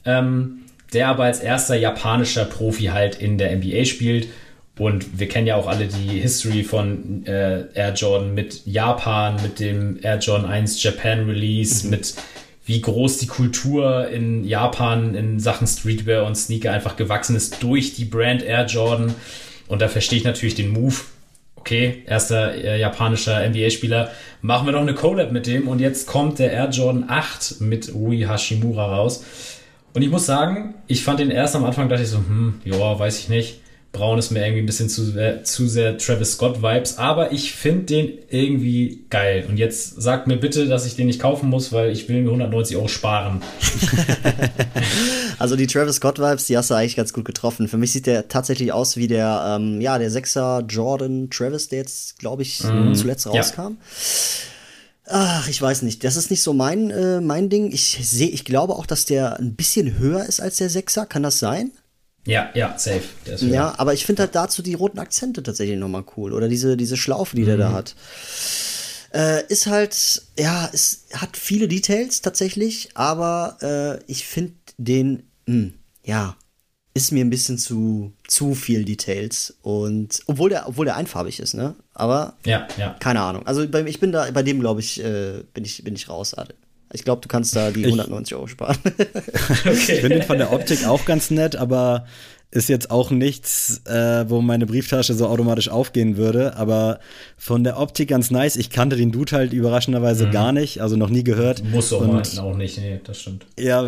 Ähm, 0.05 0.62
der 0.93 1.09
aber 1.09 1.25
als 1.25 1.39
erster 1.39 1.75
japanischer 1.75 2.45
Profi 2.45 2.85
halt 2.85 3.15
in 3.15 3.37
der 3.37 3.55
NBA 3.55 3.85
spielt. 3.85 4.27
Und 4.77 5.19
wir 5.19 5.27
kennen 5.27 5.45
ja 5.45 5.55
auch 5.55 5.67
alle 5.67 5.87
die 5.87 6.19
History 6.19 6.63
von 6.63 7.25
äh, 7.27 7.65
Air 7.75 7.93
Jordan 7.93 8.33
mit 8.33 8.65
Japan, 8.65 9.35
mit 9.43 9.59
dem 9.59 9.99
Air 10.01 10.17
Jordan 10.17 10.49
1 10.49 10.81
Japan 10.81 11.29
Release, 11.29 11.85
mhm. 11.85 11.91
mit 11.91 12.15
wie 12.65 12.81
groß 12.81 13.17
die 13.17 13.27
Kultur 13.27 14.07
in 14.07 14.45
Japan 14.45 15.15
in 15.15 15.39
Sachen 15.39 15.67
Streetwear 15.67 16.25
und 16.25 16.35
Sneaker 16.35 16.71
einfach 16.71 16.95
gewachsen 16.95 17.35
ist 17.35 17.61
durch 17.61 17.93
die 17.93 18.05
Brand 18.05 18.41
Air 18.41 18.65
Jordan. 18.65 19.13
Und 19.67 19.81
da 19.81 19.89
verstehe 19.89 20.19
ich 20.19 20.25
natürlich 20.25 20.55
den 20.55 20.71
Move. 20.71 20.95
Okay, 21.55 22.03
erster 22.07 22.55
äh, 22.55 22.79
japanischer 22.79 23.47
NBA-Spieler, 23.47 24.11
machen 24.41 24.67
wir 24.67 24.73
doch 24.73 24.81
eine 24.81 24.93
Collab 24.93 25.31
mit 25.31 25.47
dem 25.47 25.69
und 25.69 25.79
jetzt 25.79 26.07
kommt 26.07 26.39
der 26.39 26.51
Air 26.51 26.69
Jordan 26.71 27.05
8 27.07 27.61
mit 27.61 27.93
Rui 27.93 28.25
Hashimura 28.27 28.97
raus. 28.97 29.23
Und 29.93 30.01
ich 30.01 30.09
muss 30.09 30.25
sagen, 30.25 30.75
ich 30.87 31.03
fand 31.03 31.19
den 31.19 31.29
erst 31.29 31.55
am 31.55 31.65
Anfang, 31.65 31.87
dachte 31.87 32.03
ich 32.03 32.09
so, 32.09 32.17
hm, 32.17 32.61
ja, 32.65 32.97
weiß 32.97 33.19
ich 33.19 33.29
nicht. 33.29 33.59
Braun 33.91 34.17
ist 34.17 34.31
mir 34.31 34.39
irgendwie 34.39 34.63
ein 34.63 34.65
bisschen 34.65 34.89
zu, 34.89 35.15
äh, 35.19 35.43
zu 35.43 35.67
sehr 35.67 35.99
Travis 35.99 36.31
Scott 36.31 36.63
Vibes, 36.63 36.97
aber 36.97 37.31
ich 37.31 37.51
finde 37.51 37.83
den 37.83 38.11
irgendwie 38.27 39.05
geil. 39.11 39.45
Und 39.47 39.57
jetzt 39.57 40.01
sagt 40.01 40.25
mir 40.25 40.37
bitte, 40.37 40.67
dass 40.67 40.87
ich 40.87 40.95
den 40.95 41.05
nicht 41.05 41.21
kaufen 41.21 41.47
muss, 41.47 41.71
weil 41.71 41.91
ich 41.91 42.09
will 42.09 42.23
mir 42.23 42.29
190 42.29 42.75
Euro 42.75 42.87
sparen. 42.87 43.43
also 45.37 45.55
die 45.55 45.67
Travis 45.67 45.97
Scott 45.97 46.17
Vibes, 46.17 46.45
die 46.45 46.57
hast 46.57 46.71
du 46.71 46.73
eigentlich 46.73 46.95
ganz 46.95 47.13
gut 47.13 47.25
getroffen. 47.25 47.67
Für 47.67 47.77
mich 47.77 47.91
sieht 47.91 48.07
der 48.07 48.27
tatsächlich 48.29 48.73
aus 48.73 48.97
wie 48.97 49.07
der, 49.07 49.57
ähm, 49.59 49.79
ja, 49.79 49.99
der 49.99 50.09
Sechser 50.09 50.63
Jordan 50.67 51.29
Travis, 51.29 51.67
der 51.69 51.77
jetzt, 51.77 52.17
glaube 52.17 52.41
ich, 52.41 52.63
mm, 52.63 52.95
zuletzt 52.95 53.27
rauskam. 53.27 53.61
Ja. 53.61 53.75
Ach, 55.05 55.47
ich 55.47 55.61
weiß 55.61 55.81
nicht. 55.81 56.03
Das 56.03 56.15
ist 56.15 56.31
nicht 56.31 56.41
so 56.41 56.53
mein, 56.53 56.89
äh, 56.89 57.19
mein 57.19 57.49
Ding. 57.49 57.71
Ich 57.71 57.99
sehe, 58.01 58.29
ich 58.29 58.45
glaube 58.45 58.73
auch, 58.75 58.85
dass 58.85 59.05
der 59.05 59.37
ein 59.37 59.55
bisschen 59.55 59.97
höher 59.97 60.25
ist 60.25 60.39
als 60.39 60.57
der 60.57 60.69
Sechser. 60.69 61.05
Kann 61.05 61.23
das 61.23 61.39
sein? 61.39 61.71
Ja, 62.25 62.49
ja, 62.53 62.77
safe. 62.77 63.03
ja, 63.41 63.73
aber 63.77 63.93
ich 63.93 64.05
finde 64.05 64.21
halt 64.21 64.35
dazu 64.35 64.61
die 64.61 64.75
roten 64.75 64.99
Akzente 64.99 65.43
tatsächlich 65.43 65.77
nochmal 65.77 66.05
cool. 66.15 66.31
Oder 66.31 66.47
diese, 66.47 66.77
diese 66.77 66.95
Schlaufe, 66.95 67.35
die 67.35 67.41
mhm. 67.41 67.47
der 67.47 67.57
da 67.57 67.69
mhm. 67.69 67.73
hat. 67.73 67.95
Äh, 69.13 69.45
ist 69.47 69.67
halt, 69.67 70.23
ja, 70.39 70.69
es 70.71 71.05
hat 71.13 71.35
viele 71.37 71.67
Details 71.67 72.21
tatsächlich, 72.21 72.89
aber 72.95 73.57
äh, 73.61 74.11
ich 74.11 74.25
finde 74.25 74.53
den, 74.77 75.23
mh, 75.45 75.53
hm, 75.53 75.73
ja, 76.05 76.35
ist 76.95 77.11
mir 77.11 77.25
ein 77.25 77.29
bisschen 77.29 77.57
zu, 77.57 78.13
zu 78.27 78.53
viel 78.53 78.85
Details. 78.85 79.55
Und 79.61 80.21
obwohl 80.27 80.49
der, 80.49 80.67
obwohl 80.67 80.85
der 80.85 80.95
einfarbig 80.95 81.39
ist, 81.39 81.53
ne? 81.53 81.75
Aber 81.93 82.35
ja, 82.45 82.67
ja. 82.77 82.95
keine 82.99 83.21
Ahnung. 83.21 83.47
Also 83.47 83.67
bei, 83.67 83.83
ich 83.85 83.99
bin 83.99 84.11
da, 84.11 84.29
bei 84.31 84.43
dem, 84.43 84.59
glaube 84.59 84.79
ich, 84.79 85.03
äh, 85.03 85.43
bin 85.53 85.65
ich, 85.65 85.83
bin 85.83 85.95
ich 85.95 86.07
raus. 86.09 86.35
Ich 86.91 87.03
glaube, 87.03 87.21
du 87.21 87.27
kannst 87.27 87.55
da 87.55 87.71
die 87.71 87.81
ich, 87.81 87.87
190 87.87 88.35
Euro 88.35 88.47
sparen. 88.47 88.77
okay. 88.85 89.73
Ich 89.75 90.01
finde 90.01 90.17
ihn 90.17 90.21
von 90.21 90.37
der 90.37 90.53
Optik 90.53 90.85
auch 90.85 91.05
ganz 91.05 91.31
nett, 91.31 91.55
aber 91.55 92.05
ist 92.53 92.69
jetzt 92.69 92.91
auch 92.91 93.09
nichts, 93.09 93.81
äh, 93.85 94.29
wo 94.29 94.41
meine 94.41 94.67
Brieftasche 94.67 95.15
so 95.15 95.27
automatisch 95.27 95.69
aufgehen 95.69 96.17
würde, 96.17 96.55
aber 96.55 96.99
von 97.35 97.63
der 97.63 97.79
Optik 97.79 98.09
ganz 98.09 98.29
nice. 98.29 98.57
Ich 98.57 98.69
kannte 98.69 98.95
den 98.95 99.11
Dude 99.11 99.31
halt 99.31 99.53
überraschenderweise 99.53 100.27
mhm. 100.27 100.31
gar 100.31 100.51
nicht, 100.51 100.79
also 100.79 100.95
noch 100.95 101.09
nie 101.09 101.23
gehört. 101.23 101.63
Muss 101.63 101.91
auch, 101.91 102.01
Und, 102.01 102.39
auch 102.39 102.55
nicht, 102.55 102.77
nee, 102.77 103.01
das 103.03 103.21
stimmt. 103.21 103.47
Ja, 103.59 103.81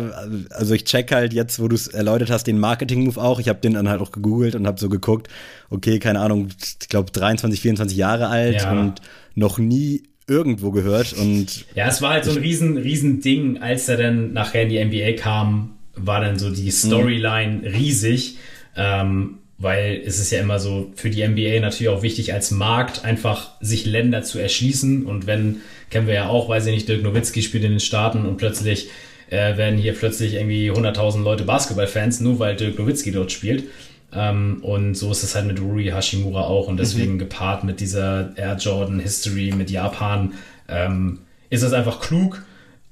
also 0.50 0.74
ich 0.74 0.84
check 0.84 1.12
halt 1.12 1.32
jetzt, 1.32 1.60
wo 1.60 1.68
du 1.68 1.76
es 1.76 1.86
erläutert 1.86 2.28
hast, 2.30 2.48
den 2.48 2.58
Marketing-Move 2.58 3.20
auch. 3.20 3.38
Ich 3.38 3.48
habe 3.48 3.60
den 3.60 3.74
dann 3.74 3.88
halt 3.88 4.00
auch 4.00 4.10
gegoogelt 4.10 4.56
und 4.56 4.66
habe 4.66 4.80
so 4.80 4.88
geguckt, 4.88 5.28
okay, 5.70 6.00
keine 6.00 6.18
Ahnung, 6.18 6.48
ich 6.80 6.88
glaube 6.88 7.12
23, 7.12 7.60
24 7.60 7.96
Jahre 7.96 8.28
alt 8.28 8.62
ja. 8.62 8.72
und 8.72 9.00
noch 9.36 9.58
nie 9.58 10.02
irgendwo 10.28 10.72
gehört 10.72 11.12
und 11.12 11.66
ja, 11.76 11.86
es 11.86 12.02
war 12.02 12.14
halt 12.14 12.24
so 12.24 12.32
ein 12.32 12.38
riesen 12.38 12.78
riesen 12.78 13.20
Ding, 13.20 13.62
als 13.62 13.88
er 13.88 13.96
dann 13.96 14.32
nachher 14.32 14.62
in 14.62 14.70
die 14.70 14.84
NBA 14.84 15.22
kam, 15.22 15.76
war 15.94 16.20
dann 16.20 16.36
so 16.36 16.50
die 16.50 16.64
mhm. 16.64 16.70
Storyline 16.70 17.62
riesig 17.62 18.38
ähm, 18.76 19.38
weil 19.58 20.02
es 20.04 20.18
ist 20.18 20.30
ja 20.30 20.40
immer 20.40 20.58
so 20.58 20.92
für 20.96 21.08
die 21.08 21.26
NBA 21.26 21.60
natürlich 21.60 21.88
auch 21.88 22.02
wichtig, 22.02 22.34
als 22.34 22.50
Markt 22.50 23.04
einfach 23.04 23.52
sich 23.60 23.86
Länder 23.86 24.22
zu 24.22 24.38
erschließen. 24.38 25.06
Und 25.06 25.26
wenn, 25.26 25.62
kennen 25.90 26.06
wir 26.06 26.14
ja 26.14 26.28
auch, 26.28 26.48
weiß 26.48 26.66
ich 26.66 26.74
nicht, 26.74 26.88
Dirk 26.88 27.02
Nowitzki 27.02 27.42
spielt 27.42 27.64
in 27.64 27.70
den 27.70 27.80
Staaten 27.80 28.26
und 28.26 28.36
plötzlich 28.36 28.90
äh, 29.30 29.56
werden 29.56 29.78
hier 29.78 29.94
plötzlich 29.94 30.34
irgendwie 30.34 30.70
100.000 30.70 31.22
Leute 31.22 31.44
Basketballfans, 31.44 32.20
nur 32.20 32.38
weil 32.38 32.56
Dirk 32.56 32.78
Nowitzki 32.78 33.12
dort 33.12 33.32
spielt. 33.32 33.64
Ähm, 34.12 34.58
und 34.62 34.94
so 34.94 35.10
ist 35.10 35.22
es 35.22 35.34
halt 35.34 35.46
mit 35.46 35.60
Rui 35.60 35.84
Hashimura 35.84 36.42
auch. 36.42 36.68
Und 36.68 36.78
deswegen 36.78 37.14
mhm. 37.14 37.18
gepaart 37.18 37.64
mit 37.64 37.80
dieser 37.80 38.32
Air 38.36 38.56
Jordan 38.56 39.00
History 39.00 39.52
mit 39.56 39.70
Japan 39.70 40.34
ähm, 40.68 41.20
ist 41.48 41.62
es 41.62 41.72
einfach 41.72 42.00
klug 42.00 42.42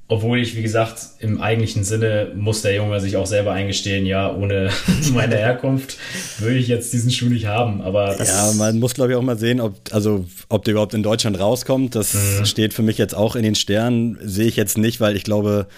obwohl 0.07 0.39
ich, 0.39 0.55
wie 0.55 0.63
gesagt, 0.63 1.01
im 1.21 1.41
eigentlichen 1.41 1.83
Sinne 1.83 2.33
muss 2.35 2.61
der 2.61 2.75
Junge 2.75 3.01
sich 3.01 3.17
auch 3.17 3.27
selber 3.27 3.53
eingestehen, 3.53 4.05
ja, 4.05 4.35
ohne 4.35 4.69
meine 5.15 5.37
Herkunft 5.37 5.97
würde 6.39 6.57
ich 6.57 6.69
jetzt 6.69 6.93
diesen 6.93 7.11
Schuh 7.11 7.31
nicht 7.31 7.47
haben. 7.47 7.81
Aber 7.81 8.23
ja, 8.23 8.53
man 8.59 8.79
muss, 8.79 8.93
glaube 8.93 9.13
ich, 9.13 9.17
auch 9.17 9.23
mal 9.23 9.39
sehen, 9.39 9.61
ob, 9.61 9.75
also, 9.93 10.27
ob 10.51 10.65
der 10.65 10.73
überhaupt 10.73 10.93
in 10.93 11.03
Deutschland 11.03 11.41
rauskommt. 11.41 11.95
Das 11.95 12.13
mhm. 12.13 12.45
steht 12.45 12.75
für 12.75 12.83
mich 12.83 12.99
jetzt 12.99 13.15
auch 13.15 13.35
in 13.35 13.43
den 13.43 13.55
Sternen. 13.55 14.19
Sehe 14.23 14.47
ich 14.47 14.57
jetzt 14.57 14.77
nicht, 14.77 15.01
weil 15.01 15.17
ich 15.17 15.25
glaube, 15.25 15.69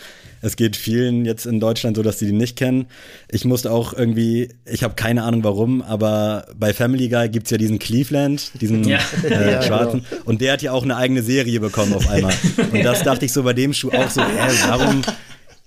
es 0.43 0.57
geht 0.57 0.77
vielen 0.77 1.25
jetzt 1.25 1.47
in 1.47 1.61
Deutschland 1.61 1.97
so, 1.97 2.03
dass 2.03 2.19
sie 2.19 2.27
die 2.27 2.33
nicht 2.33 2.57
kennen. 2.57 2.87
Ich 3.31 3.45
musste 3.45 3.71
auch 3.71 3.93
irgendwie, 3.93 4.51
ich 4.65 4.83
habe 4.83 4.95
keine 4.95 5.23
Ahnung 5.23 5.45
warum, 5.45 5.83
aber 5.83 6.47
bei 6.59 6.73
Family 6.73 7.09
Guy 7.09 7.29
gibt 7.29 7.47
es 7.47 7.51
ja 7.51 7.59
diesen 7.59 7.79
Cleveland, 7.79 8.53
diesen 8.61 8.85
ja. 8.85 8.99
Äh, 9.25 9.31
ja, 9.31 9.39
genau. 9.39 9.63
schwarzen. 9.63 10.05
Genau. 10.09 10.23
Und 10.25 10.41
der 10.41 10.53
hat 10.53 10.63
ja 10.63 10.73
auch 10.73 10.83
eine 10.83 10.97
eigene 10.97 11.23
Serie 11.23 11.61
bekommen 11.61 11.95
auf 11.95 12.09
einmal. 12.09 12.35
Und 12.73 12.85
das 12.85 13.03
dachte 13.03 13.25
ich 13.25 13.33
so 13.33 13.43
bei 13.43 13.53
dem 13.53 13.73
Schuh 13.73 13.91
auch 13.91 14.11
so, 14.11 14.21
äh, 14.21 14.25
warum 14.69 15.03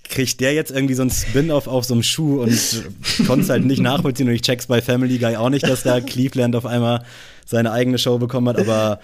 kriegt 0.08 0.40
der 0.40 0.52
jetzt 0.54 0.70
irgendwie 0.70 0.94
so 0.94 1.02
ein 1.02 1.10
Spin-off 1.10 1.68
auf 1.68 1.84
so 1.84 1.94
einem 1.94 2.02
Schuh 2.02 2.42
und 2.42 2.84
konnte 3.28 3.44
es 3.44 3.48
halt 3.48 3.64
nicht 3.64 3.80
nachvollziehen 3.80 4.28
und 4.28 4.34
ich 4.34 4.42
check's 4.42 4.66
bei 4.66 4.82
Family 4.82 5.18
Guy 5.18 5.36
auch 5.36 5.50
nicht, 5.50 5.66
dass 5.66 5.84
da 5.84 6.00
Cleveland 6.00 6.56
auf 6.56 6.66
einmal 6.66 7.04
seine 7.46 7.70
eigene 7.70 7.96
Show 7.96 8.18
bekommen 8.18 8.48
hat, 8.48 8.58
aber 8.58 9.00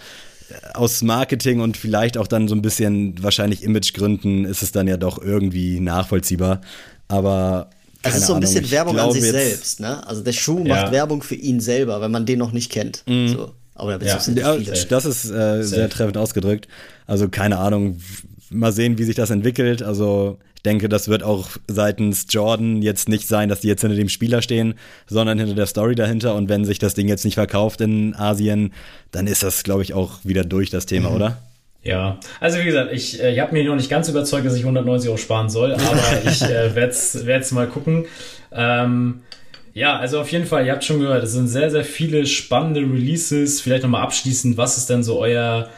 aus 0.75 1.03
Marketing 1.03 1.61
und 1.61 1.77
vielleicht 1.77 2.19
auch 2.19 2.27
dann 2.27 2.49
so 2.49 2.55
ein 2.55 2.63
bisschen 2.63 3.23
wahrscheinlich 3.23 3.63
Imagegründen 3.63 4.45
ist 4.45 4.63
es 4.63 4.73
dann 4.73 4.87
ja 4.87 4.97
doch 4.97 5.21
irgendwie 5.21 5.81
nachvollziehbar. 5.81 6.61
Aber 7.09 7.71
es 8.03 8.17
ist 8.17 8.27
so 8.27 8.35
ein 8.35 8.41
bisschen 8.41 8.59
Ahnung, 8.59 8.71
Werbung 8.71 8.99
an 8.99 9.13
sich 9.13 9.23
selbst, 9.23 9.81
ne? 9.81 10.07
Also 10.07 10.23
der 10.23 10.33
Schuh 10.33 10.65
ja. 10.65 10.75
macht 10.75 10.93
Werbung 10.93 11.23
für 11.23 11.35
ihn 11.35 11.61
selber, 11.61 12.01
wenn 12.01 12.11
man 12.11 12.27
den 12.27 12.39
noch 12.39 12.53
nicht 12.53 12.71
kennt. 12.71 13.03
Mhm. 13.07 13.29
So. 13.29 13.53
Aber 13.75 13.99
da 13.99 14.07
ja. 14.07 14.57
ja 14.57 14.85
das 14.89 15.05
ist 15.05 15.31
äh, 15.31 15.63
sehr 15.63 15.91
treffend 15.91 16.17
ausgedrückt. 16.17 16.69
Also 17.07 17.29
keine 17.29 17.59
Ahnung, 17.59 18.01
mal 18.51 18.73
sehen, 18.73 18.99
wie 18.99 19.05
sich 19.05 19.17
das 19.17 19.31
entwickelt. 19.31 19.83
Also 19.83 20.39
denke, 20.67 20.91
das 20.91 21.09
wird 21.09 21.23
auch 21.23 21.49
seitens 21.67 22.27
Jordan 22.29 22.83
jetzt 22.83 23.09
nicht 23.09 23.27
sein, 23.27 23.49
dass 23.49 23.61
die 23.61 23.69
jetzt 23.69 23.81
hinter 23.81 23.97
dem 23.97 24.11
Spieler 24.11 24.43
stehen, 24.43 24.75
sondern 25.07 25.39
hinter 25.39 25.55
der 25.55 25.67
Story 25.67 25.95
dahinter. 25.95 26.35
Und 26.35 26.51
wenn 26.51 26.67
sich 26.67 26.79
das 26.79 26.93
Ding 26.93 27.09
jetzt 27.09 27.25
nicht 27.25 27.37
verkauft 27.37 27.81
in 27.81 28.15
Asien, 28.15 28.73
dann 29.13 29.27
ist 29.27 29.43
das, 29.43 29.63
glaube 29.63 29.83
ich, 29.83 29.95
auch 29.95 30.19
wieder 30.25 30.45
durch 30.45 30.69
das 30.69 30.85
Thema, 30.85 31.09
mhm. 31.11 31.17
oder? 31.17 31.39
Ja, 31.83 32.19
also 32.41 32.59
wie 32.59 32.65
gesagt, 32.65 32.93
ich, 32.93 33.23
äh, 33.23 33.33
ich 33.33 33.39
habe 33.39 33.53
mich 33.53 33.65
noch 33.65 33.77
nicht 33.77 33.89
ganz 33.89 34.09
überzeugt, 34.09 34.45
dass 34.45 34.57
ich 34.57 34.63
190 34.63 35.09
Euro 35.09 35.19
sparen 35.19 35.49
soll, 35.49 35.73
aber 35.73 36.03
ich 36.29 36.43
äh, 36.43 36.75
werde 36.75 36.91
es 36.91 37.53
mal 37.53 37.69
gucken. 37.69 38.07
Ähm, 38.53 39.21
ja, 39.73 39.97
also 39.97 40.21
auf 40.21 40.33
jeden 40.33 40.47
Fall, 40.47 40.67
ihr 40.67 40.73
habt 40.73 40.85
schon 40.85 41.01
gehört, 41.01 41.23
es 41.23 41.33
sind 41.33 41.49
sehr, 41.49 41.71
sehr 41.71 41.85
viele 41.85 42.27
spannende 42.27 42.81
Releases. 42.81 43.61
Vielleicht 43.61 43.85
nochmal 43.85 44.03
abschließend, 44.03 44.57
was 44.57 44.79
ist 44.79 44.91
denn 44.91 45.05
so 45.05 45.21
euer 45.21 45.69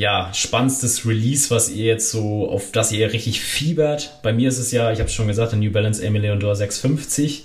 ja, 0.00 0.32
spannendstes 0.32 1.06
Release, 1.06 1.50
was 1.50 1.68
ihr 1.68 1.84
jetzt 1.84 2.10
so, 2.10 2.48
auf 2.48 2.72
das 2.72 2.90
ihr 2.90 3.12
richtig 3.12 3.42
fiebert? 3.42 4.18
Bei 4.22 4.32
mir 4.32 4.48
ist 4.48 4.56
es 4.56 4.72
ja, 4.72 4.90
ich 4.92 4.98
habe 4.98 5.10
schon 5.10 5.28
gesagt, 5.28 5.52
der 5.52 5.58
New 5.58 5.70
Balance 5.70 6.02
Leondor 6.22 6.56
650. 6.56 7.44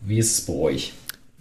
Wie 0.00 0.18
ist 0.18 0.38
es 0.38 0.46
bei 0.46 0.52
euch? 0.52 0.92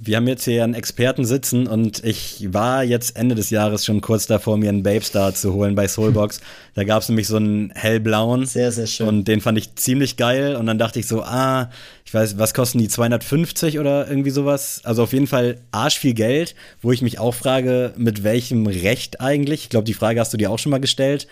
Wir 0.03 0.17
haben 0.17 0.27
jetzt 0.27 0.45
hier 0.45 0.63
einen 0.63 0.73
Experten 0.73 1.25
sitzen 1.25 1.67
und 1.67 2.03
ich 2.03 2.51
war 2.51 2.83
jetzt 2.83 3.15
Ende 3.15 3.35
des 3.35 3.51
Jahres 3.51 3.85
schon 3.85 4.01
kurz 4.01 4.25
davor, 4.25 4.57
mir 4.57 4.69
einen 4.69 4.81
Babe 4.81 5.05
Star 5.05 5.35
zu 5.35 5.53
holen 5.53 5.75
bei 5.75 5.87
Soulbox. 5.87 6.41
da 6.73 6.83
gab 6.83 7.03
es 7.03 7.09
nämlich 7.09 7.27
so 7.27 7.35
einen 7.35 7.69
hellblauen. 7.75 8.47
Sehr, 8.47 8.71
sehr 8.71 8.87
schön. 8.87 9.07
Und 9.07 9.27
den 9.27 9.41
fand 9.41 9.59
ich 9.59 9.75
ziemlich 9.75 10.17
geil. 10.17 10.55
Und 10.55 10.65
dann 10.65 10.79
dachte 10.79 10.99
ich 10.99 11.07
so, 11.07 11.21
ah, 11.21 11.69
ich 12.03 12.11
weiß, 12.11 12.39
was 12.39 12.55
kosten 12.55 12.79
die 12.79 12.87
250 12.87 13.77
oder 13.77 14.07
irgendwie 14.07 14.31
sowas? 14.31 14.81
Also 14.83 15.03
auf 15.03 15.13
jeden 15.13 15.27
Fall 15.27 15.59
arsch 15.69 15.99
viel 15.99 16.15
Geld, 16.15 16.55
wo 16.81 16.91
ich 16.91 17.03
mich 17.03 17.19
auch 17.19 17.35
frage, 17.35 17.93
mit 17.95 18.23
welchem 18.23 18.65
Recht 18.65 19.21
eigentlich? 19.21 19.63
Ich 19.63 19.69
glaube, 19.69 19.85
die 19.85 19.93
Frage 19.93 20.19
hast 20.19 20.33
du 20.33 20.37
dir 20.37 20.49
auch 20.49 20.57
schon 20.57 20.71
mal 20.71 20.79
gestellt. 20.79 21.27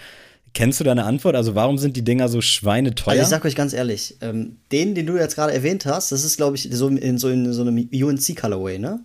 Kennst 0.54 0.80
du 0.80 0.84
deine 0.84 1.06
Antwort? 1.06 1.36
Also 1.36 1.56
warum 1.56 1.78
sind 1.78 1.96
die 1.96 2.04
Dinger 2.04 2.28
so 2.30 2.42
schweineteuer? 2.42 3.14
Also 3.14 3.24
ich 3.24 3.30
sag 3.30 3.46
euch 3.46 3.56
ganz 3.56 3.74
ehrlich, 3.74 4.18
ähm, 4.22 4.58
den, 4.72 4.96
den 4.96 5.06
du 5.06 5.18
jetzt 5.18 5.36
gerade 5.36 5.54
erwähnt 5.54 5.86
hast, 5.86 6.12
das 6.12 6.24
ist, 6.24 6.38
glaube 6.38 6.56
ich, 6.56 6.70
so 6.72 6.88
in, 6.88 7.18
so 7.18 7.30
in 7.30 7.54
so 7.54 7.62
einem 7.62 7.78
UNC-Colorway, 7.78 8.80
ne? 8.80 9.00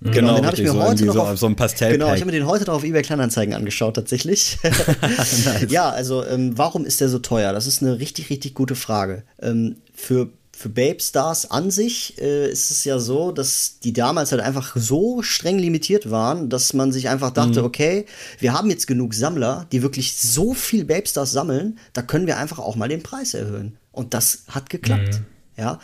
Mhm. 0.00 0.10
Genau, 0.10 0.36
den 0.36 0.46
habe 0.46 0.56
ich 0.56 0.62
mir 0.62 0.72
so 0.72 0.82
heute 0.82 1.04
noch 1.04 1.16
auf, 1.16 1.38
so 1.38 1.46
ein 1.46 1.54
Pastell 1.54 1.92
Genau, 1.92 2.12
ich 2.12 2.20
habe 2.20 2.26
mir 2.26 2.32
den 2.32 2.46
heute 2.46 2.64
noch 2.64 2.74
auf 2.74 2.84
eBay 2.84 3.02
Kleinanzeigen 3.02 3.54
angeschaut 3.54 3.94
tatsächlich. 3.94 4.58
nice. 4.64 5.66
Ja, 5.68 5.90
also 5.90 6.26
ähm, 6.26 6.58
warum 6.58 6.84
ist 6.84 7.00
der 7.00 7.08
so 7.08 7.18
teuer? 7.18 7.52
Das 7.52 7.66
ist 7.66 7.82
eine 7.82 8.00
richtig 8.00 8.28
richtig 8.30 8.54
gute 8.54 8.74
Frage. 8.74 9.22
Ähm, 9.40 9.76
für 9.94 10.30
für 10.62 10.68
Babe 10.68 11.00
Stars 11.00 11.50
an 11.50 11.72
sich 11.72 12.20
äh, 12.20 12.48
ist 12.48 12.70
es 12.70 12.84
ja 12.84 13.00
so, 13.00 13.32
dass 13.32 13.80
die 13.80 13.92
damals 13.92 14.30
halt 14.30 14.40
einfach 14.40 14.76
so 14.76 15.20
streng 15.20 15.58
limitiert 15.58 16.08
waren, 16.08 16.50
dass 16.50 16.72
man 16.72 16.92
sich 16.92 17.08
einfach 17.08 17.30
dachte, 17.30 17.60
mhm. 17.60 17.66
okay, 17.66 18.06
wir 18.38 18.52
haben 18.52 18.70
jetzt 18.70 18.86
genug 18.86 19.12
Sammler, 19.12 19.66
die 19.72 19.82
wirklich 19.82 20.14
so 20.14 20.54
viel 20.54 20.84
Babe 20.84 21.08
Stars 21.08 21.32
sammeln, 21.32 21.78
da 21.94 22.02
können 22.02 22.28
wir 22.28 22.38
einfach 22.38 22.60
auch 22.60 22.76
mal 22.76 22.88
den 22.88 23.02
Preis 23.02 23.34
erhöhen. 23.34 23.76
Und 23.90 24.14
das 24.14 24.44
hat 24.48 24.70
geklappt. 24.70 25.20
Mhm. 25.20 25.26
Ja, 25.56 25.80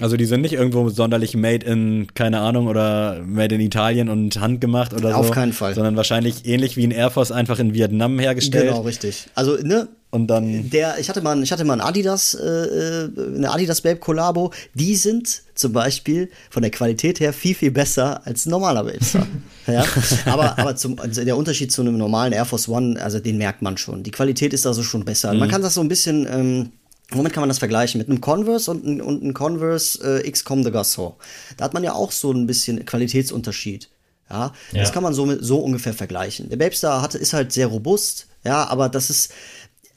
also 0.00 0.16
die 0.16 0.24
sind 0.24 0.40
nicht 0.40 0.54
irgendwo 0.54 0.88
sonderlich 0.88 1.34
made 1.36 1.66
in, 1.66 2.08
keine 2.14 2.40
Ahnung, 2.40 2.68
oder 2.68 3.22
made 3.24 3.54
in 3.54 3.60
Italien 3.60 4.08
und 4.08 4.40
handgemacht 4.40 4.92
oder 4.92 5.16
Auf 5.16 5.26
so. 5.26 5.30
Auf 5.30 5.34
keinen 5.34 5.52
Fall. 5.52 5.74
Sondern 5.74 5.96
wahrscheinlich 5.96 6.46
ähnlich 6.46 6.76
wie 6.76 6.86
ein 6.86 6.90
Air 6.90 7.10
Force 7.10 7.32
einfach 7.32 7.58
in 7.58 7.74
Vietnam 7.74 8.18
hergestellt. 8.18 8.68
Genau, 8.68 8.82
richtig. 8.82 9.26
Also, 9.34 9.56
ne? 9.56 9.88
Und 10.10 10.26
dann. 10.26 10.70
Der, 10.70 10.98
ich 10.98 11.08
hatte 11.08 11.20
mal, 11.20 11.40
ich 11.42 11.52
hatte 11.52 11.64
mal 11.64 11.74
ein 11.74 11.80
Adidas, 11.80 12.34
äh, 12.34 12.44
äh 12.44 13.10
eine 13.36 13.50
Adidas 13.50 13.80
Babe 13.80 14.00
Collabo. 14.00 14.52
Die 14.74 14.96
sind 14.96 15.42
zum 15.54 15.72
Beispiel 15.72 16.30
von 16.50 16.62
der 16.62 16.70
Qualität 16.70 17.20
her 17.20 17.32
viel, 17.32 17.54
viel 17.54 17.70
besser 17.70 18.26
als 18.26 18.46
ein 18.46 18.50
normaler 18.50 18.84
Babe 18.84 18.98
ja? 19.66 19.84
Aber, 20.26 20.58
aber 20.58 20.74
zum, 20.74 20.98
also 20.98 21.24
der 21.24 21.36
Unterschied 21.36 21.70
zu 21.70 21.82
einem 21.82 21.96
normalen 21.96 22.32
Air 22.32 22.44
Force 22.44 22.68
One, 22.68 23.00
also 23.00 23.20
den 23.20 23.38
merkt 23.38 23.62
man 23.62 23.76
schon. 23.76 24.02
Die 24.02 24.10
Qualität 24.10 24.52
ist 24.52 24.66
also 24.66 24.82
schon 24.82 25.04
besser. 25.04 25.32
Mhm. 25.32 25.38
Man 25.38 25.48
kann 25.48 25.62
das 25.62 25.74
so 25.74 25.80
ein 25.80 25.88
bisschen, 25.88 26.26
ähm, 26.30 26.72
Womit 27.12 27.32
kann 27.32 27.40
man 27.40 27.48
das 27.48 27.58
vergleichen? 27.58 27.98
Mit 27.98 28.08
einem 28.08 28.20
Converse 28.20 28.70
und, 28.70 28.86
ein, 28.86 29.00
und 29.00 29.22
einem 29.22 29.34
Converse 29.34 30.22
äh, 30.22 30.30
XCOM 30.30 30.62
de 30.62 30.72
Garçon. 30.72 31.14
Da 31.56 31.64
hat 31.64 31.74
man 31.74 31.82
ja 31.82 31.92
auch 31.92 32.12
so 32.12 32.32
ein 32.32 32.46
bisschen 32.46 32.84
Qualitätsunterschied. 32.84 33.88
Ja, 34.30 34.52
ja. 34.70 34.80
das 34.80 34.92
kann 34.92 35.02
man 35.02 35.12
so, 35.12 35.42
so 35.42 35.58
ungefähr 35.58 35.92
vergleichen. 35.92 36.48
Der 36.48 36.56
Babestar 36.56 37.02
hat, 37.02 37.16
ist 37.16 37.32
halt 37.32 37.52
sehr 37.52 37.66
robust, 37.66 38.28
ja, 38.44 38.64
aber 38.68 38.88
das 38.88 39.10
ist, 39.10 39.32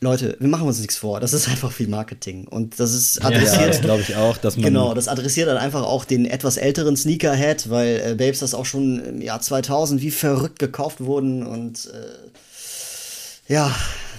Leute, 0.04 0.38
wir 0.40 0.48
machen 0.48 0.68
uns 0.68 0.80
nichts 0.80 0.98
vor. 0.98 1.20
Das 1.20 1.34
ist 1.34 1.48
einfach 1.48 1.72
viel 1.72 1.88
Marketing. 1.88 2.48
Und 2.48 2.80
das 2.80 2.94
ist 2.94 3.24
adressiert. 3.24 3.76
Ja, 3.76 3.82
glaube 3.82 4.02
ich 4.02 4.16
auch, 4.16 4.38
dass 4.38 4.56
man. 4.56 4.66
Genau, 4.66 4.94
das 4.94 5.08
adressiert 5.08 5.48
dann 5.48 5.58
einfach 5.58 5.84
auch 5.84 6.06
den 6.06 6.26
etwas 6.26 6.58
älteren 6.58 6.96
Sneakerhead, 6.96 7.70
weil 7.70 8.02
äh, 8.06 8.16
Babes 8.16 8.40
das 8.40 8.54
auch 8.54 8.66
schon 8.66 9.04
im 9.04 9.22
Jahr 9.22 9.42
2000 9.42 10.02
wie 10.02 10.12
verrückt 10.12 10.60
gekauft 10.60 11.02
wurden 11.02 11.46
und 11.46 11.88
äh, 11.88 13.54
ja, 13.54 13.74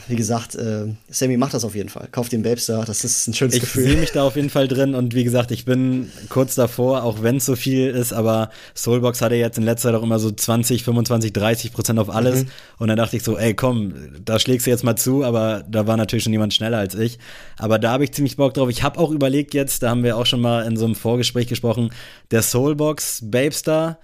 wie 0.09 0.17
gesagt, 0.17 0.55
äh, 0.55 0.87
Sammy 1.09 1.37
macht 1.37 1.55
das 1.55 1.65
auf 1.65 1.75
jeden 1.75 1.89
Fall. 1.89 2.09
Kauft 2.11 2.33
den 2.33 2.43
Babestar, 2.43 2.85
das 2.85 3.05
ist 3.05 3.27
ein 3.27 3.35
schönes 3.35 3.55
ich 3.55 3.61
Gefühl. 3.61 3.85
Ich 3.85 3.91
sehe 3.91 4.01
mich 4.01 4.13
da 4.13 4.25
auf 4.25 4.37
jeden 4.37 4.51
Fall 4.51 4.69
drin 4.69 4.95
und 4.95 5.15
wie 5.15 5.25
gesagt, 5.25 5.51
ich 5.51 5.65
bin 5.65 6.11
kurz 6.29 6.55
davor, 6.55 7.03
auch 7.03 7.23
wenn 7.23 7.37
es 7.37 7.47
so 7.47 7.57
viel 7.57 7.89
ist, 7.89 8.13
aber 8.13 8.51
Soulbox 8.77 9.21
hatte 9.23 9.35
jetzt 9.35 9.59
in 9.59 9.65
letzter 9.65 9.91
Zeit 9.91 9.99
auch 9.99 10.03
immer 10.03 10.19
so 10.19 10.31
20, 10.31 10.85
25, 10.85 11.33
30 11.33 11.73
Prozent 11.73 11.99
auf 11.99 12.11
alles 12.11 12.45
mhm. 12.45 12.49
und 12.79 12.89
dann 12.89 12.97
dachte 12.97 13.17
ich 13.17 13.23
so, 13.23 13.37
ey 13.37 13.55
komm, 13.55 13.95
da 14.25 14.39
schlägst 14.39 14.67
du 14.67 14.71
jetzt 14.71 14.85
mal 14.85 14.97
zu, 14.97 15.25
aber 15.25 15.65
da 15.69 15.87
war 15.87 15.97
natürlich 15.97 16.25
schon 16.25 16.33
jemand 16.33 16.55
schneller 16.55 16.79
als 16.79 16.95
ich. 16.95 17.19
Aber 17.59 17.79
da 17.79 17.93
habe 17.93 18.05
ich 18.05 18.13
ziemlich 18.13 18.37
Bock 18.37 18.55
drauf. 18.55 18.69
Ich 18.69 18.83
habe 18.83 18.99
auch 18.99 19.11
überlegt 19.11 19.55
jetzt, 19.55 19.83
da 19.83 19.91
haben 19.91 20.03
wir 20.03 20.17
auch 20.17 20.27
schon 20.27 20.41
mal 20.41 20.63
in 20.67 20.77
so 20.77 20.85
einem 20.85 20.95
Vorgespräch 20.95 21.47
gesprochen, 21.47 21.91
der 22.31 22.43
Soulbox 22.43 23.21
Babestar, 23.25 23.99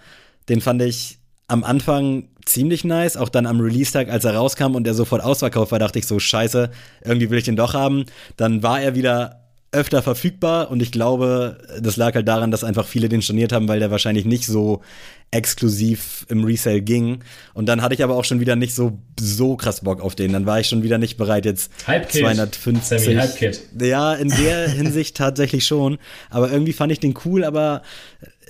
den 0.48 0.60
fand 0.60 0.82
ich 0.82 1.19
am 1.50 1.64
Anfang 1.64 2.28
ziemlich 2.46 2.84
nice. 2.84 3.16
Auch 3.16 3.28
dann 3.28 3.46
am 3.46 3.60
Release-Tag, 3.60 4.08
als 4.08 4.24
er 4.24 4.34
rauskam 4.34 4.74
und 4.74 4.86
er 4.86 4.94
sofort 4.94 5.22
ausverkauft 5.22 5.72
war, 5.72 5.78
dachte 5.78 5.98
ich 5.98 6.06
so, 6.06 6.18
scheiße, 6.18 6.70
irgendwie 7.04 7.30
will 7.30 7.38
ich 7.38 7.44
den 7.44 7.56
doch 7.56 7.74
haben. 7.74 8.04
Dann 8.36 8.62
war 8.62 8.80
er 8.80 8.94
wieder 8.94 9.36
öfter 9.72 10.02
verfügbar 10.02 10.70
und 10.70 10.82
ich 10.82 10.90
glaube, 10.90 11.58
das 11.80 11.96
lag 11.96 12.14
halt 12.16 12.26
daran, 12.26 12.50
dass 12.50 12.64
einfach 12.64 12.86
viele 12.86 13.08
den 13.08 13.22
storniert 13.22 13.52
haben, 13.52 13.68
weil 13.68 13.78
der 13.78 13.92
wahrscheinlich 13.92 14.24
nicht 14.24 14.46
so 14.46 14.82
exklusiv 15.30 16.26
im 16.28 16.42
Resale 16.42 16.80
ging. 16.80 17.20
Und 17.54 17.66
dann 17.66 17.80
hatte 17.80 17.94
ich 17.94 18.02
aber 18.02 18.16
auch 18.16 18.24
schon 18.24 18.40
wieder 18.40 18.56
nicht 18.56 18.74
so, 18.74 18.98
so 19.18 19.56
krass 19.56 19.82
Bock 19.82 20.00
auf 20.00 20.16
den. 20.16 20.32
Dann 20.32 20.44
war 20.44 20.58
ich 20.58 20.66
schon 20.66 20.82
wieder 20.82 20.98
nicht 20.98 21.16
bereit, 21.18 21.44
jetzt 21.44 21.70
Hype 21.86 22.10
250. 22.10 23.00
Sammy, 23.00 23.16
Hype 23.16 23.56
Ja, 23.80 24.14
in 24.14 24.30
der 24.30 24.68
Hinsicht 24.70 25.16
tatsächlich 25.16 25.64
schon. 25.64 25.98
Aber 26.30 26.50
irgendwie 26.50 26.72
fand 26.72 26.90
ich 26.90 26.98
den 26.98 27.14
cool, 27.24 27.44
aber 27.44 27.82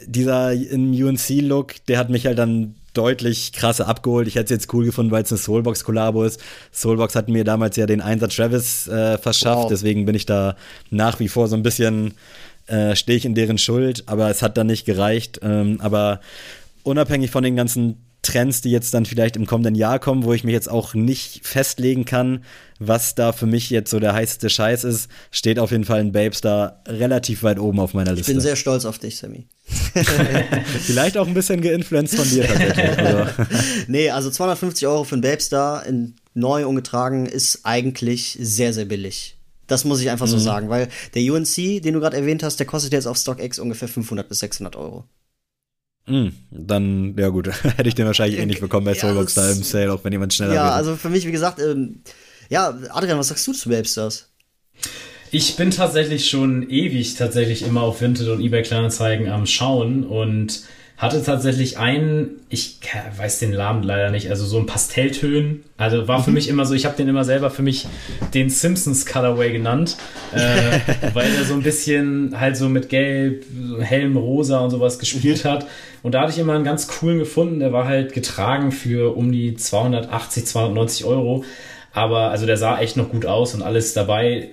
dieser 0.07 0.53
in 0.53 0.90
UNC-Look, 0.90 1.84
der 1.86 1.98
hat 1.98 2.09
mich 2.09 2.24
halt 2.24 2.38
dann 2.38 2.76
deutlich 2.95 3.53
krasser 3.53 3.88
abgeholt. 3.88 4.28
Ich 4.28 4.34
hätte 4.34 4.45
es 4.45 4.51
jetzt 4.51 4.74
cool 4.74 4.84
gefunden, 4.84 5.11
weil 5.11 5.22
es 5.22 5.32
eine 5.32 5.38
Soulbox-Kollabo 5.38 6.24
ist. 6.24 6.41
Soulbox 6.72 7.14
hat 7.14 7.28
mir 7.28 7.45
damals 7.45 7.76
ja 7.76 7.86
den 7.86 8.01
Einsatz 8.01 8.36
Travis 8.36 8.88
äh, 8.88 9.18
verschafft, 9.18 9.64
wow. 9.64 9.68
deswegen 9.68 10.05
bin 10.07 10.14
ich 10.14 10.26
da 10.26 10.57
nach 10.91 11.20
wie 11.20 11.28
vor 11.28 11.49
so 11.49 11.57
ein 11.57 11.62
bisschen, 11.62 12.14
äh, 12.66 12.97
stehe 12.97 13.18
ich 13.18 13.24
in 13.24 13.34
deren 13.34 13.59
Schuld, 13.59 14.05
aber 14.07 14.30
es 14.30 14.43
hat 14.43 14.57
dann 14.57 14.66
nicht 14.66 14.84
gereicht. 14.84 15.41
Ähm, 15.43 15.78
aber 15.80 16.20
unabhängig 16.82 17.30
von 17.30 17.45
den 17.45 17.57
ganzen 17.57 17.97
Trends, 18.23 18.61
die 18.61 18.71
jetzt 18.71 18.93
dann 18.93 19.07
vielleicht 19.07 19.37
im 19.37 19.47
kommenden 19.47 19.75
Jahr 19.75 19.99
kommen, 19.99 20.25
wo 20.25 20.33
ich 20.33 20.45
mich 20.45 20.53
jetzt 20.53 20.71
auch 20.71 20.95
nicht 20.95 21.47
festlegen 21.47 22.05
kann, 22.05 22.45
was 22.79 23.14
da 23.14 23.33
für 23.33 23.47
mich 23.47 23.71
jetzt 23.71 23.91
so 23.91 23.99
der 23.99 24.14
heißeste 24.14 24.51
Scheiß 24.51 24.85
ist, 24.85 25.09
steht 25.31 25.59
auf 25.59 25.71
jeden 25.71 25.85
Fall 25.85 26.01
ein 26.01 26.12
Babes 26.12 26.41
da 26.41 26.83
relativ 26.87 27.43
weit 27.43 27.59
oben 27.59 27.81
auf 27.81 27.95
meiner 27.95 28.12
Liste. 28.12 28.33
Ich 28.33 28.37
bin 28.37 28.41
sehr 28.41 28.57
stolz 28.57 28.85
auf 28.85 28.99
dich, 28.99 29.16
Sammy. 29.16 29.47
vielleicht 30.81 31.16
auch 31.16 31.27
ein 31.27 31.35
bisschen 31.35 31.61
geinfluenced 31.61 32.16
von 32.16 32.29
dir 32.29 32.47
tatsächlich. 32.47 32.99
Also. 32.99 33.45
nee, 33.87 34.11
also 34.11 34.31
250 34.31 34.87
Euro 34.87 35.05
für 35.05 35.16
ein 35.16 35.21
Babestar 35.23 35.87
in 35.87 36.16
neu 36.35 36.66
ungetragen 36.66 37.27
ist 37.27 37.61
eigentlich 37.64 38.39
sehr, 38.41 38.73
sehr 38.73 38.85
billig. 38.85 39.37
Das 39.66 39.85
muss 39.85 40.01
ich 40.01 40.11
einfach 40.11 40.27
mhm. 40.27 40.33
so 40.33 40.39
sagen, 40.39 40.68
weil 40.68 40.89
der 41.14 41.23
UNC, 41.33 41.55
den 41.83 41.95
du 41.95 42.01
gerade 42.01 42.16
erwähnt 42.16 42.43
hast, 42.43 42.59
der 42.59 42.66
kostet 42.66 42.93
jetzt 42.93 43.07
auf 43.07 43.16
StockX 43.16 43.59
ungefähr 43.59 43.89
500 43.89 44.29
bis 44.29 44.41
600 44.41 44.77
Euro. 44.77 45.05
Mm, 46.07 46.28
dann, 46.51 47.14
ja 47.18 47.28
gut, 47.28 47.48
hätte 47.76 47.88
ich 47.88 47.94
den 47.94 48.07
wahrscheinlich 48.07 48.40
eh 48.40 48.46
nicht 48.46 48.61
bekommen 48.61 48.84
bei 48.86 48.94
Soulbox 48.94 49.36
ja, 49.36 49.42
da 49.42 49.53
im 49.53 49.62
Sale, 49.62 49.92
auch 49.92 50.03
wenn 50.05 50.12
jemand 50.12 50.34
schneller 50.34 50.55
Ja, 50.55 50.64
wäre. 50.64 50.72
also 50.72 50.96
für 50.96 51.08
mich, 51.11 51.26
wie 51.26 51.33
gesagt, 51.33 51.61
ähm, 51.61 52.03
ja, 52.49 52.76
Adrian, 52.91 53.18
was 53.18 53.29
sagst 53.29 53.46
du 53.46 53.53
zu 53.53 53.68
Babestars? 53.68 54.29
Ich 55.30 55.54
bin 55.57 55.70
tatsächlich 55.70 56.29
schon 56.29 56.68
ewig 56.68 57.14
tatsächlich 57.14 57.62
immer 57.62 57.83
auf 57.83 58.00
Vinted 58.00 58.29
und 58.29 58.41
eBay 58.41 58.62
Kleinanzeigen 58.62 59.29
am 59.29 59.46
Schauen 59.46 60.04
und 60.04 60.64
hatte 61.01 61.22
tatsächlich 61.22 61.79
einen, 61.79 62.43
ich 62.51 62.79
weiß 63.17 63.39
den 63.39 63.53
Namen 63.53 63.83
leider 63.83 64.11
nicht, 64.11 64.29
also 64.29 64.45
so 64.45 64.59
ein 64.59 64.67
Pastelltönen. 64.67 65.64
Also 65.79 66.07
war 66.09 66.22
für 66.22 66.29
mhm. 66.29 66.35
mich 66.35 66.49
immer 66.51 66.67
so, 66.67 66.75
ich 66.75 66.85
habe 66.85 66.95
den 66.95 67.09
immer 67.09 67.25
selber 67.25 67.51
für 67.51 67.63
mich 67.63 67.87
den 68.35 68.51
Simpsons 68.51 69.07
Colorway 69.07 69.51
genannt, 69.51 69.97
äh, 70.35 70.79
weil 71.14 71.35
er 71.35 71.45
so 71.45 71.55
ein 71.55 71.63
bisschen 71.63 72.39
halt 72.39 72.59
so 72.59 72.68
mit 72.68 72.91
Gelb, 72.91 73.47
hellem 73.81 74.18
Rosa 74.18 74.59
und 74.59 74.68
sowas 74.68 74.99
gespielt 74.99 75.47
hat. 75.47 75.67
Und 76.03 76.14
da 76.14 76.21
hatte 76.21 76.33
ich 76.33 76.39
immer 76.39 76.53
einen 76.53 76.64
ganz 76.64 76.87
coolen 76.87 77.18
gefunden, 77.18 77.61
der 77.61 77.72
war 77.72 77.87
halt 77.87 78.13
getragen 78.13 78.71
für 78.71 79.17
um 79.17 79.33
die 79.33 79.55
280, 79.55 80.45
290 80.45 81.07
Euro. 81.07 81.45
Aber 81.95 82.31
also 82.31 82.45
der 82.45 82.59
sah 82.59 82.79
echt 82.79 82.99
noch 82.99 83.09
gut 83.09 83.25
aus 83.25 83.55
und 83.55 83.63
alles 83.63 83.95
dabei 83.95 84.51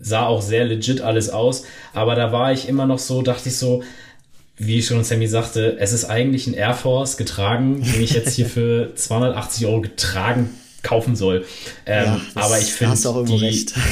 sah 0.00 0.26
auch 0.26 0.40
sehr 0.40 0.64
legit 0.64 1.02
alles 1.02 1.28
aus. 1.28 1.64
Aber 1.92 2.14
da 2.14 2.32
war 2.32 2.52
ich 2.52 2.68
immer 2.70 2.86
noch 2.86 2.98
so, 2.98 3.20
dachte 3.20 3.50
ich 3.50 3.56
so, 3.56 3.82
wie 4.58 4.82
schon 4.82 5.04
Sammy 5.04 5.26
sagte, 5.26 5.76
es 5.78 5.92
ist 5.92 6.04
eigentlich 6.04 6.46
ein 6.46 6.54
Air 6.54 6.74
Force 6.74 7.16
getragen, 7.16 7.82
den 7.82 8.02
ich 8.02 8.12
jetzt 8.12 8.34
hier 8.34 8.46
für 8.46 8.94
280 8.94 9.66
Euro 9.66 9.80
getragen 9.80 10.50
kaufen 10.82 11.16
soll. 11.16 11.44
Ähm, 11.86 12.04
ja, 12.04 12.20
aber 12.34 12.58
ich 12.58 12.72
finde. 12.72 12.92
Hast 12.92 13.06
auch 13.06 13.16
irgendwo 13.16 13.38
die, 13.38 13.46
recht. 13.46 13.74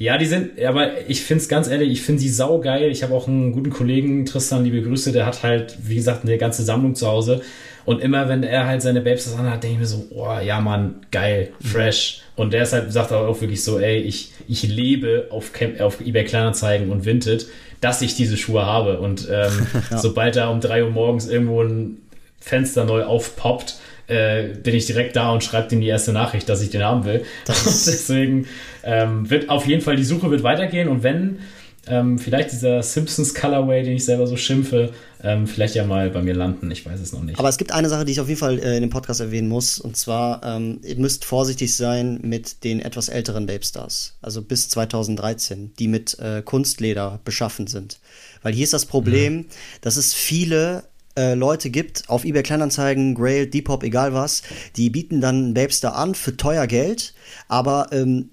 Ja, 0.00 0.16
die 0.16 0.26
sind, 0.26 0.62
aber 0.62 1.08
ich 1.08 1.22
finde 1.22 1.42
es 1.42 1.48
ganz 1.48 1.66
ehrlich, 1.66 1.90
ich 1.90 2.02
finde 2.02 2.22
sie 2.22 2.28
saugeil. 2.28 2.88
Ich 2.92 3.02
habe 3.02 3.14
auch 3.14 3.26
einen 3.26 3.50
guten 3.50 3.70
Kollegen, 3.70 4.26
Tristan, 4.26 4.62
liebe 4.62 4.80
Grüße, 4.80 5.10
der 5.10 5.26
hat 5.26 5.42
halt, 5.42 5.76
wie 5.82 5.96
gesagt, 5.96 6.22
eine 6.22 6.38
ganze 6.38 6.62
Sammlung 6.62 6.94
zu 6.94 7.08
Hause. 7.08 7.42
Und 7.88 8.02
immer, 8.02 8.28
wenn 8.28 8.42
er 8.42 8.66
halt 8.66 8.82
seine 8.82 9.00
Babes 9.00 9.34
hat, 9.36 9.62
denke 9.62 9.74
ich 9.74 9.80
mir 9.80 9.86
so, 9.86 10.06
oh 10.10 10.38
ja, 10.44 10.60
Mann, 10.60 11.06
geil, 11.10 11.52
fresh. 11.60 12.20
Und 12.36 12.54
halt, 12.54 12.92
sagt 12.92 13.12
auch 13.12 13.40
wirklich 13.40 13.64
so, 13.64 13.78
ey, 13.78 13.98
ich, 13.98 14.32
ich 14.46 14.62
lebe 14.64 15.28
auf, 15.30 15.54
Camp, 15.54 15.80
auf 15.80 16.00
eBay 16.00 16.24
Kleinanzeigen 16.24 16.90
und 16.90 17.06
Vinted 17.06 17.46
dass 17.80 18.02
ich 18.02 18.14
diese 18.16 18.36
Schuhe 18.36 18.64
habe. 18.66 18.98
Und 18.98 19.28
ähm, 19.30 19.66
ja. 19.90 19.98
sobald 19.98 20.36
da 20.36 20.48
um 20.48 20.60
drei 20.60 20.84
Uhr 20.84 20.90
morgens 20.90 21.28
irgendwo 21.28 21.62
ein 21.62 21.98
Fenster 22.40 22.84
neu 22.84 23.04
aufpoppt, 23.04 23.76
äh, 24.06 24.48
bin 24.62 24.74
ich 24.74 24.86
direkt 24.86 25.16
da 25.16 25.32
und 25.32 25.44
schreibe 25.44 25.74
ihm 25.74 25.80
die 25.80 25.88
erste 25.88 26.12
Nachricht, 26.12 26.48
dass 26.48 26.62
ich 26.62 26.70
den 26.70 26.82
haben 26.82 27.04
will. 27.04 27.24
deswegen 27.46 28.46
ähm, 28.82 29.28
wird 29.28 29.50
auf 29.50 29.66
jeden 29.66 29.82
Fall 29.82 29.96
die 29.96 30.04
Suche 30.04 30.30
wird 30.30 30.42
weitergehen 30.42 30.88
und 30.88 31.02
wenn 31.02 31.40
ähm, 31.88 32.18
vielleicht 32.18 32.52
dieser 32.52 32.82
Simpsons 32.82 33.34
Colorway, 33.34 33.82
den 33.82 33.96
ich 33.96 34.04
selber 34.04 34.26
so 34.26 34.36
schimpfe, 34.36 34.92
ähm, 35.22 35.46
vielleicht 35.46 35.74
ja 35.74 35.84
mal 35.84 36.10
bei 36.10 36.22
mir 36.22 36.34
landen. 36.34 36.70
Ich 36.70 36.86
weiß 36.86 37.00
es 37.00 37.12
noch 37.12 37.22
nicht. 37.22 37.38
Aber 37.38 37.48
es 37.48 37.58
gibt 37.58 37.72
eine 37.72 37.88
Sache, 37.88 38.04
die 38.04 38.12
ich 38.12 38.20
auf 38.20 38.28
jeden 38.28 38.38
Fall 38.38 38.58
äh, 38.58 38.76
in 38.76 38.82
dem 38.82 38.90
Podcast 38.90 39.20
erwähnen 39.20 39.48
muss. 39.48 39.78
Und 39.78 39.96
zwar, 39.96 40.42
ähm, 40.44 40.80
ihr 40.82 40.96
müsst 40.96 41.24
vorsichtig 41.24 41.74
sein 41.74 42.20
mit 42.22 42.64
den 42.64 42.80
etwas 42.80 43.08
älteren 43.08 43.46
Babestars. 43.46 44.14
Also 44.22 44.42
bis 44.42 44.68
2013, 44.68 45.72
die 45.78 45.88
mit 45.88 46.18
äh, 46.18 46.42
Kunstleder 46.42 47.20
beschaffen 47.24 47.66
sind. 47.66 47.98
Weil 48.42 48.54
hier 48.54 48.64
ist 48.64 48.72
das 48.72 48.86
Problem, 48.86 49.34
mhm. 49.34 49.46
dass 49.80 49.96
es 49.96 50.14
viele 50.14 50.84
äh, 51.18 51.34
Leute 51.34 51.70
gibt, 51.70 52.08
auf 52.08 52.24
eBay 52.24 52.44
Kleinanzeigen, 52.44 53.16
Grail, 53.16 53.46
Depop, 53.46 53.82
egal 53.82 54.14
was, 54.14 54.42
die 54.76 54.88
bieten 54.88 55.20
dann 55.20 55.36
einen 55.36 55.54
Babestar 55.54 55.96
an 55.96 56.14
für 56.14 56.36
teuer 56.36 56.68
Geld, 56.68 57.12
aber 57.48 57.88
ähm, 57.90 58.30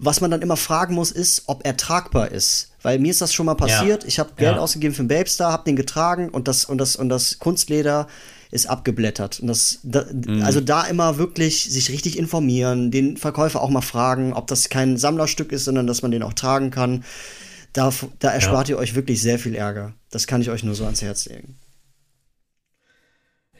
was 0.00 0.20
man 0.20 0.30
dann 0.30 0.42
immer 0.42 0.56
fragen 0.56 0.94
muss, 0.94 1.10
ist, 1.10 1.42
ob 1.46 1.66
er 1.66 1.76
tragbar 1.76 2.30
ist. 2.30 2.70
Weil 2.82 3.00
mir 3.00 3.10
ist 3.10 3.20
das 3.20 3.34
schon 3.34 3.46
mal 3.46 3.56
passiert. 3.56 4.04
Ja. 4.04 4.08
Ich 4.08 4.18
habe 4.20 4.30
Geld 4.36 4.54
ja. 4.54 4.62
ausgegeben 4.62 4.94
für 4.94 5.00
einen 5.00 5.08
Babestar, 5.08 5.52
habe 5.52 5.64
den 5.64 5.74
getragen 5.74 6.28
und 6.28 6.46
das, 6.46 6.64
und, 6.64 6.78
das, 6.78 6.94
und 6.94 7.08
das 7.08 7.40
Kunstleder 7.40 8.06
ist 8.52 8.70
abgeblättert. 8.70 9.40
Und 9.40 9.48
das, 9.48 9.80
da, 9.82 10.06
mhm. 10.10 10.42
Also 10.42 10.60
da 10.60 10.84
immer 10.84 11.18
wirklich 11.18 11.64
sich 11.70 11.90
richtig 11.90 12.16
informieren, 12.16 12.92
den 12.92 13.16
Verkäufer 13.16 13.60
auch 13.60 13.70
mal 13.70 13.82
fragen, 13.82 14.32
ob 14.32 14.46
das 14.46 14.68
kein 14.68 14.96
Sammlerstück 14.96 15.50
ist, 15.50 15.64
sondern 15.64 15.88
dass 15.88 16.02
man 16.02 16.12
den 16.12 16.22
auch 16.22 16.32
tragen 16.32 16.70
kann. 16.70 17.04
Da, 17.72 17.92
da 18.20 18.30
erspart 18.30 18.68
ja. 18.68 18.76
ihr 18.76 18.78
euch 18.78 18.94
wirklich 18.94 19.20
sehr 19.20 19.38
viel 19.38 19.56
Ärger. 19.56 19.92
Das 20.10 20.28
kann 20.28 20.40
ich 20.40 20.48
euch 20.48 20.62
nur 20.62 20.76
so 20.76 20.84
ans 20.84 21.02
Herz 21.02 21.26
legen. 21.26 21.56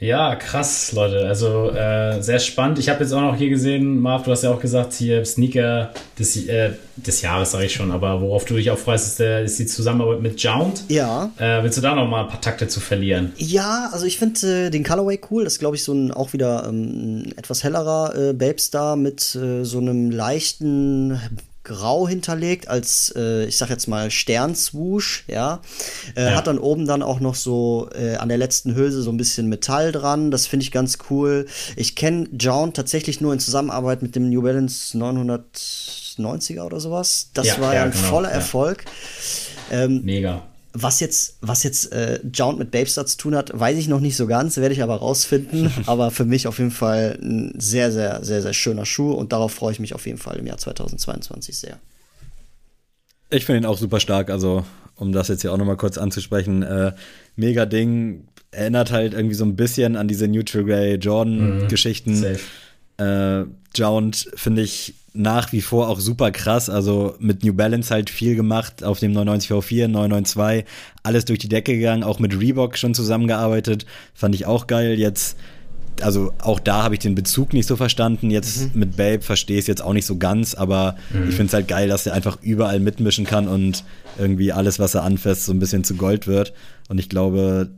Ja, 0.01 0.37
krass, 0.37 0.93
Leute. 0.93 1.27
Also 1.27 1.71
äh, 1.71 2.23
sehr 2.23 2.39
spannend. 2.39 2.79
Ich 2.79 2.89
habe 2.89 3.03
jetzt 3.03 3.13
auch 3.13 3.21
noch 3.21 3.35
hier 3.35 3.49
gesehen, 3.49 4.01
Marv, 4.01 4.23
du 4.23 4.31
hast 4.31 4.45
ja 4.45 4.51
auch 4.51 4.61
gesagt, 4.61 4.93
hier 4.95 5.25
Sneaker 5.25 5.93
des, 6.19 6.37
äh, 6.47 6.71
des 6.97 7.23
Jahres, 7.23 7.51
sage 7.51 7.67
ich 7.67 7.73
schon, 7.73 7.91
aber 7.91 8.21
worauf 8.21 8.45
du 8.45 8.55
dich 8.55 8.71
auch 8.71 8.79
freust, 8.79 9.09
ist, 9.09 9.19
der, 9.19 9.43
ist 9.43 9.59
die 9.59 9.67
Zusammenarbeit 9.67 10.21
mit 10.21 10.41
Jound. 10.41 10.85
Ja. 10.89 11.33
Äh, 11.39 11.65
willst 11.65 11.79
du 11.79 11.83
da 11.83 11.97
noch 11.97 12.07
mal 12.07 12.23
ein 12.23 12.29
paar 12.29 12.41
Takte 12.41 12.69
zu 12.69 12.79
verlieren? 12.79 13.33
Ja, 13.37 13.91
also 13.93 14.07
ich 14.07 14.19
finde 14.19 14.67
äh, 14.67 14.71
den 14.71 14.85
Colorway 14.85 15.21
cool. 15.31 15.45
Das 15.45 15.55
ist, 15.55 15.59
glaube 15.59 15.75
ich, 15.75 15.83
so 15.83 15.93
ein 15.93 16.13
auch 16.13 16.33
wieder 16.33 16.67
ähm, 16.69 17.33
etwas 17.37 17.65
hellerer 17.65 18.15
äh, 18.17 18.33
Babestar 18.35 18.95
mit 18.95 19.35
äh, 19.35 19.65
so 19.65 19.79
einem 19.79 20.13
leichten 20.13 21.21
grau 21.69 22.09
hinterlegt 22.09 22.67
als, 22.67 23.13
äh, 23.17 23.45
ich 23.45 23.57
sag 23.57 23.71
jetzt 23.71 23.87
mal, 23.87 24.11
Sternswoosh, 24.11 25.25
ja. 25.29 25.61
Äh, 26.17 26.25
ja. 26.25 26.37
Hat 26.37 26.49
dann 26.49 26.59
oben 26.59 26.87
dann 26.87 27.03
auch 27.03 27.21
noch 27.21 27.37
so 27.37 27.89
äh, 27.95 28.17
an 28.17 28.29
der 28.29 28.39
letzten 28.39 28.75
Hülse 28.75 29.03
so 29.03 29.11
ein 29.11 29.17
bisschen 29.17 29.47
Metall 29.47 29.93
dran. 29.93 30.33
Das 30.33 30.47
finde 30.47 30.65
ich 30.65 30.73
ganz 30.73 30.99
cool. 31.11 31.47
Ich 31.77 31.95
kenne 31.95 32.29
Jound 32.39 32.75
tatsächlich 32.75 33.21
nur 33.21 33.33
in 33.33 33.39
Zusammenarbeit 33.39 34.03
mit 34.03 34.17
dem 34.17 34.29
New 34.31 34.43
Balance 34.43 34.99
990er 34.99 36.63
oder 36.63 36.81
sowas. 36.81 37.31
Das 37.35 37.47
ja, 37.47 37.61
war 37.61 37.75
ja 37.75 37.85
ein 37.85 37.93
genau, 37.93 38.09
voller 38.09 38.31
Erfolg. 38.31 38.85
Ähm, 39.71 40.03
Mega. 40.03 40.43
Was 40.81 41.01
jetzt, 41.01 41.39
was 41.41 41.63
jetzt 41.63 41.93
äh, 41.93 42.21
Jount 42.33 42.59
mit 42.59 42.71
Babestar 42.71 43.07
zu 43.07 43.17
tun 43.17 43.35
hat, 43.35 43.51
weiß 43.59 43.77
ich 43.79 43.89
noch 43.89 44.01
nicht 44.01 44.17
so 44.17 44.27
ganz, 44.27 44.57
werde 44.57 44.75
ich 44.75 44.83
aber 44.83 44.97
rausfinden. 44.97 45.73
aber 45.87 46.11
für 46.11 46.25
mich 46.25 46.47
auf 46.47 46.59
jeden 46.59 46.71
Fall 46.71 47.19
ein 47.21 47.55
sehr, 47.59 47.91
sehr, 47.91 48.25
sehr, 48.25 48.43
sehr 48.43 48.53
schöner 48.53 48.87
Schuh 48.87 49.13
und 49.13 49.33
darauf 49.33 49.53
freue 49.53 49.73
ich 49.73 49.81
mich 49.81 49.95
auf 49.95 50.07
jeden 50.07 50.19
Fall 50.19 50.39
im 50.39 50.47
Jahr 50.47 50.59
2022 50.59 51.59
sehr. 51.59 51.79
Ich 53.31 53.45
finde 53.45 53.63
ihn 53.63 53.67
auch 53.67 53.79
super 53.79 54.01
stark, 54.01 54.31
also 54.31 54.65
um 54.97 55.13
das 55.13 55.29
jetzt 55.29 55.43
hier 55.43 55.53
auch 55.53 55.59
nochmal 55.59 55.77
kurz 55.77 55.99
anzusprechen, 55.99 56.63
äh, 56.63 56.93
mega 57.37 57.67
Ding, 57.67 58.29
erinnert 58.51 58.91
halt 58.91 59.15
irgendwie 59.15 59.35
so 59.35 59.45
ein 59.45 59.57
bisschen 59.57 59.97
an 59.97 60.09
diese 60.09 60.29
Neutral 60.29 60.65
Grey 60.65 60.95
Jordan-Geschichten. 60.95 62.21
Mhm, 62.21 63.05
äh, 63.05 63.45
Jount 63.75 64.31
finde 64.35 64.63
ich 64.63 64.95
nach 65.15 65.53
wie 65.53 65.61
vor 65.61 65.89
auch 65.89 66.01
super 66.01 66.31
krass. 66.31 66.69
Also 66.69 67.15
mit 67.19 67.45
New 67.45 67.55
Balance 67.55 67.93
halt 67.93 68.11
viel 68.11 68.35
gemacht 68.35 68.85
auf 68.85 69.01
dem 69.01 69.13
990 69.13 69.51
V4, 69.51 69.89
992, 69.89 70.65
alles 71.03 71.25
durch 71.25 71.39
die 71.39 71.49
Decke 71.49 71.77
gegangen, 71.77 72.05
auch 72.05 72.19
mit 72.19 72.39
Reebok 72.39 72.77
schon 72.77 72.95
zusammengearbeitet. 72.95 73.87
Fand 74.15 74.35
ich 74.35 74.47
auch 74.47 74.67
geil. 74.67 74.99
Jetzt, 74.99 75.37
also 76.03 76.33
auch 76.39 76.61
da 76.61 76.83
habe 76.83 76.95
ich 76.95 77.01
den 77.01 77.15
Bezug 77.15 77.53
nicht 77.53 77.67
so 77.67 77.77
verstanden. 77.77 78.31
Jetzt 78.31 78.75
mhm. 78.75 78.81
mit 78.81 78.97
Babe 78.97 79.23
verstehe 79.23 79.57
ich 79.57 79.63
es 79.63 79.67
jetzt 79.67 79.83
auch 79.83 79.95
nicht 79.95 80.07
so 80.07 80.17
ganz, 80.17 80.55
aber 80.55 80.97
mhm. 81.11 81.29
ich 81.29 81.35
finde 81.35 81.47
es 81.47 81.55
halt 81.55 81.69
geil, 81.69 81.89
dass 81.89 82.07
er 82.07 82.15
einfach 82.15 82.39
überall 82.43 82.81
mitmischen 82.81 83.25
kann 83.25 83.49
und 83.49 83.85
irgendwie 84.19 84.53
alles, 84.53 84.79
was 84.79 84.95
er 84.95 85.05
anfasst, 85.05 85.47
so 85.47 85.53
ein 85.53 85.59
bisschen 85.59 85.85
zu 85.85 85.95
Gold 85.95 86.27
wird. 86.27 86.53
Und 86.89 86.99
ich 86.99 87.09
glaube, 87.09 87.71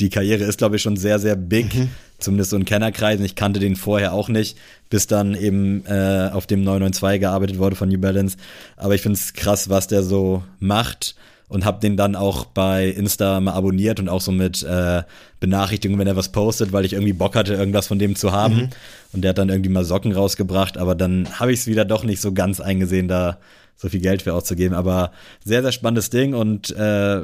die 0.00 0.10
Karriere 0.10 0.44
ist, 0.44 0.58
glaube 0.58 0.76
ich, 0.76 0.82
schon 0.82 0.96
sehr, 0.96 1.18
sehr 1.18 1.36
big. 1.36 1.74
Mhm. 1.74 1.90
Zumindest 2.18 2.50
so 2.50 2.56
in 2.56 2.64
Kennerkreisen. 2.64 3.24
Ich 3.24 3.34
kannte 3.34 3.60
den 3.60 3.76
vorher 3.76 4.12
auch 4.12 4.28
nicht, 4.28 4.56
bis 4.88 5.06
dann 5.06 5.34
eben 5.34 5.84
äh, 5.86 6.30
auf 6.32 6.46
dem 6.46 6.64
992 6.64 7.20
gearbeitet 7.20 7.58
wurde 7.58 7.76
von 7.76 7.88
New 7.88 7.98
Balance. 7.98 8.38
Aber 8.76 8.94
ich 8.94 9.02
finde 9.02 9.18
es 9.18 9.34
krass, 9.34 9.68
was 9.68 9.86
der 9.86 10.02
so 10.02 10.42
macht 10.58 11.14
und 11.48 11.64
habe 11.64 11.80
den 11.80 11.96
dann 11.96 12.16
auch 12.16 12.46
bei 12.46 12.88
Insta 12.88 13.40
mal 13.40 13.52
abonniert 13.52 14.00
und 14.00 14.08
auch 14.08 14.20
so 14.20 14.32
mit 14.32 14.62
äh, 14.62 15.02
Benachrichtigungen, 15.40 16.00
wenn 16.00 16.08
er 16.08 16.16
was 16.16 16.32
postet, 16.32 16.72
weil 16.72 16.84
ich 16.84 16.94
irgendwie 16.94 17.12
Bock 17.12 17.36
hatte, 17.36 17.54
irgendwas 17.54 17.86
von 17.86 17.98
dem 17.98 18.16
zu 18.16 18.32
haben. 18.32 18.56
Mhm. 18.56 18.68
Und 19.12 19.22
der 19.22 19.30
hat 19.30 19.38
dann 19.38 19.48
irgendwie 19.48 19.70
mal 19.70 19.84
Socken 19.84 20.12
rausgebracht, 20.12 20.78
aber 20.78 20.94
dann 20.94 21.28
habe 21.38 21.52
ich 21.52 21.60
es 21.60 21.66
wieder 21.66 21.84
doch 21.84 22.02
nicht 22.02 22.20
so 22.20 22.32
ganz 22.32 22.60
eingesehen, 22.60 23.08
da 23.08 23.38
so 23.76 23.88
viel 23.88 24.00
Geld 24.00 24.22
für 24.22 24.34
auszugeben. 24.34 24.74
Aber 24.74 25.12
sehr, 25.44 25.62
sehr 25.62 25.72
spannendes 25.72 26.10
Ding 26.10 26.34
und 26.34 26.70
äh, 26.70 27.22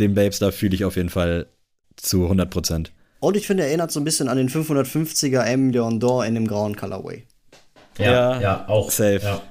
den 0.00 0.14
Babes 0.14 0.38
da 0.38 0.50
fühle 0.50 0.74
ich 0.74 0.84
auf 0.84 0.96
jeden 0.96 1.10
Fall 1.10 1.46
zu 2.02 2.24
100 2.24 2.50
Prozent. 2.50 2.92
Und 3.20 3.36
ich 3.36 3.46
finde, 3.46 3.64
er 3.64 3.68
erinnert 3.68 3.92
so 3.92 4.00
ein 4.00 4.04
bisschen 4.04 4.28
an 4.28 4.38
den 4.38 4.48
550er 4.48 5.42
M 5.42 5.70
Leon 5.70 6.00
Dor 6.00 6.24
in 6.24 6.34
dem 6.34 6.46
grauen 6.46 6.76
Colorway. 6.76 7.24
Ja, 7.98 8.12
ja, 8.12 8.40
ja 8.40 8.68
auch. 8.68 8.90
Safe. 8.90 9.20
Ja. 9.22 9.42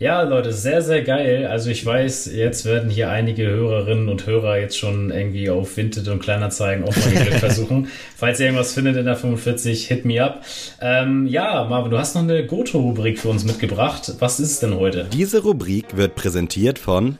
Ja, 0.00 0.22
Leute, 0.22 0.52
sehr, 0.52 0.80
sehr 0.80 1.02
geil. 1.02 1.48
Also 1.48 1.70
ich 1.70 1.84
weiß, 1.84 2.26
jetzt 2.32 2.64
werden 2.64 2.88
hier 2.88 3.10
einige 3.10 3.48
Hörerinnen 3.48 4.08
und 4.08 4.26
Hörer 4.26 4.56
jetzt 4.56 4.78
schon 4.78 5.10
irgendwie 5.10 5.50
auf 5.50 5.76
Vinted 5.76 6.06
und 6.06 6.20
Kleinanzeigen 6.20 6.84
auch 6.84 6.94
mal 6.94 7.10
Glück 7.10 7.34
versuchen. 7.40 7.88
Falls 8.16 8.38
ihr 8.38 8.46
irgendwas 8.46 8.72
findet 8.72 8.96
in 8.96 9.06
der 9.06 9.16
45, 9.16 9.88
hit 9.88 10.04
me 10.04 10.22
up. 10.22 10.44
Ähm, 10.80 11.26
ja, 11.26 11.64
Marvin, 11.64 11.90
du 11.90 11.98
hast 11.98 12.14
noch 12.14 12.22
eine 12.22 12.46
Goto-Rubrik 12.46 13.18
für 13.18 13.28
uns 13.28 13.42
mitgebracht. 13.42 14.12
Was 14.20 14.38
ist 14.38 14.52
es 14.52 14.60
denn 14.60 14.76
heute? 14.76 15.08
Diese 15.12 15.42
Rubrik 15.42 15.96
wird 15.96 16.14
präsentiert 16.14 16.78
von 16.78 17.18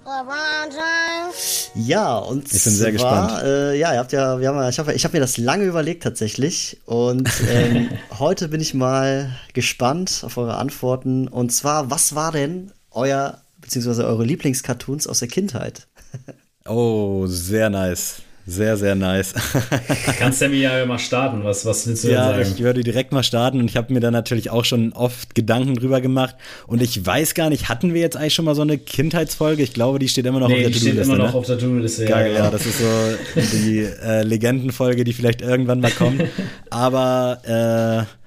ja, 1.74 2.16
und 2.18 2.52
ich 2.52 2.64
bin 2.64 2.72
sehr 2.72 2.92
gespannt. 2.92 3.42
Äh, 3.44 3.78
ja, 3.78 3.92
ihr 3.92 3.98
habt 3.98 4.12
ja, 4.12 4.40
wir 4.40 4.48
haben, 4.48 4.68
ich 4.68 4.78
habe 4.78 4.94
ich 4.94 5.04
hab 5.04 5.12
mir 5.12 5.20
das 5.20 5.36
lange 5.38 5.64
überlegt 5.64 6.02
tatsächlich 6.02 6.80
und 6.86 7.30
ähm, 7.48 7.90
heute 8.18 8.48
bin 8.48 8.60
ich 8.60 8.74
mal 8.74 9.36
gespannt 9.52 10.22
auf 10.24 10.36
eure 10.38 10.56
Antworten. 10.56 11.28
Und 11.28 11.50
zwar, 11.52 11.90
was 11.90 12.14
war 12.14 12.32
denn 12.32 12.67
euer 12.90 13.42
beziehungsweise 13.60 14.06
eure 14.06 14.24
Lieblingscartoons 14.24 15.06
aus 15.06 15.20
der 15.20 15.28
Kindheit? 15.28 15.86
oh, 16.66 17.26
sehr 17.26 17.70
nice. 17.70 18.22
Sehr, 18.50 18.78
sehr 18.78 18.94
nice. 18.94 19.34
Kannst 20.18 20.38
Sammy 20.38 20.56
ja 20.56 20.86
mal 20.86 20.98
starten. 20.98 21.44
Was, 21.44 21.66
was 21.66 21.86
willst 21.86 22.04
du 22.04 22.08
ja, 22.08 22.32
denn 22.32 22.44
sagen? 22.44 22.54
ich 22.56 22.64
würde 22.64 22.82
direkt 22.82 23.12
mal 23.12 23.22
starten 23.22 23.60
und 23.60 23.68
ich 23.68 23.76
habe 23.76 23.92
mir 23.92 24.00
da 24.00 24.10
natürlich 24.10 24.48
auch 24.48 24.64
schon 24.64 24.94
oft 24.94 25.34
Gedanken 25.34 25.74
drüber 25.74 26.00
gemacht. 26.00 26.34
Und 26.66 26.80
ich 26.80 27.04
weiß 27.04 27.34
gar 27.34 27.50
nicht, 27.50 27.68
hatten 27.68 27.92
wir 27.92 28.00
jetzt 28.00 28.16
eigentlich 28.16 28.32
schon 28.32 28.46
mal 28.46 28.54
so 28.54 28.62
eine 28.62 28.78
Kindheitsfolge? 28.78 29.62
Ich 29.62 29.74
glaube, 29.74 29.98
die 29.98 30.08
steht 30.08 30.24
immer 30.24 30.40
noch 30.40 30.48
nee, 30.48 30.54
auf 30.54 30.60
der 30.62 30.70
die 30.70 30.78
steht 30.78 30.92
To-Do-Liste. 30.92 31.12
immer 31.12 31.24
noch 31.24 31.32
ne? 31.34 31.38
auf 31.38 31.46
der 31.46 31.58
To-Do-Liste. 31.58 32.04
Geil, 32.06 32.32
genau. 32.32 32.44
ja, 32.44 32.50
das 32.50 32.64
ist 32.64 32.78
so 32.78 33.42
die 33.58 33.80
äh, 33.80 34.22
Legendenfolge, 34.22 35.04
die 35.04 35.12
vielleicht 35.12 35.42
irgendwann 35.42 35.80
mal 35.80 35.90
kommt. 35.90 36.24
Aber 36.70 38.06
äh, 38.06 38.17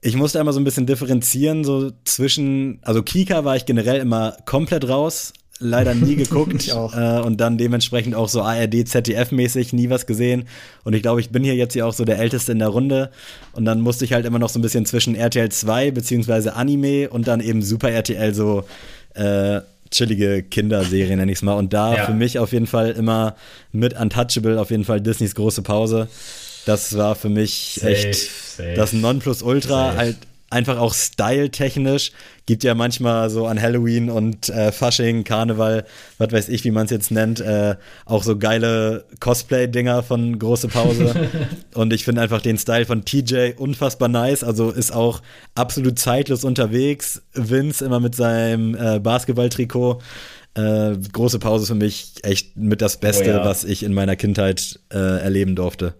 ich 0.00 0.14
musste 0.16 0.38
einmal 0.38 0.54
so 0.54 0.60
ein 0.60 0.64
bisschen 0.64 0.86
differenzieren, 0.86 1.64
so 1.64 1.90
zwischen, 2.04 2.78
also 2.82 3.02
Kika 3.02 3.44
war 3.44 3.56
ich 3.56 3.66
generell 3.66 4.00
immer 4.00 4.36
komplett 4.44 4.88
raus, 4.88 5.32
leider 5.58 5.94
nie 5.94 6.14
geguckt. 6.22 6.68
Äh, 6.68 7.20
und 7.20 7.40
dann 7.40 7.58
dementsprechend 7.58 8.14
auch 8.14 8.28
so 8.28 8.42
ARD, 8.42 8.74
ZDF-mäßig 8.86 9.74
nie 9.74 9.90
was 9.90 10.06
gesehen. 10.06 10.44
Und 10.84 10.94
ich 10.94 11.02
glaube, 11.02 11.20
ich 11.20 11.30
bin 11.30 11.42
hier 11.42 11.56
jetzt 11.56 11.74
ja 11.74 11.84
auch 11.84 11.92
so 11.92 12.04
der 12.04 12.18
Älteste 12.18 12.52
in 12.52 12.60
der 12.60 12.68
Runde. 12.68 13.10
Und 13.52 13.64
dann 13.64 13.80
musste 13.80 14.04
ich 14.04 14.12
halt 14.12 14.24
immer 14.24 14.38
noch 14.38 14.50
so 14.50 14.58
ein 14.58 14.62
bisschen 14.62 14.86
zwischen 14.86 15.14
RTL 15.16 15.48
2 15.50 15.90
beziehungsweise 15.90 16.54
Anime 16.54 17.08
und 17.10 17.26
dann 17.26 17.40
eben 17.40 17.60
Super 17.62 17.90
RTL 17.90 18.34
so 18.34 18.64
äh, 19.14 19.60
chillige 19.90 20.42
Kinderserie, 20.44 21.16
nenne 21.16 21.32
ich 21.32 21.38
es 21.38 21.42
mal. 21.42 21.54
Und 21.54 21.72
da 21.72 21.96
Ja. 21.96 22.04
für 22.06 22.12
mich 22.14 22.38
auf 22.38 22.52
jeden 22.52 22.66
Fall 22.68 22.90
immer 22.92 23.34
mit 23.72 23.98
Untouchable 23.98 24.60
auf 24.60 24.70
jeden 24.70 24.84
Fall 24.84 25.00
Disneys 25.00 25.34
große 25.34 25.62
Pause. 25.62 26.06
Das 26.66 26.96
war 26.96 27.14
für 27.14 27.28
mich 27.28 27.78
Safe, 27.80 27.92
echt 27.94 28.14
safe. 28.56 28.74
das 28.74 28.92
Nonplusultra, 28.92 29.86
Safe. 29.88 29.96
halt 29.98 30.16
einfach 30.50 30.78
auch 30.78 30.94
styletechnisch. 30.94 32.12
Gibt 32.46 32.64
ja 32.64 32.74
manchmal 32.74 33.28
so 33.28 33.46
an 33.46 33.60
Halloween 33.60 34.08
und 34.08 34.48
äh, 34.48 34.72
Fasching, 34.72 35.24
Karneval, 35.24 35.84
was 36.16 36.32
weiß 36.32 36.48
ich, 36.48 36.64
wie 36.64 36.70
man 36.70 36.86
es 36.86 36.90
jetzt 36.90 37.10
nennt, 37.10 37.40
äh, 37.40 37.76
auch 38.06 38.22
so 38.22 38.38
geile 38.38 39.04
Cosplay-Dinger 39.20 40.02
von 40.02 40.38
Große 40.38 40.68
Pause. 40.68 41.28
und 41.74 41.92
ich 41.92 42.04
finde 42.04 42.22
einfach 42.22 42.40
den 42.40 42.56
Style 42.56 42.86
von 42.86 43.04
TJ 43.04 43.52
unfassbar 43.58 44.08
nice. 44.08 44.42
Also 44.42 44.70
ist 44.70 44.90
auch 44.94 45.20
absolut 45.54 45.98
zeitlos 45.98 46.44
unterwegs. 46.44 47.20
Vince 47.34 47.84
immer 47.84 48.00
mit 48.00 48.14
seinem 48.14 48.74
äh, 48.74 48.98
Basketballtrikot. 49.00 50.00
Äh, 50.54 50.96
große 51.12 51.38
Pause 51.38 51.66
für 51.66 51.74
mich 51.74 52.14
echt 52.22 52.56
mit 52.56 52.80
das 52.80 52.96
Beste, 52.98 53.24
Oh 53.24 53.36
ja. 53.38 53.44
was 53.44 53.64
ich 53.64 53.82
in 53.82 53.92
meiner 53.92 54.16
Kindheit 54.16 54.80
äh, 54.90 54.96
erleben 55.20 55.54
durfte. 55.54 55.94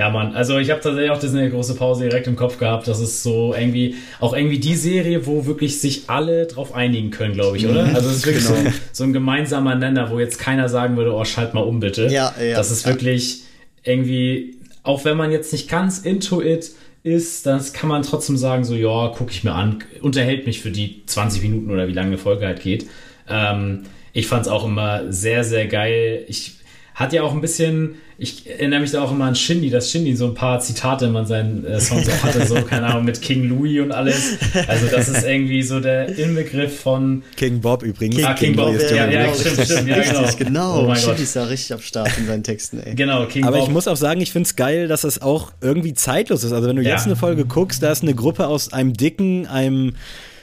Ja, 0.00 0.08
Mann, 0.08 0.34
also 0.34 0.56
ich 0.56 0.70
habe 0.70 0.80
tatsächlich 0.80 1.10
auch 1.10 1.20
Disney 1.20 1.50
große 1.50 1.74
Pause 1.74 2.04
direkt 2.08 2.26
im 2.26 2.34
Kopf 2.34 2.56
gehabt. 2.56 2.88
Das 2.88 3.00
ist 3.00 3.22
so 3.22 3.54
irgendwie, 3.54 3.96
auch 4.18 4.34
irgendwie 4.34 4.58
die 4.58 4.74
Serie, 4.74 5.26
wo 5.26 5.44
wirklich 5.44 5.78
sich 5.78 6.04
alle 6.08 6.46
drauf 6.46 6.74
einigen 6.74 7.10
können, 7.10 7.34
glaube 7.34 7.58
ich, 7.58 7.66
oder? 7.66 7.84
Also 7.94 8.08
es 8.08 8.16
ist 8.16 8.26
wirklich 8.26 8.44
so, 8.44 8.54
Genau. 8.54 8.68
ein, 8.68 8.74
so 8.92 9.04
ein 9.04 9.12
gemeinsamer 9.12 9.74
Nenner, 9.74 10.10
wo 10.10 10.18
jetzt 10.18 10.38
keiner 10.38 10.70
sagen 10.70 10.96
würde, 10.96 11.12
oh, 11.14 11.22
schalt 11.26 11.52
mal 11.52 11.60
um 11.60 11.80
bitte. 11.80 12.06
Ja, 12.06 12.32
ja, 12.42 12.56
Das 12.56 12.70
ist 12.70 12.86
ja. 12.86 12.92
wirklich 12.92 13.42
irgendwie, 13.84 14.56
auch 14.84 15.04
wenn 15.04 15.18
man 15.18 15.32
jetzt 15.32 15.52
nicht 15.52 15.68
ganz 15.68 15.98
into 15.98 16.40
it 16.40 16.70
ist, 17.02 17.44
das 17.44 17.74
kann 17.74 17.90
man 17.90 18.00
trotzdem 18.00 18.38
sagen, 18.38 18.64
so, 18.64 18.74
ja, 18.74 19.08
gucke 19.08 19.32
ich 19.32 19.44
mir 19.44 19.52
an, 19.52 19.84
unterhält 20.00 20.46
mich 20.46 20.60
für 20.60 20.70
die 20.70 21.02
20 21.04 21.42
Minuten 21.42 21.70
oder 21.70 21.88
wie 21.88 21.92
lange 21.92 22.08
eine 22.08 22.18
Folge 22.18 22.46
halt 22.46 22.62
geht. 22.62 22.86
Ähm, 23.28 23.82
ich 24.14 24.26
fand 24.26 24.46
es 24.46 24.48
auch 24.48 24.64
immer 24.64 25.12
sehr, 25.12 25.44
sehr 25.44 25.66
geil. 25.66 26.24
Ich 26.26 26.54
hat 26.94 27.12
ja 27.12 27.22
auch 27.22 27.32
ein 27.34 27.40
bisschen, 27.42 27.96
ich 28.22 28.46
erinnere 28.50 28.80
mich 28.80 28.90
da 28.90 29.00
auch 29.00 29.10
immer 29.12 29.24
an 29.24 29.34
Shindy, 29.34 29.70
dass 29.70 29.90
Shindy 29.90 30.14
so 30.14 30.26
ein 30.26 30.34
paar 30.34 30.60
Zitate 30.60 31.06
in 31.06 31.26
seinen 31.26 31.64
äh, 31.64 31.80
Songs 31.80 32.06
auch 32.06 32.22
hatte, 32.22 32.46
so, 32.46 32.54
keine 32.56 32.86
Ahnung, 32.88 33.06
mit 33.06 33.22
King 33.22 33.48
Louis 33.48 33.80
und 33.80 33.92
alles. 33.92 34.34
Also 34.68 34.88
das 34.88 35.08
ist 35.08 35.24
irgendwie 35.26 35.62
so 35.62 35.80
der 35.80 36.18
Inbegriff 36.18 36.80
von 36.80 37.22
King 37.36 37.62
Bob 37.62 37.82
übrigens. 37.82 38.22
Ah, 38.22 38.34
King 38.34 38.54
Bob, 38.54 38.68
Louis 38.74 38.82
ist 38.82 38.90
ja, 38.90 39.08
ja, 39.08 39.24
Bob. 39.24 39.36
stimmt, 39.36 39.60
stimmt, 39.64 39.88
ja, 39.88 40.02
genau. 40.02 40.20
Richtig, 40.20 40.46
genau. 40.46 40.80
Oh 40.82 40.86
mein 40.86 40.96
Shindy 40.96 41.12
Gott. 41.12 41.20
ist 41.22 41.34
da 41.36 41.44
richtig 41.44 41.72
am 41.72 41.80
Start 41.80 42.10
in 42.18 42.26
seinen 42.26 42.42
Texten, 42.42 42.80
ey. 42.80 42.94
Genau, 42.94 43.24
King 43.24 43.44
Aber 43.44 43.56
Bob. 43.56 43.68
ich 43.68 43.72
muss 43.72 43.88
auch 43.88 43.96
sagen, 43.96 44.20
ich 44.20 44.32
finde 44.32 44.46
es 44.48 44.54
geil, 44.54 44.86
dass 44.86 45.04
es 45.04 45.22
auch 45.22 45.52
irgendwie 45.62 45.94
zeitlos 45.94 46.44
ist. 46.44 46.52
Also 46.52 46.68
wenn 46.68 46.76
du 46.76 46.82
Ja. 46.82 46.90
jetzt 46.90 47.06
eine 47.06 47.16
Folge 47.16 47.46
guckst, 47.46 47.82
da 47.82 47.90
ist 47.90 48.02
eine 48.02 48.14
Gruppe 48.14 48.48
aus 48.48 48.70
einem 48.74 48.92
Dicken, 48.92 49.46
einem 49.46 49.94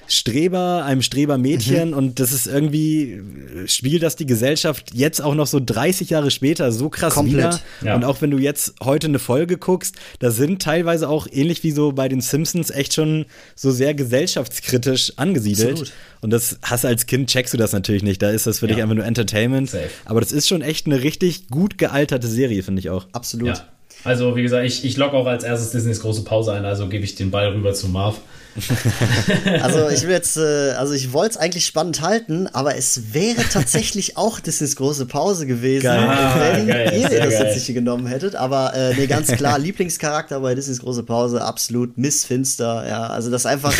Streber, 0.07 0.83
einem 0.85 1.01
Strebermädchen 1.01 1.93
und 1.93 2.19
das 2.19 2.31
ist 2.31 2.47
irgendwie, 2.47 3.21
spiegelt 3.65 4.03
das 4.03 4.15
die 4.15 4.25
Gesellschaft 4.25 4.93
jetzt 4.93 5.21
auch 5.21 5.35
noch 5.35 5.47
so 5.47 5.59
30 5.63 6.09
Jahre 6.09 6.31
später 6.31 6.71
so 6.71 6.89
krass 6.89 7.13
Komplett. 7.15 7.37
wieder. 7.37 7.59
Ja. 7.83 7.95
Und 7.95 8.05
auch 8.05 8.21
wenn 8.21 8.31
du 8.31 8.37
jetzt 8.37 8.75
heute 8.83 9.07
eine 9.07 9.19
Folge 9.19 9.57
guckst, 9.57 9.95
da 10.19 10.31
sind 10.31 10.61
teilweise 10.61 11.09
auch 11.09 11.27
ähnlich 11.31 11.63
wie 11.63 11.71
so 11.71 11.91
bei 11.91 12.07
den 12.07 12.21
Simpsons 12.21 12.69
echt 12.69 12.93
schon 12.93 13.25
so 13.55 13.71
sehr 13.71 13.93
gesellschaftskritisch 13.93 15.13
angesiedelt. 15.17 15.71
Absolut. 15.71 15.93
Und 16.21 16.29
das 16.31 16.57
hast 16.63 16.83
du 16.83 16.87
als 16.87 17.05
Kind, 17.05 17.29
checkst 17.29 17.53
du 17.53 17.57
das 17.57 17.73
natürlich 17.73 18.03
nicht. 18.03 18.21
Da 18.21 18.29
ist 18.31 18.47
das 18.47 18.59
für 18.59 18.67
dich 18.67 18.77
Ja. 18.77 18.83
einfach 18.83 18.95
nur 18.95 19.05
Entertainment. 19.05 19.69
Safe. 19.69 19.89
Aber 20.05 20.19
das 20.21 20.31
ist 20.31 20.47
schon 20.47 20.61
echt 20.61 20.85
eine 20.85 21.03
richtig 21.03 21.47
gut 21.49 21.77
gealterte 21.77 22.27
Serie, 22.27 22.63
finde 22.63 22.79
ich 22.79 22.89
auch. 22.89 23.05
Absolut. 23.11 23.47
ja. 23.49 23.67
Also, 24.03 24.35
wie 24.35 24.43
gesagt, 24.43 24.65
ich, 24.65 24.85
ich 24.85 24.95
logge 24.95 25.17
auch 25.17 25.25
als 25.25 25.43
erstes 25.43 25.71
Disneys 25.71 25.99
große 26.01 26.23
Pause 26.23 26.53
ein, 26.53 26.63
also 26.65 26.87
gebe 26.87 27.03
ich 27.03 27.15
den 27.15 27.31
Ball 27.31 27.47
rüber 27.49 27.73
zu 27.73 27.87
Marv. 27.89 28.19
Also 29.61 29.89
ich 29.89 30.03
will 30.03 30.11
jetzt, 30.11 30.37
äh, 30.37 30.71
also 30.71 30.93
ich 30.93 31.13
wollte 31.13 31.31
es 31.31 31.37
eigentlich 31.37 31.65
spannend 31.65 32.01
halten, 32.01 32.47
aber 32.47 32.75
es 32.75 33.13
wäre 33.13 33.43
tatsächlich 33.51 34.17
auch 34.17 34.39
Disneys 34.39 34.75
große 34.75 35.05
Pause 35.05 35.45
gewesen, 35.45 35.83
Geil. 35.83 36.07
Ah, 36.07 36.35
wenn 36.39 36.67
geil, 36.67 36.93
ihr 36.93 37.19
das 37.19 37.29
geil. 37.29 37.45
jetzt 37.45 37.55
nicht 37.55 37.73
genommen 37.73 38.07
hättet. 38.07 38.35
Aber 38.35 38.73
äh, 38.73 38.93
nee, 38.95 39.07
ganz 39.07 39.27
klar, 39.31 39.59
Lieblingscharakter 39.67 40.39
bei 40.39 40.55
Disneys 40.55 40.79
große 40.79 41.03
Pause, 41.03 41.43
absolut 41.43 41.97
Miss 41.97 42.25
Finster. 42.25 42.87
Ja, 42.87 43.07
also 43.07 43.29
das 43.31 43.45
einfach, 43.45 43.73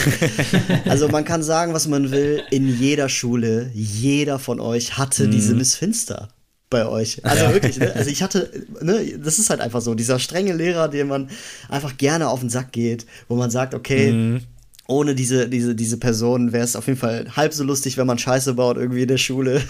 also 0.88 1.08
man 1.10 1.26
kann 1.26 1.44
sagen, 1.44 1.74
was 1.74 1.88
man 1.88 2.12
will, 2.12 2.44
in 2.52 2.68
jeder 2.80 3.10
Schule, 3.10 3.70
jeder 3.74 4.40
von 4.40 4.60
euch 4.60 4.98
hatte 4.98 5.28
diese 5.28 5.54
Miss 5.54 5.76
Finster 5.76 6.30
bei 6.70 6.86
euch. 6.86 7.24
Also 7.26 7.54
wirklich, 7.54 7.78
ne? 7.78 7.94
Also 7.96 8.10
ich 8.10 8.22
hatte, 8.22 8.50
ne, 8.82 9.18
das 9.24 9.40
ist 9.40 9.50
halt 9.50 9.62
einfach 9.62 9.82
so, 9.82 9.96
dieser 9.96 10.20
strenge 10.20 10.54
Lehrer, 10.54 10.90
dem 10.90 11.08
man 11.08 11.30
einfach 11.70 11.98
gerne 11.98 12.28
auf 12.30 12.42
den 12.42 12.50
Sack 12.50 12.72
geht, 12.72 13.06
wo 13.28 13.36
man 13.36 13.50
sagt, 13.50 13.74
okay, 13.74 14.42
ohne 14.88 15.16
diese, 15.16 15.50
diese, 15.50 15.76
diese 15.76 15.98
Person 15.98 16.54
wäre 16.54 16.64
es 16.64 16.76
auf 16.76 16.88
jeden 16.88 17.00
Fall 17.00 17.28
halb 17.36 17.54
so 17.54 17.64
lustig, 17.64 17.98
wenn 17.98 18.08
man 18.08 18.18
Scheiße 18.18 18.54
baut 18.54 18.78
irgendwie 18.78 19.02
in 19.02 19.08
der 19.08 19.18
Schule. 19.18 19.62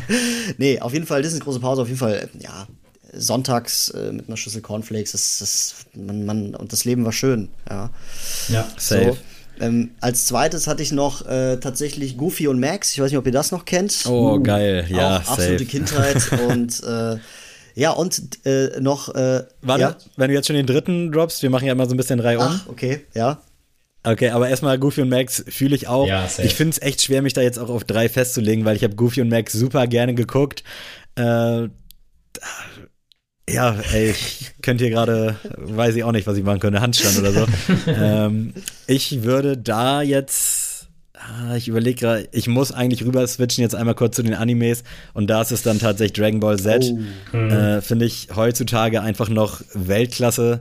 nee, 0.58 0.80
auf 0.80 0.92
jeden 0.92 1.06
Fall, 1.06 1.22
Disney 1.22 1.40
große 1.40 1.60
Pause, 1.60 1.82
auf 1.82 1.88
jeden 1.88 2.00
Fall, 2.00 2.28
ja, 2.40 2.66
sonntags 3.12 3.90
äh, 3.90 4.12
mit 4.12 4.26
einer 4.26 4.36
Schüssel 4.36 4.60
Cornflakes, 4.60 5.12
das, 5.12 5.38
das, 5.38 5.74
man, 5.94 6.26
man, 6.26 6.54
und 6.54 6.72
das 6.72 6.84
Leben 6.84 7.04
war 7.04 7.12
schön, 7.12 7.48
ja. 7.70 7.90
Ja. 8.48 8.68
Safe. 8.76 9.12
So. 9.12 9.18
Ähm, 9.58 9.90
als 10.00 10.26
zweites 10.26 10.66
hatte 10.66 10.82
ich 10.82 10.92
noch 10.92 11.26
äh, 11.26 11.56
tatsächlich 11.56 12.18
Goofy 12.18 12.48
und 12.48 12.60
Max. 12.60 12.92
Ich 12.92 13.00
weiß 13.00 13.10
nicht, 13.10 13.18
ob 13.18 13.24
ihr 13.24 13.32
das 13.32 13.52
noch 13.52 13.64
kennt. 13.64 14.04
Oh, 14.06 14.38
geil. 14.38 14.84
Ja, 14.90 15.16
Auch 15.16 15.30
absolute 15.30 15.64
safe. 15.64 15.64
Kindheit. 15.70 16.32
und 16.50 16.82
äh, 16.82 17.16
ja, 17.74 17.90
und 17.92 18.46
äh, 18.46 18.80
noch. 18.80 19.14
Äh, 19.14 19.44
Warte, 19.62 19.82
ja? 19.82 19.96
wenn 20.16 20.28
du 20.28 20.34
jetzt 20.34 20.46
schon 20.46 20.56
den 20.56 20.66
dritten 20.66 21.12
droppst, 21.12 21.42
wir 21.42 21.50
machen 21.50 21.66
ja 21.66 21.72
immer 21.72 21.86
so 21.86 21.94
ein 21.94 21.96
bisschen 21.96 22.20
Reihe 22.20 22.38
um. 22.38 22.44
Ach, 22.44 22.66
okay, 22.68 23.06
ja. 23.14 23.38
Okay, 24.06 24.30
aber 24.30 24.48
erstmal 24.48 24.78
Goofy 24.78 25.02
und 25.02 25.08
Max 25.08 25.44
fühle 25.48 25.74
ich 25.74 25.88
auch. 25.88 26.06
Ja, 26.06 26.28
ich 26.38 26.54
finde 26.54 26.70
es 26.70 26.80
echt 26.80 27.02
schwer, 27.02 27.22
mich 27.22 27.32
da 27.32 27.42
jetzt 27.42 27.58
auch 27.58 27.68
auf 27.68 27.82
drei 27.82 28.08
festzulegen, 28.08 28.64
weil 28.64 28.76
ich 28.76 28.84
habe 28.84 28.94
Goofy 28.94 29.20
und 29.20 29.28
Max 29.28 29.52
super 29.52 29.88
gerne 29.88 30.14
geguckt. 30.14 30.62
Äh, 31.16 31.68
ja, 33.48 33.76
ey, 33.92 34.10
ich 34.10 34.52
könnte 34.62 34.84
hier 34.84 34.92
gerade, 34.92 35.36
weiß 35.56 35.96
ich 35.96 36.04
auch 36.04 36.12
nicht, 36.12 36.26
was 36.26 36.36
ich 36.36 36.44
machen 36.44 36.60
könnte, 36.60 36.80
Handstand 36.80 37.18
oder 37.18 37.32
so. 37.32 37.46
ähm, 37.86 38.54
ich 38.86 39.24
würde 39.24 39.56
da 39.56 40.02
jetzt, 40.02 40.88
ah, 41.14 41.56
ich 41.56 41.66
überlege 41.66 42.00
gerade, 42.00 42.28
ich 42.30 42.46
muss 42.46 42.70
eigentlich 42.70 43.04
rüber 43.04 43.26
switchen 43.26 43.62
jetzt 43.62 43.74
einmal 43.74 43.96
kurz 43.96 44.14
zu 44.14 44.22
den 44.22 44.34
Animes 44.34 44.84
und 45.14 45.28
da 45.28 45.42
ist 45.42 45.50
es 45.50 45.62
dann 45.62 45.80
tatsächlich 45.80 46.12
Dragon 46.12 46.38
Ball 46.38 46.58
Z. 46.58 46.92
Oh. 47.32 47.36
Äh, 47.36 47.82
Finde 47.82 48.04
ich 48.04 48.28
heutzutage 48.36 49.00
einfach 49.00 49.28
noch 49.28 49.62
Weltklasse 49.74 50.60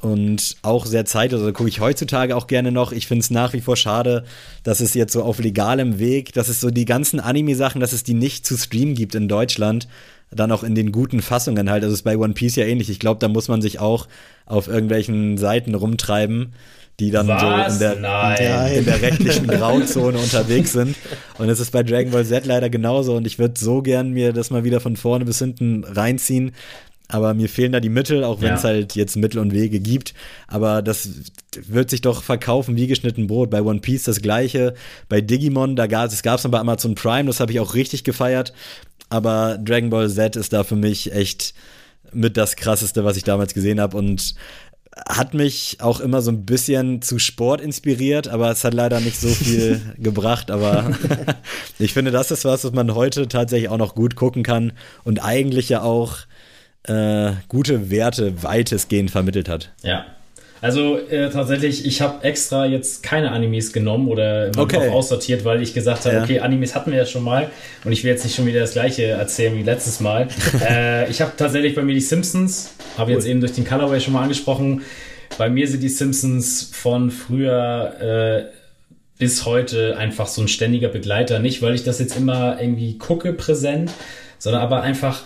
und 0.00 0.56
auch 0.62 0.86
sehr 0.86 1.04
zeitlos. 1.04 1.40
Also 1.40 1.52
gucke 1.52 1.68
ich 1.68 1.80
heutzutage 1.80 2.36
auch 2.36 2.46
gerne 2.46 2.70
noch. 2.70 2.92
Ich 2.92 3.06
finde 3.08 3.20
es 3.20 3.30
nach 3.30 3.52
wie 3.52 3.60
vor 3.60 3.76
schade, 3.76 4.24
dass 4.62 4.80
es 4.80 4.94
jetzt 4.94 5.12
so 5.12 5.22
auf 5.22 5.40
legalem 5.40 5.98
Weg, 5.98 6.32
dass 6.32 6.48
es 6.48 6.60
so 6.60 6.70
die 6.70 6.84
ganzen 6.84 7.18
Anime-Sachen, 7.18 7.80
dass 7.80 7.92
es 7.92 8.04
die 8.04 8.14
nicht 8.14 8.46
zu 8.46 8.56
streamen 8.56 8.94
gibt 8.94 9.14
in 9.16 9.28
Deutschland. 9.28 9.88
Dann 10.30 10.52
auch 10.52 10.62
in 10.62 10.74
den 10.74 10.92
guten 10.92 11.20
Fassungen 11.20 11.70
halt. 11.70 11.82
Also 11.82 11.94
es 11.94 12.00
ist 12.00 12.04
bei 12.04 12.16
One 12.16 12.34
Piece 12.34 12.56
ja 12.56 12.64
ähnlich. 12.64 12.90
Ich 12.90 13.00
glaube, 13.00 13.18
da 13.18 13.28
muss 13.28 13.48
man 13.48 13.60
sich 13.60 13.80
auch 13.80 14.06
auf 14.46 14.68
irgendwelchen 14.68 15.36
Seiten 15.36 15.74
rumtreiben, 15.74 16.52
die 17.00 17.10
dann 17.10 17.26
Was? 17.28 17.40
so 17.40 17.72
in 17.72 17.78
der, 17.80 17.96
Nein. 17.96 18.74
in 18.74 18.84
der 18.84 19.02
rechtlichen 19.02 19.46
Grauzone 19.48 20.18
unterwegs 20.18 20.72
sind. 20.72 20.96
Und 21.38 21.48
es 21.48 21.60
ist 21.60 21.72
bei 21.72 21.82
Dragon 21.82 22.12
Ball 22.12 22.26
Z 22.26 22.44
leider 22.46 22.68
genauso. 22.70 23.16
Und 23.16 23.26
ich 23.26 23.38
würde 23.38 23.58
so 23.58 23.82
gern 23.82 24.10
mir 24.10 24.32
das 24.32 24.50
mal 24.50 24.64
wieder 24.64 24.80
von 24.80 24.96
vorne 24.96 25.24
bis 25.24 25.38
hinten 25.38 25.82
reinziehen. 25.82 26.52
Aber 27.10 27.32
mir 27.32 27.48
fehlen 27.48 27.72
da 27.72 27.80
die 27.80 27.88
Mittel, 27.88 28.22
auch 28.22 28.42
wenn 28.42 28.54
es 28.54 28.62
Ja. 28.62 28.68
halt 28.68 28.94
jetzt 28.94 29.16
Mittel 29.16 29.38
und 29.38 29.52
Wege 29.52 29.80
gibt. 29.80 30.12
Aber 30.46 30.82
das 30.82 31.08
wird 31.56 31.88
sich 31.88 32.02
doch 32.02 32.22
verkaufen 32.22 32.76
wie 32.76 32.86
geschnitten 32.86 33.26
Brot. 33.26 33.48
Bei 33.48 33.62
One 33.62 33.80
Piece 33.80 34.04
das 34.04 34.20
gleiche. 34.20 34.74
Bei 35.08 35.22
Digimon, 35.22 35.74
da 35.74 35.86
gab 35.86 36.10
es 36.12 36.20
dann 36.22 36.50
bei 36.50 36.58
Amazon 36.58 36.94
Prime, 36.94 37.24
das 37.26 37.40
habe 37.40 37.50
ich 37.52 37.60
auch 37.60 37.74
richtig 37.74 38.04
gefeiert. 38.04 38.52
Aber 39.08 39.56
Dragon 39.56 39.88
Ball 39.88 40.10
Z 40.10 40.36
ist 40.36 40.52
da 40.52 40.64
für 40.64 40.76
mich 40.76 41.12
echt 41.12 41.54
mit 42.12 42.36
das 42.36 42.56
krasseste, 42.56 43.04
was 43.04 43.16
ich 43.16 43.24
damals 43.24 43.54
gesehen 43.54 43.80
habe. 43.80 43.96
Und 43.96 44.34
hat 45.08 45.32
mich 45.32 45.76
auch 45.80 46.00
immer 46.00 46.20
so 46.22 46.30
ein 46.30 46.44
bisschen 46.44 47.00
zu 47.02 47.18
Sport 47.18 47.60
inspiriert, 47.60 48.28
aber 48.28 48.50
es 48.50 48.64
hat 48.64 48.74
leider 48.74 49.00
nicht 49.00 49.18
so 49.18 49.28
viel 49.28 49.80
gebracht. 49.98 50.50
Aber 50.50 50.90
ich 51.78 51.92
finde, 51.94 52.10
das 52.10 52.30
ist 52.30 52.44
was, 52.44 52.64
was 52.64 52.72
man 52.72 52.94
heute 52.94 53.28
tatsächlich 53.28 53.70
auch 53.70 53.78
noch 53.78 53.94
gut 53.94 54.14
gucken 54.16 54.42
kann 54.42 54.72
und 55.04 55.24
eigentlich 55.24 55.68
ja 55.68 55.82
auch 55.82 56.18
äh, 56.88 57.32
gute 57.48 57.90
Werte 57.90 58.42
weitestgehend 58.42 59.10
vermittelt 59.10 59.48
hat. 59.48 59.70
Ja. 59.82 60.06
Also 60.60 60.98
äh, 60.98 61.30
tatsächlich, 61.30 61.86
ich 61.86 62.00
habe 62.00 62.24
extra 62.24 62.66
jetzt 62.66 63.04
keine 63.04 63.30
Animes 63.30 63.72
genommen 63.72 64.08
oder 64.08 64.50
okay. 64.56 64.88
aussortiert, 64.88 65.44
weil 65.44 65.62
ich 65.62 65.72
gesagt 65.72 66.04
habe, 66.04 66.16
ja. 66.16 66.22
okay, 66.22 66.40
Animes 66.40 66.74
hatten 66.74 66.90
wir 66.90 66.98
ja 66.98 67.06
schon 67.06 67.22
mal 67.22 67.50
und 67.84 67.92
ich 67.92 68.02
will 68.02 68.10
jetzt 68.10 68.24
nicht 68.24 68.34
schon 68.34 68.46
wieder 68.46 68.60
das 68.60 68.72
gleiche 68.72 69.04
erzählen 69.04 69.56
wie 69.56 69.62
letztes 69.62 70.00
Mal. 70.00 70.26
äh, 70.68 71.08
ich 71.10 71.20
habe 71.20 71.32
tatsächlich 71.36 71.76
bei 71.76 71.82
mir 71.82 71.94
die 71.94 72.00
Simpsons, 72.00 72.72
habe 72.96 73.12
cool. 73.12 73.18
jetzt 73.18 73.26
eben 73.26 73.40
durch 73.40 73.52
den 73.52 73.64
Colorway 73.64 74.00
schon 74.00 74.14
mal 74.14 74.22
angesprochen. 74.22 74.82
Bei 75.36 75.48
mir 75.48 75.68
sind 75.68 75.80
die 75.80 75.88
Simpsons 75.88 76.68
von 76.72 77.12
früher 77.12 78.48
äh, 78.50 78.58
bis 79.18 79.44
heute 79.44 79.96
einfach 79.96 80.26
so 80.26 80.42
ein 80.42 80.48
ständiger 80.48 80.88
Begleiter. 80.88 81.38
Nicht, 81.38 81.62
weil 81.62 81.74
ich 81.74 81.84
das 81.84 82.00
jetzt 82.00 82.16
immer 82.16 82.60
irgendwie 82.60 82.98
gucke 82.98 83.32
präsent, 83.32 83.92
sondern 84.38 84.62
aber 84.62 84.82
einfach 84.82 85.22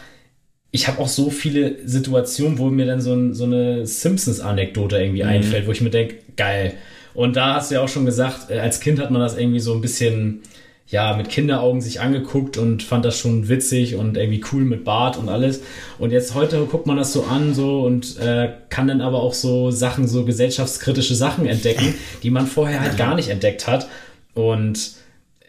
ich 0.74 0.88
habe 0.88 0.98
auch 1.00 1.08
so 1.08 1.28
viele 1.30 1.86
Situationen, 1.86 2.58
wo 2.58 2.70
mir 2.70 2.86
dann 2.86 3.02
so, 3.02 3.12
ein, 3.12 3.34
so 3.34 3.44
eine 3.44 3.86
Simpsons-Anekdote 3.86 4.96
irgendwie 4.96 5.22
mhm. 5.22 5.28
einfällt, 5.28 5.66
wo 5.66 5.72
ich 5.72 5.82
mir 5.82 5.90
denke, 5.90 6.16
geil. 6.36 6.74
Und 7.12 7.36
da 7.36 7.54
hast 7.56 7.70
du 7.70 7.76
ja 7.76 7.82
auch 7.82 7.88
schon 7.88 8.06
gesagt, 8.06 8.50
äh, 8.50 8.58
als 8.58 8.80
Kind 8.80 8.98
hat 8.98 9.10
man 9.10 9.20
das 9.20 9.36
irgendwie 9.36 9.60
so 9.60 9.74
ein 9.74 9.82
bisschen, 9.82 10.40
ja, 10.88 11.14
mit 11.14 11.28
Kinderaugen 11.28 11.82
sich 11.82 12.00
angeguckt 12.00 12.56
und 12.56 12.82
fand 12.82 13.04
das 13.04 13.18
schon 13.18 13.50
witzig 13.50 13.96
und 13.96 14.16
irgendwie 14.16 14.42
cool 14.50 14.64
mit 14.64 14.82
Bart 14.82 15.18
und 15.18 15.28
alles. 15.28 15.60
Und 15.98 16.10
jetzt 16.10 16.34
heute 16.34 16.64
guckt 16.64 16.86
man 16.86 16.96
das 16.96 17.12
so 17.12 17.24
an 17.24 17.52
so 17.52 17.82
und 17.82 18.18
äh, 18.18 18.54
kann 18.70 18.88
dann 18.88 19.02
aber 19.02 19.22
auch 19.22 19.34
so 19.34 19.70
Sachen, 19.70 20.08
so 20.08 20.24
gesellschaftskritische 20.24 21.14
Sachen 21.14 21.44
entdecken, 21.44 21.94
die 22.22 22.30
man 22.30 22.46
vorher 22.46 22.80
halt 22.80 22.96
gar 22.96 23.14
nicht 23.14 23.28
entdeckt 23.28 23.66
hat. 23.66 23.88
Und 24.32 24.92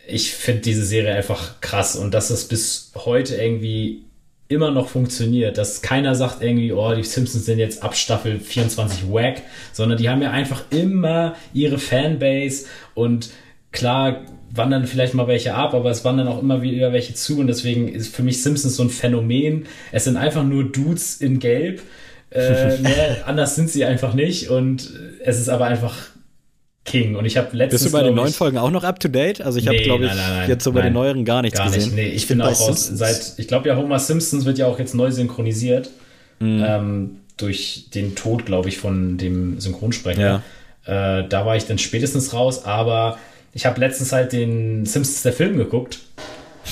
ich 0.05 0.33
finde 0.33 0.63
diese 0.63 0.83
Serie 0.83 1.13
einfach 1.13 1.61
krass 1.61 1.95
und 1.95 2.13
dass 2.13 2.29
es 2.29 2.49
bis 2.49 2.91
heute 3.05 3.35
irgendwie 3.35 4.03
immer 4.53 4.71
noch 4.71 4.87
funktioniert, 4.87 5.57
dass 5.57 5.81
keiner 5.81 6.15
sagt 6.15 6.41
irgendwie, 6.41 6.71
oh, 6.71 6.93
die 6.93 7.03
Simpsons 7.03 7.45
sind 7.45 7.59
jetzt 7.59 7.83
ab 7.83 7.95
Staffel 7.95 8.39
24 8.39 9.11
wack, 9.11 9.41
sondern 9.71 9.97
die 9.97 10.09
haben 10.09 10.21
ja 10.21 10.31
einfach 10.31 10.63
immer 10.69 11.35
ihre 11.53 11.77
Fanbase 11.79 12.65
und 12.93 13.29
klar 13.71 14.21
wandern 14.55 14.85
vielleicht 14.85 15.15
mal 15.15 15.27
welche 15.27 15.55
ab, 15.55 15.73
aber 15.73 15.89
es 15.89 16.05
wandern 16.05 16.27
auch 16.27 16.41
immer 16.41 16.61
wieder 16.61 16.93
welche 16.93 17.15
zu 17.15 17.39
und 17.39 17.47
deswegen 17.47 17.87
ist 17.87 18.15
für 18.15 18.21
mich 18.21 18.43
Simpsons 18.43 18.75
so 18.75 18.83
ein 18.83 18.89
Phänomen. 18.89 19.65
Es 19.91 20.03
sind 20.03 20.15
einfach 20.15 20.43
nur 20.43 20.71
Dudes 20.71 21.19
in 21.19 21.39
Gelb. 21.39 21.81
Äh, 22.29 22.77
mehr, 22.81 23.23
anders 23.25 23.55
sind 23.55 23.69
sie 23.69 23.83
einfach 23.83 24.13
nicht 24.13 24.49
und 24.49 24.91
es 25.23 25.39
ist 25.39 25.49
aber 25.49 25.65
einfach 25.65 26.12
King. 26.85 27.15
Und 27.15 27.25
ich 27.25 27.37
habe 27.37 27.55
letztens. 27.55 27.83
Bist 27.83 27.93
du 27.93 27.97
bei 27.97 28.03
den 28.03 28.15
neuen 28.15 28.33
Folgen 28.33 28.57
auch 28.57 28.71
noch 28.71 28.83
up 28.83 28.99
to 28.99 29.07
date? 29.07 29.41
Also 29.41 29.57
ich 29.57 29.65
nee, 29.65 29.71
habe, 29.71 29.83
glaube 29.83 30.05
ich, 30.05 30.11
nein, 30.13 30.33
nein, 30.37 30.49
jetzt 30.49 30.63
so 30.63 30.71
bei 30.73 30.81
den 30.81 30.93
neueren 30.93 31.23
gar 31.23 31.41
nichts 31.41 31.57
gar 31.57 31.67
gesehen. 31.67 31.83
Nicht. 31.83 31.95
Nee, 31.95 32.07
ich, 32.09 32.15
ich 32.23 32.27
bin 32.27 32.41
auch 32.41 32.47
aus, 32.47 32.87
seit, 32.87 33.33
ich 33.37 33.47
glaube 33.47 33.69
ja, 33.69 33.77
Homer 33.77 33.99
Simpsons 33.99 34.45
wird 34.45 34.57
ja 34.57 34.67
auch 34.67 34.79
jetzt 34.79 34.93
neu 34.93 35.09
synchronisiert. 35.11 35.89
Mhm. 36.39 36.63
Ähm, 36.65 37.09
durch 37.37 37.87
den 37.93 38.15
Tod, 38.15 38.45
glaube 38.45 38.69
ich, 38.69 38.77
von 38.77 39.17
dem 39.17 39.59
Synchronsprecher. 39.59 40.43
Ja. 40.85 41.19
Äh, 41.19 41.27
da 41.27 41.45
war 41.45 41.55
ich 41.55 41.65
dann 41.65 41.77
spätestens 41.77 42.33
raus, 42.33 42.65
aber 42.65 43.17
ich 43.53 43.65
habe 43.65 43.79
letztens 43.79 44.11
halt 44.11 44.33
den 44.33 44.85
Simpsons 44.85 45.23
der 45.23 45.33
Film 45.33 45.57
geguckt. 45.57 45.99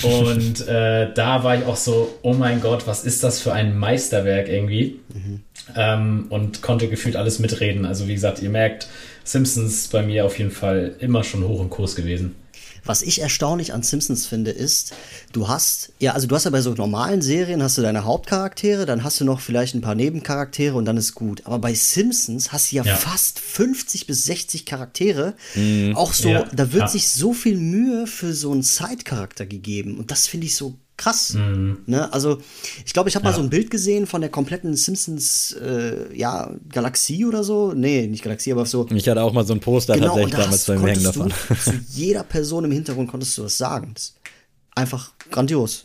Und 0.04 0.68
äh, 0.68 1.14
da 1.14 1.44
war 1.44 1.58
ich 1.58 1.66
auch 1.66 1.76
so, 1.76 2.14
oh 2.22 2.34
mein 2.34 2.62
Gott, 2.62 2.88
was 2.88 3.04
ist 3.04 3.24
das 3.24 3.42
für 3.42 3.54
ein 3.54 3.78
Meisterwerk 3.78 4.50
irgendwie? 4.50 5.00
Mhm. 5.14 5.42
Ähm, 5.76 6.26
und 6.30 6.62
konnte 6.62 6.88
gefühlt 6.88 7.16
alles 7.16 7.40
mitreden. 7.40 7.86
Also 7.86 8.08
wie 8.08 8.14
gesagt, 8.14 8.42
ihr 8.42 8.50
merkt, 8.50 8.88
Simpsons 9.24 9.88
bei 9.88 10.04
mir 10.04 10.26
auf 10.26 10.38
jeden 10.38 10.52
Fall 10.52 10.96
immer 11.00 11.24
schon 11.24 11.48
hoch 11.48 11.62
im 11.62 11.70
Kurs 11.70 11.96
gewesen. 11.96 12.36
Was 12.84 13.04
ich 13.04 13.22
erstaunlich 13.22 13.74
an 13.74 13.84
Simpsons 13.84 14.26
finde, 14.26 14.50
ist, 14.50 14.94
du 15.34 15.48
hast, 15.48 15.94
ja, 16.00 16.14
also 16.14 16.26
du 16.26 16.34
hast 16.34 16.46
ja 16.46 16.50
bei 16.52 16.62
so 16.62 16.74
normalen 16.74 17.22
Serien 17.22 17.62
hast 17.62 17.78
du 17.78 17.84
deine 17.84 18.06
Hauptcharaktere, 18.06 18.88
dann 18.88 19.04
hast 19.04 19.22
du 19.22 19.26
noch 19.26 19.40
vielleicht 19.40 19.76
ein 19.76 19.82
paar 19.82 19.94
Nebencharaktere 19.94 20.76
und 20.76 20.86
dann 20.86 20.98
ist 20.98 21.14
gut. 21.14 21.44
Aber 21.46 21.60
bei 21.60 21.76
Simpsons 21.76 22.52
hast 22.52 22.72
du 22.72 22.78
ja, 22.78 22.84
ja. 22.84 22.96
fast 22.96 23.40
50 23.40 24.08
bis 24.08 24.26
60 24.26 24.66
Charaktere. 24.66 25.36
Mhm. 25.54 25.96
Auch 25.96 26.14
so, 26.14 26.30
ja. 26.30 26.46
da 26.52 26.74
wird 26.74 26.84
ja. 26.84 26.88
sich 26.88 27.10
so 27.10 27.34
viel 27.34 27.58
Mühe 27.58 28.08
für 28.08 28.34
so 28.34 28.52
einen 28.52 28.64
Side-Charakter 28.64 29.46
gegeben. 29.46 30.00
Und 30.00 30.10
das 30.10 30.26
finde 30.26 30.48
ich 30.48 30.56
so 30.56 30.76
krass. 31.02 31.34
Mhm. 31.34 31.80
Ne? 31.88 32.12
Also, 32.14 32.42
ich 32.86 32.94
glaube, 32.94 33.10
ich 33.10 33.16
habe 33.16 33.26
ja. 33.26 33.32
mal 33.32 33.36
so 33.36 33.42
ein 33.42 33.50
Bild 33.50 33.72
gesehen 33.72 34.08
von 34.08 34.22
der 34.22 34.30
kompletten 34.30 34.76
Simpsons, 34.76 35.54
äh, 35.54 36.16
ja, 36.16 36.52
Galaxie 36.70 37.26
oder 37.26 37.44
so. 37.44 37.74
Nee, 37.74 38.08
nicht 38.08 38.24
Galaxie, 38.24 38.52
aber 38.52 38.66
so. 38.66 38.88
Ich 38.94 39.10
hatte 39.10 39.22
auch 39.22 39.34
mal 39.34 39.46
so 39.46 39.54
ein 39.54 39.60
Poster 39.60 39.96
genau, 39.96 40.08
tatsächlich 40.08 40.36
damals 40.36 40.66
beim 40.66 40.86
Hängen 40.86 41.04
davon. 41.04 41.32
zu 41.32 41.74
jeder 41.90 42.24
Person 42.24 42.66
im 42.66 42.72
Hintergrund 42.72 43.10
konntest 43.10 43.38
du 43.38 43.44
was 43.44 43.58
sagen. 43.58 43.92
Das 43.94 44.16
einfach 44.76 45.12
grandios. 45.30 45.84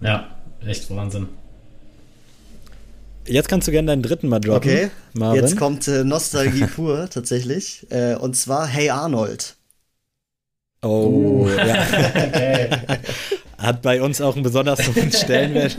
Ja, 0.00 0.36
echt 0.66 0.90
Wahnsinn. 0.90 1.28
Jetzt 3.24 3.48
kannst 3.48 3.68
du 3.68 3.72
gerne 3.72 3.86
deinen 3.86 4.02
dritten 4.02 4.28
mal 4.28 4.40
droppen. 4.40 4.70
Okay, 4.70 4.90
Marvin. 5.14 5.42
jetzt 5.42 5.56
kommt 5.56 5.86
äh, 5.86 6.02
Nostalgie 6.02 6.66
pur 6.66 7.08
tatsächlich. 7.10 7.86
Äh, 7.90 8.16
und 8.16 8.36
zwar 8.36 8.66
Hey 8.66 8.90
Arnold. 8.90 9.54
Oh, 10.82 11.46
uh. 11.46 11.48
ja. 11.48 11.86
Hat 13.62 13.80
bei 13.80 14.02
uns 14.02 14.20
auch 14.20 14.34
einen 14.34 14.42
besonders 14.42 14.80
hohen 14.88 15.12
Stellenwert. 15.12 15.76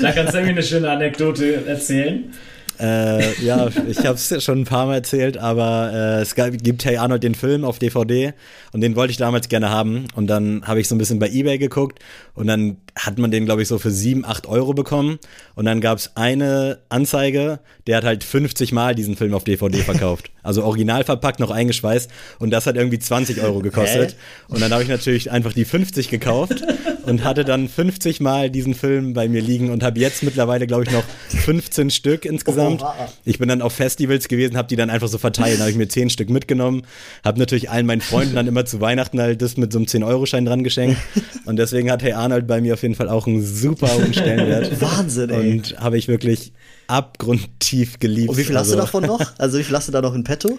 da 0.00 0.12
kannst 0.12 0.32
du 0.32 0.38
irgendwie 0.38 0.52
eine 0.52 0.62
schöne 0.62 0.90
Anekdote 0.90 1.66
erzählen. 1.66 2.32
Äh, 2.78 3.42
ja, 3.42 3.68
ich 3.88 3.98
habe 3.98 4.14
es 4.14 4.44
schon 4.44 4.60
ein 4.60 4.64
paar 4.64 4.86
Mal 4.86 4.96
erzählt, 4.96 5.38
aber 5.38 5.92
äh, 5.92 6.20
es 6.20 6.34
gibt 6.34 6.84
Hey 6.84 6.96
Arnold 6.96 7.22
den 7.22 7.34
Film 7.34 7.64
auf 7.64 7.78
DVD 7.78 8.34
und 8.72 8.80
den 8.80 8.96
wollte 8.96 9.10
ich 9.10 9.16
damals 9.16 9.48
gerne 9.48 9.70
haben. 9.70 10.06
Und 10.14 10.26
dann 10.26 10.66
habe 10.66 10.80
ich 10.80 10.88
so 10.88 10.94
ein 10.94 10.98
bisschen 10.98 11.18
bei 11.18 11.28
Ebay 11.28 11.58
geguckt 11.58 12.00
und 12.34 12.46
dann 12.46 12.76
hat 12.94 13.18
man 13.18 13.30
den, 13.30 13.44
glaube 13.44 13.62
ich, 13.62 13.68
so 13.68 13.78
für 13.78 13.90
7, 13.90 14.24
8 14.24 14.46
Euro 14.46 14.72
bekommen. 14.72 15.18
Und 15.54 15.66
dann 15.66 15.80
gab 15.80 15.98
es 15.98 16.12
eine 16.16 16.78
Anzeige, 16.88 17.60
der 17.86 17.98
hat 17.98 18.04
halt 18.04 18.24
50 18.24 18.72
Mal 18.72 18.94
diesen 18.94 19.16
Film 19.16 19.34
auf 19.34 19.44
DVD 19.44 19.78
verkauft. 19.82 20.30
Also 20.42 20.64
original 20.64 21.04
verpackt, 21.04 21.40
noch 21.40 21.50
eingeschweißt. 21.50 22.10
Und 22.38 22.50
das 22.50 22.66
hat 22.66 22.76
irgendwie 22.76 22.98
20 22.98 23.42
Euro 23.42 23.60
gekostet. 23.60 24.12
Hä? 24.12 24.16
Und 24.48 24.60
dann 24.60 24.72
habe 24.72 24.82
ich 24.82 24.88
natürlich 24.88 25.30
einfach 25.30 25.52
die 25.52 25.64
50 25.64 26.08
gekauft 26.08 26.62
und 27.04 27.24
hatte 27.24 27.44
dann 27.44 27.68
50 27.68 28.20
Mal 28.20 28.50
diesen 28.50 28.74
Film 28.74 29.12
bei 29.12 29.28
mir 29.28 29.42
liegen 29.42 29.70
und 29.70 29.82
habe 29.82 30.00
jetzt 30.00 30.22
mittlerweile, 30.22 30.66
glaube 30.66 30.84
ich, 30.84 30.90
noch 30.90 31.04
15 31.28 31.90
Stück 31.90 32.24
insgesamt. 32.24 32.65
Oh, 32.66 33.06
ich 33.24 33.38
bin 33.38 33.48
dann 33.48 33.62
auf 33.62 33.72
Festivals 33.72 34.28
gewesen, 34.28 34.56
habe 34.56 34.68
die 34.68 34.76
dann 34.76 34.90
einfach 34.90 35.08
so 35.08 35.18
verteilt. 35.18 35.60
habe 35.60 35.70
ich 35.70 35.76
mir 35.76 35.88
10 35.88 36.10
Stück 36.10 36.30
mitgenommen, 36.30 36.82
habe 37.24 37.38
natürlich 37.38 37.70
allen 37.70 37.86
meinen 37.86 38.00
Freunden 38.00 38.34
dann 38.34 38.46
immer 38.46 38.64
zu 38.64 38.80
Weihnachten 38.80 39.20
halt 39.20 39.42
das 39.42 39.56
mit 39.56 39.72
so 39.72 39.78
einem 39.78 39.86
10-Euro-Schein 39.86 40.44
dran 40.44 40.64
geschenkt. 40.64 40.98
Und 41.44 41.56
deswegen 41.56 41.90
hat 41.90 42.02
Hey 42.02 42.12
Arnold 42.12 42.46
bei 42.46 42.60
mir 42.60 42.74
auf 42.74 42.82
jeden 42.82 42.94
Fall 42.94 43.08
auch 43.08 43.26
einen 43.26 43.44
super 43.44 43.92
hohen 43.94 44.12
Stellenwert. 44.12 44.80
Wahnsinn, 44.80 45.30
ey. 45.30 45.52
Und 45.52 45.78
habe 45.78 45.98
ich 45.98 46.08
wirklich 46.08 46.52
abgrundtief 46.88 47.98
geliebt. 47.98 48.30
Und 48.30 48.36
wie 48.36 48.44
viel 48.44 48.56
hast 48.56 48.68
also, 48.68 48.76
du 48.76 48.80
davon 48.80 49.04
noch? 49.04 49.20
Also 49.38 49.58
wie 49.58 49.64
viel 49.64 49.76
hast 49.76 49.88
du 49.88 49.92
da 49.92 50.00
noch 50.00 50.14
in 50.14 50.24
petto? 50.24 50.58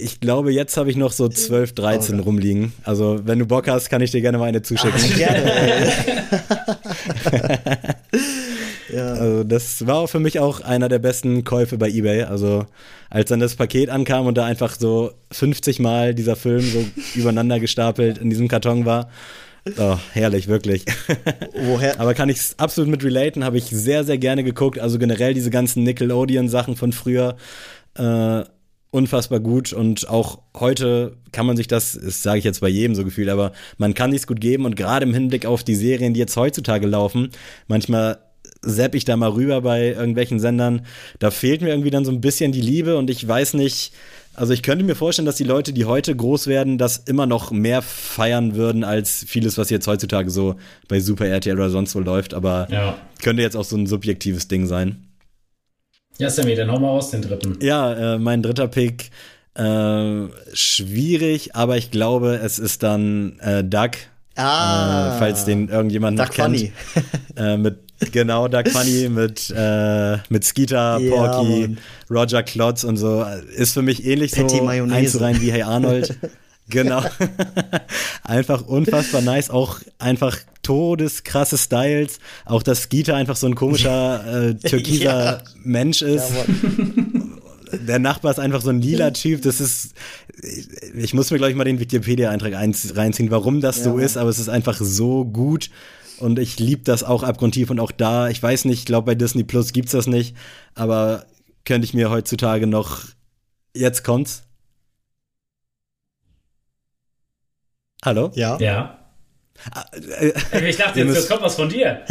Ich 0.00 0.20
glaube, 0.20 0.52
jetzt 0.52 0.76
habe 0.76 0.90
ich 0.90 0.96
noch 0.96 1.12
so 1.12 1.28
12, 1.28 1.72
13 1.74 2.20
oh, 2.20 2.24
rumliegen. 2.24 2.74
Also, 2.84 3.20
wenn 3.24 3.38
du 3.38 3.46
Bock 3.46 3.68
hast, 3.68 3.88
kann 3.88 4.02
ich 4.02 4.10
dir 4.10 4.20
gerne 4.20 4.36
mal 4.36 4.44
eine 4.44 4.60
zuschicken. 4.60 5.00
Ach, 5.02 5.16
gerne. 5.16 5.92
Ja. 8.96 9.12
Also, 9.12 9.44
das 9.44 9.86
war 9.86 10.08
für 10.08 10.20
mich 10.20 10.38
auch 10.38 10.60
einer 10.60 10.88
der 10.88 10.98
besten 10.98 11.44
Käufe 11.44 11.78
bei 11.78 11.88
eBay. 11.88 12.22
Also, 12.22 12.66
als 13.10 13.28
dann 13.28 13.40
das 13.40 13.54
Paket 13.54 13.90
ankam 13.90 14.26
und 14.26 14.36
da 14.36 14.44
einfach 14.44 14.76
so 14.78 15.12
50 15.32 15.78
Mal 15.80 16.14
dieser 16.14 16.36
Film 16.36 16.60
so 16.60 16.84
übereinander 17.14 17.60
gestapelt 17.60 18.18
in 18.18 18.30
diesem 18.30 18.48
Karton 18.48 18.84
war. 18.84 19.10
Oh, 19.78 19.96
herrlich, 20.12 20.46
wirklich. 20.46 20.84
Woher? 21.54 21.98
Aber 22.00 22.14
kann 22.14 22.28
ich 22.28 22.40
absolut 22.56 22.88
mit 22.88 23.02
relaten, 23.02 23.44
habe 23.44 23.58
ich 23.58 23.64
sehr, 23.64 24.04
sehr 24.04 24.18
gerne 24.18 24.44
geguckt. 24.44 24.78
Also 24.78 24.98
generell 24.98 25.34
diese 25.34 25.50
ganzen 25.50 25.82
Nickelodeon-Sachen 25.82 26.76
von 26.76 26.92
früher. 26.92 27.36
Äh, 27.94 28.44
unfassbar 28.90 29.40
gut 29.40 29.72
und 29.72 30.08
auch 30.08 30.40
heute 30.54 31.16
kann 31.30 31.44
man 31.44 31.56
sich 31.56 31.66
das, 31.66 31.92
das 31.92 32.22
sage 32.22 32.38
ich 32.38 32.44
jetzt 32.44 32.60
bei 32.60 32.68
jedem 32.68 32.94
so 32.94 33.04
gefühlt, 33.04 33.28
aber 33.28 33.52
man 33.76 33.92
kann 33.92 34.10
sich's 34.10 34.26
gut 34.26 34.40
geben 34.40 34.64
und 34.64 34.74
gerade 34.74 35.04
im 35.04 35.12
Hinblick 35.12 35.44
auf 35.44 35.64
die 35.64 35.74
Serien, 35.74 36.14
die 36.14 36.20
jetzt 36.20 36.36
heutzutage 36.36 36.86
laufen, 36.86 37.30
manchmal 37.68 38.18
sepp 38.66 38.94
ich 38.94 39.04
da 39.04 39.16
mal 39.16 39.30
rüber 39.30 39.60
bei 39.62 39.92
irgendwelchen 39.92 40.40
Sendern, 40.40 40.82
da 41.18 41.30
fehlt 41.30 41.62
mir 41.62 41.70
irgendwie 41.70 41.90
dann 41.90 42.04
so 42.04 42.12
ein 42.12 42.20
bisschen 42.20 42.52
die 42.52 42.60
Liebe 42.60 42.96
und 42.96 43.08
ich 43.08 43.26
weiß 43.26 43.54
nicht, 43.54 43.92
also 44.34 44.52
ich 44.52 44.62
könnte 44.62 44.84
mir 44.84 44.94
vorstellen, 44.94 45.24
dass 45.24 45.36
die 45.36 45.44
Leute, 45.44 45.72
die 45.72 45.86
heute 45.86 46.14
groß 46.14 46.46
werden, 46.46 46.76
das 46.76 46.98
immer 46.98 47.26
noch 47.26 47.50
mehr 47.50 47.80
feiern 47.80 48.54
würden 48.54 48.84
als 48.84 49.24
vieles, 49.26 49.56
was 49.56 49.70
jetzt 49.70 49.86
heutzutage 49.86 50.30
so 50.30 50.56
bei 50.88 51.00
Super 51.00 51.26
RTL 51.26 51.56
oder 51.56 51.70
sonst 51.70 51.94
wo 51.94 52.00
läuft, 52.00 52.34
aber 52.34 52.68
ja. 52.70 52.98
könnte 53.22 53.42
jetzt 53.42 53.56
auch 53.56 53.64
so 53.64 53.76
ein 53.76 53.86
subjektives 53.86 54.48
Ding 54.48 54.66
sein. 54.66 55.06
Ja, 56.18 56.30
Sammy, 56.30 56.54
dann 56.54 56.70
hau 56.70 56.78
mal 56.78 56.88
aus 56.88 57.10
den 57.10 57.22
dritten. 57.22 57.58
Ja, 57.60 58.14
äh, 58.14 58.18
mein 58.18 58.42
dritter 58.42 58.68
Pick. 58.68 59.10
Äh, 59.54 60.28
schwierig, 60.52 61.54
aber 61.56 61.78
ich 61.78 61.90
glaube, 61.90 62.40
es 62.42 62.58
ist 62.58 62.82
dann 62.82 63.38
äh, 63.40 63.64
Doug. 63.64 63.92
Ah, 64.34 65.14
äh, 65.14 65.18
falls 65.18 65.46
den 65.46 65.68
irgendjemand 65.68 66.18
Doug 66.18 66.26
noch 66.26 66.34
kennt. 66.34 66.56
Funny. 66.58 66.72
äh, 67.36 67.56
mit 67.56 67.85
genau 68.12 68.48
Doug 68.48 68.68
Funny 68.70 69.08
mit 69.08 69.52
äh, 69.56 70.18
mit 70.28 70.44
Skeeter, 70.44 71.00
Porky, 71.08 71.62
ja, 71.62 71.68
Roger 72.10 72.42
Klotz 72.42 72.84
und 72.84 72.96
so 72.96 73.24
ist 73.54 73.74
für 73.74 73.82
mich 73.82 74.04
ähnlich 74.04 74.32
Patty 74.32 74.58
so 74.58 74.64
Mayonnaise. 74.64 74.98
einzureihen 74.98 75.40
wie 75.40 75.52
Hey 75.52 75.62
Arnold. 75.62 76.16
Genau. 76.68 77.00
einfach 78.24 78.62
unfassbar 78.66 79.20
nice. 79.22 79.50
Auch 79.50 79.78
einfach 79.98 80.36
todeskrasse 80.62 81.58
Styles. 81.58 82.18
Auch 82.44 82.64
dass 82.64 82.82
Skeeter 82.82 83.14
einfach 83.14 83.36
so 83.36 83.46
ein 83.46 83.54
komischer 83.54 84.48
äh, 84.48 84.54
türkiser 84.54 85.04
ja. 85.04 85.42
Mensch 85.62 86.02
ist. 86.02 86.28
Ja, 86.28 86.44
der 87.72 87.98
Nachbar 87.98 88.32
ist 88.32 88.40
einfach 88.40 88.62
so 88.62 88.70
ein 88.70 88.80
lila 88.80 89.10
Typ. 89.12 89.42
Das 89.42 89.60
ist, 89.60 89.94
ich 90.96 91.14
muss 91.14 91.30
mir 91.30 91.38
gleich 91.38 91.54
mal 91.54 91.64
den 91.64 91.80
Wikipedia-Eintrag 91.80 92.52
reinziehen, 92.54 93.30
warum 93.30 93.60
das 93.60 93.78
ja. 93.78 93.84
so 93.84 93.98
ist, 93.98 94.16
aber 94.16 94.30
es 94.30 94.38
ist 94.38 94.48
einfach 94.48 94.78
so 94.80 95.24
gut. 95.24 95.70
Und 96.18 96.38
ich 96.38 96.58
liebe 96.58 96.82
das 96.82 97.02
auch 97.02 97.22
abgrundtief 97.22 97.70
und 97.70 97.80
auch 97.80 97.92
da, 97.92 98.28
ich 98.28 98.42
weiß 98.42 98.64
nicht, 98.64 98.80
ich 98.80 98.86
glaube 98.86 99.06
bei 99.06 99.14
Disney 99.14 99.44
Plus 99.44 99.72
gibt's 99.72 99.92
das 99.92 100.06
nicht, 100.06 100.36
aber 100.74 101.26
könnte 101.64 101.84
ich 101.84 101.94
mir 101.94 102.10
heutzutage 102.10 102.66
noch, 102.66 103.04
jetzt 103.74 104.02
kommt's. 104.04 104.44
Hallo? 108.04 108.30
Ja. 108.34 108.58
Ja. 108.60 109.05
Ich 110.66 110.76
dachte 110.76 111.00
jetzt, 111.00 111.16
das 111.16 111.28
kommt 111.28 111.42
was 111.42 111.54
von 111.54 111.68
dir. 111.68 112.02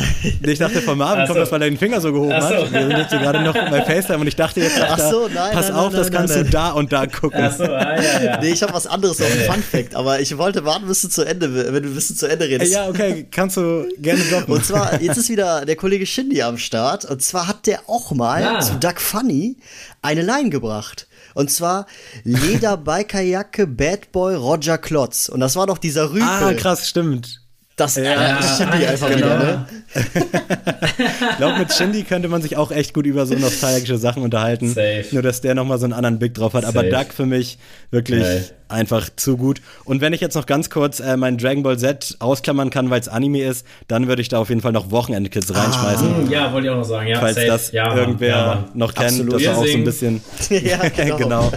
Ich 0.44 0.60
dachte, 0.60 0.82
von 0.82 0.98
Marvin 0.98 1.26
so. 1.26 1.34
kommt 1.34 1.44
das, 1.44 1.52
weil 1.52 1.62
er 1.62 1.70
den 1.70 1.78
Finger 1.78 2.02
so 2.02 2.12
gehoben 2.12 2.42
so. 2.42 2.48
hat. 2.48 2.72
Wir 2.72 2.82
sind 2.88 2.98
jetzt 2.98 3.12
gerade 3.12 3.42
noch 3.42 3.54
bei 3.54 3.82
FaceTime 3.82 4.20
und 4.20 4.28
ich 4.28 4.36
dachte 4.36 4.62
jetzt, 4.62 4.80
ach 4.82 5.00
so, 5.00 5.30
nein, 5.34 5.54
pass 5.54 5.70
nein, 5.70 5.78
auf, 5.78 5.92
nein, 5.92 6.02
das 6.02 6.12
kannst 6.12 6.36
du 6.36 6.44
da 6.44 6.72
und 6.72 6.92
da 6.92 7.08
gucken. 7.08 7.42
Ach 7.42 7.56
so, 7.56 7.64
ah, 7.64 8.02
ja, 8.02 8.24
ja. 8.24 8.38
Nee, 8.42 8.52
ich 8.52 8.62
habe 8.62 8.74
was 8.74 8.88
anderes 8.88 9.22
auf 9.22 9.32
dem 9.32 9.52
Fun 9.52 9.64
Fact, 9.64 9.96
aber 9.96 10.20
ich 10.20 10.38
wollte 10.38 10.66
warten, 10.66 10.88
bis 10.88 11.02
du 11.02 11.10
zu 11.10 11.24
Ende, 11.24 11.74
wenn 11.74 11.84
du 11.84 11.90
bis 11.90 12.10
du 12.10 12.16
zu 12.16 12.28
Ende 12.28 12.46
redest. 12.46 12.74
Ja, 12.74 12.88
okay, 12.88 13.28
kannst 13.32 13.58
du 13.58 13.88
gerne 14.00 14.22
droppen. 14.30 14.54
Und 14.54 14.66
zwar, 14.66 15.02
jetzt 15.02 15.18
ist 15.18 15.30
wieder 15.30 15.66
der 15.66 15.76
Kollege 15.76 16.06
Shindy 16.06 16.42
am 16.42 16.58
Start 16.58 17.06
und 17.06 17.22
zwar 17.22 17.48
hat 17.48 17.68
der 17.68 17.82
auch 17.88 18.12
mal 18.12 18.42
ja. 18.42 18.60
zu 18.60 18.76
Duck 18.76 19.00
Funny 19.00 19.58
eine 20.02 20.22
Line 20.22 20.50
gebracht. 20.50 21.08
Und 21.36 21.52
zwar 21.52 21.86
Lederbikerjacke 22.24 23.68
Bad 23.68 24.12
Boy 24.12 24.34
Roger 24.36 24.80
Klotz. 24.80 25.30
Und 25.30 25.42
das 25.42 25.56
war 25.56 25.68
doch 25.68 25.78
dieser 25.78 26.12
Rüpel. 26.12 26.24
Ah, 26.24 26.54
krass, 26.54 26.90
stimmt. 26.90 27.45
Das, 27.76 27.96
ja, 27.98 28.42
Shindy 28.42 28.86
einfach 28.86 29.10
genau. 29.10 29.26
wieder, 29.26 29.38
ne? 29.38 29.68
ich 29.96 31.38
glaube, 31.38 31.60
mit 31.60 31.74
Shindy 31.74 32.04
könnte 32.04 32.30
man 32.30 32.42
sich 32.42 32.56
auch 32.56 32.72
echt 32.72 32.94
gut 32.94 33.06
über 33.06 33.26
so 33.26 33.36
nostalgische 33.36 33.98
Sachen 33.98 34.24
unterhalten. 34.24 34.70
Safe. 34.70 35.04
Nur, 35.12 35.22
dass 35.22 35.42
der 35.42 35.56
nochmal 35.56 35.78
so 35.78 35.84
einen 35.84 35.92
anderen 35.92 36.18
Blick 36.18 36.34
drauf 36.36 36.54
hat. 36.54 36.64
Safe. 36.64 36.80
Aber 36.80 36.90
Duck 36.90 37.14
für 37.14 37.26
mich 37.26 37.58
wirklich 37.92 38.22
okay. 38.22 38.44
einfach 38.70 39.10
zu 39.18 39.36
gut. 39.36 39.62
Und 39.84 40.00
wenn 40.00 40.14
ich 40.14 40.22
jetzt 40.22 40.36
noch 40.36 40.46
ganz 40.46 40.70
kurz 40.70 41.02
äh, 41.02 41.18
mein 41.18 41.38
Dragon 41.38 41.64
Ball 41.64 41.78
Z 41.78 42.16
ausklammern 42.20 42.70
kann, 42.70 42.90
weil 42.90 43.02
es 43.02 43.10
Anime 43.10 43.44
ist, 43.44 43.66
dann 43.90 44.08
würde 44.08 44.22
ich 44.22 44.30
da 44.30 44.40
auf 44.40 44.48
jeden 44.48 44.62
Fall 44.62 44.72
noch 44.72 44.92
Wochenendkids 44.92 45.52
ah. 45.52 45.62
reinschmeißen. 45.62 46.32
Ja, 46.32 46.54
wollte 46.54 46.68
ich 46.68 46.72
auch 46.72 46.78
noch 46.78 46.86
sagen. 46.86 47.10
Ja, 47.10 47.20
Falls 47.20 47.36
safe. 47.36 47.48
das 47.48 47.72
ja, 47.74 47.94
irgendwer 47.94 48.30
ja, 48.30 48.70
noch 48.74 48.94
kennt, 48.94 49.08
Absolut. 49.08 49.34
das 49.34 49.46
war 49.48 49.58
auch 49.58 49.66
so 49.66 49.74
ein 49.74 49.84
bisschen. 49.84 50.22
ja, 50.50 50.78
genau. 50.96 51.18
genau. 51.18 51.52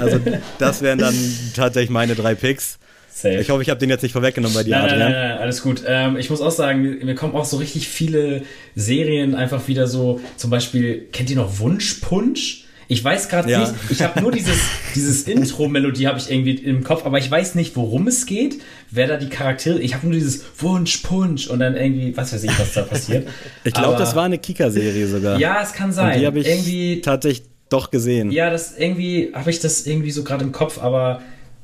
Also, 0.00 0.18
das 0.58 0.80
wären 0.80 0.98
dann 0.98 1.14
tatsächlich 1.54 1.90
meine 1.90 2.14
drei 2.14 2.34
Picks. 2.34 2.78
Safe. 3.18 3.40
Ich 3.40 3.50
hoffe, 3.50 3.62
ich 3.62 3.70
habe 3.70 3.80
den 3.80 3.90
jetzt 3.90 4.02
nicht 4.02 4.12
vorweggenommen 4.12 4.54
bei 4.54 4.62
dir, 4.62 4.76
nein, 4.76 4.84
Adrian. 4.84 4.98
Nein, 5.00 5.12
nein, 5.12 5.28
nein, 5.30 5.38
alles 5.38 5.62
gut. 5.62 5.82
Ähm, 5.86 6.16
ich 6.16 6.30
muss 6.30 6.40
auch 6.40 6.52
sagen, 6.52 6.98
mir 7.04 7.14
kommen 7.16 7.34
auch 7.34 7.44
so 7.44 7.56
richtig 7.56 7.88
viele 7.88 8.42
Serien 8.76 9.34
einfach 9.34 9.66
wieder 9.66 9.88
so, 9.88 10.20
zum 10.36 10.50
Beispiel, 10.50 11.08
kennt 11.12 11.28
ihr 11.28 11.36
noch 11.36 11.58
Wunschpunsch? 11.58 12.64
Ich 12.90 13.04
weiß 13.04 13.28
gerade 13.28 13.50
ja. 13.50 13.60
nicht, 13.60 13.72
ich 13.90 14.02
habe 14.02 14.20
nur 14.20 14.30
dieses, 14.32 14.56
dieses 14.94 15.24
Intro-Melodie 15.24 16.06
habe 16.06 16.18
ich 16.18 16.30
irgendwie 16.30 16.52
im 16.52 16.84
Kopf, 16.84 17.04
aber 17.04 17.18
ich 17.18 17.30
weiß 17.30 17.54
nicht, 17.54 17.76
worum 17.76 18.06
es 18.06 18.24
geht, 18.24 18.62
wer 18.90 19.08
da 19.08 19.16
die 19.16 19.28
Charaktere, 19.28 19.80
ich 19.80 19.94
habe 19.94 20.06
nur 20.06 20.14
dieses 20.14 20.44
Wunschpunsch 20.58 21.48
und 21.48 21.58
dann 21.58 21.76
irgendwie, 21.76 22.16
was 22.16 22.32
weiß 22.32 22.44
ich, 22.44 22.58
was 22.58 22.72
da 22.72 22.82
passiert. 22.82 23.28
ich 23.64 23.74
glaube, 23.74 23.98
das 23.98 24.14
war 24.14 24.24
eine 24.24 24.38
Kika-Serie 24.38 25.06
sogar. 25.08 25.38
Ja, 25.38 25.60
es 25.62 25.72
kann 25.72 25.92
sein. 25.92 26.14
Und 26.14 26.20
die 26.20 26.26
habe 26.26 26.38
ich 26.38 26.46
irgendwie, 26.46 27.00
tatsächlich 27.00 27.48
doch 27.68 27.90
gesehen. 27.90 28.30
Ja, 28.30 28.48
das 28.48 28.78
irgendwie, 28.78 29.32
habe 29.34 29.50
ich 29.50 29.60
das 29.60 29.86
irgendwie 29.86 30.10
so 30.10 30.24
gerade 30.24 30.44
im 30.44 30.52
Kopf, 30.52 30.78
aber 30.80 31.20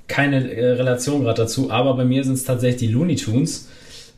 keine 0.08 0.50
äh, 0.50 0.72
Relation 0.72 1.22
gerade 1.22 1.42
dazu, 1.42 1.70
aber 1.70 1.94
bei 1.94 2.04
mir 2.04 2.24
sind 2.24 2.34
es 2.34 2.44
tatsächlich 2.44 2.88
die 2.88 2.94
Looney 2.94 3.16
Tunes. 3.16 3.68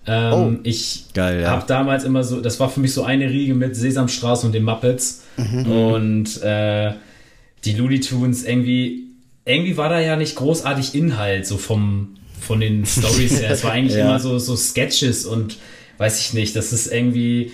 Ähm, 0.06 0.32
oh, 0.32 0.60
ich 0.62 1.06
ja. 1.16 1.46
habe 1.46 1.64
damals 1.66 2.04
immer 2.04 2.22
so, 2.22 2.40
das 2.40 2.60
war 2.60 2.68
für 2.68 2.80
mich 2.80 2.92
so 2.92 3.02
eine 3.02 3.28
Riege 3.28 3.54
mit 3.54 3.74
Sesamstraße 3.74 4.46
und 4.46 4.52
den 4.52 4.62
Muppets. 4.62 5.24
Mhm. 5.36 5.66
Und 5.66 6.42
äh, 6.42 6.92
die 7.64 7.72
Looney 7.74 8.00
Tunes 8.00 8.44
irgendwie, 8.44 9.08
irgendwie 9.44 9.76
war 9.76 9.88
da 9.88 10.00
ja 10.00 10.16
nicht 10.16 10.36
großartig 10.36 10.94
Inhalt, 10.94 11.46
so 11.46 11.56
vom, 11.56 12.16
von 12.40 12.60
den 12.60 12.86
Stories 12.86 13.40
her. 13.40 13.50
es 13.50 13.64
war 13.64 13.72
eigentlich 13.72 13.96
ja. 13.96 14.08
immer 14.08 14.20
so, 14.20 14.38
so 14.38 14.54
Sketches 14.54 15.26
und 15.26 15.56
weiß 15.98 16.20
ich 16.20 16.34
nicht, 16.34 16.54
das 16.54 16.72
ist 16.72 16.92
irgendwie 16.92 17.52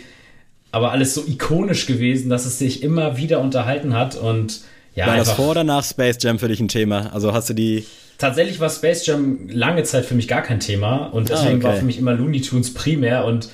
aber 0.72 0.90
alles 0.90 1.14
so 1.14 1.22
ikonisch 1.26 1.86
gewesen, 1.86 2.30
dass 2.30 2.46
es 2.46 2.58
sich 2.58 2.82
immer 2.82 3.18
wieder 3.18 3.40
unterhalten 3.40 3.94
hat 3.94 4.16
und 4.16 4.62
ja. 4.94 5.06
War 5.06 5.16
das 5.16 5.32
vor 5.32 5.52
oder 5.52 5.64
nach 5.64 5.84
Space 5.84 6.18
Jam 6.20 6.38
für 6.38 6.48
dich 6.48 6.60
ein 6.60 6.68
Thema? 6.68 7.14
Also 7.14 7.32
hast 7.32 7.48
du 7.48 7.54
die 7.54 7.86
tatsächlich 8.22 8.60
war 8.60 8.70
Space 8.70 9.04
Jam 9.04 9.48
lange 9.48 9.82
Zeit 9.82 10.06
für 10.06 10.14
mich 10.14 10.28
gar 10.28 10.42
kein 10.42 10.60
Thema 10.60 11.06
und 11.06 11.30
ah, 11.30 11.34
deswegen 11.34 11.54
ah, 11.54 11.56
okay. 11.56 11.64
war 11.64 11.76
für 11.76 11.84
mich 11.84 11.98
immer 11.98 12.14
Looney 12.14 12.40
Tunes 12.40 12.72
primär 12.72 13.24
und 13.24 13.48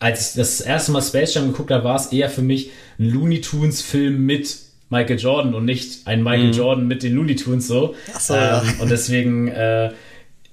als 0.00 0.30
ich 0.30 0.36
das 0.36 0.60
erste 0.60 0.92
Mal 0.92 1.02
Space 1.02 1.34
Jam 1.34 1.52
geguckt 1.52 1.70
habe, 1.70 1.84
war 1.84 1.96
es 1.96 2.06
eher 2.06 2.28
für 2.28 2.42
mich 2.42 2.70
ein 2.98 3.10
Looney 3.10 3.40
Tunes 3.40 3.82
Film 3.82 4.26
mit 4.26 4.56
Michael 4.88 5.18
Jordan 5.18 5.54
und 5.54 5.64
nicht 5.64 6.06
ein 6.06 6.24
Michael 6.24 6.48
mhm. 6.48 6.52
Jordan 6.52 6.88
mit 6.88 7.02
den 7.04 7.14
Looney 7.14 7.36
Tunes 7.36 7.68
so. 7.68 7.94
Ach 8.12 8.20
so 8.20 8.34
ähm, 8.34 8.40
ja. 8.40 8.62
Und 8.80 8.90
deswegen, 8.90 9.48
äh, 9.48 9.92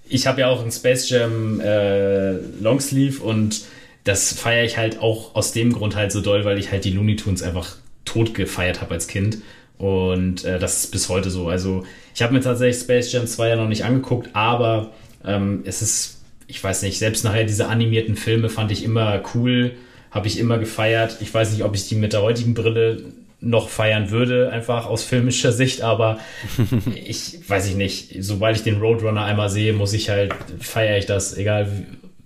ich 0.08 0.28
habe 0.28 0.42
ja 0.42 0.50
auch 0.50 0.64
ein 0.64 0.72
Space 0.72 1.10
Jam 1.10 1.60
äh, 1.60 2.34
Longsleeve 2.62 3.24
und 3.24 3.62
das 4.04 4.34
feiere 4.34 4.66
ich 4.66 4.78
halt 4.78 5.02
auch 5.02 5.34
aus 5.34 5.52
dem 5.52 5.74
Grund 5.74 5.96
halt 5.96 6.12
so 6.12 6.22
doll, 6.22 6.46
weil 6.46 6.60
ich 6.60 6.72
halt 6.72 6.86
die 6.86 6.92
Looney 6.92 7.16
Tunes 7.16 7.42
einfach 7.42 7.78
tot 8.06 8.36
gefeiert 8.36 8.82
habe 8.82 8.94
als 8.94 9.08
Kind. 9.08 9.40
Und 9.78 10.44
äh, 10.44 10.60
das 10.60 10.84
ist 10.84 10.92
bis 10.92 11.10
heute 11.10 11.30
so. 11.30 11.48
Also 11.48 11.86
ich 12.18 12.24
habe 12.24 12.34
mir 12.34 12.42
tatsächlich 12.42 12.82
Space 12.82 13.12
Jam 13.12 13.28
2 13.28 13.50
ja 13.50 13.56
noch 13.58 13.68
nicht 13.68 13.86
angeguckt, 13.86 14.32
aber 14.34 14.90
ähm, 15.24 15.62
es 15.66 15.84
ist, 15.84 16.24
ich 16.48 16.64
weiß 16.64 16.82
nicht, 16.82 16.98
selbst 16.98 17.24
nachher 17.24 17.44
diese 17.44 17.68
animierten 17.68 18.16
Filme 18.16 18.50
fand 18.50 18.72
ich 18.72 18.84
immer 18.84 19.22
cool, 19.36 19.74
habe 20.10 20.26
ich 20.26 20.40
immer 20.40 20.58
gefeiert. 20.58 21.18
Ich 21.20 21.32
weiß 21.32 21.52
nicht, 21.52 21.64
ob 21.64 21.76
ich 21.76 21.88
die 21.88 21.94
mit 21.94 22.14
der 22.14 22.24
heutigen 22.24 22.56
Brille 22.56 23.04
noch 23.40 23.70
feiern 23.70 24.10
würde, 24.10 24.50
einfach 24.52 24.88
aus 24.88 25.04
filmischer 25.04 25.52
Sicht, 25.52 25.84
aber 25.84 26.18
ich 27.06 27.48
weiß 27.48 27.68
ich 27.68 27.76
nicht, 27.76 28.16
sobald 28.22 28.56
ich 28.56 28.64
den 28.64 28.80
Roadrunner 28.80 29.24
einmal 29.24 29.52
sehe, 29.52 29.74
muss 29.74 29.94
ich 29.94 30.10
halt, 30.10 30.34
feiere 30.60 30.98
ich 30.98 31.06
das, 31.06 31.38
egal 31.38 31.70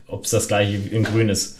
ob 0.08 0.24
es 0.24 0.32
das 0.32 0.48
gleiche 0.48 0.78
in 0.90 1.04
grün 1.04 1.28
ist. 1.28 1.60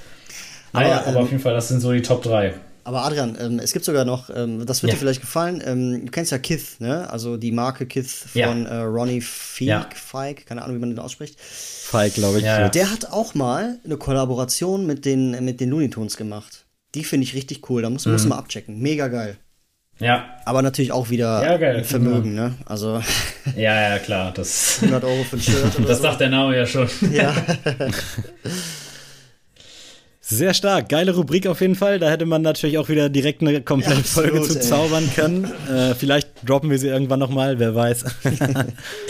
Naja, 0.72 1.00
aber, 1.00 1.08
aber 1.08 1.18
ähm, 1.18 1.24
auf 1.24 1.32
jeden 1.32 1.44
Fall, 1.44 1.54
das 1.54 1.68
sind 1.68 1.82
so 1.82 1.92
die 1.92 2.02
Top 2.02 2.24
3. 2.24 2.54
Aber 2.84 3.06
Adrian, 3.06 3.38
ähm, 3.40 3.60
es 3.60 3.74
gibt 3.74 3.86
sogar 3.86 4.06
noch, 4.06 4.30
ähm, 4.36 4.66
das 4.66 4.82
wird 4.82 4.92
ja. 4.92 4.96
dir 4.96 5.00
vielleicht 5.00 5.22
gefallen, 5.22 5.62
ähm, 5.66 6.06
du 6.06 6.12
kennst 6.12 6.32
ja 6.32 6.38
Kith, 6.38 6.80
ne? 6.80 7.10
Also 7.10 7.38
die 7.38 7.52
Marke 7.52 7.86
Kith 7.86 8.26
von 8.32 8.40
ja. 8.40 8.54
äh, 8.54 8.82
Ronnie 8.84 9.22
Feig, 9.22 9.68
ja. 9.68 9.90
Feig, 9.94 10.46
keine 10.46 10.64
Ahnung, 10.64 10.78
wie 10.78 10.80
man 10.80 10.90
den 10.90 11.00
ausspricht. 11.00 11.40
Feig, 11.40 12.16
glaube 12.16 12.40
ich. 12.40 12.46
Ja. 12.46 12.70
Der 12.70 12.92
hat 12.92 13.12
auch 13.12 13.36
mal 13.36 13.80
eine 13.86 13.98
Kollaboration 13.98 14.86
mit 14.86 15.06
den, 15.06 15.44
mit 15.46 15.60
den 15.60 15.70
Looney 15.70 15.90
Tunes 15.90 16.18
gemacht. 16.18 16.66
Die 16.96 17.04
finde 17.04 17.26
ich 17.26 17.36
richtig 17.36 17.70
cool, 17.70 17.82
da 17.82 17.90
muss, 17.90 18.06
mhm. 18.06 18.14
muss 18.14 18.26
man 18.26 18.40
abchecken. 18.40 18.80
Mega 18.80 19.08
geil. 19.08 19.38
Ja. 20.00 20.26
Aber 20.46 20.62
natürlich 20.62 20.92
auch 20.92 21.10
wieder 21.10 21.44
ja, 21.44 21.58
geil, 21.58 21.84
Vermögen, 21.84 22.34
ne? 22.34 22.56
Also. 22.66 23.02
Ja, 23.56 23.90
ja, 23.90 23.98
klar. 23.98 24.32
Das 24.36 24.78
100 24.82 25.04
Euro 25.04 25.24
für 25.24 25.36
ein 25.36 25.42
Shirt. 25.42 25.74
das 25.88 25.98
so. 25.98 26.04
sagt 26.04 26.22
der 26.22 26.30
Name 26.30 26.56
ja 26.56 26.66
schon. 26.68 26.88
Ja. 27.12 27.34
Sehr 30.32 30.54
stark, 30.54 30.88
geile 30.88 31.14
Rubrik 31.14 31.46
auf 31.46 31.60
jeden 31.60 31.76
Fall. 31.76 32.00
Da 32.00 32.10
hätte 32.10 32.26
man 32.26 32.42
natürlich 32.42 32.78
auch 32.78 32.88
wieder 32.88 33.10
direkt 33.10 33.42
eine 33.42 33.62
komplette 33.62 33.98
ja, 33.98 34.04
Folge 34.04 34.42
zu 34.42 34.56
ey. 34.56 34.62
zaubern 34.62 35.10
können. 35.14 35.52
Äh, 35.70 35.94
vielleicht 35.94 36.30
droppen 36.48 36.70
wir 36.70 36.80
sie 36.80 36.88
irgendwann 36.88 37.20
nochmal, 37.20 37.60
wer 37.60 37.76
weiß. 37.76 38.06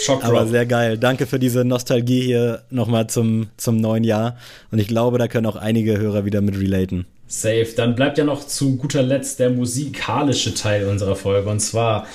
Aber 0.21 0.47
sehr 0.47 0.65
geil. 0.65 0.97
Danke 0.97 1.27
für 1.27 1.37
diese 1.37 1.63
Nostalgie 1.63 2.21
hier 2.23 2.63
nochmal 2.71 3.05
zum, 3.05 3.49
zum 3.55 3.77
neuen 3.77 4.03
Jahr. 4.03 4.35
Und 4.71 4.79
ich 4.79 4.87
glaube, 4.87 5.19
da 5.19 5.27
können 5.27 5.45
auch 5.45 5.57
einige 5.57 5.99
Hörer 5.99 6.25
wieder 6.25 6.41
mit 6.41 6.59
relaten. 6.59 7.05
Safe. 7.27 7.67
Dann 7.75 7.93
bleibt 7.93 8.17
ja 8.17 8.23
noch 8.23 8.47
zu 8.47 8.77
guter 8.77 9.03
Letzt 9.03 9.39
der 9.39 9.51
musikalische 9.51 10.55
Teil 10.55 10.87
unserer 10.87 11.15
Folge. 11.15 11.51
Und 11.51 11.59
zwar 11.59 12.07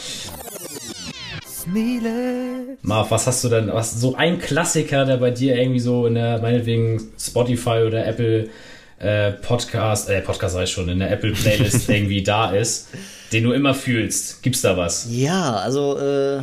Marv, 2.82 3.10
was 3.12 3.28
hast 3.28 3.44
du 3.44 3.48
denn, 3.48 3.68
was 3.68 4.00
so 4.00 4.16
ein 4.16 4.40
Klassiker, 4.40 5.04
der 5.04 5.18
bei 5.18 5.30
dir 5.30 5.56
irgendwie 5.56 5.80
so 5.80 6.08
in 6.08 6.14
der, 6.14 6.40
meinetwegen 6.40 7.00
Spotify 7.16 7.84
oder 7.86 8.04
Apple 8.04 8.48
äh, 8.98 9.32
Podcast, 9.32 10.08
äh, 10.08 10.20
Podcast 10.20 10.54
sei 10.54 10.66
schon, 10.66 10.88
in 10.88 10.98
der 10.98 11.10
Apple 11.10 11.32
Playlist 11.32 11.88
irgendwie 11.88 12.22
da 12.22 12.50
ist, 12.50 12.88
den 13.32 13.44
du 13.44 13.52
immer 13.52 13.74
fühlst. 13.74 14.42
Gibt's 14.42 14.62
da 14.62 14.76
was? 14.76 15.06
Ja, 15.10 15.56
also, 15.56 15.98
äh, 15.98 16.36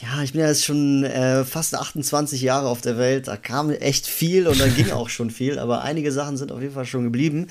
ja, 0.00 0.22
ich 0.22 0.32
bin 0.32 0.40
ja 0.40 0.48
jetzt 0.48 0.64
schon 0.64 1.04
äh, 1.04 1.44
fast 1.44 1.74
28 1.74 2.40
Jahre 2.40 2.68
auf 2.68 2.80
der 2.80 2.98
Welt. 2.98 3.28
Da 3.28 3.36
kam 3.36 3.70
echt 3.70 4.06
viel 4.06 4.46
und 4.46 4.60
dann 4.60 4.74
ging 4.76 4.90
auch 4.90 5.08
schon 5.08 5.30
viel, 5.30 5.58
aber 5.58 5.82
einige 5.82 6.12
Sachen 6.12 6.36
sind 6.36 6.52
auf 6.52 6.60
jeden 6.60 6.74
Fall 6.74 6.86
schon 6.86 7.04
geblieben. 7.04 7.48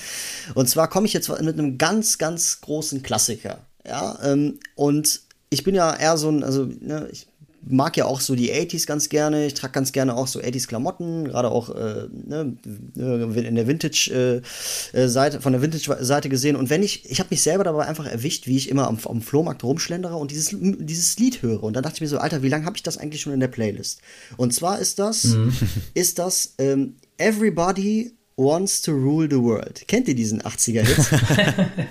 Und 0.54 0.70
zwar 0.70 0.90
komme 0.90 1.08
ich 1.08 1.14
jetzt 1.14 1.30
mit 1.30 1.60
einem 1.60 1.78
ganz, 1.78 2.18
ganz 2.18 2.62
großen 2.62 3.04
Klassiker. 3.04 3.60
Ja, 3.86 4.18
ähm, 4.24 4.60
und 4.76 5.22
ich 5.50 5.64
bin 5.64 5.76
ja 5.76 5.96
eher 5.96 6.18
so 6.18 6.30
ein, 6.30 6.44
also, 6.44 6.66
ne, 6.82 7.08
ich 7.12 7.27
mag 7.70 7.98
ja 7.98 8.06
auch 8.06 8.20
so 8.20 8.36
die 8.36 8.52
80s 8.52 8.86
ganz 8.86 9.10
gerne. 9.10 9.46
Ich 9.46 9.54
trage 9.54 9.74
ganz 9.74 9.92
gerne 9.92 10.16
auch 10.16 10.28
so 10.28 10.40
80s 10.40 10.68
Klamotten, 10.68 11.26
gerade 11.26 11.50
auch 11.52 11.70
äh, 11.70 12.08
ne, 12.12 12.58
in 12.96 13.56
der 13.56 13.68
Vintage-Seite, 13.68 15.38
äh, 15.38 15.42
von 15.42 15.54
der 15.54 15.62
Vintage-Seite 15.62 16.30
gesehen. 16.30 16.56
Und 16.56 16.70
wenn 16.70 16.84
ich, 16.84 17.10
ich 17.10 17.20
habe 17.20 17.28
mich 17.32 17.42
selber 17.42 17.64
dabei 17.64 17.86
einfach 17.86 18.06
erwischt, 18.06 18.48
wie 18.48 18.58
ich 18.58 18.70
immer 18.70 18.88
am, 18.88 18.98
am 19.04 19.22
Flohmarkt 19.22 19.64
rumschlendere 19.64 20.16
und 20.16 20.32
dieses, 20.32 20.56
dieses 20.60 21.18
Lied 21.18 21.42
höre. 21.42 21.64
Und 21.64 21.76
dann 21.76 21.84
dachte 21.84 21.96
ich 21.96 22.02
mir 22.02 22.08
so, 22.08 22.18
Alter, 22.18 22.44
wie 22.44 22.50
lange 22.50 22.66
habe 22.66 22.78
ich 22.78 22.84
das 22.84 22.98
eigentlich 22.98 23.22
schon 23.22 23.34
in 23.34 23.40
der 23.40 23.48
Playlist? 23.48 24.02
Und 24.38 24.54
zwar 24.54 24.80
ist 24.80 25.00
das, 25.00 25.24
mhm. 25.26 25.54
ist 25.94 26.20
das 26.20 26.54
ähm, 26.58 26.96
Everybody 27.18 28.14
Wants 28.40 28.84
to 28.84 28.92
Rule 28.92 29.28
the 29.30 29.42
World. 29.42 29.88
Kennt 29.88 30.08
ihr 30.08 30.14
diesen 30.14 30.44
80er-Hit? 30.44 30.96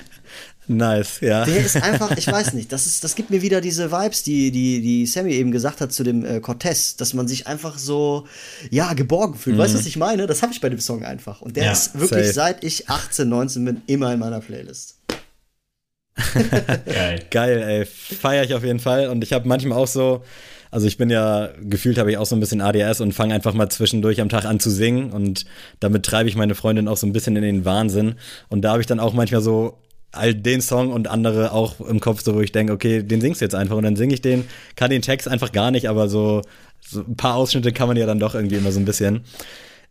Nice, 0.69 1.21
ja. 1.21 1.45
Der 1.45 1.65
ist 1.65 1.77
einfach, 1.77 2.17
ich 2.17 2.27
weiß 2.27 2.53
nicht, 2.55 2.73
das, 2.73 2.87
ist, 2.87 3.05
das 3.05 3.15
gibt 3.15 3.31
mir 3.31 3.41
wieder 3.41 3.61
diese 3.61 3.93
Vibes, 3.93 4.25
die, 4.25 4.51
die, 4.51 4.81
die 4.81 5.07
Sammy 5.07 5.33
eben 5.33 5.53
gesagt 5.53 5.81
hat 5.81 5.93
zu 5.93 6.03
dem 6.03 6.25
äh, 6.25 6.41
Cortez, 6.41 6.97
dass 6.97 7.15
man 7.15 7.29
sich 7.29 7.47
einfach 7.47 7.79
so, 7.79 8.27
ja, 8.71 8.93
geborgen 8.95 9.35
fühlt. 9.37 9.57
Mhm. 9.57 9.61
Weißt 9.61 9.75
du, 9.75 9.79
was 9.79 9.87
ich 9.87 9.97
meine? 9.97 10.27
Das 10.27 10.43
habe 10.43 10.53
ich 10.53 10.61
bei 10.61 10.69
dem 10.69 10.81
Song 10.81 11.05
einfach. 11.05 11.41
Und 11.41 11.57
der 11.57 11.67
ja, 11.67 11.73
ist 11.73 11.95
wirklich, 11.95 12.27
safe. 12.27 12.33
seit 12.33 12.65
ich 12.65 12.89
18, 12.89 13.29
19 13.29 13.65
bin, 13.65 13.83
immer 13.87 14.13
in 14.13 14.19
meiner 14.19 14.41
Playlist. 14.41 14.97
Geil. 16.87 17.23
Geil, 17.31 17.63
ey. 17.63 17.85
Feier 17.85 18.43
ich 18.43 18.55
auf 18.55 18.65
jeden 18.65 18.81
Fall. 18.81 19.09
Und 19.09 19.23
ich 19.23 19.33
habe 19.33 19.47
manchmal 19.47 19.79
auch 19.79 19.87
so, 19.87 20.25
also 20.71 20.87
ich 20.87 20.97
bin 20.97 21.11
ja, 21.11 21.51
gefühlt 21.61 21.99
habe 21.99 22.11
ich 22.11 22.19
auch 22.19 22.27
so 22.27 22.35
ein 22.35 22.41
bisschen 22.41 22.61
ADS 22.61 23.01
und 23.01 23.13
fange 23.13 23.35
einfach 23.35 23.55
mal 23.55 23.69
zwischendurch 23.69 24.21
am 24.21 24.29
Tag 24.29 24.45
an 24.47 24.59
zu 24.59 24.71
singen 24.71 25.13
und 25.13 25.45
damit 25.79 26.05
treibe 26.05 26.29
ich 26.29 26.37
meine 26.37 26.55
Freundin 26.55 26.89
auch 26.89 26.97
so 26.97 27.07
ein 27.07 27.13
bisschen 27.13 27.37
in 27.37 27.43
den 27.43 27.65
Wahnsinn. 27.65 28.17
Und 28.49 28.63
da 28.63 28.73
habe 28.73 28.81
ich 28.81 28.87
dann 28.87 28.99
auch 28.99 29.13
manchmal 29.13 29.43
so 29.43 29.79
all 30.13 30.35
den 30.35 30.61
Song 30.61 30.93
und 30.93 31.09
andere 31.09 31.53
auch 31.53 31.81
im 31.81 32.01
Kopf, 32.01 32.23
so 32.23 32.35
wo 32.35 32.41
ich 32.41 32.53
denke, 32.53 32.73
okay, 32.73 33.03
den 33.03 33.21
singst 33.21 33.41
du 33.41 33.45
jetzt 33.45 33.55
einfach 33.55 33.77
und 33.77 33.85
dann 33.85 33.97
singe 33.97 34.15
ich 34.15 34.23
den, 34.23 34.45
kann 34.75 34.91
den 34.91 35.03
Text 35.03 35.29
einfach 35.29 35.53
gar 35.53 35.71
nicht, 35.71 35.89
aber 35.89 36.09
so, 36.09 36.43
so 36.81 37.01
ein 37.01 37.17
paar 37.17 37.35
Ausschnitte 37.35 37.73
kann 37.73 37.89
man 37.89 37.97
ja 37.97 38.07
dann 38.07 38.19
doch 38.19 38.35
irgendwie 38.35 38.57
immer 38.57 38.73
so 38.73 38.81
ein 38.81 38.85
bisschen. 38.85 39.25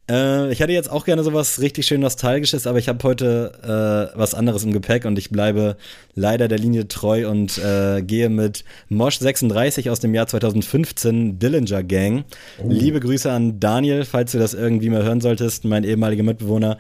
Äh, 0.10 0.52
ich 0.52 0.60
hätte 0.60 0.72
jetzt 0.72 0.92
auch 0.92 1.06
gerne 1.06 1.24
sowas 1.24 1.60
richtig 1.62 1.88
schön 1.88 2.02
Nostalgisches, 2.02 2.68
aber 2.68 2.78
ich 2.78 2.88
habe 2.88 3.04
heute 3.04 4.12
äh, 4.14 4.18
was 4.18 4.34
anderes 4.34 4.64
im 4.64 4.72
Gepäck 4.72 5.06
und 5.06 5.18
ich 5.18 5.32
bleibe 5.32 5.78
leider 6.14 6.48
der 6.48 6.60
Linie 6.60 6.88
treu 6.88 7.30
und 7.30 7.58
äh, 7.58 8.04
gehe 8.04 8.30
mit 8.30 8.64
Mosh 8.90 9.18
36 9.18 9.90
aus 9.90 10.00
dem 10.00 10.14
Jahr 10.14 10.28
2015, 10.28 11.40
Dillinger 11.40 11.84
Gang. 11.84 12.24
Oh. 12.60 12.70
Liebe 12.70 13.00
Grüße 13.00 13.32
an 13.32 13.60
Daniel, 13.60 14.06
falls 14.06 14.32
du 14.32 14.40
das 14.40 14.54
irgendwie 14.54 14.90
mal 14.90 15.04
hören 15.04 15.22
solltest, 15.22 15.66
mein 15.66 15.84
ehemaliger 15.84 16.24
Mitbewohner. 16.24 16.78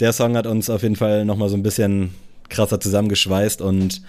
Der 0.00 0.12
Song 0.12 0.36
hat 0.36 0.46
uns 0.46 0.68
auf 0.68 0.82
jeden 0.82 0.96
Fall 0.96 1.24
nochmal 1.24 1.48
so 1.48 1.56
ein 1.56 1.62
bisschen 1.62 2.14
krasser 2.48 2.80
zusammengeschweißt 2.80 3.60
und 3.60 4.02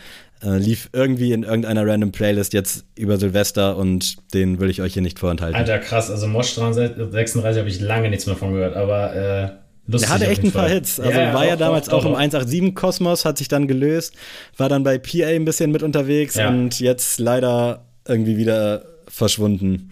äh, 0.44 0.58
lief 0.58 0.90
irgendwie 0.94 1.34
in 1.34 1.44
irgendeiner 1.44 1.86
random 1.86 2.12
Playlist 2.12 2.54
jetzt 2.54 2.86
über 2.96 3.18
Silvester 3.18 3.78
und 3.78 4.18
den 4.34 4.60
will 4.60 4.70
ich 4.70 4.82
euch 4.82 4.94
hier 4.94 5.02
nicht 5.02 5.20
vorenthalten. 5.20 5.56
Alter, 5.56 5.80
krass. 5.80 6.10
Also 6.10 6.28
Mosh 6.28 6.54
36 6.54 7.60
habe 7.60 7.70
ich 7.70 7.80
lange 7.82 8.10
nichts 8.10 8.26
mehr 8.26 8.36
von 8.36 8.54
gehört, 8.54 8.76
aber 8.76 9.16
äh, 9.16 9.50
Lustig, 9.92 10.10
er 10.10 10.14
hatte 10.14 10.28
echt 10.28 10.44
ein 10.44 10.52
paar 10.52 10.70
Hits. 10.70 11.00
Also 11.00 11.20
ja, 11.20 11.34
war 11.34 11.48
ja 11.48 11.56
damals 11.56 11.90
auch, 11.90 12.06
auch, 12.06 12.14
auch 12.14 12.22
im 12.22 12.30
187-Kosmos, 12.30 13.26
hat 13.26 13.40
sich 13.40 13.48
dann 13.48 13.68
gelöst, 13.68 14.14
war 14.56 14.70
dann 14.70 14.84
bei 14.84 15.00
PA 15.00 15.28
ein 15.28 15.46
bisschen 15.46 15.72
mit 15.72 15.82
unterwegs 15.82 16.36
ja. 16.36 16.50
und 16.50 16.80
jetzt 16.80 17.20
leider 17.20 17.86
irgendwie 18.08 18.38
wieder 18.38 18.86
verschwunden 19.08 19.90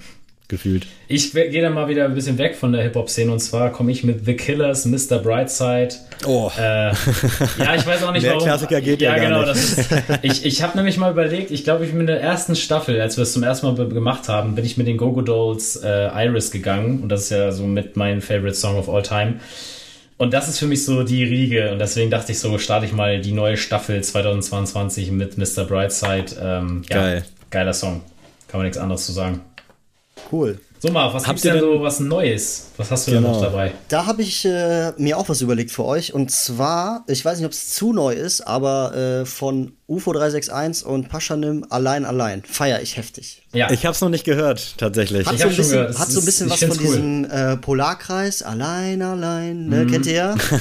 gefühlt. 0.48 0.88
Ich 1.08 1.34
gehe 1.34 1.62
dann 1.62 1.74
mal 1.74 1.90
wieder 1.90 2.06
ein 2.06 2.16
bisschen 2.16 2.38
weg 2.38 2.56
von 2.56 2.72
der 2.72 2.82
Hip-Hop-Szene 2.84 3.32
und 3.32 3.40
zwar 3.40 3.72
komme 3.72 3.92
ich 3.92 4.04
mit 4.04 4.26
The 4.26 4.36
Killers, 4.36 4.86
Mr. 4.86 5.20
Brightside. 5.20 5.90
Oh. 6.26 6.50
Äh, 6.58 6.62
ja, 6.62 7.76
ich 7.76 7.86
weiß 7.86 8.04
auch 8.04 8.14
nicht, 8.14 8.26
der 8.26 8.34
warum. 8.34 8.46
Der 8.46 8.54
Klassiker 8.54 8.82
geht 8.82 9.02
ja, 9.02 9.18
ja 9.18 9.24
genau. 9.24 9.40
Nicht. 9.40 9.50
Das 9.50 9.78
ist, 9.78 9.90
ich 10.22 10.46
ich 10.46 10.62
habe 10.62 10.78
nämlich 10.78 10.98
mal 10.98 11.12
überlegt, 11.12 11.52
ich 11.52 11.64
glaube, 11.64 11.86
ich 11.86 11.92
bin 11.92 12.02
in 12.02 12.08
der 12.08 12.22
ersten 12.22 12.56
Staffel, 12.56 13.02
als 13.02 13.18
wir 13.18 13.24
es 13.24 13.34
zum 13.34 13.44
ersten 13.44 13.68
Mal 13.68 13.88
gemacht 13.90 14.30
haben, 14.30 14.56
bin 14.56 14.64
ich 14.64 14.78
mit 14.78 14.88
den 14.88 14.98
Gogo 14.98 15.22
Dolls 15.22 15.76
äh, 15.78 16.08
Iris 16.26 16.52
gegangen 16.52 17.02
und 17.02 17.10
das 17.10 17.24
ist 17.24 17.32
ja 17.32 17.52
so 17.52 17.64
mit 17.64 17.98
meinem 17.98 18.22
Favorite 18.22 18.56
Song 18.56 18.78
of 18.78 18.90
all 18.90 19.04
time. 19.04 19.36
Und 20.18 20.34
das 20.34 20.48
ist 20.48 20.58
für 20.58 20.66
mich 20.66 20.84
so 20.84 21.04
die 21.04 21.24
Riege 21.24 21.72
und 21.72 21.80
deswegen 21.80 22.10
dachte 22.10 22.32
ich 22.32 22.40
so, 22.40 22.58
starte 22.58 22.86
ich 22.86 22.94
mal 22.94 23.22
die 23.22 23.34
neue 23.34 23.58
Staffel 23.58 24.02
2022 24.02 25.12
mit 25.12 25.38
Mr. 25.38 25.66
Brightside. 25.66 26.36
Ähm, 26.42 26.84
ja, 26.90 26.96
Geil. 26.96 27.26
Geiler 27.52 27.74
Song. 27.74 28.02
Kann 28.48 28.60
man 28.60 28.66
nichts 28.66 28.78
anderes 28.78 29.06
zu 29.06 29.12
sagen. 29.12 29.42
Cool. 30.32 30.60
So 30.80 30.92
mal, 30.92 31.12
was 31.14 31.26
Habt 31.26 31.42
gibt's 31.42 31.42
denn 31.42 31.60
so 31.60 31.82
was 31.82 32.00
Neues? 32.00 32.70
Was 32.78 32.92
hast 32.92 33.08
du 33.08 33.12
genau. 33.12 33.32
denn 33.32 33.32
noch 33.32 33.42
dabei? 33.42 33.72
Da 33.88 34.06
habe 34.06 34.22
ich 34.22 34.46
äh, 34.46 34.92
mir 34.98 35.18
auch 35.18 35.28
was 35.28 35.42
überlegt 35.42 35.72
für 35.72 35.86
euch. 35.86 36.14
Und 36.14 36.30
zwar, 36.30 37.04
ich 37.08 37.26
weiß 37.26 37.40
nicht, 37.40 37.46
ob 37.46 37.52
es 37.52 37.74
zu 37.74 37.94
neu 37.94 38.14
ist, 38.14 38.42
aber 38.42 38.96
äh, 38.96 39.26
von 39.26 39.77
UFO 39.90 40.12
361 40.12 40.86
und 40.86 41.08
Paschanim 41.08 41.66
allein 41.70 42.04
allein. 42.04 42.44
Feier 42.44 42.82
ich 42.82 42.98
heftig. 42.98 43.44
Ja. 43.54 43.72
Ich 43.72 43.86
habe 43.86 43.94
es 43.96 44.02
noch 44.02 44.10
nicht 44.10 44.26
gehört, 44.26 44.78
tatsächlich. 44.78 45.26
Hat, 45.26 45.36
ich 45.36 45.42
so 45.42 45.48
ein, 45.48 45.56
bisschen, 45.56 45.72
gehört. 45.72 45.98
hat 45.98 46.12
so 46.12 46.20
ein 46.20 46.26
bisschen 46.26 46.50
was 46.50 46.60
von 46.60 46.72
cool. 46.72 46.78
diesem 46.78 47.26
äh, 47.26 47.56
Polarkreis, 47.56 48.44
allein, 48.44 49.02
allein, 49.02 49.68
ne? 49.70 49.86
Mm. 49.86 49.90
Kennt 49.90 50.06
ihr 50.08 50.14
ja? 50.14 50.36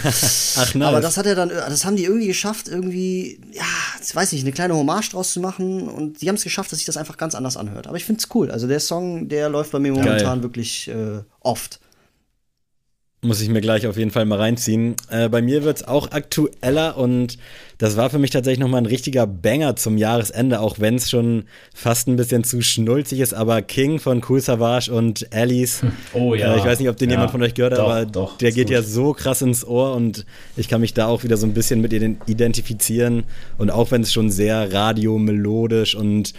Ach 0.56 0.74
nice. 0.74 0.88
Aber 0.88 1.00
das 1.00 1.16
hat 1.16 1.26
er 1.26 1.34
dann, 1.34 1.48
das 1.48 1.84
haben 1.84 1.96
die 1.96 2.04
irgendwie 2.04 2.28
geschafft, 2.28 2.68
irgendwie, 2.68 3.40
ja, 3.52 3.64
ich 4.00 4.14
weiß 4.14 4.30
nicht, 4.30 4.42
eine 4.42 4.52
kleine 4.52 4.76
Hommage 4.76 5.10
draus 5.10 5.32
zu 5.32 5.40
machen. 5.40 5.88
Und 5.88 6.22
die 6.22 6.28
haben 6.28 6.36
es 6.36 6.44
geschafft, 6.44 6.70
dass 6.70 6.78
sich 6.78 6.86
das 6.86 6.96
einfach 6.96 7.16
ganz 7.16 7.34
anders 7.34 7.56
anhört. 7.56 7.88
Aber 7.88 7.96
ich 7.96 8.04
finde 8.04 8.20
es 8.20 8.32
cool. 8.32 8.52
Also 8.52 8.68
der 8.68 8.78
Song, 8.78 9.28
der 9.28 9.48
läuft 9.48 9.72
bei 9.72 9.80
mir 9.80 9.90
momentan 9.90 10.18
Geil. 10.18 10.42
wirklich 10.44 10.86
äh, 10.86 11.22
oft. 11.40 11.80
Muss 13.22 13.40
ich 13.40 13.48
mir 13.48 13.62
gleich 13.62 13.86
auf 13.86 13.96
jeden 13.96 14.10
Fall 14.10 14.26
mal 14.26 14.38
reinziehen. 14.38 14.94
Äh, 15.10 15.30
bei 15.30 15.40
mir 15.40 15.64
wird 15.64 15.78
es 15.78 15.88
auch 15.88 16.12
aktueller 16.12 16.98
und 16.98 17.38
das 17.78 17.96
war 17.96 18.10
für 18.10 18.18
mich 18.18 18.30
tatsächlich 18.30 18.60
nochmal 18.60 18.82
ein 18.82 18.86
richtiger 18.86 19.26
Banger 19.26 19.74
zum 19.74 19.96
Jahresende, 19.96 20.60
auch 20.60 20.80
wenn 20.80 20.96
es 20.96 21.10
schon 21.10 21.44
fast 21.74 22.08
ein 22.08 22.16
bisschen 22.16 22.44
zu 22.44 22.60
schnulzig 22.60 23.20
ist. 23.20 23.32
Aber 23.32 23.62
King 23.62 23.98
von 24.00 24.22
Cool 24.26 24.40
Savage 24.40 24.92
und 24.92 25.32
Alice. 25.32 25.82
Oh 26.12 26.34
ja. 26.34 26.54
Äh, 26.54 26.58
ich 26.58 26.64
weiß 26.64 26.78
nicht, 26.78 26.88
ob 26.88 26.96
den 26.98 27.08
ja. 27.08 27.14
jemand 27.14 27.30
von 27.30 27.42
euch 27.42 27.54
gehört 27.54 27.72
hat, 27.72 27.80
aber 27.80 28.06
doch, 28.06 28.38
der 28.38 28.52
geht 28.52 28.68
gut. 28.68 28.74
ja 28.74 28.82
so 28.82 29.12
krass 29.12 29.42
ins 29.42 29.66
Ohr 29.66 29.94
und 29.94 30.24
ich 30.56 30.68
kann 30.68 30.80
mich 30.80 30.94
da 30.94 31.06
auch 31.06 31.24
wieder 31.24 31.36
so 31.36 31.46
ein 31.46 31.54
bisschen 31.54 31.80
mit 31.80 31.92
identifizieren. 31.92 33.24
Und 33.58 33.70
auch 33.70 33.90
wenn 33.90 34.02
es 34.02 34.12
schon 34.12 34.30
sehr 34.30 34.72
radiomelodisch 34.72 35.94
und 35.94 36.32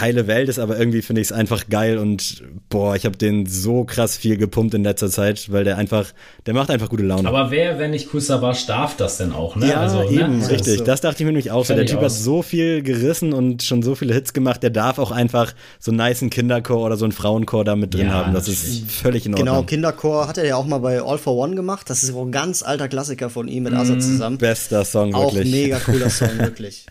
heile 0.00 0.26
Welt 0.26 0.48
ist, 0.48 0.58
aber 0.58 0.78
irgendwie 0.78 1.02
finde 1.02 1.20
ich 1.20 1.28
es 1.28 1.32
einfach 1.32 1.68
geil 1.68 1.98
und 1.98 2.42
boah, 2.68 2.96
ich 2.96 3.04
habe 3.04 3.16
den 3.16 3.46
so 3.46 3.84
krass 3.84 4.16
viel 4.16 4.36
gepumpt 4.36 4.74
in 4.74 4.82
letzter 4.84 5.10
Zeit, 5.10 5.50
weil 5.52 5.64
der 5.64 5.78
einfach, 5.78 6.06
der 6.46 6.54
macht 6.54 6.70
einfach 6.70 6.88
gute 6.88 7.02
Laune. 7.02 7.28
Aber 7.28 7.50
wer, 7.50 7.78
wenn 7.78 7.90
nicht 7.90 8.10
Kusabash, 8.10 8.66
darf 8.66 8.96
das 8.96 9.18
denn 9.18 9.32
auch, 9.32 9.56
ne? 9.56 9.68
Ja, 9.68 9.80
also, 9.80 10.02
ne? 10.02 10.10
eben, 10.10 10.38
ne? 10.38 10.50
richtig. 10.50 10.82
Das 10.84 11.00
dachte 11.00 11.22
ich 11.22 11.26
mir 11.26 11.32
nämlich 11.32 11.50
auch. 11.50 11.66
Der 11.66 11.86
Typ 11.86 11.98
aus. 11.98 12.04
hat 12.04 12.12
so 12.12 12.42
viel 12.42 12.82
gerissen 12.82 13.32
und 13.32 13.62
schon 13.62 13.82
so 13.82 13.94
viele 13.94 14.14
Hits 14.14 14.32
gemacht, 14.32 14.62
der 14.62 14.70
darf 14.70 14.98
auch 14.98 15.10
einfach 15.10 15.54
so 15.78 15.90
einen 15.90 15.98
niceen 15.98 16.30
Kinderchor 16.30 16.84
oder 16.84 16.96
so 16.96 17.04
einen 17.04 17.12
Frauenchor 17.12 17.64
da 17.64 17.76
mit 17.76 17.94
drin 17.94 18.06
ja, 18.06 18.12
haben. 18.12 18.34
Das 18.34 18.48
natürlich. 18.48 18.82
ist 18.82 18.92
völlig 18.92 19.26
in 19.26 19.34
Ordnung. 19.34 19.46
Genau, 19.46 19.62
Kinderchor 19.62 20.28
hat 20.28 20.38
er 20.38 20.46
ja 20.46 20.56
auch 20.56 20.66
mal 20.66 20.78
bei 20.78 21.00
All 21.02 21.18
for 21.18 21.36
One 21.36 21.54
gemacht. 21.54 21.88
Das 21.90 22.02
ist 22.02 22.14
auch 22.14 22.24
ein 22.24 22.32
ganz 22.32 22.62
alter 22.62 22.88
Klassiker 22.88 23.30
von 23.30 23.48
ihm 23.48 23.64
mit 23.64 23.72
mm, 23.72 23.76
Asa 23.76 23.98
zusammen. 23.98 24.38
Bester 24.38 24.84
Song, 24.84 25.12
wirklich. 25.12 25.46
Auch 25.46 25.50
mega 25.50 25.78
cooler 25.78 26.10
Song, 26.10 26.38
wirklich. 26.38 26.86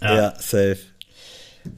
ja. 0.00 0.14
ja, 0.14 0.34
safe. 0.38 0.78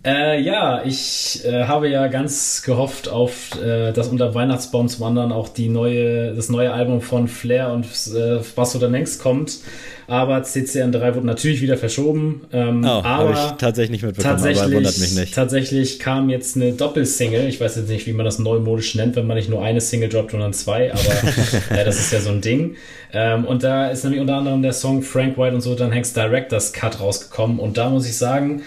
Äh, 0.05 0.41
ja, 0.41 0.83
ich 0.85 1.43
äh, 1.45 1.65
habe 1.65 1.89
ja 1.89 2.07
ganz 2.09 2.63
gehofft 2.65 3.09
auf 3.09 3.61
äh, 3.63 3.93
das 3.93 4.09
unter 4.09 4.35
Weihnachtsbaum 4.35 4.89
zum 4.89 5.05
anderen 5.05 5.31
auch 5.31 5.49
die 5.49 5.69
neue, 5.69 6.35
das 6.35 6.49
neue 6.49 6.73
Album 6.73 7.03
von 7.03 7.29
Flair 7.29 7.71
und 7.73 7.85
äh, 7.85 8.41
was 8.55 8.73
so 8.73 8.79
dann 8.79 8.93
längst 8.93 9.21
kommt. 9.21 9.59
Aber 10.07 10.39
CCN3 10.39 11.15
wurde 11.15 11.27
natürlich 11.27 11.63
wieder 11.63 11.77
verschoben. 11.77 12.43
Ähm, 12.53 12.85
oh, 12.85 13.03
aber 13.03 13.31
ich 13.33 13.59
tatsächlich 13.59 13.91
nicht 13.91 14.03
mitbekommen, 14.05 14.37
tatsächlich, 14.37 14.75
wundert 14.75 14.99
mich 14.99 15.15
nicht. 15.17 15.35
Tatsächlich 15.35 15.99
kam 15.99 16.29
jetzt 16.29 16.57
eine 16.57 16.73
Doppelsingle. 16.73 17.47
Ich 17.49 17.61
weiß 17.61 17.77
jetzt 17.77 17.89
nicht, 17.89 18.07
wie 18.07 18.13
man 18.13 18.25
das 18.25 18.39
neumodisch 18.39 18.95
nennt, 18.95 19.17
wenn 19.17 19.27
man 19.27 19.37
nicht 19.37 19.49
nur 19.49 19.63
eine 19.63 19.81
Single 19.81 20.09
droppt, 20.09 20.33
sondern 20.33 20.53
zwei, 20.53 20.93
aber 20.93 21.01
äh, 21.71 21.85
das 21.85 21.99
ist 21.99 22.13
ja 22.13 22.21
so 22.21 22.31
ein 22.31 22.41
Ding. 22.41 22.77
Ähm, 23.13 23.45
und 23.45 23.63
da 23.63 23.89
ist 23.89 24.05
nämlich 24.05 24.21
unter 24.21 24.37
anderem 24.37 24.63
der 24.63 24.73
Song 24.73 25.03
Frank 25.03 25.39
White 25.39 25.55
und 25.55 25.61
so 25.63 25.75
dann 25.75 25.93
Hanks 25.93 26.13
Directors 26.13 26.73
Cut 26.73 27.01
rausgekommen. 27.01 27.59
Und 27.59 27.79
da 27.79 27.89
muss 27.89 28.07
ich 28.07 28.17
sagen, 28.17 28.63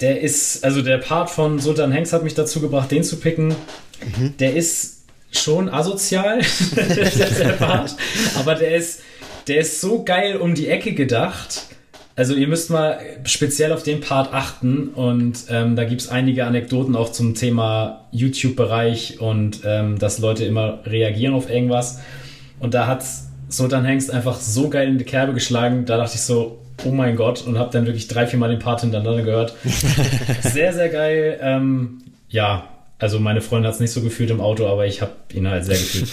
der 0.00 0.20
ist, 0.20 0.64
also 0.64 0.82
der 0.82 0.98
Part 0.98 1.30
von 1.30 1.58
Sultan 1.58 1.92
Hanks 1.92 2.12
hat 2.12 2.22
mich 2.22 2.34
dazu 2.34 2.60
gebracht, 2.60 2.90
den 2.90 3.02
zu 3.02 3.16
picken. 3.16 3.48
Mhm. 3.48 4.36
Der 4.38 4.54
ist 4.54 5.04
schon 5.32 5.68
asozial, 5.68 6.40
der 6.76 7.52
Part, 7.58 7.96
aber 8.38 8.54
der 8.54 8.76
ist, 8.76 9.00
der 9.46 9.60
ist 9.60 9.80
so 9.80 10.04
geil 10.04 10.36
um 10.36 10.54
die 10.54 10.68
Ecke 10.68 10.92
gedacht. 10.92 11.64
Also 12.16 12.34
ihr 12.34 12.48
müsst 12.48 12.70
mal 12.70 12.98
speziell 13.24 13.72
auf 13.72 13.84
den 13.84 14.00
Part 14.00 14.34
achten 14.34 14.88
und 14.88 15.44
ähm, 15.50 15.76
da 15.76 15.84
gibt 15.84 16.00
es 16.00 16.08
einige 16.08 16.46
Anekdoten 16.46 16.96
auch 16.96 17.12
zum 17.12 17.34
Thema 17.34 18.08
YouTube-Bereich 18.10 19.20
und 19.20 19.60
ähm, 19.64 19.98
dass 20.00 20.18
Leute 20.18 20.44
immer 20.44 20.80
reagieren 20.84 21.34
auf 21.34 21.48
irgendwas. 21.48 22.00
Und 22.58 22.74
da 22.74 22.88
hat 22.88 23.04
Sultan 23.48 23.84
Hengst 23.84 24.10
einfach 24.10 24.40
so 24.40 24.68
geil 24.68 24.88
in 24.88 24.98
die 24.98 25.04
Kerbe 25.04 25.32
geschlagen, 25.32 25.84
da 25.84 25.96
dachte 25.96 26.16
ich 26.16 26.22
so, 26.22 26.58
oh 26.84 26.90
mein 26.90 27.16
Gott, 27.16 27.42
und 27.46 27.58
habe 27.58 27.70
dann 27.72 27.86
wirklich 27.86 28.08
drei, 28.08 28.26
vier 28.26 28.38
Mal 28.38 28.50
den 28.50 28.58
Part 28.58 28.80
hintereinander 28.82 29.22
gehört. 29.22 29.54
sehr, 30.42 30.72
sehr 30.72 30.88
geil. 30.88 31.38
Ähm, 31.42 31.98
ja, 32.28 32.68
Also 33.00 33.20
meine 33.20 33.40
Freundin 33.40 33.68
hat 33.68 33.74
es 33.74 33.80
nicht 33.80 33.92
so 33.92 34.00
gefühlt 34.02 34.28
im 34.30 34.40
Auto, 34.40 34.66
aber 34.66 34.84
ich 34.86 35.00
habe 35.00 35.12
ihn 35.32 35.46
halt 35.48 35.64
sehr 35.64 35.76
gefühlt. 35.76 36.10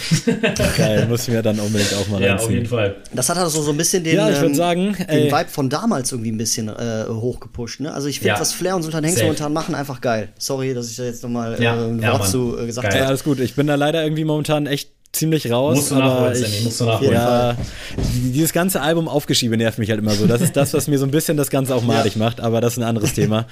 Geil, 0.76 1.06
muss 1.08 1.26
ich 1.26 1.34
mir 1.34 1.42
dann 1.42 1.58
unbedingt 1.58 1.92
auch 1.94 2.06
mal 2.08 2.20
ja, 2.22 2.28
reinziehen. 2.30 2.46
auf 2.48 2.50
jeden 2.54 2.66
Fall. 2.66 2.96
Das 3.12 3.28
hat 3.28 3.36
also 3.38 3.60
so 3.60 3.72
ein 3.72 3.76
bisschen 3.76 4.04
den, 4.04 4.16
Ja, 4.16 4.30
ich 4.30 4.40
ähm, 4.40 4.54
sagen, 4.54 4.92
den 4.98 5.08
ey. 5.08 5.32
Vibe 5.32 5.48
von 5.50 5.68
damals 5.68 6.12
irgendwie 6.12 6.30
ein 6.30 6.38
bisschen 6.38 6.68
äh, 6.68 7.04
hochgepusht. 7.08 7.80
Ne? 7.80 7.92
Also 7.92 8.06
ich 8.08 8.20
finde, 8.20 8.34
Ja. 8.34 8.40
was 8.40 8.52
Flair 8.52 8.76
und 8.76 8.82
Sultan 8.82 9.02
Hengst 9.04 9.20
momentan 9.22 9.52
machen, 9.52 9.74
einfach 9.74 10.00
geil. 10.00 10.28
Sorry, 10.38 10.74
dass 10.74 10.88
ich 10.90 10.96
da 10.96 11.04
jetzt 11.04 11.22
nochmal 11.24 11.60
Ja, 11.60 11.74
äh, 11.76 11.88
ein 11.88 12.00
ja, 12.00 12.12
Wort 12.12 12.28
zu 12.28 12.56
äh, 12.58 12.66
gesagt 12.66 12.86
Geil. 12.88 12.94
Ja, 12.94 13.00
habe. 13.00 13.08
alles 13.08 13.24
gut. 13.24 13.40
Ich 13.40 13.54
bin 13.54 13.66
da 13.66 13.74
leider 13.74 14.02
irgendwie 14.04 14.24
momentan 14.24 14.66
echt 14.66 14.90
ziemlich 15.16 15.50
raus. 15.50 15.76
Musst 15.76 15.90
du 15.90 15.96
aber 15.96 16.30
nachholen, 16.30 16.44
ich, 16.44 16.64
musst 16.64 16.80
du 16.80 16.84
nachholen. 16.84 17.12
Ja, 17.12 17.56
dieses 18.14 18.52
ganze 18.52 18.80
Album 18.80 19.08
aufgeschiebe 19.08 19.56
nervt 19.56 19.78
mich 19.78 19.90
halt 19.90 20.00
immer 20.00 20.12
so. 20.12 20.26
Das 20.26 20.40
ist 20.40 20.56
das, 20.56 20.72
was 20.74 20.88
mir 20.88 20.98
so 20.98 21.04
ein 21.04 21.10
bisschen 21.10 21.36
das 21.36 21.50
Ganze 21.50 21.74
auch 21.74 21.82
madig 21.84 22.16
macht, 22.16 22.40
aber 22.40 22.60
das 22.60 22.74
ist 22.74 22.78
ein 22.78 22.84
anderes 22.84 23.14
Thema. 23.14 23.46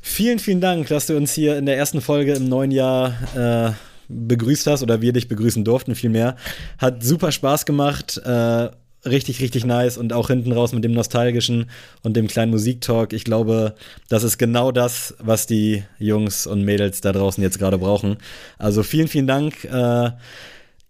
Vielen, 0.00 0.38
vielen 0.38 0.60
Dank, 0.60 0.88
dass 0.88 1.06
du 1.06 1.16
uns 1.16 1.32
hier 1.32 1.56
in 1.56 1.66
der 1.66 1.76
ersten 1.76 2.00
Folge 2.00 2.34
im 2.34 2.48
neuen 2.48 2.72
Jahr 2.72 3.14
äh, 3.36 3.72
begrüßt 4.08 4.66
hast 4.66 4.82
oder 4.82 5.00
wir 5.00 5.12
dich 5.12 5.28
begrüßen 5.28 5.64
durften, 5.64 5.94
vielmehr. 5.94 6.36
Hat 6.78 7.04
super 7.04 7.30
Spaß 7.30 7.64
gemacht. 7.66 8.18
Äh, 8.18 8.70
richtig, 9.04 9.40
richtig 9.40 9.64
nice 9.64 9.98
und 9.98 10.12
auch 10.12 10.28
hinten 10.28 10.52
raus 10.52 10.72
mit 10.72 10.84
dem 10.84 10.92
Nostalgischen 10.92 11.70
und 12.02 12.16
dem 12.16 12.28
kleinen 12.28 12.50
Musiktalk. 12.50 13.12
Ich 13.12 13.24
glaube, 13.24 13.74
das 14.08 14.22
ist 14.22 14.38
genau 14.38 14.72
das, 14.72 15.14
was 15.18 15.46
die 15.46 15.82
Jungs 15.98 16.46
und 16.46 16.64
Mädels 16.64 17.00
da 17.00 17.12
draußen 17.12 17.42
jetzt 17.42 17.58
gerade 17.58 17.78
brauchen. 17.78 18.16
Also 18.58 18.82
vielen, 18.82 19.08
vielen 19.08 19.26
Dank. 19.26 19.64
Äh, 19.64 20.10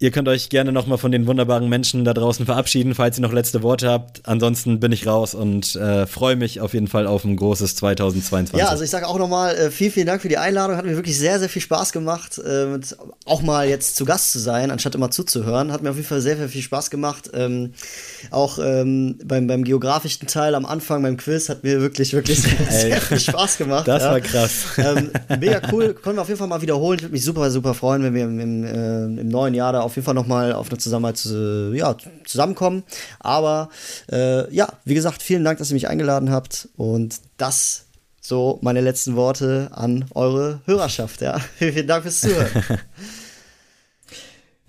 Ihr 0.02 0.10
könnt 0.10 0.26
euch 0.26 0.48
gerne 0.48 0.72
nochmal 0.72 0.98
von 0.98 1.12
den 1.12 1.28
wunderbaren 1.28 1.68
Menschen 1.68 2.04
da 2.04 2.12
draußen 2.12 2.44
verabschieden, 2.44 2.96
falls 2.96 3.18
ihr 3.18 3.22
noch 3.22 3.32
letzte 3.32 3.62
Worte 3.62 3.88
habt. 3.88 4.22
Ansonsten 4.24 4.80
bin 4.80 4.90
ich 4.90 5.06
raus 5.06 5.32
und 5.32 5.76
äh, 5.76 6.08
freue 6.08 6.34
mich 6.34 6.60
auf 6.60 6.74
jeden 6.74 6.88
Fall 6.88 7.06
auf 7.06 7.22
ein 7.22 7.36
großes 7.36 7.76
2022. 7.76 8.58
Ja, 8.58 8.66
also 8.66 8.82
ich 8.82 8.90
sage 8.90 9.06
auch 9.06 9.16
nochmal 9.16 9.54
äh, 9.54 9.70
vielen, 9.70 9.92
vielen 9.92 10.08
Dank 10.08 10.20
für 10.20 10.28
die 10.28 10.38
Einladung. 10.38 10.76
Hat 10.76 10.84
mir 10.84 10.96
wirklich 10.96 11.16
sehr, 11.16 11.38
sehr 11.38 11.48
viel 11.48 11.62
Spaß 11.62 11.92
gemacht, 11.92 12.38
äh, 12.38 12.80
auch 13.26 13.42
mal 13.42 13.68
jetzt 13.68 13.94
zu 13.94 14.04
Gast 14.04 14.32
zu 14.32 14.40
sein, 14.40 14.72
anstatt 14.72 14.96
immer 14.96 15.12
zuzuhören. 15.12 15.70
Hat 15.70 15.84
mir 15.84 15.90
auf 15.90 15.96
jeden 15.96 16.08
Fall 16.08 16.20
sehr, 16.20 16.36
sehr 16.36 16.48
viel 16.48 16.62
Spaß 16.62 16.90
gemacht. 16.90 17.30
Ähm, 17.32 17.74
auch 18.32 18.58
ähm, 18.58 19.20
beim, 19.24 19.46
beim 19.46 19.62
geografischen 19.62 20.26
Teil 20.26 20.56
am 20.56 20.66
Anfang, 20.66 21.04
beim 21.04 21.16
Quiz, 21.16 21.48
hat 21.48 21.62
mir 21.62 21.80
wirklich, 21.80 22.12
wirklich 22.12 22.42
sehr, 22.42 22.66
sehr 22.68 23.00
viel 23.00 23.20
Spaß 23.20 23.56
gemacht. 23.56 23.86
das 23.86 24.02
ja. 24.02 24.10
war 24.10 24.20
krass. 24.20 24.64
ähm, 24.78 25.12
mega 25.38 25.62
cool, 25.70 25.94
können 25.94 26.16
wir 26.16 26.22
auf 26.22 26.28
jeden 26.28 26.40
Fall 26.40 26.48
mal 26.48 26.60
wiederholen. 26.60 26.98
Ich 26.98 27.04
würde 27.04 27.12
mich 27.12 27.24
super, 27.24 27.48
super 27.52 27.72
freuen, 27.72 28.02
wenn 28.02 28.14
wir 28.14 28.24
im, 28.24 28.40
im, 28.40 28.64
äh, 28.64 29.20
im 29.20 29.28
neuen 29.28 29.54
Jahr 29.54 29.72
da 29.72 29.82
auf 29.82 29.91
jeden 29.94 30.04
Fall 30.04 30.14
nochmal 30.14 30.52
auf 30.52 30.68
eine 30.68 30.78
Zusammenarbeit 30.78 31.24
äh, 31.26 31.76
ja, 31.76 31.96
zusammenkommen. 32.24 32.84
Aber 33.20 33.68
äh, 34.10 34.52
ja, 34.54 34.68
wie 34.84 34.94
gesagt, 34.94 35.22
vielen 35.22 35.44
Dank, 35.44 35.58
dass 35.58 35.70
ihr 35.70 35.74
mich 35.74 35.88
eingeladen 35.88 36.30
habt 36.30 36.68
und 36.76 37.20
das 37.36 37.86
so 38.20 38.58
meine 38.62 38.80
letzten 38.80 39.16
Worte 39.16 39.68
an 39.72 40.06
eure 40.14 40.60
Hörerschaft. 40.64 41.20
Ja. 41.20 41.38
Vielen 41.58 41.88
Dank 41.88 42.02
fürs 42.02 42.20
Zuhören. 42.20 42.48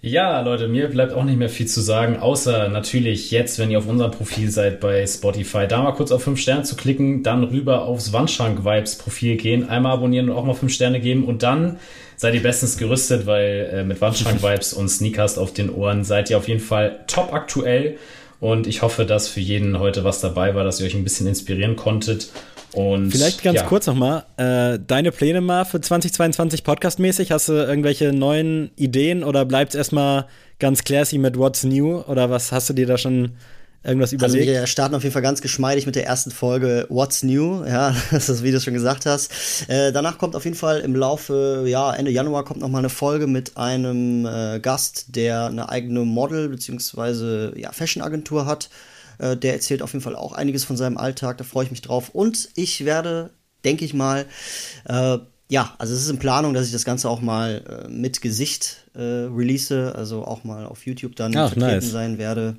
Ja, 0.06 0.42
Leute, 0.42 0.68
mir 0.68 0.90
bleibt 0.90 1.14
auch 1.14 1.24
nicht 1.24 1.38
mehr 1.38 1.48
viel 1.48 1.66
zu 1.66 1.80
sagen, 1.80 2.18
außer 2.18 2.68
natürlich 2.68 3.32
jetzt, 3.32 3.58
wenn 3.58 3.72
ihr 3.72 3.78
auf 3.78 3.88
unserem 3.88 4.12
Profil 4.12 4.52
seid 4.52 4.82
bei 4.82 5.08
Spotify, 5.08 5.66
da 5.66 5.82
mal 5.82 5.94
kurz 5.94 6.12
auf 6.12 6.22
5 6.24 6.38
Sterne 6.42 6.64
zu 6.64 6.76
klicken, 6.76 7.24
dann 7.24 7.46
rüber 7.46 7.86
aufs 7.86 8.12
Wandschrank-Vibes-Profil 8.12 9.38
gehen, 9.38 9.70
einmal 9.70 9.94
abonnieren 9.94 10.30
und 10.30 10.36
auch 10.36 10.44
mal 10.44 10.56
5 10.56 10.74
Sterne 10.74 11.00
geben 11.00 11.24
und 11.24 11.42
dann 11.42 11.80
seid 12.16 12.34
ihr 12.34 12.44
bestens 12.44 12.78
gerüstet, 12.78 13.26
weil 13.26 13.70
äh, 13.74 13.84
mit 13.84 14.02
Wandschrank-Vibes 14.02 14.74
und 14.74 14.90
Sneakast 14.90 15.40
auf 15.40 15.54
den 15.54 15.70
Ohren 15.70 16.04
seid 16.04 16.30
ihr 16.30 16.38
auf 16.38 16.48
jeden 16.48 16.62
Fall 16.62 17.00
top 17.08 17.34
aktuell 17.34 17.98
und 18.44 18.68
ich 18.68 18.82
hoffe, 18.82 19.06
dass 19.06 19.30
für 19.30 19.40
jeden 19.40 19.80
heute 19.80 20.04
was 20.04 20.20
dabei 20.20 20.54
war, 20.54 20.66
dass 20.66 20.82
ihr 20.82 20.86
euch 20.86 20.96
ein 20.96 21.06
bisschen 21.06 21.28
inspirieren 21.28 21.78
konntet. 21.78 22.30
Und 22.74 23.12
Vielleicht 23.12 23.42
ganz 23.42 23.60
ja. 23.60 23.66
kurz 23.66 23.88
nochmal, 23.88 24.26
äh, 24.36 24.80
deine 24.86 25.14
Pläne 25.14 25.40
mal 25.40 25.64
für 25.64 25.80
2022 25.80 26.66
podcastmäßig? 26.66 27.32
Hast 27.32 27.48
du 27.48 27.54
irgendwelche 27.54 28.12
neuen 28.12 28.72
Ideen 28.76 29.24
oder 29.24 29.46
bleibt 29.46 29.74
es 29.74 29.78
erstmal 29.78 30.26
ganz 30.60 30.84
classy 30.84 31.20
mit 31.20 31.38
What's 31.38 31.64
New 31.64 32.00
oder 32.02 32.32
was 32.32 32.52
hast 32.52 32.70
du 32.70 32.74
dir 32.74 32.86
da 32.86 32.98
schon 32.98 33.32
irgendwas 33.84 34.14
Also 34.14 34.26
überlegt? 34.38 34.48
wir 34.48 34.68
starten 34.68 34.96
auf 34.96 35.04
jeden 35.04 35.14
Fall 35.14 35.22
ganz 35.22 35.42
geschmeidig 35.42 35.86
mit 35.86 35.96
der 35.96 36.06
ersten 36.06 36.32
Folge 36.32 36.86
What's 36.90 37.24
New, 37.24 37.64
ja, 37.66 37.96
das 38.12 38.30
ist, 38.30 38.44
wie 38.44 38.52
du 38.52 38.60
schon 38.62 38.74
gesagt 38.74 39.06
hast. 39.06 39.32
Äh, 39.70 39.92
danach 39.92 40.18
kommt 40.18 40.36
auf 40.36 40.46
jeden 40.46 40.56
Fall 40.58 40.80
im 40.82 40.96
Laufe, 40.96 41.64
ja, 41.68 41.94
Ende 41.94 42.12
Januar 42.12 42.46
kommt 42.46 42.60
noch 42.62 42.70
mal 42.70 42.80
eine 42.80 42.90
Folge 42.90 43.28
mit 43.28 43.58
einem 43.58 44.26
äh, 44.26 44.60
Gast, 44.60 45.16
der 45.16 45.46
eine 45.48 45.70
eigene 45.70 46.02
Model- 46.02 46.50
bzw. 46.50 47.60
Ja, 47.60 47.72
Fashion-Agentur 47.72 48.46
hat. 48.46 48.70
Äh, 49.20 49.38
der 49.38 49.54
erzählt 49.54 49.82
auf 49.82 49.94
jeden 49.94 50.04
Fall 50.04 50.16
auch 50.16 50.32
einiges 50.34 50.64
von 50.64 50.76
seinem 50.78 50.98
Alltag, 50.98 51.38
da 51.38 51.44
freue 51.44 51.66
ich 51.66 51.72
mich 51.72 51.82
drauf. 51.82 52.10
Und 52.10 52.50
ich 52.56 52.84
werde, 52.86 53.30
denke 53.64 53.86
ich 53.86 53.94
mal, 53.94 54.26
äh, 54.86 55.18
ja, 55.50 55.76
also 55.78 55.94
es 55.94 56.02
ist 56.02 56.10
in 56.10 56.18
Planung, 56.18 56.56
dass 56.56 56.66
ich 56.66 56.72
das 56.72 56.84
Ganze 56.84 57.10
auch 57.10 57.22
mal 57.22 57.84
äh, 57.86 57.88
mit 57.90 58.22
Gesicht 58.22 58.88
äh, 58.96 59.02
release, 59.02 59.94
also 59.96 60.26
auch 60.26 60.44
mal 60.44 60.66
auf 60.66 60.86
YouTube 60.88 61.16
dann 61.16 61.36
Ach, 61.38 61.50
vertreten 61.50 61.76
nice. 61.86 61.92
sein 61.92 62.18
werde. 62.18 62.58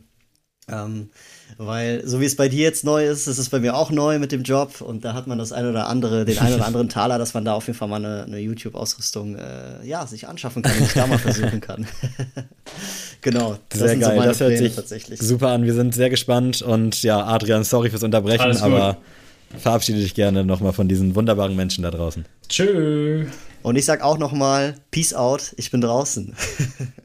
Ähm, 0.70 1.11
weil, 1.59 2.07
so 2.07 2.20
wie 2.20 2.24
es 2.24 2.36
bei 2.36 2.49
dir 2.49 2.62
jetzt 2.62 2.85
neu 2.85 3.07
ist, 3.07 3.27
ist 3.27 3.39
es 3.39 3.51
bei 3.51 3.61
mir 3.61 3.77
auch 3.77 3.91
neu 3.91 4.19
mit 4.19 4.32
dem 4.32 4.43
Job 4.43 4.81
und 4.81 5.05
da 5.05 5.12
hat 5.12 5.27
man 5.27 5.39
das 5.39 5.53
ein 5.53 5.69
oder 5.69 5.89
andere, 5.89 6.24
den 6.24 6.39
ein 6.39 6.55
oder 6.55 6.66
anderen 6.66 6.89
Taler, 6.89 7.19
dass 7.19 7.35
man 7.35 7.45
da 7.45 7.55
auf 7.55 7.66
jeden 7.66 7.78
Fall 7.78 7.89
mal 7.89 7.97
eine, 7.97 8.24
eine 8.24 8.39
YouTube-Ausrüstung 8.39 9.36
äh, 9.36 9.86
ja, 9.86 10.07
sich 10.07 10.27
anschaffen 10.27 10.62
kann 10.62 10.73
und 10.78 10.85
sich 10.85 10.95
da 10.95 11.07
mal 11.07 11.19
versuchen 11.19 11.61
kann. 11.61 11.86
genau, 13.20 13.59
das 13.69 13.78
Sehr 13.78 13.89
sind 13.91 14.01
geil, 14.01 14.11
so 14.11 14.16
meine 14.16 14.28
das 14.28 14.41
hört 14.41 14.51
Pläne 14.53 14.66
sich 14.69 14.74
tatsächlich. 14.74 15.20
super 15.20 15.49
an. 15.49 15.65
Wir 15.65 15.74
sind 15.74 15.95
sehr 15.95 16.11
gespannt 16.11 16.62
und 16.62 17.03
ja, 17.03 17.24
Adrian, 17.24 17.62
sorry 17.62 17.91
fürs 17.91 18.03
Unterbrechen, 18.03 18.41
Alles 18.43 18.62
gut. 18.62 18.73
aber 18.73 18.97
verabschiede 19.59 20.01
dich 20.01 20.15
gerne 20.15 20.45
nochmal 20.45 20.73
von 20.73 20.89
diesen 20.89 21.15
wunderbaren 21.15 21.55
Menschen 21.55 21.82
da 21.82 21.91
draußen. 21.91 22.24
Tschö. 22.49 23.27
Und 23.62 23.77
ich 23.77 23.85
sag 23.85 24.03
auch 24.03 24.19
noch 24.19 24.32
mal, 24.32 24.74
Peace 24.91 25.15
out, 25.15 25.55
ich 25.57 25.70
bin 25.70 25.81
draußen. 25.81 26.35